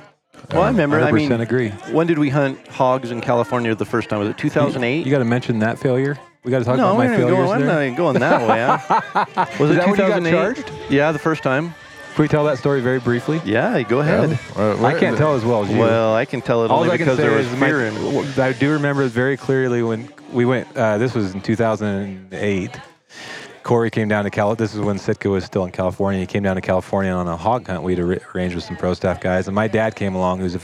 Well, 0.52 0.64
I 0.64 0.68
remember. 0.68 1.00
I 1.00 1.12
mean, 1.12 1.30
100% 1.30 1.42
agree. 1.42 1.70
When 1.92 2.08
did 2.08 2.18
we 2.18 2.30
hunt 2.30 2.66
hogs 2.68 3.12
in 3.12 3.22
California 3.22 3.74
the 3.76 3.86
first 3.86 4.10
time? 4.10 4.20
Was 4.20 4.30
it 4.30 4.38
2008? 4.38 5.06
You 5.06 5.12
got 5.12 5.20
to 5.20 5.26
mention 5.26 5.60
that 5.60 5.80
failure. 5.80 6.18
We 6.44 6.52
got 6.52 6.60
to 6.60 6.66
talk 6.66 6.78
no, 6.78 6.88
about 6.88 6.98
my 6.98 7.08
failures 7.08 7.30
going, 7.30 7.62
I'm 7.62 7.66
not 7.66 7.82
even 7.82 7.96
going 7.96 8.20
that 8.20 8.42
way. 8.50 8.60
huh? 8.60 9.46
Was 9.60 9.72
it 9.72 9.76
that 9.76 9.88
when 9.88 9.92
you 9.92 9.96
got 9.96 10.20
2008? 10.20 10.32
charged? 10.32 10.72
Yeah, 10.90 11.14
the 11.14 11.20
first 11.20 11.42
time. 11.42 11.74
Can 12.14 12.22
we 12.22 12.28
tell 12.28 12.44
that 12.46 12.60
story 12.60 12.80
very 12.82 13.00
briefly? 13.00 13.42
Yeah, 13.44 13.82
go 13.82 14.02
ahead. 14.02 14.40
Uh, 14.56 14.84
I 14.86 15.00
can't 15.00 15.18
tell 15.18 15.34
as 15.34 15.44
well 15.44 15.64
as 15.64 15.72
you. 15.72 15.80
Well, 15.80 16.14
I 16.14 16.26
can 16.26 16.42
tell 16.42 16.64
it 16.64 16.70
All 16.70 16.82
only 16.82 16.92
I 16.92 16.98
can 16.98 17.06
because 17.06 17.18
say 17.18 17.24
there 17.24 17.36
was 17.38 17.48
is 17.52 17.60
my- 17.60 17.68
fear 17.68 17.86
in 17.86 18.40
I 18.40 18.54
do 18.54 18.72
remember 18.74 19.08
very 19.08 19.36
clearly 19.36 19.82
when 19.82 20.08
we 20.32 20.46
went. 20.46 20.68
Uh, 20.78 21.00
this 21.00 21.16
was 21.16 21.34
in 21.34 21.42
2008. 21.42 22.70
Corey 23.64 23.90
came 23.90 24.08
down 24.10 24.26
to 24.26 24.30
Cal. 24.30 24.54
This 24.56 24.76
is 24.76 24.82
when 24.82 25.00
Sitka 25.00 25.28
was 25.30 25.44
still 25.46 25.66
in 25.66 25.72
California. 25.72 26.20
He 26.20 26.26
came 26.28 26.44
down 26.44 26.56
to 26.56 26.62
California 26.62 27.12
on 27.12 27.28
a 27.28 27.36
hog 27.38 27.66
hunt. 27.66 27.82
We'd 27.82 27.98
arranged 27.98 28.54
with 28.56 28.64
some 28.64 28.76
pro 28.76 28.94
staff 28.94 29.20
guys, 29.22 29.48
and 29.48 29.56
my 29.56 29.68
dad 29.68 29.96
came 29.96 30.14
along, 30.16 30.40
who's 30.42 30.54
a 30.54 30.60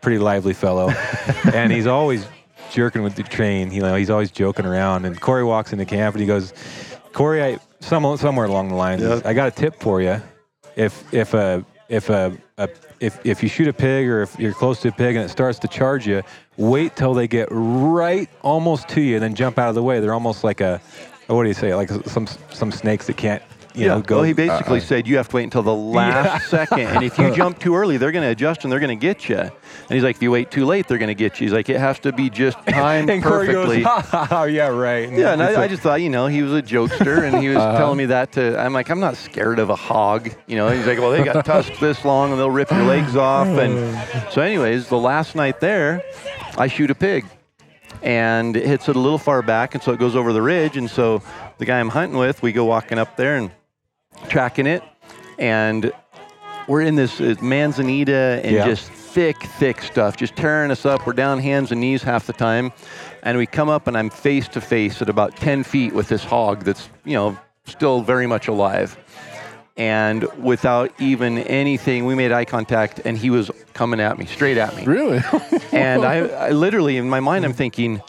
pretty 0.00 0.18
lively 0.18 0.54
fellow, 0.54 0.90
and 1.54 1.70
he's 1.70 1.86
always 1.86 2.26
jerking 2.72 3.02
with 3.02 3.14
the 3.14 3.22
train. 3.22 3.70
You 3.70 3.82
know, 3.82 3.94
he's 3.94 4.10
always 4.10 4.30
joking 4.32 4.64
around. 4.66 5.04
And 5.04 5.20
Corey 5.20 5.44
walks 5.44 5.72
into 5.72 5.84
camp 5.84 6.14
and 6.16 6.20
he 6.20 6.26
goes, 6.26 6.52
"Corey, 7.12 7.44
I 7.44 7.58
some, 7.80 8.16
somewhere 8.16 8.46
along 8.46 8.70
the 8.70 8.74
lines, 8.74 9.02
Yep. 9.02 9.26
I 9.26 9.34
got 9.34 9.46
a 9.48 9.50
tip 9.52 9.78
for 9.78 10.00
you. 10.00 10.20
If 10.80 11.12
if 11.12 11.34
a 11.34 11.64
if 11.90 12.08
a, 12.08 12.34
a 12.56 12.68
if, 13.00 13.18
if 13.24 13.42
you 13.42 13.48
shoot 13.48 13.68
a 13.68 13.72
pig 13.72 14.08
or 14.08 14.22
if 14.22 14.38
you're 14.38 14.54
close 14.54 14.80
to 14.82 14.88
a 14.88 14.92
pig 14.92 15.16
and 15.16 15.24
it 15.24 15.28
starts 15.28 15.58
to 15.58 15.68
charge 15.68 16.06
you, 16.06 16.22
wait 16.56 16.96
till 16.96 17.12
they 17.12 17.28
get 17.28 17.48
right 17.50 18.30
almost 18.42 18.88
to 18.90 19.00
you, 19.00 19.16
and 19.16 19.22
then 19.22 19.34
jump 19.34 19.58
out 19.58 19.68
of 19.68 19.74
the 19.74 19.82
way. 19.82 20.00
They're 20.00 20.14
almost 20.14 20.42
like 20.42 20.60
a, 20.60 20.80
what 21.26 21.42
do 21.42 21.48
you 21.48 21.54
say? 21.54 21.74
Like 21.74 21.90
some 22.06 22.26
some 22.50 22.72
snakes 22.72 23.06
that 23.08 23.18
can't, 23.18 23.42
you 23.74 23.82
yeah. 23.82 23.88
know, 23.94 24.00
go. 24.00 24.16
well, 24.16 24.24
he 24.24 24.32
basically 24.32 24.80
said 24.80 25.06
you 25.06 25.16
have 25.16 25.28
to 25.28 25.36
wait 25.36 25.44
until 25.44 25.62
the 25.62 25.74
last 25.74 26.48
second, 26.50 26.80
and 26.80 27.04
if 27.04 27.16
you 27.18 27.32
jump 27.34 27.58
too 27.60 27.76
early, 27.76 27.96
they're 27.98 28.10
going 28.12 28.24
to 28.24 28.30
adjust 28.30 28.64
and 28.64 28.72
they're 28.72 28.80
going 28.80 28.96
to 28.98 29.00
get 29.00 29.28
you. 29.28 29.36
And 29.38 29.50
he's 29.88 30.02
like, 30.02 30.16
if 30.16 30.22
you 30.22 30.30
wait 30.30 30.50
too 30.50 30.64
late, 30.66 30.88
they're 30.88 30.98
going 30.98 31.08
to 31.08 31.14
get 31.14 31.40
you. 31.40 31.46
He's 31.46 31.52
like, 31.52 31.68
it 31.68 31.78
has 31.78 31.98
to 32.00 32.12
be 32.12 32.30
just 32.30 32.58
timed 32.68 33.10
and 33.10 33.22
Corey 33.22 33.46
perfectly. 33.46 33.82
goes, 33.82 34.04
oh 34.30 34.44
yeah, 34.44 34.66
right. 34.68 35.10
Yeah, 35.12 35.32
and 35.32 35.42
I, 35.42 35.62
I 35.62 35.68
just 35.68 35.82
thought, 35.82 36.00
you 36.00 36.10
know, 36.10 36.26
he 36.26 36.42
was 36.42 36.52
a 36.52 36.62
jokester, 36.62 37.22
and 37.22 37.38
he 37.38 37.48
was 37.48 37.58
Uh-huh. 37.58 37.78
telling 37.78 37.98
me 37.98 38.06
that 38.06 38.32
to. 38.32 38.58
I'm 38.58 38.72
like, 38.72 38.90
I'm 38.90 39.00
not 39.00 39.16
scared 39.16 39.58
of 39.58 39.70
a 39.70 39.76
hog, 39.76 40.30
you 40.46 40.56
know. 40.56 40.68
He's 40.68 40.86
like, 40.86 40.98
well, 40.98 41.10
they 41.12 41.22
got 41.22 41.44
tusks 41.44 41.78
this 41.78 42.04
long, 42.04 42.30
and 42.32 42.40
they'll 42.40 42.50
rip 42.50 42.70
your 42.70 42.82
legs 42.84 43.14
off. 43.16 43.46
And 43.46 44.32
so, 44.32 44.42
anyways, 44.42 44.88
the 44.88 44.98
last 44.98 45.34
night 45.36 45.60
there, 45.60 46.02
I 46.58 46.66
shoot 46.66 46.90
a 46.90 46.94
pig, 46.94 47.24
and 48.02 48.56
it 48.56 48.66
hits 48.66 48.88
it 48.88 48.96
a 48.96 48.98
little 48.98 49.18
far 49.18 49.42
back, 49.42 49.74
and 49.74 49.82
so 49.82 49.92
it 49.92 49.98
goes 49.98 50.16
over 50.16 50.32
the 50.32 50.42
ridge. 50.42 50.76
And 50.76 50.90
so, 50.90 51.22
the 51.58 51.64
guy 51.66 51.78
I'm 51.78 51.88
hunting 51.90 52.18
with, 52.18 52.42
we 52.42 52.52
go 52.52 52.64
walking 52.64 52.98
up 52.98 53.16
there 53.16 53.36
and 53.36 53.50
tracking 54.28 54.66
it, 54.66 54.82
and 55.38 55.92
we're 56.68 56.82
in 56.82 56.94
this 56.94 57.20
uh, 57.20 57.34
manzanita 57.40 58.40
and 58.44 58.54
Yeah. 58.54 58.64
just 58.64 58.90
thick, 58.90 59.42
thick 59.58 59.82
stuff, 59.82 60.16
just 60.16 60.36
tearing 60.36 60.70
us 60.70 60.86
up. 60.86 61.06
We're 61.06 61.14
down 61.14 61.40
hands 61.40 61.72
and 61.72 61.80
knees 61.80 62.02
half 62.02 62.26
the 62.26 62.32
time. 62.32 62.72
And 63.22 63.36
we 63.36 63.46
come 63.46 63.68
up, 63.68 63.86
and 63.86 63.96
I'm 63.98 64.08
face 64.08 64.46
to 64.48 64.60
face 64.60 65.02
at 65.02 65.08
about 65.08 65.36
10 65.36 65.64
feet 65.64 65.92
with 65.92 66.08
this 66.08 66.22
hog 66.24 66.62
that's, 66.64 66.88
you 67.04 67.14
know, 67.14 67.36
still 67.66 68.02
very 68.02 68.26
much 68.26 68.46
alive. 68.48 68.96
And 69.76 70.24
without 70.42 70.92
even 71.00 71.38
anything, 71.38 72.04
we 72.06 72.14
made 72.14 72.32
eye 72.32 72.44
contact, 72.44 73.00
and 73.04 73.16
he 73.18 73.30
was 73.30 73.50
coming 73.72 73.98
at 74.00 74.18
me, 74.18 74.26
straight 74.26 74.58
at 74.58 74.76
me. 74.76 74.84
Really? 74.84 75.20
And 75.72 76.04
I, 76.04 76.16
I 76.26 76.50
literally, 76.50 76.96
in 76.96 77.08
my 77.08 77.20
mind, 77.20 77.44
I'm 77.44 77.52
thinking, 77.52 78.02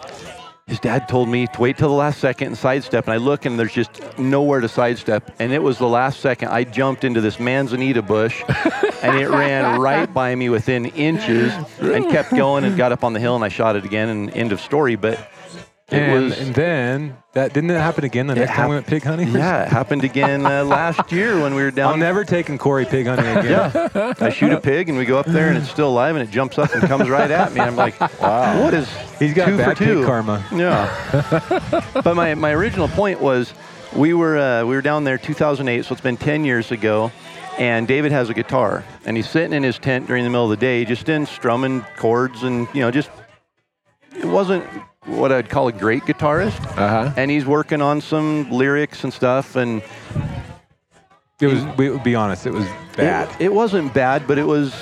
his 0.71 0.79
dad 0.79 1.09
told 1.09 1.27
me 1.27 1.47
to 1.47 1.59
wait 1.59 1.77
till 1.77 1.89
the 1.89 1.93
last 1.93 2.21
second 2.21 2.47
and 2.47 2.57
sidestep. 2.57 3.03
And 3.03 3.13
I 3.13 3.17
look 3.17 3.43
and 3.43 3.59
there's 3.59 3.73
just 3.73 4.17
nowhere 4.17 4.61
to 4.61 4.69
sidestep. 4.69 5.35
And 5.37 5.51
it 5.51 5.61
was 5.61 5.77
the 5.77 5.85
last 5.85 6.21
second 6.21 6.47
I 6.47 6.63
jumped 6.63 7.03
into 7.03 7.19
this 7.19 7.41
manzanita 7.41 8.01
bush 8.01 8.41
and 9.03 9.17
it 9.17 9.27
ran 9.27 9.81
right 9.81 10.11
by 10.13 10.33
me 10.33 10.47
within 10.47 10.85
inches 10.85 11.51
and 11.81 12.09
kept 12.09 12.31
going 12.31 12.63
and 12.63 12.77
got 12.77 12.93
up 12.93 13.03
on 13.03 13.11
the 13.11 13.19
hill 13.19 13.35
and 13.35 13.43
I 13.43 13.49
shot 13.49 13.75
it 13.75 13.83
again 13.83 14.07
and 14.07 14.33
end 14.33 14.53
of 14.53 14.61
story. 14.61 14.95
But 14.95 15.19
and, 15.91 16.25
was. 16.25 16.39
and 16.39 16.55
then 16.55 17.17
that 17.33 17.53
didn't 17.53 17.69
it 17.69 17.79
happen 17.79 18.03
again 18.03 18.27
the 18.27 18.35
next 18.35 18.51
time 18.51 18.69
we 18.69 18.75
went 18.75 18.87
pig 18.87 19.03
hunting. 19.03 19.29
yeah, 19.29 19.63
it 19.63 19.69
happened 19.69 20.03
again 20.03 20.45
uh, 20.45 20.63
last 20.65 21.11
year 21.11 21.41
when 21.41 21.55
we 21.55 21.61
were 21.63 21.71
down 21.71 21.93
I'm 21.93 21.99
never 21.99 22.23
taking 22.23 22.57
Corey 22.57 22.85
pig 22.85 23.07
hunting 23.07 23.25
again. 23.25 23.71
Yeah. 23.93 24.13
I 24.19 24.29
shoot 24.29 24.51
a 24.51 24.59
pig 24.59 24.89
and 24.89 24.97
we 24.97 25.05
go 25.05 25.17
up 25.17 25.25
there 25.25 25.49
and 25.49 25.57
it's 25.57 25.69
still 25.69 25.89
alive 25.89 26.15
and 26.15 26.27
it 26.27 26.31
jumps 26.31 26.57
up 26.57 26.73
and 26.73 26.83
comes 26.83 27.09
right 27.09 27.31
at 27.31 27.53
me. 27.53 27.61
I'm 27.61 27.75
like, 27.75 27.99
wow, 28.21 28.63
what 28.63 28.73
is 28.73 28.89
He's 29.19 29.33
got 29.33 29.47
two 29.47 29.57
bad 29.57 29.77
for 29.77 29.83
two? 29.83 29.97
pig 29.97 30.05
karma. 30.05 30.45
Yeah. 30.53 31.91
but 32.03 32.15
my, 32.15 32.35
my 32.35 32.51
original 32.51 32.87
point 32.87 33.21
was 33.21 33.53
we 33.95 34.13
were 34.13 34.37
uh, 34.37 34.65
we 34.65 34.75
were 34.75 34.81
down 34.81 35.03
there 35.03 35.17
2008, 35.17 35.85
so 35.85 35.93
it's 35.93 36.01
been 36.01 36.17
10 36.17 36.45
years 36.45 36.71
ago. 36.71 37.11
And 37.57 37.85
David 37.85 38.13
has 38.13 38.29
a 38.29 38.33
guitar, 38.33 38.85
and 39.05 39.17
he's 39.17 39.29
sitting 39.29 39.51
in 39.51 39.61
his 39.61 39.77
tent 39.77 40.07
during 40.07 40.23
the 40.23 40.29
middle 40.29 40.45
of 40.45 40.49
the 40.51 40.65
day, 40.65 40.85
just 40.85 41.09
in 41.09 41.25
strumming 41.25 41.81
chords, 41.97 42.43
and 42.43 42.65
you 42.73 42.79
know, 42.79 42.89
just 42.89 43.11
it 44.15 44.25
wasn't 44.25 44.65
what 45.05 45.31
I'd 45.31 45.49
call 45.49 45.67
a 45.67 45.71
great 45.71 46.03
guitarist. 46.03 46.59
Uh-huh. 46.77 47.11
And 47.17 47.31
he's 47.31 47.45
working 47.45 47.81
on 47.81 48.01
some 48.01 48.49
lyrics 48.51 49.03
and 49.03 49.13
stuff, 49.13 49.55
and 49.55 49.81
It 51.39 51.47
was. 51.47 51.63
We 51.77 51.89
would 51.89 52.03
be 52.03 52.15
honest. 52.15 52.45
It 52.45 52.53
was 52.53 52.67
bad. 52.95 53.29
It, 53.41 53.45
it 53.45 53.53
wasn't 53.53 53.93
bad, 53.93 54.27
but 54.27 54.37
it 54.37 54.45
was 54.45 54.73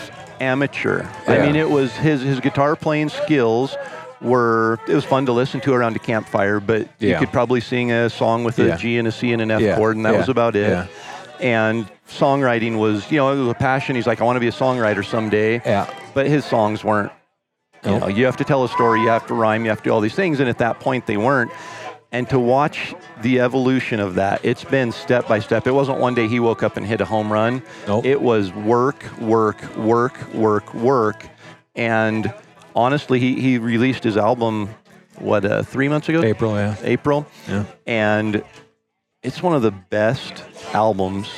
amateur. 0.41 1.05
I 1.27 1.39
mean, 1.45 1.55
it 1.55 1.69
was 1.69 1.93
his 1.95 2.21
his 2.21 2.39
guitar 2.41 2.75
playing 2.75 3.09
skills 3.09 3.75
were. 4.21 4.77
It 4.87 4.93
was 4.93 5.05
fun 5.05 5.25
to 5.27 5.31
listen 5.31 5.61
to 5.61 5.73
around 5.73 5.95
a 5.95 5.99
campfire, 5.99 6.59
but 6.59 6.89
you 6.99 7.15
could 7.17 7.31
probably 7.31 7.61
sing 7.61 7.91
a 7.93 8.09
song 8.09 8.43
with 8.43 8.59
a 8.59 8.67
Yeah. 8.67 8.75
G 8.77 8.97
and 8.97 9.07
a 9.07 9.11
C 9.11 9.31
and 9.31 9.41
an 9.41 9.51
F 9.51 9.61
Yeah. 9.61 9.75
chord, 9.77 9.95
and 9.95 10.05
that 10.05 10.13
Yeah. 10.13 10.19
was 10.19 10.29
about 10.29 10.55
it. 10.57 10.67
Yeah. 10.69 10.87
And 11.39 11.87
songwriting 12.09 12.77
was, 12.77 13.09
you 13.09 13.17
know, 13.17 13.31
it 13.31 13.37
was 13.39 13.47
a 13.47 13.53
passion. 13.53 13.95
He's 13.95 14.05
like, 14.07 14.19
I 14.19 14.25
want 14.25 14.35
to 14.35 14.41
be 14.41 14.49
a 14.49 14.51
songwriter 14.51 15.05
someday. 15.05 15.61
Yeah. 15.65 15.85
But 16.13 16.27
his 16.27 16.43
songs 16.43 16.83
weren't. 16.83 17.13
You 17.85 17.99
know, 17.99 18.07
you 18.07 18.25
have 18.25 18.37
to 18.37 18.43
tell 18.43 18.63
a 18.63 18.69
story, 18.69 19.01
you 19.01 19.07
have 19.07 19.25
to 19.27 19.33
rhyme, 19.33 19.63
you 19.63 19.69
have 19.69 19.79
to 19.79 19.83
do 19.85 19.91
all 19.91 20.01
these 20.01 20.15
things, 20.15 20.39
and 20.39 20.49
at 20.49 20.57
that 20.57 20.79
point 20.79 21.05
they 21.05 21.17
weren't. 21.17 21.51
And 22.11 22.27
to 22.29 22.39
watch 22.39 22.95
the 23.21 23.39
evolution 23.39 23.99
of 23.99 24.15
that, 24.15 24.43
it's 24.43 24.63
been 24.63 24.91
step 24.91 25.27
by 25.27 25.39
step. 25.39 25.67
It 25.67 25.71
wasn't 25.71 25.99
one 25.99 26.15
day 26.15 26.27
he 26.27 26.39
woke 26.39 26.63
up 26.63 26.75
and 26.75 26.85
hit 26.85 27.01
a 27.01 27.05
home 27.05 27.31
run. 27.31 27.61
Nope. 27.87 28.03
It 28.03 28.19
was 28.19 28.51
work, 28.51 29.05
work, 29.19 29.75
work, 29.77 30.33
work, 30.33 30.73
work. 30.73 31.27
And 31.75 32.33
honestly, 32.75 33.19
he, 33.19 33.39
he 33.39 33.59
released 33.59 34.03
his 34.03 34.17
album, 34.17 34.69
what, 35.19 35.45
uh, 35.45 35.61
three 35.61 35.87
months 35.87 36.09
ago? 36.09 36.23
April. 36.23 36.55
Yeah. 36.55 36.75
April. 36.81 37.27
Yeah. 37.47 37.65
And 37.85 38.43
it's 39.21 39.43
one 39.43 39.55
of 39.55 39.61
the 39.61 39.71
best 39.71 40.43
albums 40.73 41.29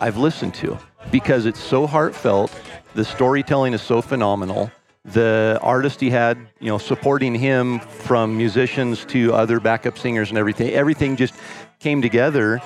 I've 0.00 0.16
listened 0.16 0.54
to 0.54 0.78
because 1.10 1.44
it's 1.44 1.60
so 1.60 1.88
heartfelt. 1.88 2.52
The 2.94 3.04
storytelling 3.04 3.74
is 3.74 3.82
so 3.82 4.00
phenomenal. 4.00 4.70
The 5.12 5.58
artist 5.62 6.00
he 6.00 6.10
had, 6.10 6.38
you 6.60 6.68
know, 6.68 6.78
supporting 6.78 7.34
him 7.34 7.80
from 7.80 8.36
musicians 8.36 9.04
to 9.06 9.32
other 9.32 9.60
backup 9.60 9.98
singers 9.98 10.28
and 10.28 10.38
everything, 10.38 10.70
everything 10.72 11.16
just 11.16 11.34
came 11.78 12.02
together 12.02 12.60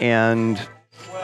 and 0.00 0.60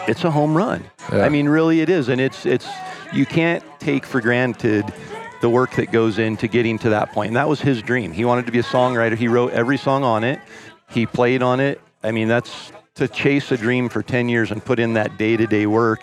it's 0.09 0.25
a 0.25 0.31
home 0.31 0.57
run. 0.57 0.85
Yeah. 1.13 1.25
I 1.25 1.29
mean, 1.29 1.49
really 1.49 1.81
it 1.81 1.89
is. 1.89 2.09
And 2.09 2.21
it's, 2.21 2.45
it's, 2.47 2.69
you 3.13 3.27
can't 3.27 3.63
take 3.79 4.05
for 4.05 4.21
granted 4.21 4.93
the 5.41 5.49
work 5.49 5.73
that 5.77 5.93
goes 5.93 6.19
into 6.19 6.49
getting 6.49 6.79
to 6.79 6.91
that 6.91 7.13
point. 7.13 7.29
And 7.29 7.37
that 7.37 7.49
was 7.49 7.61
his 7.61 7.83
dream. 7.83 8.13
He 8.13 8.25
wanted 8.25 8.47
to 8.47 8.53
be 8.53 8.59
a 8.59 8.65
songwriter. 8.65 9.17
He 9.17 9.29
wrote 9.29 9.53
every 9.53 9.77
song 9.77 10.03
on 10.03 10.25
it. 10.25 10.41
He 10.91 11.07
played 11.07 11.43
on 11.43 11.61
it. 11.61 11.81
I 12.03 12.13
mean, 12.13 12.29
that's 12.29 12.73
to 12.95 13.09
chase 13.09 13.51
a 13.51 13.57
dream 13.57 13.89
for 13.89 14.03
10 14.03 14.29
years 14.29 14.51
and 14.51 14.65
put 14.65 14.79
in 14.79 14.95
that 14.95 15.19
day 15.19 15.37
to 15.37 15.47
day 15.47 15.67
work. 15.67 16.03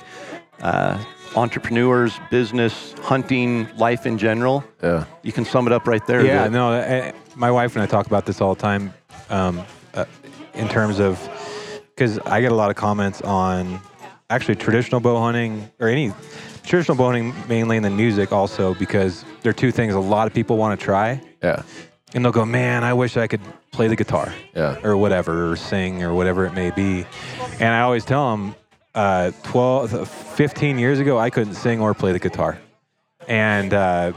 Uh, 0.61 1.03
entrepreneurs, 1.36 2.19
business, 2.29 2.93
hunting, 3.01 3.67
life 3.77 4.05
in 4.05 4.17
general. 4.17 4.63
Yeah. 4.84 5.05
You 5.23 5.32
can 5.32 5.45
sum 5.45 5.67
it 5.67 5.73
up 5.73 5.88
right 5.88 6.05
there. 6.07 6.25
Yeah, 6.25 6.47
no. 6.47 6.71
uh, 6.73 7.11
My 7.36 7.51
wife 7.51 7.75
and 7.75 7.84
I 7.84 7.86
talk 7.86 8.07
about 8.07 8.25
this 8.25 8.41
all 8.41 8.53
the 8.55 8.61
time, 8.61 8.93
um, 9.29 9.61
uh, 9.93 10.05
in 10.53 10.67
terms 10.67 10.99
of 10.99 11.17
because 11.95 12.19
I 12.19 12.41
get 12.41 12.51
a 12.51 12.55
lot 12.55 12.69
of 12.69 12.75
comments 12.75 13.21
on 13.21 13.79
actually 14.29 14.55
traditional 14.55 14.99
bow 15.01 15.19
hunting 15.21 15.69
or 15.79 15.88
any 15.88 16.11
traditional 16.63 16.97
bow 16.97 17.05
hunting 17.11 17.34
mainly, 17.47 17.77
and 17.77 17.86
then 17.86 17.95
music 17.95 18.32
also 18.32 18.73
because 18.75 19.23
there 19.41 19.49
are 19.49 19.53
two 19.53 19.71
things 19.71 19.93
a 19.93 19.99
lot 19.99 20.27
of 20.27 20.34
people 20.34 20.57
want 20.57 20.77
to 20.79 20.84
try, 20.84 21.21
Yeah. 21.43 21.61
and 22.13 22.23
they'll 22.25 22.32
go, 22.32 22.45
"Man, 22.45 22.84
I 22.84 22.93
wish 22.93 23.15
I 23.17 23.27
could 23.27 23.41
play 23.71 23.88
the 23.88 23.95
guitar." 23.95 24.34
Yeah. 24.55 24.77
or 24.84 24.97
whatever, 24.97 25.51
or 25.51 25.55
sing, 25.55 26.03
or 26.03 26.13
whatever 26.13 26.45
it 26.45 26.53
may 26.53 26.71
be. 26.71 27.05
And 27.59 27.69
I 27.73 27.82
always 27.82 28.03
tell 28.03 28.32
them, 28.32 28.55
uh, 28.96 29.32
12, 29.44 30.08
15 30.10 30.80
years 30.80 31.00
ago, 31.00 31.18
I 31.18 31.30
couldn't 31.30 31.56
sing 31.56 31.80
or 31.82 31.94
play 31.94 32.12
the 32.12 32.20
guitar. 32.20 32.60
And, 33.28 33.74
uh, 33.74 34.14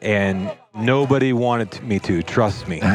and 0.00 0.50
nobody 0.74 1.32
wanted 1.32 1.82
me 1.82 1.98
to, 2.00 2.22
trust 2.22 2.68
me. 2.68 2.80
like, 2.80 2.90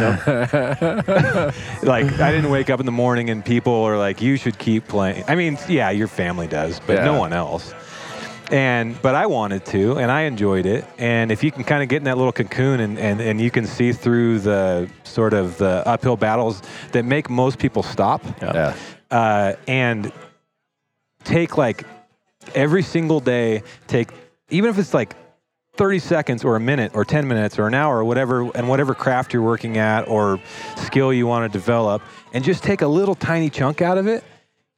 I 2.20 2.32
didn't 2.32 2.50
wake 2.50 2.70
up 2.70 2.80
in 2.80 2.86
the 2.86 2.92
morning 2.92 3.30
and 3.30 3.44
people 3.44 3.74
are 3.74 3.98
like, 3.98 4.22
you 4.22 4.36
should 4.38 4.58
keep 4.58 4.88
playing. 4.88 5.24
I 5.28 5.36
mean, 5.36 5.58
yeah, 5.68 5.90
your 5.92 6.08
family 6.08 6.48
does, 6.48 6.80
but 6.86 7.04
no 7.04 7.18
one 7.18 7.34
else. 7.34 7.74
And 8.52 9.02
but 9.02 9.16
I 9.16 9.26
wanted 9.26 9.66
to, 9.68 9.98
and 9.98 10.12
I 10.12 10.24
enjoyed 10.24 10.66
it. 10.66 10.86
And 10.98 11.32
if 11.32 11.44
you 11.44 11.52
can 11.52 11.64
kind 11.64 11.82
of 11.82 11.90
get 11.90 11.98
in 11.98 12.04
that 12.04 12.18
little 12.18 12.34
cocoon, 12.34 12.82
and, 12.82 13.00
and, 13.00 13.20
and 13.22 13.40
you 13.42 13.50
can 13.50 13.66
see 13.66 13.94
through 13.94 14.40
the 14.40 14.90
sort 15.06 15.34
of 15.34 15.58
the 15.58 15.82
uphill 15.88 16.18
battles 16.18 16.62
that 16.92 17.04
make 17.06 17.30
most 17.30 17.58
people 17.58 17.82
stop, 17.84 18.22
Yeah. 18.42 18.76
uh, 19.10 19.54
and 19.68 20.12
take 21.24 21.58
like 21.58 21.86
every 22.56 22.84
single 22.84 23.20
day, 23.20 23.64
take 23.88 24.10
even 24.50 24.70
if 24.70 24.78
it's 24.78 24.94
like 24.94 25.16
30 25.76 26.00
seconds 26.00 26.44
or 26.44 26.56
a 26.56 26.60
minute 26.60 26.92
or 26.94 27.04
10 27.04 27.28
minutes 27.28 27.58
or 27.58 27.66
an 27.68 27.74
hour 27.74 27.98
or 27.98 28.04
whatever, 28.06 28.50
and 28.56 28.70
whatever 28.70 28.94
craft 28.94 29.34
you're 29.34 29.42
working 29.42 29.78
at 29.78 30.08
or 30.08 30.40
skill 30.78 31.12
you 31.12 31.26
want 31.26 31.52
to 31.52 31.58
develop, 31.58 32.02
and 32.34 32.44
just 32.44 32.64
take 32.64 32.82
a 32.82 32.88
little 32.88 33.16
tiny 33.16 33.50
chunk 33.50 33.82
out 33.82 33.98
of 33.98 34.06
it, 34.08 34.24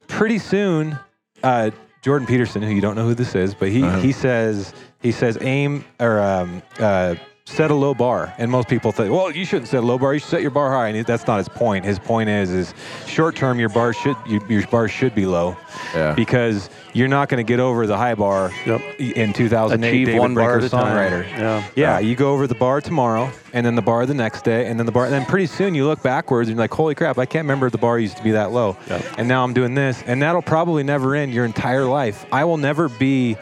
pretty 0.07 0.37
soon, 0.39 0.97
uh, 1.43 1.71
Jordan 2.01 2.27
Peterson, 2.27 2.61
who 2.61 2.69
you 2.69 2.79
don't 2.81 2.95
know 2.95 3.05
who 3.05 3.15
this 3.15 3.35
is, 3.35 3.53
but 3.53 3.69
he, 3.69 3.83
Uh-huh. 3.83 3.99
he 3.99 4.11
says 4.13 4.73
he 5.01 5.11
says 5.11 5.37
aim 5.41 5.83
or 5.99 6.19
um, 6.21 6.61
uh, 6.79 7.15
set 7.47 7.69
a 7.69 7.75
low 7.75 7.93
bar, 7.93 8.33
and 8.39 8.49
most 8.49 8.67
people 8.67 8.91
think, 8.91 9.13
well, 9.13 9.29
you 9.29 9.45
shouldn't 9.45 9.67
set 9.67 9.83
a 9.83 9.85
low 9.85 9.99
bar. 9.99 10.13
You 10.15 10.19
should 10.19 10.29
set 10.29 10.41
your 10.41 10.49
bar 10.49 10.71
high, 10.71 10.87
and 10.87 11.05
that's 11.05 11.27
not 11.27 11.37
his 11.37 11.47
point. 11.47 11.85
His 11.85 11.99
point 11.99 12.27
is, 12.27 12.49
is 12.49 12.73
short 13.05 13.35
term, 13.35 13.59
your 13.59 13.69
bar 13.69 13.93
should 13.93 14.15
your, 14.25 14.43
your 14.51 14.65
bar 14.67 14.87
should 14.87 15.13
be 15.13 15.27
low, 15.27 15.55
Yeah. 15.93 16.13
because 16.15 16.71
you're 16.93 17.07
not 17.07 17.29
going 17.29 17.37
to 17.45 17.47
get 17.47 17.59
over 17.59 17.85
the 17.85 17.97
high 17.97 18.15
bar 18.15 18.51
Yep. 18.65 18.81
in 18.99 19.31
2008. 19.31 19.87
Achieve 19.87 20.05
David 20.07 20.19
one 20.19 20.33
Breaker 20.33 20.57
at 20.57 20.63
a 20.63 20.69
time. 20.69 20.97
songwriter. 20.97 21.27
Yeah. 21.37 21.63
Yeah, 21.75 21.99
you 21.99 22.15
go 22.15 22.33
over 22.33 22.47
the 22.47 22.55
bar 22.55 22.81
tomorrow, 22.81 23.29
and 23.53 23.63
then 23.63 23.75
the 23.75 23.81
bar 23.83 24.07
the 24.07 24.15
next 24.15 24.43
day, 24.43 24.65
and 24.65 24.79
then 24.79 24.87
the 24.87 24.91
bar. 24.91 25.05
And 25.05 25.13
then 25.13 25.25
pretty 25.25 25.45
soon 25.45 25.75
you 25.75 25.85
look 25.85 26.01
backwards 26.01 26.49
and 26.49 26.55
you're 26.57 26.63
like, 26.63 26.73
"Holy 26.73 26.95
crap! 26.95 27.19
I 27.19 27.27
can't 27.27 27.43
remember 27.43 27.69
the 27.69 27.77
bar 27.77 27.99
used 27.99 28.17
to 28.17 28.23
be 28.23 28.31
that 28.31 28.53
low." 28.53 28.75
Yep. 28.89 29.05
And 29.19 29.27
now 29.27 29.43
I'm 29.43 29.53
doing 29.53 29.75
this, 29.75 30.01
and 30.07 30.19
that'll 30.19 30.41
probably 30.41 30.81
never 30.81 31.13
end 31.13 31.31
your 31.31 31.45
entire 31.45 31.85
life. 31.85 32.25
I 32.31 32.43
will 32.45 32.57
never 32.57 32.89
be. 32.89 33.37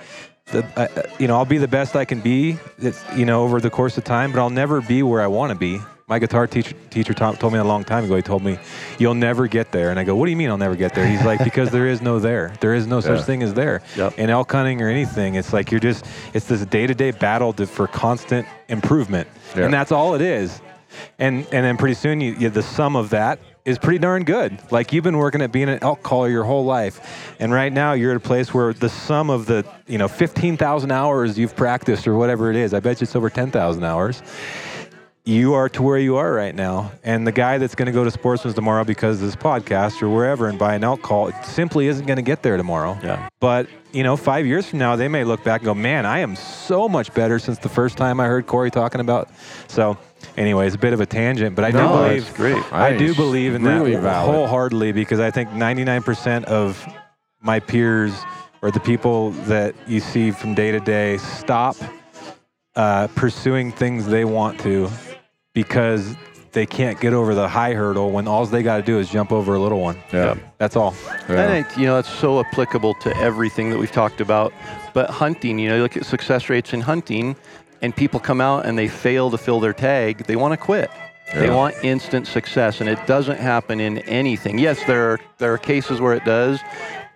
The, 0.47 0.63
uh, 0.75 0.87
uh, 0.95 1.03
you 1.19 1.27
know, 1.27 1.37
I'll 1.37 1.45
be 1.45 1.57
the 1.57 1.67
best 1.67 1.95
I 1.95 2.05
can 2.05 2.19
be, 2.19 2.57
you 3.15 3.25
know, 3.25 3.43
over 3.43 3.59
the 3.61 3.69
course 3.69 3.97
of 3.97 4.03
time, 4.03 4.31
but 4.31 4.39
I'll 4.39 4.49
never 4.49 4.81
be 4.81 5.01
where 5.01 5.21
I 5.21 5.27
want 5.27 5.51
to 5.51 5.55
be. 5.57 5.79
My 6.07 6.19
guitar 6.19 6.47
teacher, 6.47 6.75
teacher 6.89 7.13
to- 7.13 7.37
told 7.39 7.53
me 7.53 7.59
a 7.59 7.63
long 7.63 7.85
time 7.85 8.03
ago. 8.03 8.17
He 8.17 8.21
told 8.21 8.43
me, 8.43 8.59
"You'll 8.99 9.13
never 9.15 9.47
get 9.47 9.71
there." 9.71 9.89
And 9.89 9.97
I 9.97 10.03
go, 10.03 10.15
"What 10.15 10.25
do 10.25 10.31
you 10.31 10.37
mean 10.37 10.49
I'll 10.49 10.57
never 10.57 10.75
get 10.75 10.93
there?" 10.93 11.07
He's 11.07 11.23
like, 11.23 11.41
"Because 11.45 11.69
there 11.71 11.87
is 11.87 12.01
no 12.01 12.19
there. 12.19 12.51
There 12.59 12.73
is 12.73 12.85
no 12.85 12.99
such 13.09 13.19
Yeah. 13.19 13.23
thing 13.23 13.41
as 13.41 13.53
there." 13.53 13.81
Yep. 13.95 14.19
In 14.19 14.29
elk 14.29 14.51
hunting 14.51 14.81
or 14.81 14.89
anything, 14.89 15.35
it's 15.35 15.53
like 15.53 15.71
you're 15.71 15.79
just 15.79 16.05
it's 16.33 16.45
this 16.45 16.65
day-to-day 16.65 17.11
battle 17.11 17.53
to, 17.53 17.65
for 17.65 17.87
constant 17.87 18.45
improvement, 18.67 19.29
Yeah. 19.55 19.63
and 19.63 19.73
that's 19.73 19.93
all 19.93 20.13
it 20.13 20.21
is. 20.21 20.61
And 21.19 21.47
and 21.53 21.65
then 21.65 21.77
pretty 21.77 21.95
soon, 21.95 22.19
you, 22.19 22.35
you 22.37 22.49
the 22.49 22.61
sum 22.63 22.97
of 22.97 23.09
that 23.11 23.39
is 23.65 23.77
pretty 23.77 23.99
darn 23.99 24.23
good. 24.23 24.59
Like 24.71 24.91
you've 24.93 25.03
been 25.03 25.17
working 25.17 25.41
at 25.41 25.51
being 25.51 25.69
an 25.69 25.79
elk 25.81 26.03
caller 26.03 26.29
your 26.29 26.43
whole 26.43 26.65
life, 26.65 27.35
and 27.39 27.51
right 27.51 27.71
now 27.71 27.93
you're 27.93 28.11
at 28.11 28.17
a 28.17 28.19
place 28.19 28.53
where 28.53 28.73
the 28.73 28.89
sum 28.89 29.29
of 29.29 29.45
the 29.45 29.65
you 29.87 29.97
know 29.97 30.07
15,000 30.07 30.91
hours 30.91 31.37
you've 31.37 31.55
practiced 31.55 32.07
or 32.07 32.15
whatever 32.15 32.49
it 32.49 32.55
is, 32.55 32.73
I 32.73 32.79
bet 32.79 32.99
you 33.01 33.05
it's 33.05 33.15
over 33.15 33.29
10,000 33.29 33.83
hours 33.83 34.21
you 35.25 35.53
are 35.53 35.69
to 35.69 35.81
where 35.81 35.97
you 35.97 36.17
are 36.17 36.33
right 36.33 36.53
now. 36.53 36.91
And 37.03 37.25
the 37.25 37.31
guy 37.31 37.57
that's 37.57 37.75
going 37.75 37.85
to 37.85 37.93
go 37.93 38.03
to 38.03 38.11
Sportsman's 38.11 38.55
tomorrow 38.55 38.83
because 38.83 39.21
of 39.21 39.27
this 39.27 39.35
podcast 39.35 40.01
or 40.01 40.09
wherever 40.09 40.49
and 40.49 40.59
buy 40.59 40.75
an 40.75 40.83
elk 40.83 41.01
call 41.01 41.31
simply 41.43 41.87
isn't 41.87 42.05
going 42.05 42.17
to 42.17 42.23
get 42.23 42.43
there 42.43 42.57
tomorrow. 42.57 42.97
Yeah. 43.01 43.29
But, 43.39 43.67
you 43.93 44.03
know, 44.03 44.17
five 44.17 44.45
years 44.45 44.65
from 44.65 44.79
now, 44.79 44.97
they 44.97 45.07
may 45.07 45.23
look 45.23 45.43
back 45.43 45.61
and 45.61 45.65
go, 45.65 45.73
man, 45.73 46.05
I 46.05 46.19
am 46.19 46.35
so 46.35 46.89
much 46.89 47.13
better 47.13 47.39
since 47.39 47.57
the 47.59 47.69
first 47.69 47.97
time 47.97 48.19
I 48.19 48.25
heard 48.25 48.47
Corey 48.47 48.69
talking 48.69 48.99
about. 48.99 49.29
So, 49.67 49.97
anyways, 50.37 50.73
a 50.73 50.77
bit 50.77 50.93
of 50.93 51.01
a 51.01 51.05
tangent, 51.05 51.55
but 51.55 51.65
I 51.65 51.71
do 51.71 51.77
No, 51.77 51.89
believe 51.97 52.25
that's 52.25 52.37
great. 52.37 52.73
I 52.73 52.87
I 52.89 52.97
do 52.97 53.13
believe 53.15 53.55
in 53.55 53.63
really 53.63 53.93
that 53.95 54.01
valid. 54.01 54.33
wholeheartedly 54.35 54.91
because 54.91 55.19
I 55.19 55.31
think 55.31 55.49
99% 55.51 56.43
of 56.45 56.85
my 57.41 57.59
peers 57.59 58.13
or 58.61 58.71
the 58.71 58.79
people 58.79 59.31
that 59.47 59.75
you 59.87 59.99
see 59.99 60.31
from 60.31 60.53
day 60.55 60.71
to 60.71 60.79
day 60.79 61.17
stop 61.17 61.75
uh, 62.75 63.07
pursuing 63.15 63.71
things 63.71 64.05
they 64.07 64.25
want 64.25 64.59
to 64.61 64.89
because 65.53 66.15
they 66.53 66.65
can't 66.65 66.99
get 66.99 67.13
over 67.13 67.33
the 67.33 67.47
high 67.47 67.73
hurdle 67.73 68.11
when 68.11 68.27
all 68.27 68.45
they 68.45 68.61
got 68.63 68.77
to 68.77 68.83
do 68.83 68.99
is 68.99 69.09
jump 69.09 69.31
over 69.31 69.55
a 69.55 69.59
little 69.59 69.79
one. 69.81 69.97
Yeah. 70.11 70.35
That's 70.59 70.75
all. 70.75 70.93
Yeah. 71.27 71.63
I 71.75 71.79
you 71.79 71.85
know 71.87 71.97
it's 71.97 72.09
so 72.09 72.39
applicable 72.39 72.93
to 73.01 73.15
everything 73.17 73.69
that 73.71 73.77
we've 73.79 73.91
talked 73.91 74.21
about. 74.21 74.53
But 74.93 75.09
hunting, 75.09 75.57
you 75.57 75.69
know, 75.69 75.77
you 75.77 75.81
look 75.81 75.97
at 75.97 76.05
success 76.05 76.49
rates 76.49 76.71
in 76.73 76.81
hunting, 76.81 77.35
and 77.83 77.95
people 77.95 78.19
come 78.19 78.41
out 78.41 78.65
and 78.65 78.75
they 78.77 78.87
fail 78.87 79.29
to 79.29 79.37
fill 79.37 79.59
their 79.59 79.73
tag. 79.73 80.25
They 80.25 80.35
want 80.35 80.53
to 80.53 80.57
quit. 80.57 80.89
They 81.35 81.49
want 81.49 81.75
instant 81.83 82.27
success, 82.27 82.79
and 82.81 82.89
it 82.89 82.99
doesn't 83.07 83.39
happen 83.39 83.79
in 83.79 83.99
anything. 83.99 84.57
Yes, 84.59 84.83
there 84.85 85.11
are 85.11 85.19
there 85.37 85.53
are 85.53 85.57
cases 85.57 85.99
where 86.01 86.13
it 86.13 86.25
does, 86.25 86.59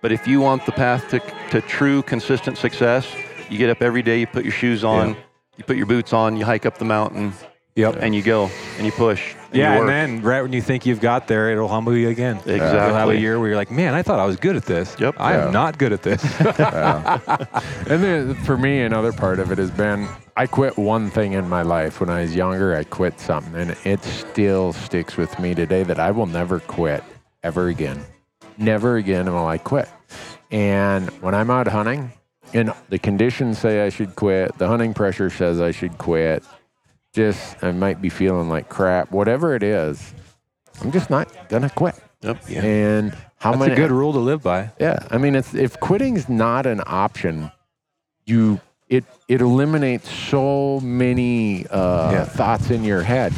but 0.02 0.12
if 0.12 0.26
you 0.26 0.40
want 0.40 0.64
the 0.66 0.72
path 0.72 1.08
to 1.10 1.20
to 1.50 1.60
true 1.60 2.02
consistent 2.02 2.58
success, 2.58 3.06
you 3.50 3.58
get 3.58 3.70
up 3.70 3.80
every 3.82 4.02
day, 4.02 4.20
you 4.20 4.26
put 4.26 4.44
your 4.44 4.52
shoes 4.52 4.82
on, 4.84 5.08
Yeah. 5.10 5.14
you 5.58 5.64
put 5.64 5.76
your 5.76 5.86
boots 5.86 6.12
on, 6.12 6.36
you 6.36 6.44
hike 6.44 6.66
up 6.66 6.78
the 6.78 6.84
mountain, 6.84 7.32
Yep. 7.76 7.98
and 8.00 8.14
you 8.14 8.22
go 8.22 8.50
and 8.76 8.86
you 8.86 8.92
push. 8.92 9.34
And 9.50 9.56
yeah, 9.56 9.78
and 9.80 9.88
then 9.88 10.22
right 10.22 10.42
when 10.42 10.52
you 10.52 10.60
think 10.62 10.84
you've 10.86 11.00
got 11.00 11.26
there, 11.28 11.50
it'll 11.50 11.68
humble 11.68 11.96
you 11.96 12.08
again. 12.08 12.36
Exactly. 12.36 12.56
You'll 12.56 12.94
have 12.94 13.08
a 13.08 13.16
year 13.18 13.38
where 13.38 13.48
you're 13.48 13.56
like, 13.56 13.70
man, 13.70 13.94
I 13.94 14.02
thought 14.02 14.18
I 14.18 14.26
was 14.26 14.36
good 14.36 14.56
at 14.56 14.64
this. 14.64 14.94
Yep. 14.98 15.14
I 15.18 15.34
Yeah. 15.34 15.46
am 15.46 15.52
not 15.52 15.78
good 15.78 15.92
at 15.92 16.02
this. 16.02 16.22
And 17.88 18.02
then 18.04 18.34
for 18.44 18.56
me, 18.58 18.82
another 18.82 19.12
part 19.12 19.38
of 19.38 19.50
it 19.50 19.58
has 19.58 19.70
been 19.70 20.06
I 20.36 20.46
quit 20.46 20.76
one 20.76 21.10
thing 21.10 21.32
in 21.32 21.48
my 21.48 21.62
life 21.62 22.00
when 22.00 22.10
I 22.10 22.20
was 22.22 22.34
younger. 22.36 22.76
I 22.76 22.84
quit 22.84 23.18
something, 23.18 23.54
and 23.54 23.76
it 23.84 24.02
still 24.04 24.72
sticks 24.72 25.16
with 25.16 25.38
me 25.38 25.54
today 25.54 25.82
that 25.84 25.98
I 25.98 26.10
will 26.10 26.26
never 26.26 26.60
quit 26.60 27.02
ever 27.42 27.68
again. 27.68 28.04
Never 28.58 28.96
again 28.98 29.26
will 29.32 29.46
I 29.46 29.58
quit. 29.58 29.88
And 30.50 31.08
when 31.22 31.34
I'm 31.34 31.50
out 31.50 31.66
hunting, 31.68 32.12
and 32.54 32.72
the 32.88 32.98
conditions 32.98 33.58
say 33.58 33.84
I 33.84 33.88
should 33.88 34.14
quit, 34.16 34.56
the 34.58 34.68
hunting 34.68 34.94
pressure 34.94 35.30
says 35.30 35.60
I 35.60 35.70
should 35.70 35.96
quit. 35.98 36.44
Just 37.18 37.64
I 37.64 37.72
might 37.72 38.00
be 38.00 38.08
feeling 38.10 38.48
like 38.48 38.68
crap, 38.68 39.10
whatever 39.10 39.56
it 39.56 39.64
is. 39.64 40.14
I'm 40.80 40.92
just 40.92 41.10
not 41.10 41.26
gonna 41.48 41.68
quit. 41.68 41.96
Yep. 42.22 42.42
Yeah. 42.48 42.62
And 42.64 43.12
how 43.38 43.50
That's 43.50 43.58
many 43.60 43.72
a 43.72 43.76
good 43.76 43.90
rule 43.90 44.12
to 44.12 44.20
live 44.20 44.40
by. 44.42 44.70
yeah, 44.78 45.00
I 45.10 45.18
mean, 45.18 45.34
it's, 45.34 45.52
if 45.52 45.80
quitting's 45.80 46.28
not 46.28 46.64
an 46.66 46.80
option, 46.86 47.50
you 48.24 48.60
it 48.88 49.04
it 49.26 49.40
eliminates 49.40 50.08
so 50.08 50.78
many 50.80 51.66
uh, 51.66 52.12
Yeah. 52.12 52.24
thoughts 52.24 52.70
in 52.70 52.84
your 52.84 53.02
head. 53.02 53.32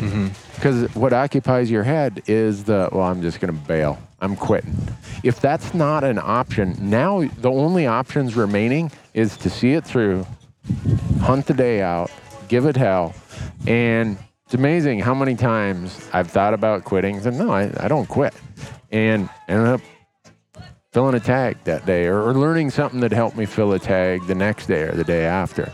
Because 0.56 0.94
what 0.94 1.14
occupies 1.14 1.70
your 1.70 1.82
head 1.84 2.20
is 2.26 2.64
the 2.64 2.90
well, 2.92 3.04
I'm 3.04 3.22
just 3.22 3.40
going 3.40 3.54
to 3.54 3.60
bail. 3.66 3.98
I'm 4.20 4.36
quitting. 4.36 4.76
If 5.24 5.40
that's 5.40 5.72
not 5.72 6.04
an 6.04 6.18
option, 6.22 6.76
now 6.78 7.22
the 7.38 7.50
only 7.50 7.86
options 7.86 8.36
remaining 8.36 8.92
is 9.14 9.38
to 9.38 9.48
see 9.48 9.72
it 9.72 9.84
through, 9.86 10.26
hunt 11.22 11.46
the 11.46 11.54
day 11.54 11.80
out, 11.80 12.10
give 12.48 12.66
it 12.66 12.76
hell, 12.76 13.14
and 13.66 14.18
it's 14.46 14.54
amazing 14.54 15.00
how 15.00 15.14
many 15.14 15.34
times 15.36 16.08
I've 16.12 16.30
thought 16.30 16.54
about 16.54 16.84
quitting. 16.84 17.14
and 17.16 17.22
Said 17.24 17.34
no, 17.34 17.50
I, 17.52 17.70
I 17.78 17.88
don't 17.88 18.08
quit, 18.08 18.34
and 18.90 19.28
ended 19.48 19.68
up 19.68 19.80
filling 20.92 21.14
a 21.14 21.20
tag 21.20 21.56
that 21.64 21.86
day 21.86 22.06
or, 22.06 22.20
or 22.22 22.34
learning 22.34 22.70
something 22.70 23.00
that 23.00 23.12
helped 23.12 23.36
me 23.36 23.46
fill 23.46 23.72
a 23.72 23.78
tag 23.78 24.26
the 24.26 24.34
next 24.34 24.66
day 24.66 24.82
or 24.82 24.92
the 24.92 25.04
day 25.04 25.24
after. 25.24 25.72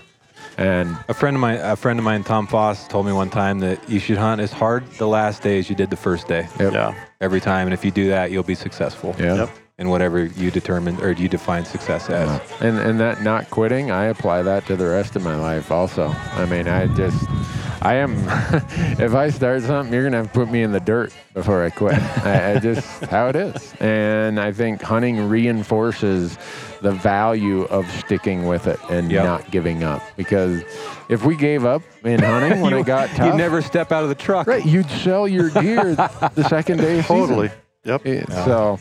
And 0.59 0.97
A 1.09 1.15
friend 1.15 1.37
of 1.37 1.41
mine, 1.41 1.59
a 1.61 1.77
friend 1.77 1.99
of 1.99 2.05
mine, 2.05 2.23
Tom 2.25 2.47
Foss, 2.47 2.89
told 2.89 3.05
me 3.07 3.13
one 3.13 3.29
time 3.31 3.59
that 3.61 3.89
you 3.91 3.99
should 3.99 4.17
hunt 4.17 4.41
as 4.41 4.51
hard 4.53 4.91
the 4.93 5.07
last 5.07 5.43
day 5.43 5.59
as 5.59 5.69
you 5.69 5.77
did 5.77 5.91
the 5.91 5.97
first 5.97 6.29
day. 6.29 6.49
Yep. 6.59 6.73
Yeah. 6.73 6.95
Every 7.21 7.41
time, 7.41 7.67
and 7.67 7.75
if 7.75 7.85
you 7.85 7.91
do 7.91 8.09
that, 8.09 8.31
you'll 8.31 8.43
be 8.43 8.55
successful. 8.55 9.15
yeah. 9.19 9.35
Yep. 9.37 9.51
In 9.79 9.91
whatever 9.91 10.25
you 10.25 10.51
determine 10.51 10.99
or 11.03 11.11
you 11.13 11.29
define 11.29 11.67
success 11.67 12.09
as. 12.09 12.41
And 12.63 12.79
and 12.79 12.99
that 12.99 13.21
not 13.23 13.51
quitting, 13.51 13.91
I 13.91 14.05
apply 14.07 14.41
that 14.41 14.65
to 14.69 14.77
the 14.77 14.87
rest 14.87 15.17
of 15.17 15.23
my 15.23 15.37
life 15.37 15.71
also. 15.71 16.09
I 16.33 16.47
mean, 16.47 16.67
I 16.67 16.87
just 16.97 17.29
I 17.83 17.97
am 17.97 18.15
if 18.99 19.15
I 19.15 19.29
start 19.29 19.61
something, 19.65 19.93
you're 19.93 20.05
gonna 20.05 20.17
have 20.17 20.29
to 20.29 20.33
put 20.33 20.51
me 20.51 20.63
in 20.63 20.73
the 20.73 20.81
dirt 20.81 21.13
before 21.35 21.63
I 21.63 21.69
quit. 21.69 21.93
I, 22.25 22.55
I 22.55 22.59
just 22.59 22.87
how 23.05 23.29
it 23.29 23.37
is. 23.37 23.75
And 23.79 24.41
I 24.41 24.51
think 24.51 24.81
hunting 24.81 25.29
reinforces 25.29 26.39
the 26.81 26.93
value 26.93 27.65
of 27.65 27.87
sticking 28.01 28.47
with 28.47 28.67
it 28.69 28.81
and 28.89 29.13
Yep. 29.13 29.25
not 29.25 29.51
giving 29.51 29.85
up. 29.85 30.03
Because 30.17 30.63
if 31.11 31.27
we 31.27 31.37
gave 31.37 31.67
up 31.67 31.83
in 32.03 32.21
hunting 32.23 32.63
when 32.63 32.73
it 32.79 32.87
got 32.87 33.11
tough, 33.11 33.27
you'd 33.27 33.37
never 33.37 33.61
step 33.61 33.93
out 33.93 34.03
of 34.05 34.09
the 34.09 34.15
truck. 34.15 34.47
right, 34.47 34.65
you'd 34.65 34.89
sell 34.89 35.29
your 35.29 35.51
gear 35.51 35.95
the 35.97 36.47
second 36.49 36.79
day. 36.79 37.01
of 37.01 37.05
season. 37.05 37.17
Totally. 37.29 37.51
Yep. 37.85 38.07
It- 38.07 38.33
So, 38.33 38.79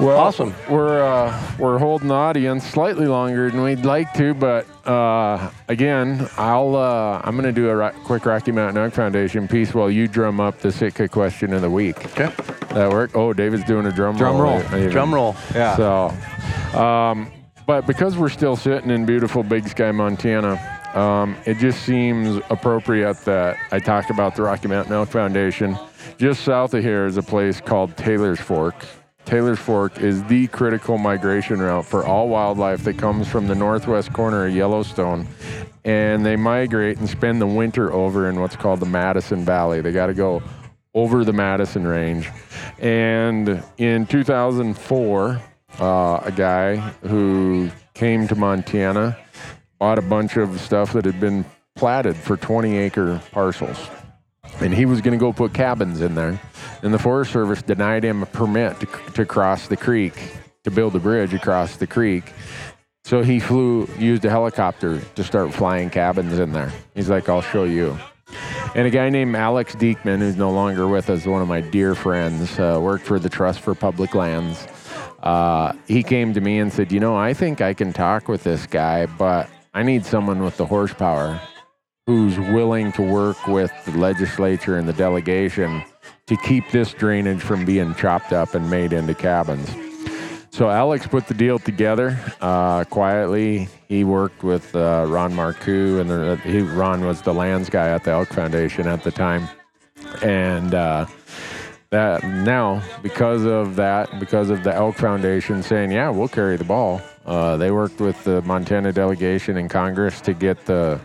well, 0.00 0.18
Awesome. 0.18 0.54
We're 0.70 1.02
uh, 1.02 1.54
we're 1.58 1.78
holding 1.78 2.08
the 2.08 2.14
audience 2.14 2.64
slightly 2.66 3.06
longer 3.06 3.50
than 3.50 3.62
we'd 3.62 3.84
like 3.84 4.12
to, 4.14 4.34
but 4.34 4.66
uh, 4.88 5.50
again, 5.68 6.28
I'll 6.36 6.74
uh, 6.76 7.20
I'm 7.24 7.32
going 7.36 7.44
to 7.44 7.52
do 7.52 7.68
a 7.70 7.76
ro- 7.76 7.92
quick 8.04 8.26
Rocky 8.26 8.52
Mountain 8.52 8.82
Elk 8.82 8.92
Foundation 8.94 9.46
piece 9.48 9.74
while 9.74 9.90
you 9.90 10.08
drum 10.08 10.40
up 10.40 10.58
the 10.58 10.72
Sitka 10.72 11.08
question 11.08 11.52
of 11.52 11.62
the 11.62 11.70
week. 11.70 12.04
Okay. 12.18 12.32
That 12.74 12.90
work? 12.90 13.10
Oh, 13.14 13.32
David's 13.32 13.64
doing 13.64 13.86
a 13.86 13.92
drum, 13.92 14.16
Drum 14.16 14.38
roll. 14.38 14.58
I- 14.70 14.84
I 14.84 14.86
Drum 14.88 15.14
roll. 15.14 15.36
Yeah. 15.54 15.76
So, 15.76 16.78
um, 16.80 17.30
but 17.66 17.86
because 17.86 18.16
we're 18.16 18.28
still 18.30 18.56
sitting 18.56 18.90
in 18.90 19.04
beautiful 19.06 19.42
Big 19.42 19.68
Sky, 19.68 19.92
Montana, 19.92 20.58
um, 20.94 21.36
it 21.46 21.58
just 21.58 21.82
seems 21.84 22.42
appropriate 22.50 23.18
that 23.24 23.56
I 23.70 23.78
talk 23.78 24.10
about 24.10 24.34
the 24.36 24.42
Rocky 24.42 24.68
Mountain 24.68 24.92
Elk 24.94 25.08
Foundation. 25.10 25.78
Just 26.18 26.42
south 26.42 26.74
of 26.74 26.82
here 26.82 27.06
is 27.06 27.16
a 27.16 27.22
place 27.22 27.60
called 27.60 27.96
Taylor's 27.96 28.40
Fork. 28.40 28.74
Taylor's 29.24 29.58
Fork 29.58 30.00
is 30.00 30.22
the 30.24 30.46
critical 30.48 30.98
migration 30.98 31.60
route 31.60 31.86
for 31.86 32.04
all 32.04 32.28
wildlife 32.28 32.84
that 32.84 32.98
comes 32.98 33.28
from 33.28 33.46
the 33.46 33.54
northwest 33.54 34.12
corner 34.12 34.46
of 34.46 34.54
Yellowstone. 34.54 35.26
And 35.84 36.24
they 36.24 36.36
migrate 36.36 36.98
and 36.98 37.08
spend 37.08 37.40
the 37.40 37.46
winter 37.46 37.92
over 37.92 38.28
in 38.28 38.40
what's 38.40 38.56
called 38.56 38.80
the 38.80 38.86
Madison 38.86 39.44
Valley. 39.44 39.80
They 39.80 39.92
got 39.92 40.06
to 40.06 40.14
go 40.14 40.42
over 40.94 41.24
the 41.24 41.32
Madison 41.32 41.86
Range. 41.86 42.28
And 42.78 43.62
in 43.78 44.06
2004, 44.06 45.40
uh, 45.80 46.20
a 46.22 46.32
guy 46.32 46.76
who 46.76 47.70
came 47.94 48.28
to 48.28 48.34
Montana 48.34 49.16
bought 49.78 49.98
a 49.98 50.02
bunch 50.02 50.36
of 50.36 50.60
stuff 50.60 50.92
that 50.92 51.04
had 51.04 51.18
been 51.18 51.44
platted 51.74 52.16
for 52.16 52.36
20 52.36 52.76
acre 52.76 53.20
parcels. 53.32 53.78
And 54.62 54.72
he 54.72 54.86
was 54.86 55.00
going 55.00 55.18
to 55.18 55.18
go 55.18 55.32
put 55.32 55.52
cabins 55.52 56.00
in 56.00 56.14
there. 56.14 56.40
And 56.82 56.94
the 56.94 56.98
Forest 56.98 57.32
Service 57.32 57.62
denied 57.62 58.04
him 58.04 58.22
a 58.22 58.26
permit 58.26 58.78
to, 58.78 58.86
to 59.14 59.26
cross 59.26 59.66
the 59.66 59.76
creek, 59.76 60.14
to 60.62 60.70
build 60.70 60.94
a 60.94 61.00
bridge 61.00 61.34
across 61.34 61.76
the 61.76 61.86
creek. 61.86 62.32
So 63.04 63.22
he 63.22 63.40
flew, 63.40 63.88
used 63.98 64.24
a 64.24 64.30
helicopter 64.30 65.00
to 65.00 65.24
start 65.24 65.52
flying 65.52 65.90
cabins 65.90 66.38
in 66.38 66.52
there. 66.52 66.72
He's 66.94 67.10
like, 67.10 67.28
I'll 67.28 67.42
show 67.42 67.64
you. 67.64 67.98
And 68.76 68.86
a 68.86 68.90
guy 68.90 69.10
named 69.10 69.34
Alex 69.34 69.74
Diekmann, 69.74 70.20
who's 70.20 70.36
no 70.36 70.52
longer 70.52 70.86
with 70.86 71.10
us, 71.10 71.26
one 71.26 71.42
of 71.42 71.48
my 71.48 71.60
dear 71.60 71.96
friends, 71.96 72.56
uh, 72.60 72.78
worked 72.80 73.04
for 73.04 73.18
the 73.18 73.28
Trust 73.28 73.60
for 73.60 73.74
Public 73.74 74.14
Lands. 74.14 74.68
Uh, 75.22 75.72
he 75.88 76.04
came 76.04 76.32
to 76.34 76.40
me 76.40 76.60
and 76.60 76.72
said, 76.72 76.92
You 76.92 77.00
know, 77.00 77.16
I 77.16 77.34
think 77.34 77.60
I 77.60 77.74
can 77.74 77.92
talk 77.92 78.28
with 78.28 78.44
this 78.44 78.66
guy, 78.66 79.06
but 79.06 79.50
I 79.74 79.82
need 79.82 80.06
someone 80.06 80.42
with 80.42 80.56
the 80.56 80.66
horsepower 80.66 81.40
who's 82.06 82.38
willing 82.38 82.92
to 82.92 83.02
work 83.02 83.46
with 83.46 83.72
the 83.84 83.92
legislature 83.92 84.76
and 84.76 84.88
the 84.88 84.92
delegation 84.92 85.82
to 86.26 86.36
keep 86.38 86.68
this 86.70 86.92
drainage 86.92 87.40
from 87.40 87.64
being 87.64 87.94
chopped 87.94 88.32
up 88.32 88.54
and 88.54 88.68
made 88.68 88.92
into 88.92 89.14
cabins. 89.14 89.70
So 90.50 90.68
Alex 90.68 91.06
put 91.06 91.26
the 91.28 91.34
deal 91.34 91.58
together 91.58 92.18
uh, 92.40 92.84
quietly. 92.84 93.68
He 93.88 94.04
worked 94.04 94.42
with 94.42 94.74
uh, 94.76 95.06
Ron 95.08 95.32
Marcoux, 95.32 96.00
and 96.00 96.10
the, 96.10 96.36
he, 96.44 96.60
Ron 96.60 97.06
was 97.06 97.22
the 97.22 97.32
lands 97.32 97.70
guy 97.70 97.88
at 97.88 98.04
the 98.04 98.10
Elk 98.10 98.28
Foundation 98.28 98.86
at 98.86 99.02
the 99.02 99.10
time. 99.10 99.48
And 100.22 100.74
uh, 100.74 101.06
that 101.88 102.22
now, 102.22 102.82
because 103.02 103.44
of 103.44 103.76
that, 103.76 104.20
because 104.20 104.50
of 104.50 104.62
the 104.62 104.74
Elk 104.74 104.96
Foundation 104.96 105.62
saying, 105.62 105.90
"Yeah, 105.90 106.10
we'll 106.10 106.28
carry 106.28 106.56
the 106.56 106.64
ball," 106.64 107.00
uh, 107.24 107.56
they 107.56 107.70
worked 107.70 108.00
with 108.00 108.22
the 108.24 108.42
Montana 108.42 108.92
delegation 108.92 109.56
in 109.56 109.68
Congress 109.68 110.20
to 110.22 110.34
get 110.34 110.66
the 110.66 111.00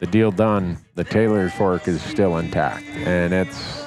the 0.00 0.06
deal 0.06 0.30
done. 0.30 0.78
The 0.96 1.04
Taylor's 1.04 1.52
Fork 1.52 1.86
is 1.88 2.02
still 2.02 2.38
intact, 2.38 2.84
and 3.04 3.32
it's 3.32 3.86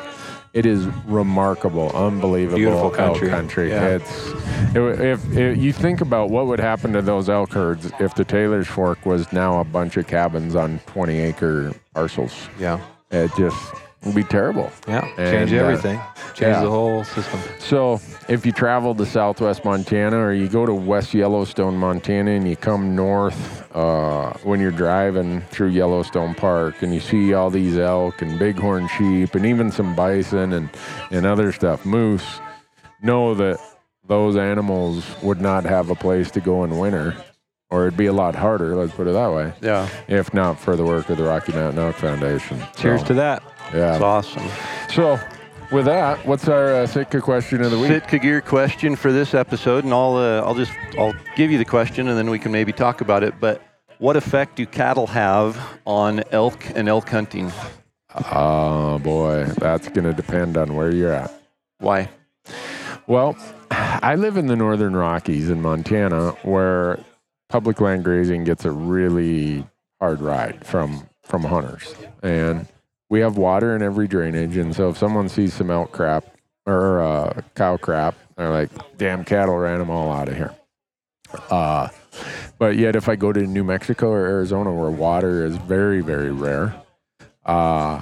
it 0.53 0.65
is 0.67 0.85
remarkable, 1.05 1.89
unbelievable 1.95 2.57
Beautiful 2.57 2.85
elk 2.85 2.93
country. 2.95 3.29
country. 3.29 3.69
Yeah. 3.69 3.87
It's 3.95 4.27
if, 4.75 4.99
if, 4.99 5.37
if 5.37 5.57
you 5.57 5.73
think 5.73 6.01
about 6.01 6.29
what 6.29 6.45
would 6.45 6.59
happen 6.59 6.93
to 6.93 7.01
those 7.01 7.27
elk 7.27 7.51
herds 7.53 7.91
if 7.99 8.13
the 8.15 8.23
Taylor's 8.23 8.67
Fork 8.67 9.03
was 9.05 9.31
now 9.33 9.59
a 9.59 9.63
bunch 9.63 9.97
of 9.97 10.05
cabins 10.07 10.55
on 10.55 10.79
20 10.87 11.17
acre 11.19 11.73
parcels, 11.95 12.33
Yeah. 12.59 12.79
it 13.11 13.31
just 13.35 13.57
would 14.05 14.15
be 14.15 14.23
terrible. 14.23 14.71
Yeah. 14.87 15.05
And, 15.17 15.29
Change 15.49 15.53
uh, 15.53 15.65
everything. 15.65 15.99
Change 16.33 16.39
yeah. 16.55 16.61
the 16.61 16.69
whole 16.69 17.03
system. 17.03 17.39
So, 17.59 18.01
if 18.27 18.45
you 18.45 18.51
travel 18.51 18.95
to 18.95 19.05
southwest 19.05 19.63
Montana 19.65 20.17
or 20.17 20.33
you 20.33 20.47
go 20.47 20.65
to 20.65 20.73
West 20.73 21.13
Yellowstone, 21.13 21.77
Montana, 21.77 22.31
and 22.31 22.47
you 22.47 22.55
come 22.55 22.95
north 22.95 23.69
uh, 23.75 24.33
when 24.43 24.59
you're 24.59 24.71
driving 24.71 25.41
through 25.51 25.69
Yellowstone 25.69 26.33
Park 26.35 26.81
and 26.81 26.93
you 26.93 26.99
see 26.99 27.33
all 27.33 27.49
these 27.49 27.77
elk 27.77 28.21
and 28.21 28.39
bighorn 28.39 28.87
sheep 28.97 29.35
and 29.35 29.45
even 29.45 29.71
some 29.71 29.95
bison 29.95 30.53
and, 30.53 30.69
and 31.11 31.25
other 31.25 31.51
stuff, 31.51 31.85
moose, 31.85 32.39
know 33.01 33.33
that 33.35 33.59
those 34.07 34.35
animals 34.35 35.05
would 35.21 35.39
not 35.41 35.63
have 35.63 35.89
a 35.89 35.95
place 35.95 36.29
to 36.31 36.41
go 36.41 36.63
in 36.63 36.77
winter, 36.77 37.15
or 37.69 37.87
it'd 37.87 37.97
be 37.97 38.05
a 38.07 38.13
lot 38.13 38.35
harder, 38.35 38.75
let's 38.75 38.93
put 38.93 39.07
it 39.07 39.13
that 39.13 39.31
way, 39.31 39.53
Yeah, 39.61 39.87
if 40.07 40.33
not 40.33 40.59
for 40.59 40.75
the 40.75 40.83
work 40.83 41.09
of 41.09 41.17
the 41.17 41.23
Rocky 41.23 41.51
Mountain 41.53 41.81
Elk 41.81 41.95
Foundation. 41.95 42.59
Cheers 42.75 43.01
So, 43.01 43.07
to 43.07 43.13
that. 43.15 43.43
Yeah. 43.73 43.93
it's 43.93 44.03
awesome. 44.03 44.47
So, 44.89 45.19
with 45.71 45.85
that, 45.85 46.25
what's 46.25 46.47
our 46.47 46.73
uh, 46.75 46.87
Sitka 46.87 47.21
question 47.21 47.61
of 47.61 47.71
the 47.71 47.79
week? 47.79 47.89
Sitka 47.89 48.19
gear 48.19 48.41
question 48.41 48.95
for 48.95 49.11
this 49.11 49.33
episode, 49.33 49.83
and 49.83 49.93
I'll 49.93 50.15
uh, 50.15 50.41
I'll 50.41 50.55
just 50.55 50.71
I'll 50.97 51.15
give 51.35 51.51
you 51.51 51.57
the 51.57 51.65
question, 51.65 52.07
and 52.07 52.17
then 52.17 52.29
we 52.29 52.39
can 52.39 52.51
maybe 52.51 52.71
talk 52.71 53.01
about 53.01 53.23
it. 53.23 53.39
But 53.39 53.61
what 53.97 54.15
effect 54.15 54.57
do 54.57 54.65
cattle 54.65 55.07
have 55.07 55.59
on 55.85 56.23
elk 56.31 56.63
and 56.75 56.87
elk 56.89 57.09
hunting? 57.09 57.51
Oh 58.31 58.99
boy, 58.99 59.45
that's 59.57 59.87
going 59.89 60.05
to 60.05 60.13
depend 60.13 60.57
on 60.57 60.75
where 60.75 60.91
you're 60.91 61.13
at. 61.13 61.33
Why? 61.79 62.09
Well, 63.07 63.35
I 63.71 64.15
live 64.15 64.37
in 64.37 64.47
the 64.47 64.55
northern 64.55 64.95
Rockies 64.95 65.49
in 65.49 65.61
Montana 65.61 66.31
where 66.43 66.99
public 67.49 67.81
land 67.81 68.03
grazing 68.03 68.43
gets 68.43 68.65
a 68.65 68.71
really 68.71 69.65
hard 69.99 70.21
ride 70.21 70.65
from 70.65 71.07
from 71.23 71.43
hunters. 71.43 71.95
And 72.21 72.67
we 73.13 73.19
have 73.19 73.37
water 73.37 73.75
in 73.75 73.83
every 73.83 74.07
drainage 74.07 74.57
and 74.57 74.75
so 74.75 74.89
if 74.89 74.97
someone 74.97 75.29
sees 75.29 75.53
some 75.53 75.69
elk 75.69 75.91
crap 75.91 76.25
or 76.65 76.99
uh, 77.03 77.41
cow 77.53 77.77
crap, 77.77 78.15
they're 78.35 78.49
like, 78.49 78.71
"Damn 78.97 79.23
cattle 79.23 79.55
ran 79.55 79.77
them 79.77 79.91
all 79.91 80.11
out 80.11 80.29
of 80.29 80.35
here." 80.35 80.55
Uh 81.51 81.89
but 82.57 82.75
yet 82.75 82.95
if 82.95 83.07
I 83.07 83.15
go 83.15 83.31
to 83.31 83.41
New 83.41 83.63
Mexico 83.63 84.09
or 84.09 84.25
Arizona 84.25 84.73
where 84.73 84.89
water 84.89 85.45
is 85.45 85.57
very 85.57 86.01
very 86.01 86.31
rare, 86.31 86.73
uh 87.45 88.01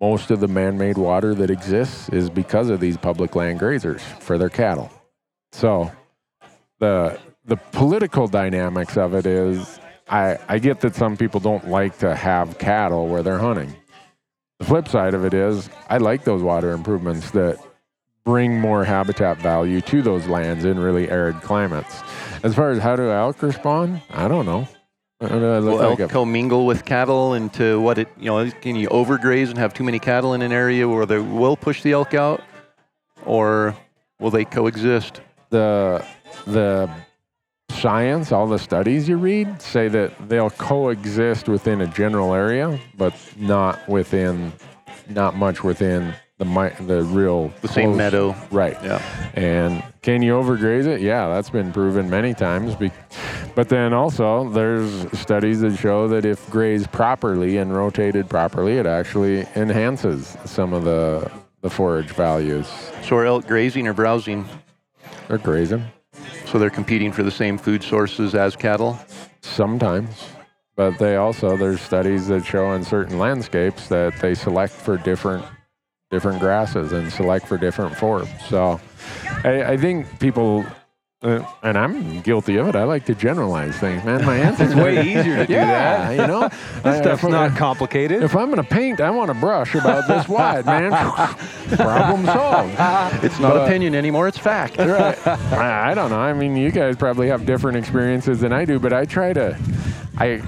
most 0.00 0.32
of 0.32 0.40
the 0.40 0.48
man-made 0.48 0.98
water 0.98 1.36
that 1.36 1.50
exists 1.50 2.08
is 2.08 2.28
because 2.28 2.68
of 2.68 2.80
these 2.80 2.96
public 2.96 3.36
land 3.36 3.60
grazers 3.60 4.00
for 4.00 4.38
their 4.38 4.48
cattle. 4.48 4.90
So 5.52 5.92
the 6.80 7.16
the 7.44 7.58
political 7.70 8.26
dynamics 8.26 8.96
of 8.96 9.14
it 9.14 9.24
is 9.24 9.78
I, 10.10 10.38
I 10.48 10.58
get 10.58 10.80
that 10.80 10.96
some 10.96 11.16
people 11.16 11.38
don't 11.38 11.68
like 11.68 11.98
to 11.98 12.16
have 12.16 12.58
cattle 12.58 13.06
where 13.06 13.22
they're 13.22 13.38
hunting. 13.38 13.72
The 14.58 14.64
flip 14.64 14.88
side 14.88 15.14
of 15.14 15.24
it 15.24 15.34
is 15.34 15.70
I 15.88 15.98
like 15.98 16.24
those 16.24 16.42
water 16.42 16.72
improvements 16.72 17.30
that 17.30 17.58
bring 18.24 18.60
more 18.60 18.84
habitat 18.84 19.38
value 19.38 19.80
to 19.82 20.02
those 20.02 20.26
lands 20.26 20.64
in 20.64 20.78
really 20.78 21.08
arid 21.10 21.40
climates. 21.42 22.02
As 22.42 22.54
far 22.54 22.70
as 22.70 22.78
how 22.78 22.96
do 22.96 23.08
elk 23.10 23.40
respond, 23.42 24.02
I 24.10 24.28
don't 24.28 24.44
know. 24.46 24.68
Looks 25.20 25.32
Will 25.32 25.76
like 25.76 26.00
elk 26.00 26.00
a- 26.00 26.08
commingle 26.08 26.66
with 26.66 26.84
cattle 26.84 27.34
into 27.34 27.80
what 27.80 27.98
it 27.98 28.08
you 28.18 28.26
know? 28.26 28.48
Can 28.60 28.76
you 28.76 28.88
overgraze 28.88 29.48
and 29.48 29.58
have 29.58 29.74
too 29.74 29.82
many 29.82 29.98
cattle 29.98 30.34
in 30.34 30.42
an 30.42 30.52
area 30.52 30.88
where 30.88 31.06
they 31.06 31.18
will 31.18 31.56
push 31.56 31.82
the 31.82 31.92
elk 31.92 32.14
out, 32.14 32.40
or 33.24 33.76
will 34.20 34.30
they 34.30 34.44
coexist? 34.44 35.20
the 35.50 36.04
the 36.46 36.90
science, 37.80 38.32
all 38.32 38.46
the 38.46 38.58
studies 38.58 39.08
you 39.08 39.16
read 39.16 39.60
say 39.62 39.88
that 39.88 40.12
they'll 40.28 40.50
coexist 40.50 41.48
within 41.48 41.80
a 41.80 41.86
general 41.86 42.34
area, 42.34 42.78
but 42.96 43.14
not 43.36 43.86
within, 43.88 44.52
not 45.08 45.36
much 45.36 45.62
within 45.62 46.12
the 46.38 46.44
mi- 46.44 46.86
the 46.86 47.02
real 47.04 47.52
The 47.62 47.68
same 47.68 47.88
close- 47.90 47.96
meadow. 47.98 48.34
right? 48.50 48.76
Yeah. 48.82 49.02
And 49.34 49.82
can 50.02 50.22
you 50.22 50.32
overgraze 50.34 50.86
it? 50.86 51.00
Yeah, 51.00 51.28
that's 51.28 51.50
been 51.50 51.72
proven 51.72 52.08
many 52.08 52.32
times. 52.34 52.74
Be- 52.76 52.92
but 53.54 53.68
then 53.68 53.92
also, 53.92 54.48
there's 54.50 55.06
studies 55.18 55.60
that 55.62 55.76
show 55.76 56.06
that 56.08 56.24
if 56.24 56.48
grazed 56.50 56.92
properly 56.92 57.56
and 57.56 57.74
rotated 57.74 58.28
properly, 58.28 58.78
it 58.78 58.86
actually 58.86 59.46
enhances 59.56 60.36
some 60.44 60.72
of 60.72 60.84
the 60.84 61.28
the 61.60 61.68
forage 61.70 62.10
values. 62.10 62.68
So 63.02 63.16
are 63.16 63.26
elk 63.26 63.48
grazing 63.48 63.88
or 63.88 63.92
browsing? 63.92 64.44
They're 65.26 65.38
grazing. 65.38 65.82
So 66.46 66.58
they're 66.58 66.70
competing 66.70 67.12
for 67.12 67.22
the 67.22 67.30
same 67.30 67.58
food 67.58 67.82
sources 67.82 68.34
as 68.34 68.56
cattle. 68.56 68.98
Sometimes, 69.40 70.30
but 70.76 70.98
they 70.98 71.16
also 71.16 71.56
there's 71.56 71.80
studies 71.80 72.28
that 72.28 72.44
show 72.44 72.72
in 72.72 72.84
certain 72.84 73.18
landscapes 73.18 73.88
that 73.88 74.18
they 74.20 74.34
select 74.34 74.72
for 74.72 74.96
different 74.96 75.44
different 76.10 76.40
grasses 76.40 76.92
and 76.92 77.12
select 77.12 77.46
for 77.46 77.58
different 77.58 77.94
forbs. 77.94 78.40
So 78.48 78.80
I, 79.44 79.72
I 79.72 79.76
think 79.76 80.18
people, 80.20 80.64
uh, 81.22 81.42
and 81.64 81.76
I'm 81.76 82.20
guilty 82.20 82.56
of 82.58 82.68
it. 82.68 82.76
I 82.76 82.84
like 82.84 83.04
to 83.06 83.14
generalize 83.14 83.76
things, 83.76 84.04
man. 84.04 84.24
My 84.24 84.36
answer 84.36 84.64
It's 84.64 84.74
way 84.74 85.00
easier 85.00 85.36
to 85.38 85.46
do 85.46 85.52
yeah, 85.52 86.14
that. 86.14 86.20
you 86.20 86.26
know, 86.28 86.48
This 86.84 86.98
stuff's 86.98 87.24
not 87.24 87.56
complicated. 87.56 88.22
If 88.22 88.36
I'm 88.36 88.50
going 88.52 88.62
to 88.62 88.68
paint, 88.68 89.00
I 89.00 89.10
want 89.10 89.28
a 89.30 89.34
brush 89.34 89.74
about 89.74 90.06
this 90.06 90.28
wide, 90.28 90.64
man. 90.64 90.90
Problem 91.76 92.24
solved. 92.24 93.24
It's 93.24 93.40
not 93.40 93.54
But- 93.54 93.66
opinion 93.66 93.96
anymore; 93.96 94.28
it's 94.28 94.38
fact. 94.38 94.78
right. 94.78 95.18
I, 95.26 95.90
I 95.90 95.94
don't 95.94 96.10
know. 96.10 96.20
I 96.20 96.32
mean, 96.34 96.56
you 96.56 96.70
guys 96.70 96.94
probably 96.96 97.26
have 97.28 97.44
different 97.44 97.76
experiences 97.78 98.40
than 98.40 98.52
I 98.52 98.64
do, 98.64 98.78
but 98.78 98.92
I 98.92 99.04
try 99.04 99.32
to. 99.32 99.58
I 100.18 100.40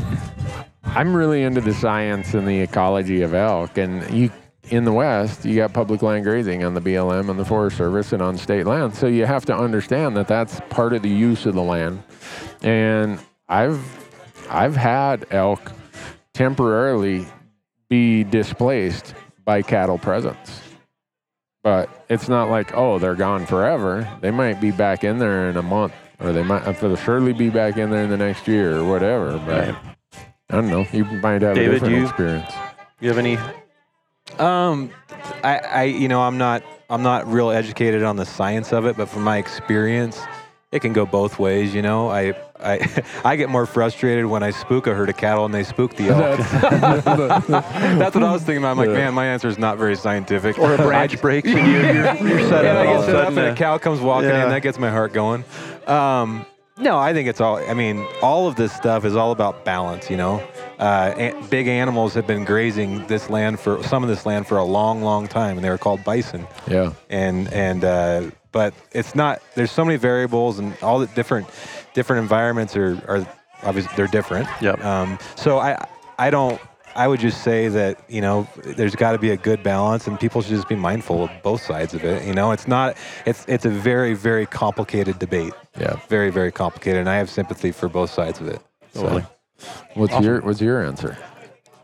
I'm 0.84 1.14
really 1.14 1.42
into 1.42 1.60
the 1.60 1.74
science 1.74 2.34
and 2.34 2.47
the 2.47 2.60
ecology 2.60 3.22
of 3.22 3.34
elk, 3.34 3.76
and 3.76 4.09
you 4.12 4.30
in 4.70 4.84
the 4.84 4.92
West, 4.92 5.44
you 5.44 5.56
got 5.56 5.72
public 5.72 6.02
land 6.02 6.24
grazing 6.24 6.64
on 6.64 6.74
the 6.74 6.80
BLM 6.80 7.28
and 7.28 7.38
the 7.38 7.44
Forest 7.44 7.76
Service 7.76 8.12
and 8.12 8.22
on 8.22 8.36
state 8.38 8.66
land, 8.66 8.94
so 8.94 9.06
you 9.06 9.26
have 9.26 9.44
to 9.47 9.56
understand 9.56 10.16
that 10.16 10.28
that's 10.28 10.60
part 10.70 10.92
of 10.92 11.02
the 11.02 11.09
use 11.09 11.47
of 11.47 11.55
the 11.55 11.62
land. 11.62 12.02
And 12.62 13.18
I've 13.48 13.80
I've 14.48 14.76
had 14.76 15.26
elk 15.30 15.72
temporarily 16.34 17.26
be 17.88 18.24
displaced 18.24 19.14
by 19.44 19.62
cattle 19.62 19.98
presence. 19.98 20.60
But 21.62 21.90
it's 22.09 22.28
not 22.28 22.48
like, 22.48 22.74
oh, 22.74 22.98
they're 22.98 23.14
gone 23.14 23.44
forever. 23.47 24.09
They 24.22 24.30
might 24.30 24.60
be 24.60 24.70
back 24.70 25.05
in 25.05 25.18
there 25.18 25.51
in 25.51 25.56
a 25.56 25.62
month, 25.62 25.92
or 26.18 26.32
they 26.32 26.42
might 26.42 26.64
they'll 26.80 26.97
surely 26.97 27.32
be 27.32 27.51
back 27.51 27.76
in 27.76 27.90
there 27.90 28.02
in 28.05 28.10
the 28.10 28.16
next 28.16 28.48
year 28.48 28.78
or 28.78 28.84
whatever. 28.84 29.38
But 29.44 29.68
Right. 29.68 29.76
I 30.48 30.55
don't 30.55 30.68
know. 30.70 30.86
You 30.92 31.05
might 31.05 31.42
have 31.42 31.55
David, 31.55 31.68
a 31.68 31.72
different 31.74 31.94
you- 31.97 32.02
experience. 32.05 32.52
You 33.01 33.09
have 33.09 33.18
any? 33.18 33.38
Um, 34.39 34.90
I, 35.43 35.59
I, 35.59 35.82
you 35.85 36.09
know, 36.09 36.23
I'm 36.23 36.39
not, 36.39 36.62
I'm 36.89 37.02
not 37.02 37.27
real 37.31 37.51
educated 37.51 38.02
on 38.02 38.16
the 38.16 38.27
science 38.27 38.73
of 38.73 38.86
it, 38.86 38.97
but 38.97 39.09
from 39.09 39.23
my 39.23 39.39
experience, 39.39 40.20
it 40.73 40.81
can 40.81 40.93
go 40.93 41.05
both 41.05 41.39
ways. 41.39 41.74
You 41.74 41.82
know, 41.82 42.11
I 42.11 42.35
I 42.59 43.02
I 43.24 43.36
get 43.36 43.48
more 43.48 43.66
frustrated 43.66 44.27
when 44.27 44.43
I 44.43 44.51
spook 44.51 44.86
a 44.86 44.94
herd 44.94 45.09
of 45.09 45.16
cattle 45.16 45.44
and 45.44 45.52
they 45.52 45.65
spook 45.65 45.97
the 45.97 46.09
elk. 46.09 46.39
That's 46.39 47.05
what 48.15 48.23
I 48.23 48.32
was 48.32 48.43
thinking 48.43 48.59
about. 48.59 48.73
I'm 48.73 48.77
like, 48.78 48.90
man, 48.90 49.15
my 49.15 49.27
answer 49.27 49.48
is 49.48 49.59
not 49.59 49.78
very 49.78 49.97
scientific. 49.97 50.59
Or 50.59 50.74
a 50.74 50.77
branch 50.77 51.20
breaks 51.20 51.48
and 51.48 51.66
you, 51.66 51.73
you're, 51.73 52.39
you're 52.39 52.48
set 52.48 52.65
yeah, 52.65 52.73
up. 52.73 52.77
I 52.77 52.86
all 52.86 52.94
get 52.94 52.94
of 52.94 53.02
a 53.02 53.07
set 53.07 53.15
up 53.16 53.24
sudden, 53.24 53.39
and 53.39 53.48
a 53.48 53.52
uh, 53.52 53.57
cow 53.57 53.78
comes 53.78 54.01
walking 54.01 54.28
yeah. 54.28 54.44
in. 54.44 54.51
That 54.51 54.62
gets 54.62 54.78
my 54.78 54.90
heart 54.90 55.12
going. 55.12 55.44
Um, 55.86 56.47
no, 56.81 56.98
I 56.98 57.12
think 57.12 57.28
it's 57.28 57.40
all. 57.40 57.57
I 57.57 57.74
mean, 57.74 58.07
all 58.23 58.48
of 58.48 58.57
this 58.57 58.73
stuff 58.73 59.05
is 59.05 59.16
all 59.16 59.32
about 59.32 59.65
balance. 59.65 60.11
You 60.11 60.16
know, 60.16 60.43
uh, 60.78 61.15
an- 61.16 61.47
big 61.48 61.69
animals 61.69 62.15
have 62.15 62.27
been 62.27 62.44
grazing 62.44 63.07
this 63.07 63.28
land 63.31 63.61
for 63.61 63.82
some 63.85 64.02
of 64.02 64.09
this 64.09 64.24
land 64.27 64.47
for 64.47 64.59
a 64.59 64.65
long, 64.65 65.02
long 65.02 65.28
time, 65.28 65.57
and 65.57 65.65
they 65.65 65.70
were 65.70 65.78
called 65.78 66.02
bison. 66.05 66.47
Yeah. 66.66 66.93
And 67.09 67.52
and 67.52 67.85
uh, 67.85 68.31
but 68.52 68.74
it's 68.93 69.15
not. 69.15 69.43
There's 69.55 69.70
so 69.73 69.85
many 69.85 69.97
variables, 69.98 70.59
and 70.59 70.74
all 70.82 70.98
the 70.98 71.07
different 71.09 71.48
different 71.94 72.23
environments 72.23 72.77
are 72.77 73.01
are 73.09 73.27
obviously 73.62 73.93
they're 73.97 74.07
different. 74.07 74.48
Yep. 74.61 74.85
Um, 74.85 75.19
so 75.36 75.59
I 75.59 75.86
I 76.19 76.31
don't. 76.31 76.61
I 77.01 77.09
would 77.09 77.20
just 77.20 77.43
say 77.43 77.68
that 77.68 77.98
you 78.09 78.20
know 78.20 78.47
there's 78.77 78.94
got 78.94 79.12
to 79.12 79.18
be 79.18 79.31
a 79.31 79.36
good 79.36 79.62
balance, 79.62 80.06
and 80.06 80.20
people 80.20 80.43
should 80.43 80.55
just 80.56 80.68
be 80.68 80.77
mindful 80.77 81.24
of 81.24 81.31
both 81.43 81.62
sides 81.62 81.94
of 81.94 82.05
it. 82.05 82.27
You 82.27 82.35
know, 82.35 82.52
it's 82.52 82.68
not. 82.68 82.97
It's 83.24 83.44
it's 83.48 83.64
a 83.64 83.70
very 83.70 84.12
very 84.14 84.44
complicated 84.44 85.18
debate. 85.18 85.55
Yeah. 85.78 85.97
Very 86.09 86.31
very 86.31 86.52
complicated, 86.52 87.01
and 87.01 87.09
I 87.09 87.16
have 87.16 87.31
sympathy 87.31 87.72
for 87.72 87.89
both 87.89 88.10
sides 88.10 88.39
of 88.40 88.48
it. 88.48 88.60
Totally. 88.94 89.24
What's 89.94 90.18
your 90.20 90.40
What's 90.43 90.60
your 90.60 90.85
answer? 90.85 91.16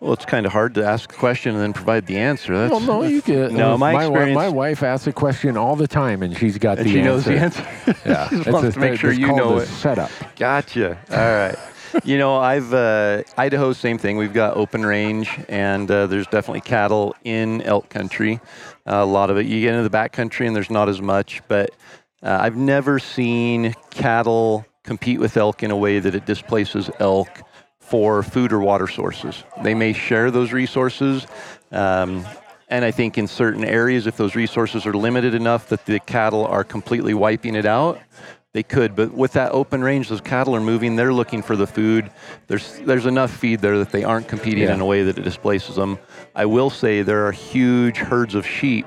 Well, 0.01 0.13
it's 0.13 0.27
kind 0.27 0.45
of 0.45 0.53
hard 0.53 0.75
to 0.75 0.85
ask 0.85 1.11
a 1.11 1.17
question 1.17 1.55
and 1.55 1.63
then 1.63 1.73
provide 1.73 2.07
the 2.07 2.19
answer. 2.19 2.55
That's, 2.57 2.71
Well, 2.71 2.81
no, 2.81 3.03
you 3.03 3.23
get. 3.23 3.51
No, 3.53 3.73
uh, 3.73 3.79
my 3.79 3.93
wi- 3.93 4.09
experience- 4.11 4.35
my 4.37 4.49
wife 4.51 4.83
asks 4.83 5.07
a 5.07 5.13
question 5.13 5.57
all 5.57 5.75
the 5.75 5.89
time, 5.89 6.23
and 6.23 6.37
she's 6.37 6.59
got 6.59 6.77
and 6.77 6.87
the 6.87 6.93
she 6.93 7.01
answer. 7.01 7.11
knows 7.11 7.25
the 7.25 7.39
answer. 7.39 7.67
Yeah, 8.05 8.29
She 8.29 8.37
just 8.37 8.51
wants 8.51 8.69
a- 8.69 8.73
to 8.73 8.79
make 8.79 9.01
sure 9.01 9.11
it's 9.11 9.19
you 9.19 9.35
know 9.35 9.55
a 9.57 9.63
it. 9.63 9.67
Setup. 9.69 10.11
Gotcha. 10.37 10.99
All 11.11 11.17
right. 11.17 11.57
You 12.05 12.19
know, 12.19 12.37
I've 12.37 12.73
uh, 12.73 13.23
Idaho, 13.37 13.73
same 13.73 13.99
thing. 13.99 14.17
We've 14.17 14.33
got 14.33 14.57
open 14.57 14.85
range, 14.85 15.31
and 15.49 15.91
uh, 15.91 16.07
there's 16.07 16.27
definitely 16.27 16.63
cattle 16.63 17.15
in 17.25 17.63
elk 17.63 17.89
country. 17.89 18.41
Uh, 18.87 18.97
a 18.97 19.05
lot 19.05 19.31
of 19.31 19.37
it. 19.39 19.47
You 19.47 19.61
get 19.61 19.71
into 19.71 19.83
the 19.83 19.91
back 19.91 20.13
country, 20.13 20.47
and 20.47 20.55
there's 20.55 20.71
not 20.71 20.89
as 20.89 21.01
much. 21.01 21.43
But 21.49 21.71
uh, 22.23 22.39
I've 22.41 22.57
never 22.57 22.99
seen 22.99 23.75
cattle 23.91 24.67
compete 24.83 25.21
with 25.21 25.37
elk 25.37 25.63
in 25.63 25.71
a 25.71 25.77
way 25.77 25.99
that 25.99 26.15
it 26.15 26.27
displaces 26.27 26.91
elk 26.99 27.43
for 27.79 28.23
food 28.23 28.53
or 28.53 28.61
water 28.61 28.89
sources. 28.89 29.45
They 29.63 29.75
may 29.75 29.93
share 29.93 30.31
those 30.31 30.53
resources. 30.53 31.27
Um, 31.71 32.27
and 32.69 32.85
I 32.85 32.91
think 32.91 33.17
in 33.17 33.29
certain 33.29 33.65
areas, 33.65 34.09
if 34.09 34.17
those 34.17 34.35
resources 34.35 34.87
are 34.87 34.95
limited 34.95 35.35
enough 35.35 35.69
that 35.69 35.87
the 35.87 36.01
cattle 36.01 36.47
are 36.47 36.65
completely 36.65 37.15
wiping 37.15 37.55
it 37.55 37.65
out, 37.65 38.01
they 38.57 38.63
could. 38.63 38.97
But 38.97 39.13
with 39.13 39.35
that 39.35 39.53
open 39.53 39.83
range, 39.85 40.09
those 40.09 40.23
cattle 40.23 40.57
are 40.57 40.61
moving. 40.63 40.97
They're 40.97 41.13
looking 41.13 41.43
for 41.43 41.57
the 41.57 41.67
food. 41.67 42.11
There's 42.47 42.79
there's 42.79 43.05
enough 43.05 43.31
feed 43.31 43.61
there 43.61 43.77
that 43.79 43.91
they 43.93 44.03
aren't 44.03 44.29
competing 44.29 44.65
Yeah. 44.65 44.73
in 44.75 44.81
a 44.81 44.87
way 44.87 45.03
that 45.03 45.19
it 45.19 45.23
displaces 45.25 45.77
them. 45.77 45.99
I 46.35 46.47
will 46.47 46.71
say 46.71 47.03
there 47.03 47.27
are 47.27 47.33
huge 47.33 47.99
herds 47.99 48.35
of 48.35 48.47
sheep 48.47 48.87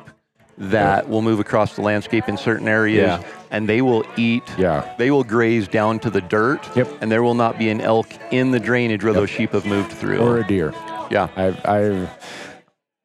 that 0.57 1.07
will 1.07 1.21
move 1.21 1.39
across 1.39 1.75
the 1.75 1.81
landscape 1.83 2.27
in 2.27 2.35
certain 2.35 2.67
areas, 2.67 3.21
Yeah. 3.21 3.29
and 3.51 3.69
they 3.69 3.81
will 3.83 4.03
eat. 4.17 4.43
Yeah. 4.57 4.91
They 4.97 5.11
will 5.11 5.23
graze 5.23 5.67
down 5.67 5.99
to 5.99 6.09
the 6.09 6.21
dirt. 6.21 6.67
Yep. 6.75 6.87
And 7.01 7.11
there 7.11 7.21
will 7.21 7.35
not 7.35 7.59
be 7.59 7.69
an 7.69 7.79
elk 7.79 8.09
in 8.31 8.49
the 8.49 8.59
drainage 8.59 9.03
where 9.03 9.13
those 9.13 9.29
sheep 9.29 9.51
have 9.51 9.65
moved 9.67 9.91
through. 9.91 10.17
Or 10.17 10.39
a 10.39 10.47
deer. 10.47 10.73
yeah. 11.11 11.27
I've, 11.37 11.63
I've, 11.65 12.09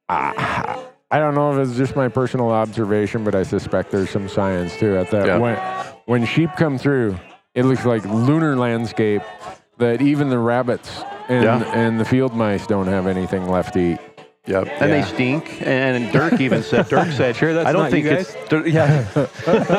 I, 0.08 0.82
I 1.10 1.18
don't 1.18 1.34
know 1.34 1.52
if 1.52 1.68
it's 1.68 1.76
just 1.76 1.94
my 1.94 2.08
personal 2.08 2.50
observation, 2.50 3.22
but 3.22 3.34
I 3.34 3.42
suspect 3.44 3.90
there's 3.90 4.10
some 4.10 4.28
science 4.30 4.76
to 4.78 4.98
it 5.00 5.10
that 5.10 5.26
Yeah. 5.26 5.38
when, 5.38 5.56
when 6.06 6.24
sheep 6.26 6.50
come 6.56 6.78
through, 6.78 7.16
it 7.54 7.64
looks 7.64 7.84
like 7.84 8.04
lunar 8.04 8.56
landscape 8.56 9.22
that 9.78 10.00
even 10.02 10.28
the 10.30 10.38
rabbits 10.38 11.02
and, 11.28 11.44
Yeah. 11.44 11.62
and 11.74 11.98
the 11.98 12.04
field 12.04 12.34
mice 12.34 12.66
don't 12.66 12.86
have 12.86 13.06
anything 13.06 13.48
left 13.48 13.74
to 13.74 13.80
eat. 13.80 13.98
Yep. 14.46 14.68
And 14.78 14.90
Yeah. 14.90 15.00
they 15.00 15.02
stink. 15.02 15.62
And 15.66 16.12
Dirk 16.12 16.38
even 16.38 16.62
said, 16.62 16.86
Dirk 16.90 17.10
said, 17.12 17.34
Sure 17.34 17.54
that's 17.54 17.66
I 17.66 17.72
don't 17.72 17.84
not 17.84 17.90
think 17.90 18.04
you 18.04 18.12
it's, 18.12 18.34
Dirk, 18.50 18.66
yeah. 18.66 19.06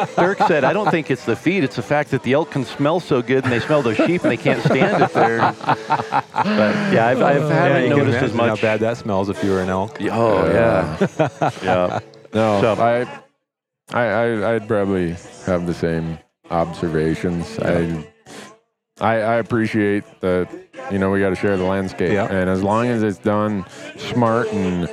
Dirk 0.16 0.40
said, 0.48 0.64
I 0.64 0.74
don't 0.74 0.90
think 0.90 1.12
it's 1.12 1.24
the 1.24 1.36
feed. 1.36 1.64
It's 1.64 1.76
the 1.76 1.84
fact 1.84 2.10
that 2.12 2.24
the 2.24 2.34
elk 2.34 2.50
can 2.50 2.66
smell 2.66 3.00
so 3.00 3.22
good 3.22 3.44
and 3.44 3.54
they 3.54 3.60
smell 3.60 3.84
those 3.84 3.96
sheep 3.98 4.24
and 4.24 4.32
they 4.32 4.38
can't 4.38 4.64
stand 4.64 5.04
it 5.04 5.14
there. 5.14 5.54
But 5.62 6.34
yeah, 6.92 7.08
I've, 7.08 7.22
I've 7.22 7.42
Yeah, 7.44 7.50
haven't 7.54 7.84
you 7.84 7.98
noticed 7.98 8.24
as 8.24 8.34
much. 8.34 8.50
how 8.50 8.56
bad 8.56 8.80
that 8.80 8.98
smells 8.98 9.30
if 9.30 9.44
you 9.44 9.52
were 9.52 9.62
an 9.62 9.70
elk. 9.70 9.98
Oh, 10.12 10.46
yeah. 10.52 11.08
yeah. 11.64 12.00
No, 12.34 12.62
So- 12.62 12.74
I, 12.84 13.22
I, 13.94 14.04
I, 14.06 14.56
I'd 14.56 14.68
probably 14.68 15.16
have 15.46 15.68
the 15.68 15.74
same 15.74 16.18
observations. 16.50 17.58
I, 17.60 18.06
I, 19.00 19.16
I 19.16 19.36
appreciate 19.36 20.04
that. 20.22 20.50
You 20.92 21.00
know, 21.00 21.10
we 21.10 21.20
got 21.20 21.30
to 21.30 21.36
share 21.36 21.58
the 21.58 21.64
landscape, 21.64 22.12
Yeah. 22.14 22.26
and 22.32 22.48
as 22.50 22.62
long 22.62 22.88
as 22.88 23.02
it's 23.02 23.18
done 23.18 23.66
smart 23.98 24.48
and 24.54 24.88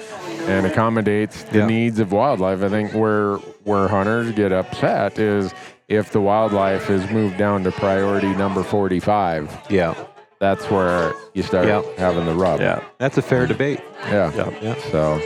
and 0.48 0.66
accommodates 0.66 1.44
the 1.44 1.59
Yeah. 1.59 1.66
needs 1.66 2.01
of 2.01 2.10
wildlife, 2.12 2.62
I 2.62 2.69
think 2.70 2.93
where 2.94 3.36
where 3.64 3.89
hunters 3.89 4.32
get 4.32 4.52
upset 4.52 5.19
is 5.19 5.52
if 5.89 6.10
the 6.12 6.20
wildlife 6.20 6.89
is 6.89 7.09
moved 7.10 7.36
down 7.36 7.62
to 7.64 7.73
priority 7.73 8.32
number 8.35 8.62
forty-five. 8.62 9.55
Yeah. 9.69 9.94
That's 10.40 10.69
where 10.70 11.12
you 11.35 11.43
start 11.43 11.66
Yeah. 11.66 11.82
having 11.98 12.24
the 12.27 12.35
rub. 12.35 12.60
Yeah. 12.60 12.81
That's 12.98 13.19
a 13.19 13.23
fair 13.23 13.47
debate. 13.47 13.81
Yeah. 14.06 14.32
Yeah. 14.35 14.51
Yeah. 14.62 14.74
So. 14.90 15.20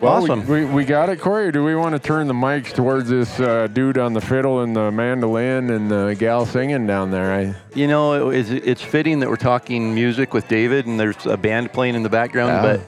Well, 0.00 0.22
we- 0.22 0.30
Awesome. 0.30 0.46
We, 0.46 0.64
we, 0.64 0.84
got 0.84 1.08
it, 1.08 1.20
Corey. 1.20 1.46
Or 1.48 1.52
do 1.52 1.64
we 1.64 1.74
want 1.74 1.94
to 1.94 1.98
turn 1.98 2.26
the 2.26 2.34
mics 2.34 2.72
towards 2.72 3.08
this 3.08 3.38
uh, 3.40 3.68
dude 3.68 3.98
on 3.98 4.12
the 4.12 4.20
fiddle 4.20 4.60
and 4.62 4.74
the 4.74 4.90
mandolin 4.90 5.70
and 5.70 5.90
the 5.90 6.14
gal 6.18 6.46
singing 6.46 6.86
down 6.86 7.10
there? 7.10 7.32
I, 7.32 7.54
You 7.74 7.86
know, 7.86 8.30
it, 8.30 8.36
it's, 8.36 8.50
it's 8.50 8.82
fitting 8.82 9.20
that 9.20 9.28
we're 9.28 9.36
talking 9.36 9.94
music 9.94 10.34
with 10.34 10.48
David 10.48 10.86
and 10.86 10.98
there's 11.00 11.26
a 11.26 11.36
band 11.36 11.72
playing 11.72 11.94
in 11.94 12.02
the 12.02 12.08
background, 12.10 12.50
Yeah. 12.50 12.76
but 12.76 12.80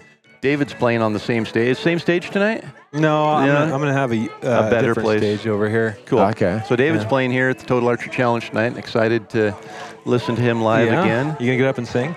David's 0.43 0.75
playing 0.75 1.03
on 1.03 1.13
the 1.13 1.19
same 1.19 1.47
stage. 1.47 1.79
Same 1.79 1.99
stage 1.99 2.31
tonight? 2.31 2.65
No, 2.93 3.25
I'm, 3.27 3.47
Yeah. 3.47 3.53
gonna, 3.55 3.75
I'm 3.75 3.81
gonna 3.81 3.93
have 3.93 4.13
a, 4.13 4.25
uh, 4.43 4.67
A 4.67 4.71
better 4.71 4.89
different 4.89 5.07
place. 5.07 5.21
stage 5.21 5.47
over 5.47 5.69
here. 5.69 5.97
Cool. 6.07 6.21
Okay. 6.21 6.63
So 6.69 6.77
David's 6.77 7.05
Yeah. 7.05 7.09
playing 7.09 7.31
here 7.33 7.49
at 7.49 7.59
the 7.59 7.67
Total 7.67 7.89
Archer 7.89 8.11
Challenge 8.11 8.49
tonight. 8.49 8.67
and 8.67 8.79
Excited 8.79 9.29
to 9.31 9.57
listen 10.05 10.37
to 10.37 10.43
him 10.43 10.61
live 10.63 10.87
Yeah? 10.89 11.03
again. 11.03 11.37
You 11.41 11.47
gonna 11.47 11.57
get 11.59 11.67
up 11.67 11.79
and 11.79 11.89
sing? 11.89 12.15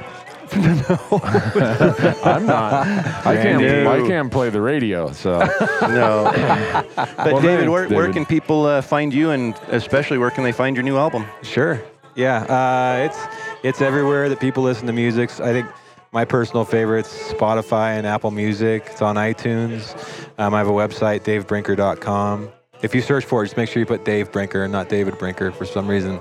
I'm 2.23 2.45
not. 2.45 2.87
I 3.25 3.35
can't. 3.35 3.61
Randy. 3.63 4.05
I 4.05 4.07
can't 4.07 4.31
play 4.31 4.49
the 4.49 4.61
radio. 4.61 5.11
So 5.11 5.39
No. 5.81 6.31
but 6.95 7.17
Well, 7.17 7.41
David, 7.41 7.59
thanks, 7.59 7.69
where, 7.69 7.89
where 7.89 8.11
can 8.11 8.25
people 8.25 8.65
uh, 8.65 8.81
find 8.81 9.13
you, 9.13 9.31
and 9.31 9.55
especially 9.67 10.17
where 10.17 10.31
can 10.31 10.43
they 10.43 10.51
find 10.51 10.75
your 10.75 10.83
new 10.83 10.97
album? 10.97 11.25
Sure. 11.43 11.81
Yeah. 12.15 12.43
Uh, 12.43 13.05
it's 13.05 13.19
it's 13.63 13.81
everywhere 13.81 14.29
that 14.29 14.39
people 14.39 14.63
listen 14.63 14.87
to 14.87 14.93
music. 14.93 15.29
I 15.39 15.53
think 15.53 15.67
my 16.11 16.25
personal 16.25 16.65
favorites 16.65 17.15
Spotify 17.31 17.97
and 17.97 18.07
Apple 18.07 18.31
Music. 18.31 18.83
It's 18.87 19.01
on 19.01 19.15
iTunes. 19.15 19.95
Um, 20.37 20.53
I 20.53 20.57
have 20.57 20.67
a 20.67 20.71
website, 20.71 21.21
davebrinker.com. 21.21 22.49
If 22.81 22.95
you 22.95 23.01
search 23.01 23.25
for 23.25 23.43
it, 23.43 23.47
just 23.47 23.57
make 23.57 23.69
sure 23.69 23.81
you 23.81 23.85
put 23.85 24.05
Dave 24.05 24.31
Brinker 24.31 24.63
and 24.63 24.71
not 24.71 24.87
David 24.89 25.17
Brinker. 25.17 25.51
For 25.51 25.65
some 25.65 25.87
reason, 25.87 26.19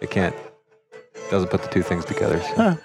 it 0.00 0.10
can't 0.10 0.34
doesn't 1.30 1.50
put 1.50 1.62
the 1.62 1.68
two 1.68 1.82
things 1.82 2.04
together. 2.06 2.40
so. 2.56 2.78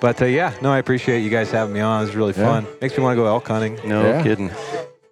But 0.00 0.20
uh, 0.22 0.24
yeah, 0.26 0.54
no, 0.62 0.72
I 0.72 0.78
appreciate 0.78 1.20
you 1.20 1.30
guys 1.30 1.50
having 1.50 1.74
me 1.74 1.80
on. 1.80 2.02
It 2.02 2.06
was 2.06 2.16
really 2.16 2.34
Yeah. 2.36 2.46
fun. 2.46 2.66
Makes 2.80 2.96
me 2.96 3.02
want 3.04 3.16
to 3.16 3.22
go 3.22 3.26
elk 3.26 3.46
hunting. 3.48 3.78
No 3.84 4.02
Yeah. 4.02 4.22
kidding. 4.22 4.50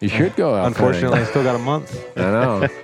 you 0.01 0.09
should 0.09 0.35
go 0.37 0.55
out. 0.55 0.67
Unfortunately, 0.67 1.19
I 1.21 1.25
still 1.25 1.43
got 1.43 1.57
a 1.57 1.59
month. 1.59 1.97
I 2.17 2.21
know. 2.21 2.69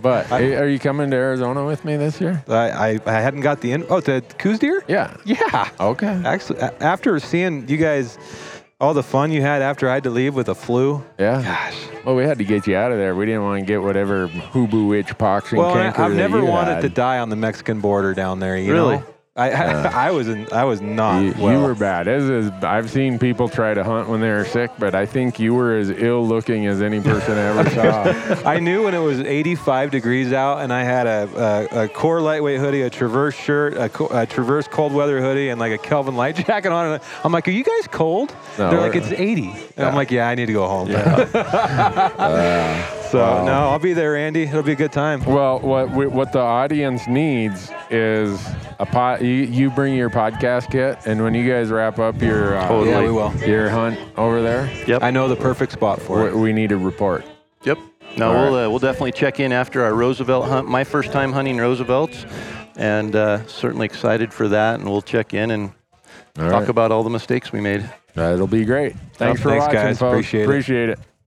But 0.00 0.26
hey, 0.26 0.54
are 0.54 0.68
you 0.68 0.78
coming 0.78 1.10
to 1.10 1.16
Arizona 1.16 1.64
with 1.64 1.84
me 1.84 1.96
this 1.96 2.20
year? 2.20 2.44
I, 2.48 2.70
I, 2.70 3.00
I 3.06 3.12
hadn't 3.20 3.40
got 3.40 3.60
the 3.60 3.72
in. 3.72 3.84
Oh, 3.90 3.98
the 4.00 4.22
Coues 4.38 4.58
Deer? 4.60 4.84
Yeah. 4.86 5.16
Yeah. 5.24 5.68
Okay. 5.80 6.22
Actually, 6.24 6.60
after 6.80 7.18
seeing 7.18 7.66
you 7.68 7.76
guys, 7.76 8.16
all 8.80 8.94
the 8.94 9.02
fun 9.02 9.32
you 9.32 9.40
had 9.40 9.62
after 9.62 9.88
I 9.90 9.94
had 9.94 10.04
to 10.04 10.10
leave 10.10 10.34
with 10.36 10.48
a 10.48 10.54
flu. 10.54 11.02
Yeah. 11.18 11.42
Gosh. 11.42 11.76
Well, 12.04 12.14
we 12.14 12.22
had 12.24 12.38
to 12.38 12.44
get 12.44 12.66
you 12.68 12.76
out 12.76 12.92
of 12.92 12.98
there. 12.98 13.16
We 13.16 13.26
didn't 13.26 13.42
want 13.42 13.58
to 13.60 13.66
get 13.66 13.82
whatever 13.82 14.28
hooboo 14.28 14.96
itch 14.96 15.16
pox 15.18 15.50
and 15.50 15.58
Well, 15.58 15.70
I, 15.70 15.82
canker 15.84 16.02
I've 16.02 16.10
that 16.12 16.16
never 16.16 16.38
you 16.38 16.44
wanted 16.46 16.74
had. 16.74 16.82
to 16.82 16.88
die 16.90 17.18
on 17.18 17.30
the 17.30 17.36
Mexican 17.36 17.80
border 17.80 18.14
down 18.14 18.38
there. 18.38 18.56
You 18.56 18.72
Really? 18.72 18.96
know? 18.98 19.04
I, 19.36 19.50
I, 19.50 20.06
I 20.06 20.10
was 20.10 20.28
in, 20.28 20.50
I 20.52 20.64
was 20.64 20.80
not. 20.80 21.20
You, 21.22 21.34
well. 21.38 21.52
you 21.52 21.60
were 21.64 21.74
bad. 21.74 22.08
As 22.08 22.24
is, 22.24 22.50
I've 22.62 22.90
seen 22.90 23.18
people 23.18 23.48
try 23.48 23.74
to 23.74 23.84
hunt 23.84 24.08
when 24.08 24.20
they 24.20 24.30
were 24.30 24.44
sick, 24.44 24.70
but 24.78 24.94
I 24.94 25.04
think 25.04 25.38
you 25.38 25.54
were 25.54 25.76
as 25.76 25.90
ill 25.90 26.26
looking 26.26 26.66
as 26.66 26.80
any 26.80 27.00
person 27.00 27.32
I 27.36 27.58
ever 27.58 27.70
saw. 28.42 28.48
I 28.48 28.58
knew 28.60 28.84
when 28.84 28.94
it 28.94 28.98
was 29.00 29.20
85 29.20 29.90
degrees 29.90 30.32
out, 30.32 30.60
and 30.62 30.72
I 30.72 30.84
had 30.84 31.06
a, 31.06 31.68
a, 31.72 31.84
a 31.84 31.88
core 31.88 32.20
lightweight 32.20 32.60
hoodie, 32.60 32.82
a 32.82 32.90
Traverse 32.90 33.34
shirt, 33.34 33.74
a, 33.74 34.20
a 34.20 34.26
Traverse 34.26 34.68
cold 34.68 34.92
weather 34.92 35.20
hoodie, 35.20 35.50
and 35.50 35.60
like 35.60 35.72
a 35.72 35.78
Kelvin 35.78 36.16
Lite 36.16 36.36
jacket 36.46 36.72
on. 36.72 36.92
And 36.94 37.02
I'm 37.24 37.32
like, 37.32 37.46
"Are 37.46 37.52
you 37.52 37.64
guys 37.64 37.86
cold?" 37.88 38.34
No, 38.58 38.70
They're 38.70 38.80
like, 38.80 38.94
"It's 38.94 39.12
80." 39.12 39.52
And 39.76 39.86
I'm 39.86 39.94
like, 39.94 40.10
yeah, 40.10 40.28
I 40.28 40.34
need 40.34 40.46
to 40.46 40.54
go 40.54 40.66
home. 40.66 40.88
uh, 40.94 41.10
so 43.10 43.18
wow. 43.18 43.44
no, 43.44 43.52
I'll 43.52 43.78
be 43.78 43.92
there, 43.92 44.16
Andy. 44.16 44.44
It'll 44.44 44.62
be 44.62 44.72
a 44.72 44.76
good 44.76 44.92
time. 44.92 45.22
Well, 45.24 45.60
what 45.60 45.90
we, 45.90 46.06
what 46.06 46.32
the 46.32 46.38
audience 46.38 47.06
needs 47.06 47.70
is 47.90 48.42
a 48.78 48.86
pot. 48.86 49.20
You, 49.20 49.28
you, 49.28 49.70
bring 49.70 49.94
your 49.94 50.08
podcast 50.08 50.70
kit, 50.70 50.98
and 51.06 51.22
when 51.22 51.34
you 51.34 51.46
guys 51.46 51.68
wrap 51.68 51.98
up 51.98 52.22
your 52.22 52.56
uh, 52.56 52.68
totally. 52.68 52.90
yeah, 52.90 53.02
we 53.02 53.10
will. 53.10 53.34
your 53.46 53.68
hunt 53.68 53.98
over 54.16 54.40
there. 54.40 54.72
Yep, 54.86 55.02
I 55.02 55.10
know 55.10 55.28
the 55.28 55.36
perfect 55.36 55.72
spot 55.72 56.00
for 56.00 56.22
we, 56.22 56.28
it. 56.28 56.36
We 56.36 56.52
need 56.54 56.72
a 56.72 56.78
report. 56.78 57.26
Yep. 57.64 57.78
No, 58.16 58.28
All 58.28 58.34
we'll 58.34 58.54
right. 58.54 58.64
uh, 58.64 58.70
we'll 58.70 58.78
definitely 58.78 59.12
check 59.12 59.40
in 59.40 59.52
after 59.52 59.84
our 59.84 59.92
Roosevelt 59.92 60.46
hunt. 60.46 60.68
My 60.68 60.84
first 60.84 61.12
time 61.12 61.32
hunting 61.32 61.58
Roosevelts, 61.58 62.24
and 62.76 63.14
uh, 63.14 63.46
certainly 63.46 63.84
excited 63.84 64.32
for 64.32 64.48
that. 64.48 64.80
And 64.80 64.88
we'll 64.88 65.02
check 65.02 65.34
in 65.34 65.50
and 65.50 65.72
all 66.38 66.48
talk 66.48 66.60
right. 66.60 66.68
about 66.70 66.92
all 66.92 67.02
the 67.02 67.10
mistakes 67.10 67.52
we 67.52 67.60
made. 67.60 67.86
It'll 68.16 68.46
be 68.46 68.64
great. 68.64 68.94
Thanks 69.14 69.18
well, 69.18 69.34
for 69.34 69.50
thanks 69.50 69.66
watching, 69.66 69.80
guys. 69.80 69.98
folks. 69.98 70.12
Appreciate, 70.12 70.42
Appreciate 70.44 70.88
it. 70.90 70.98
it. 70.98 71.15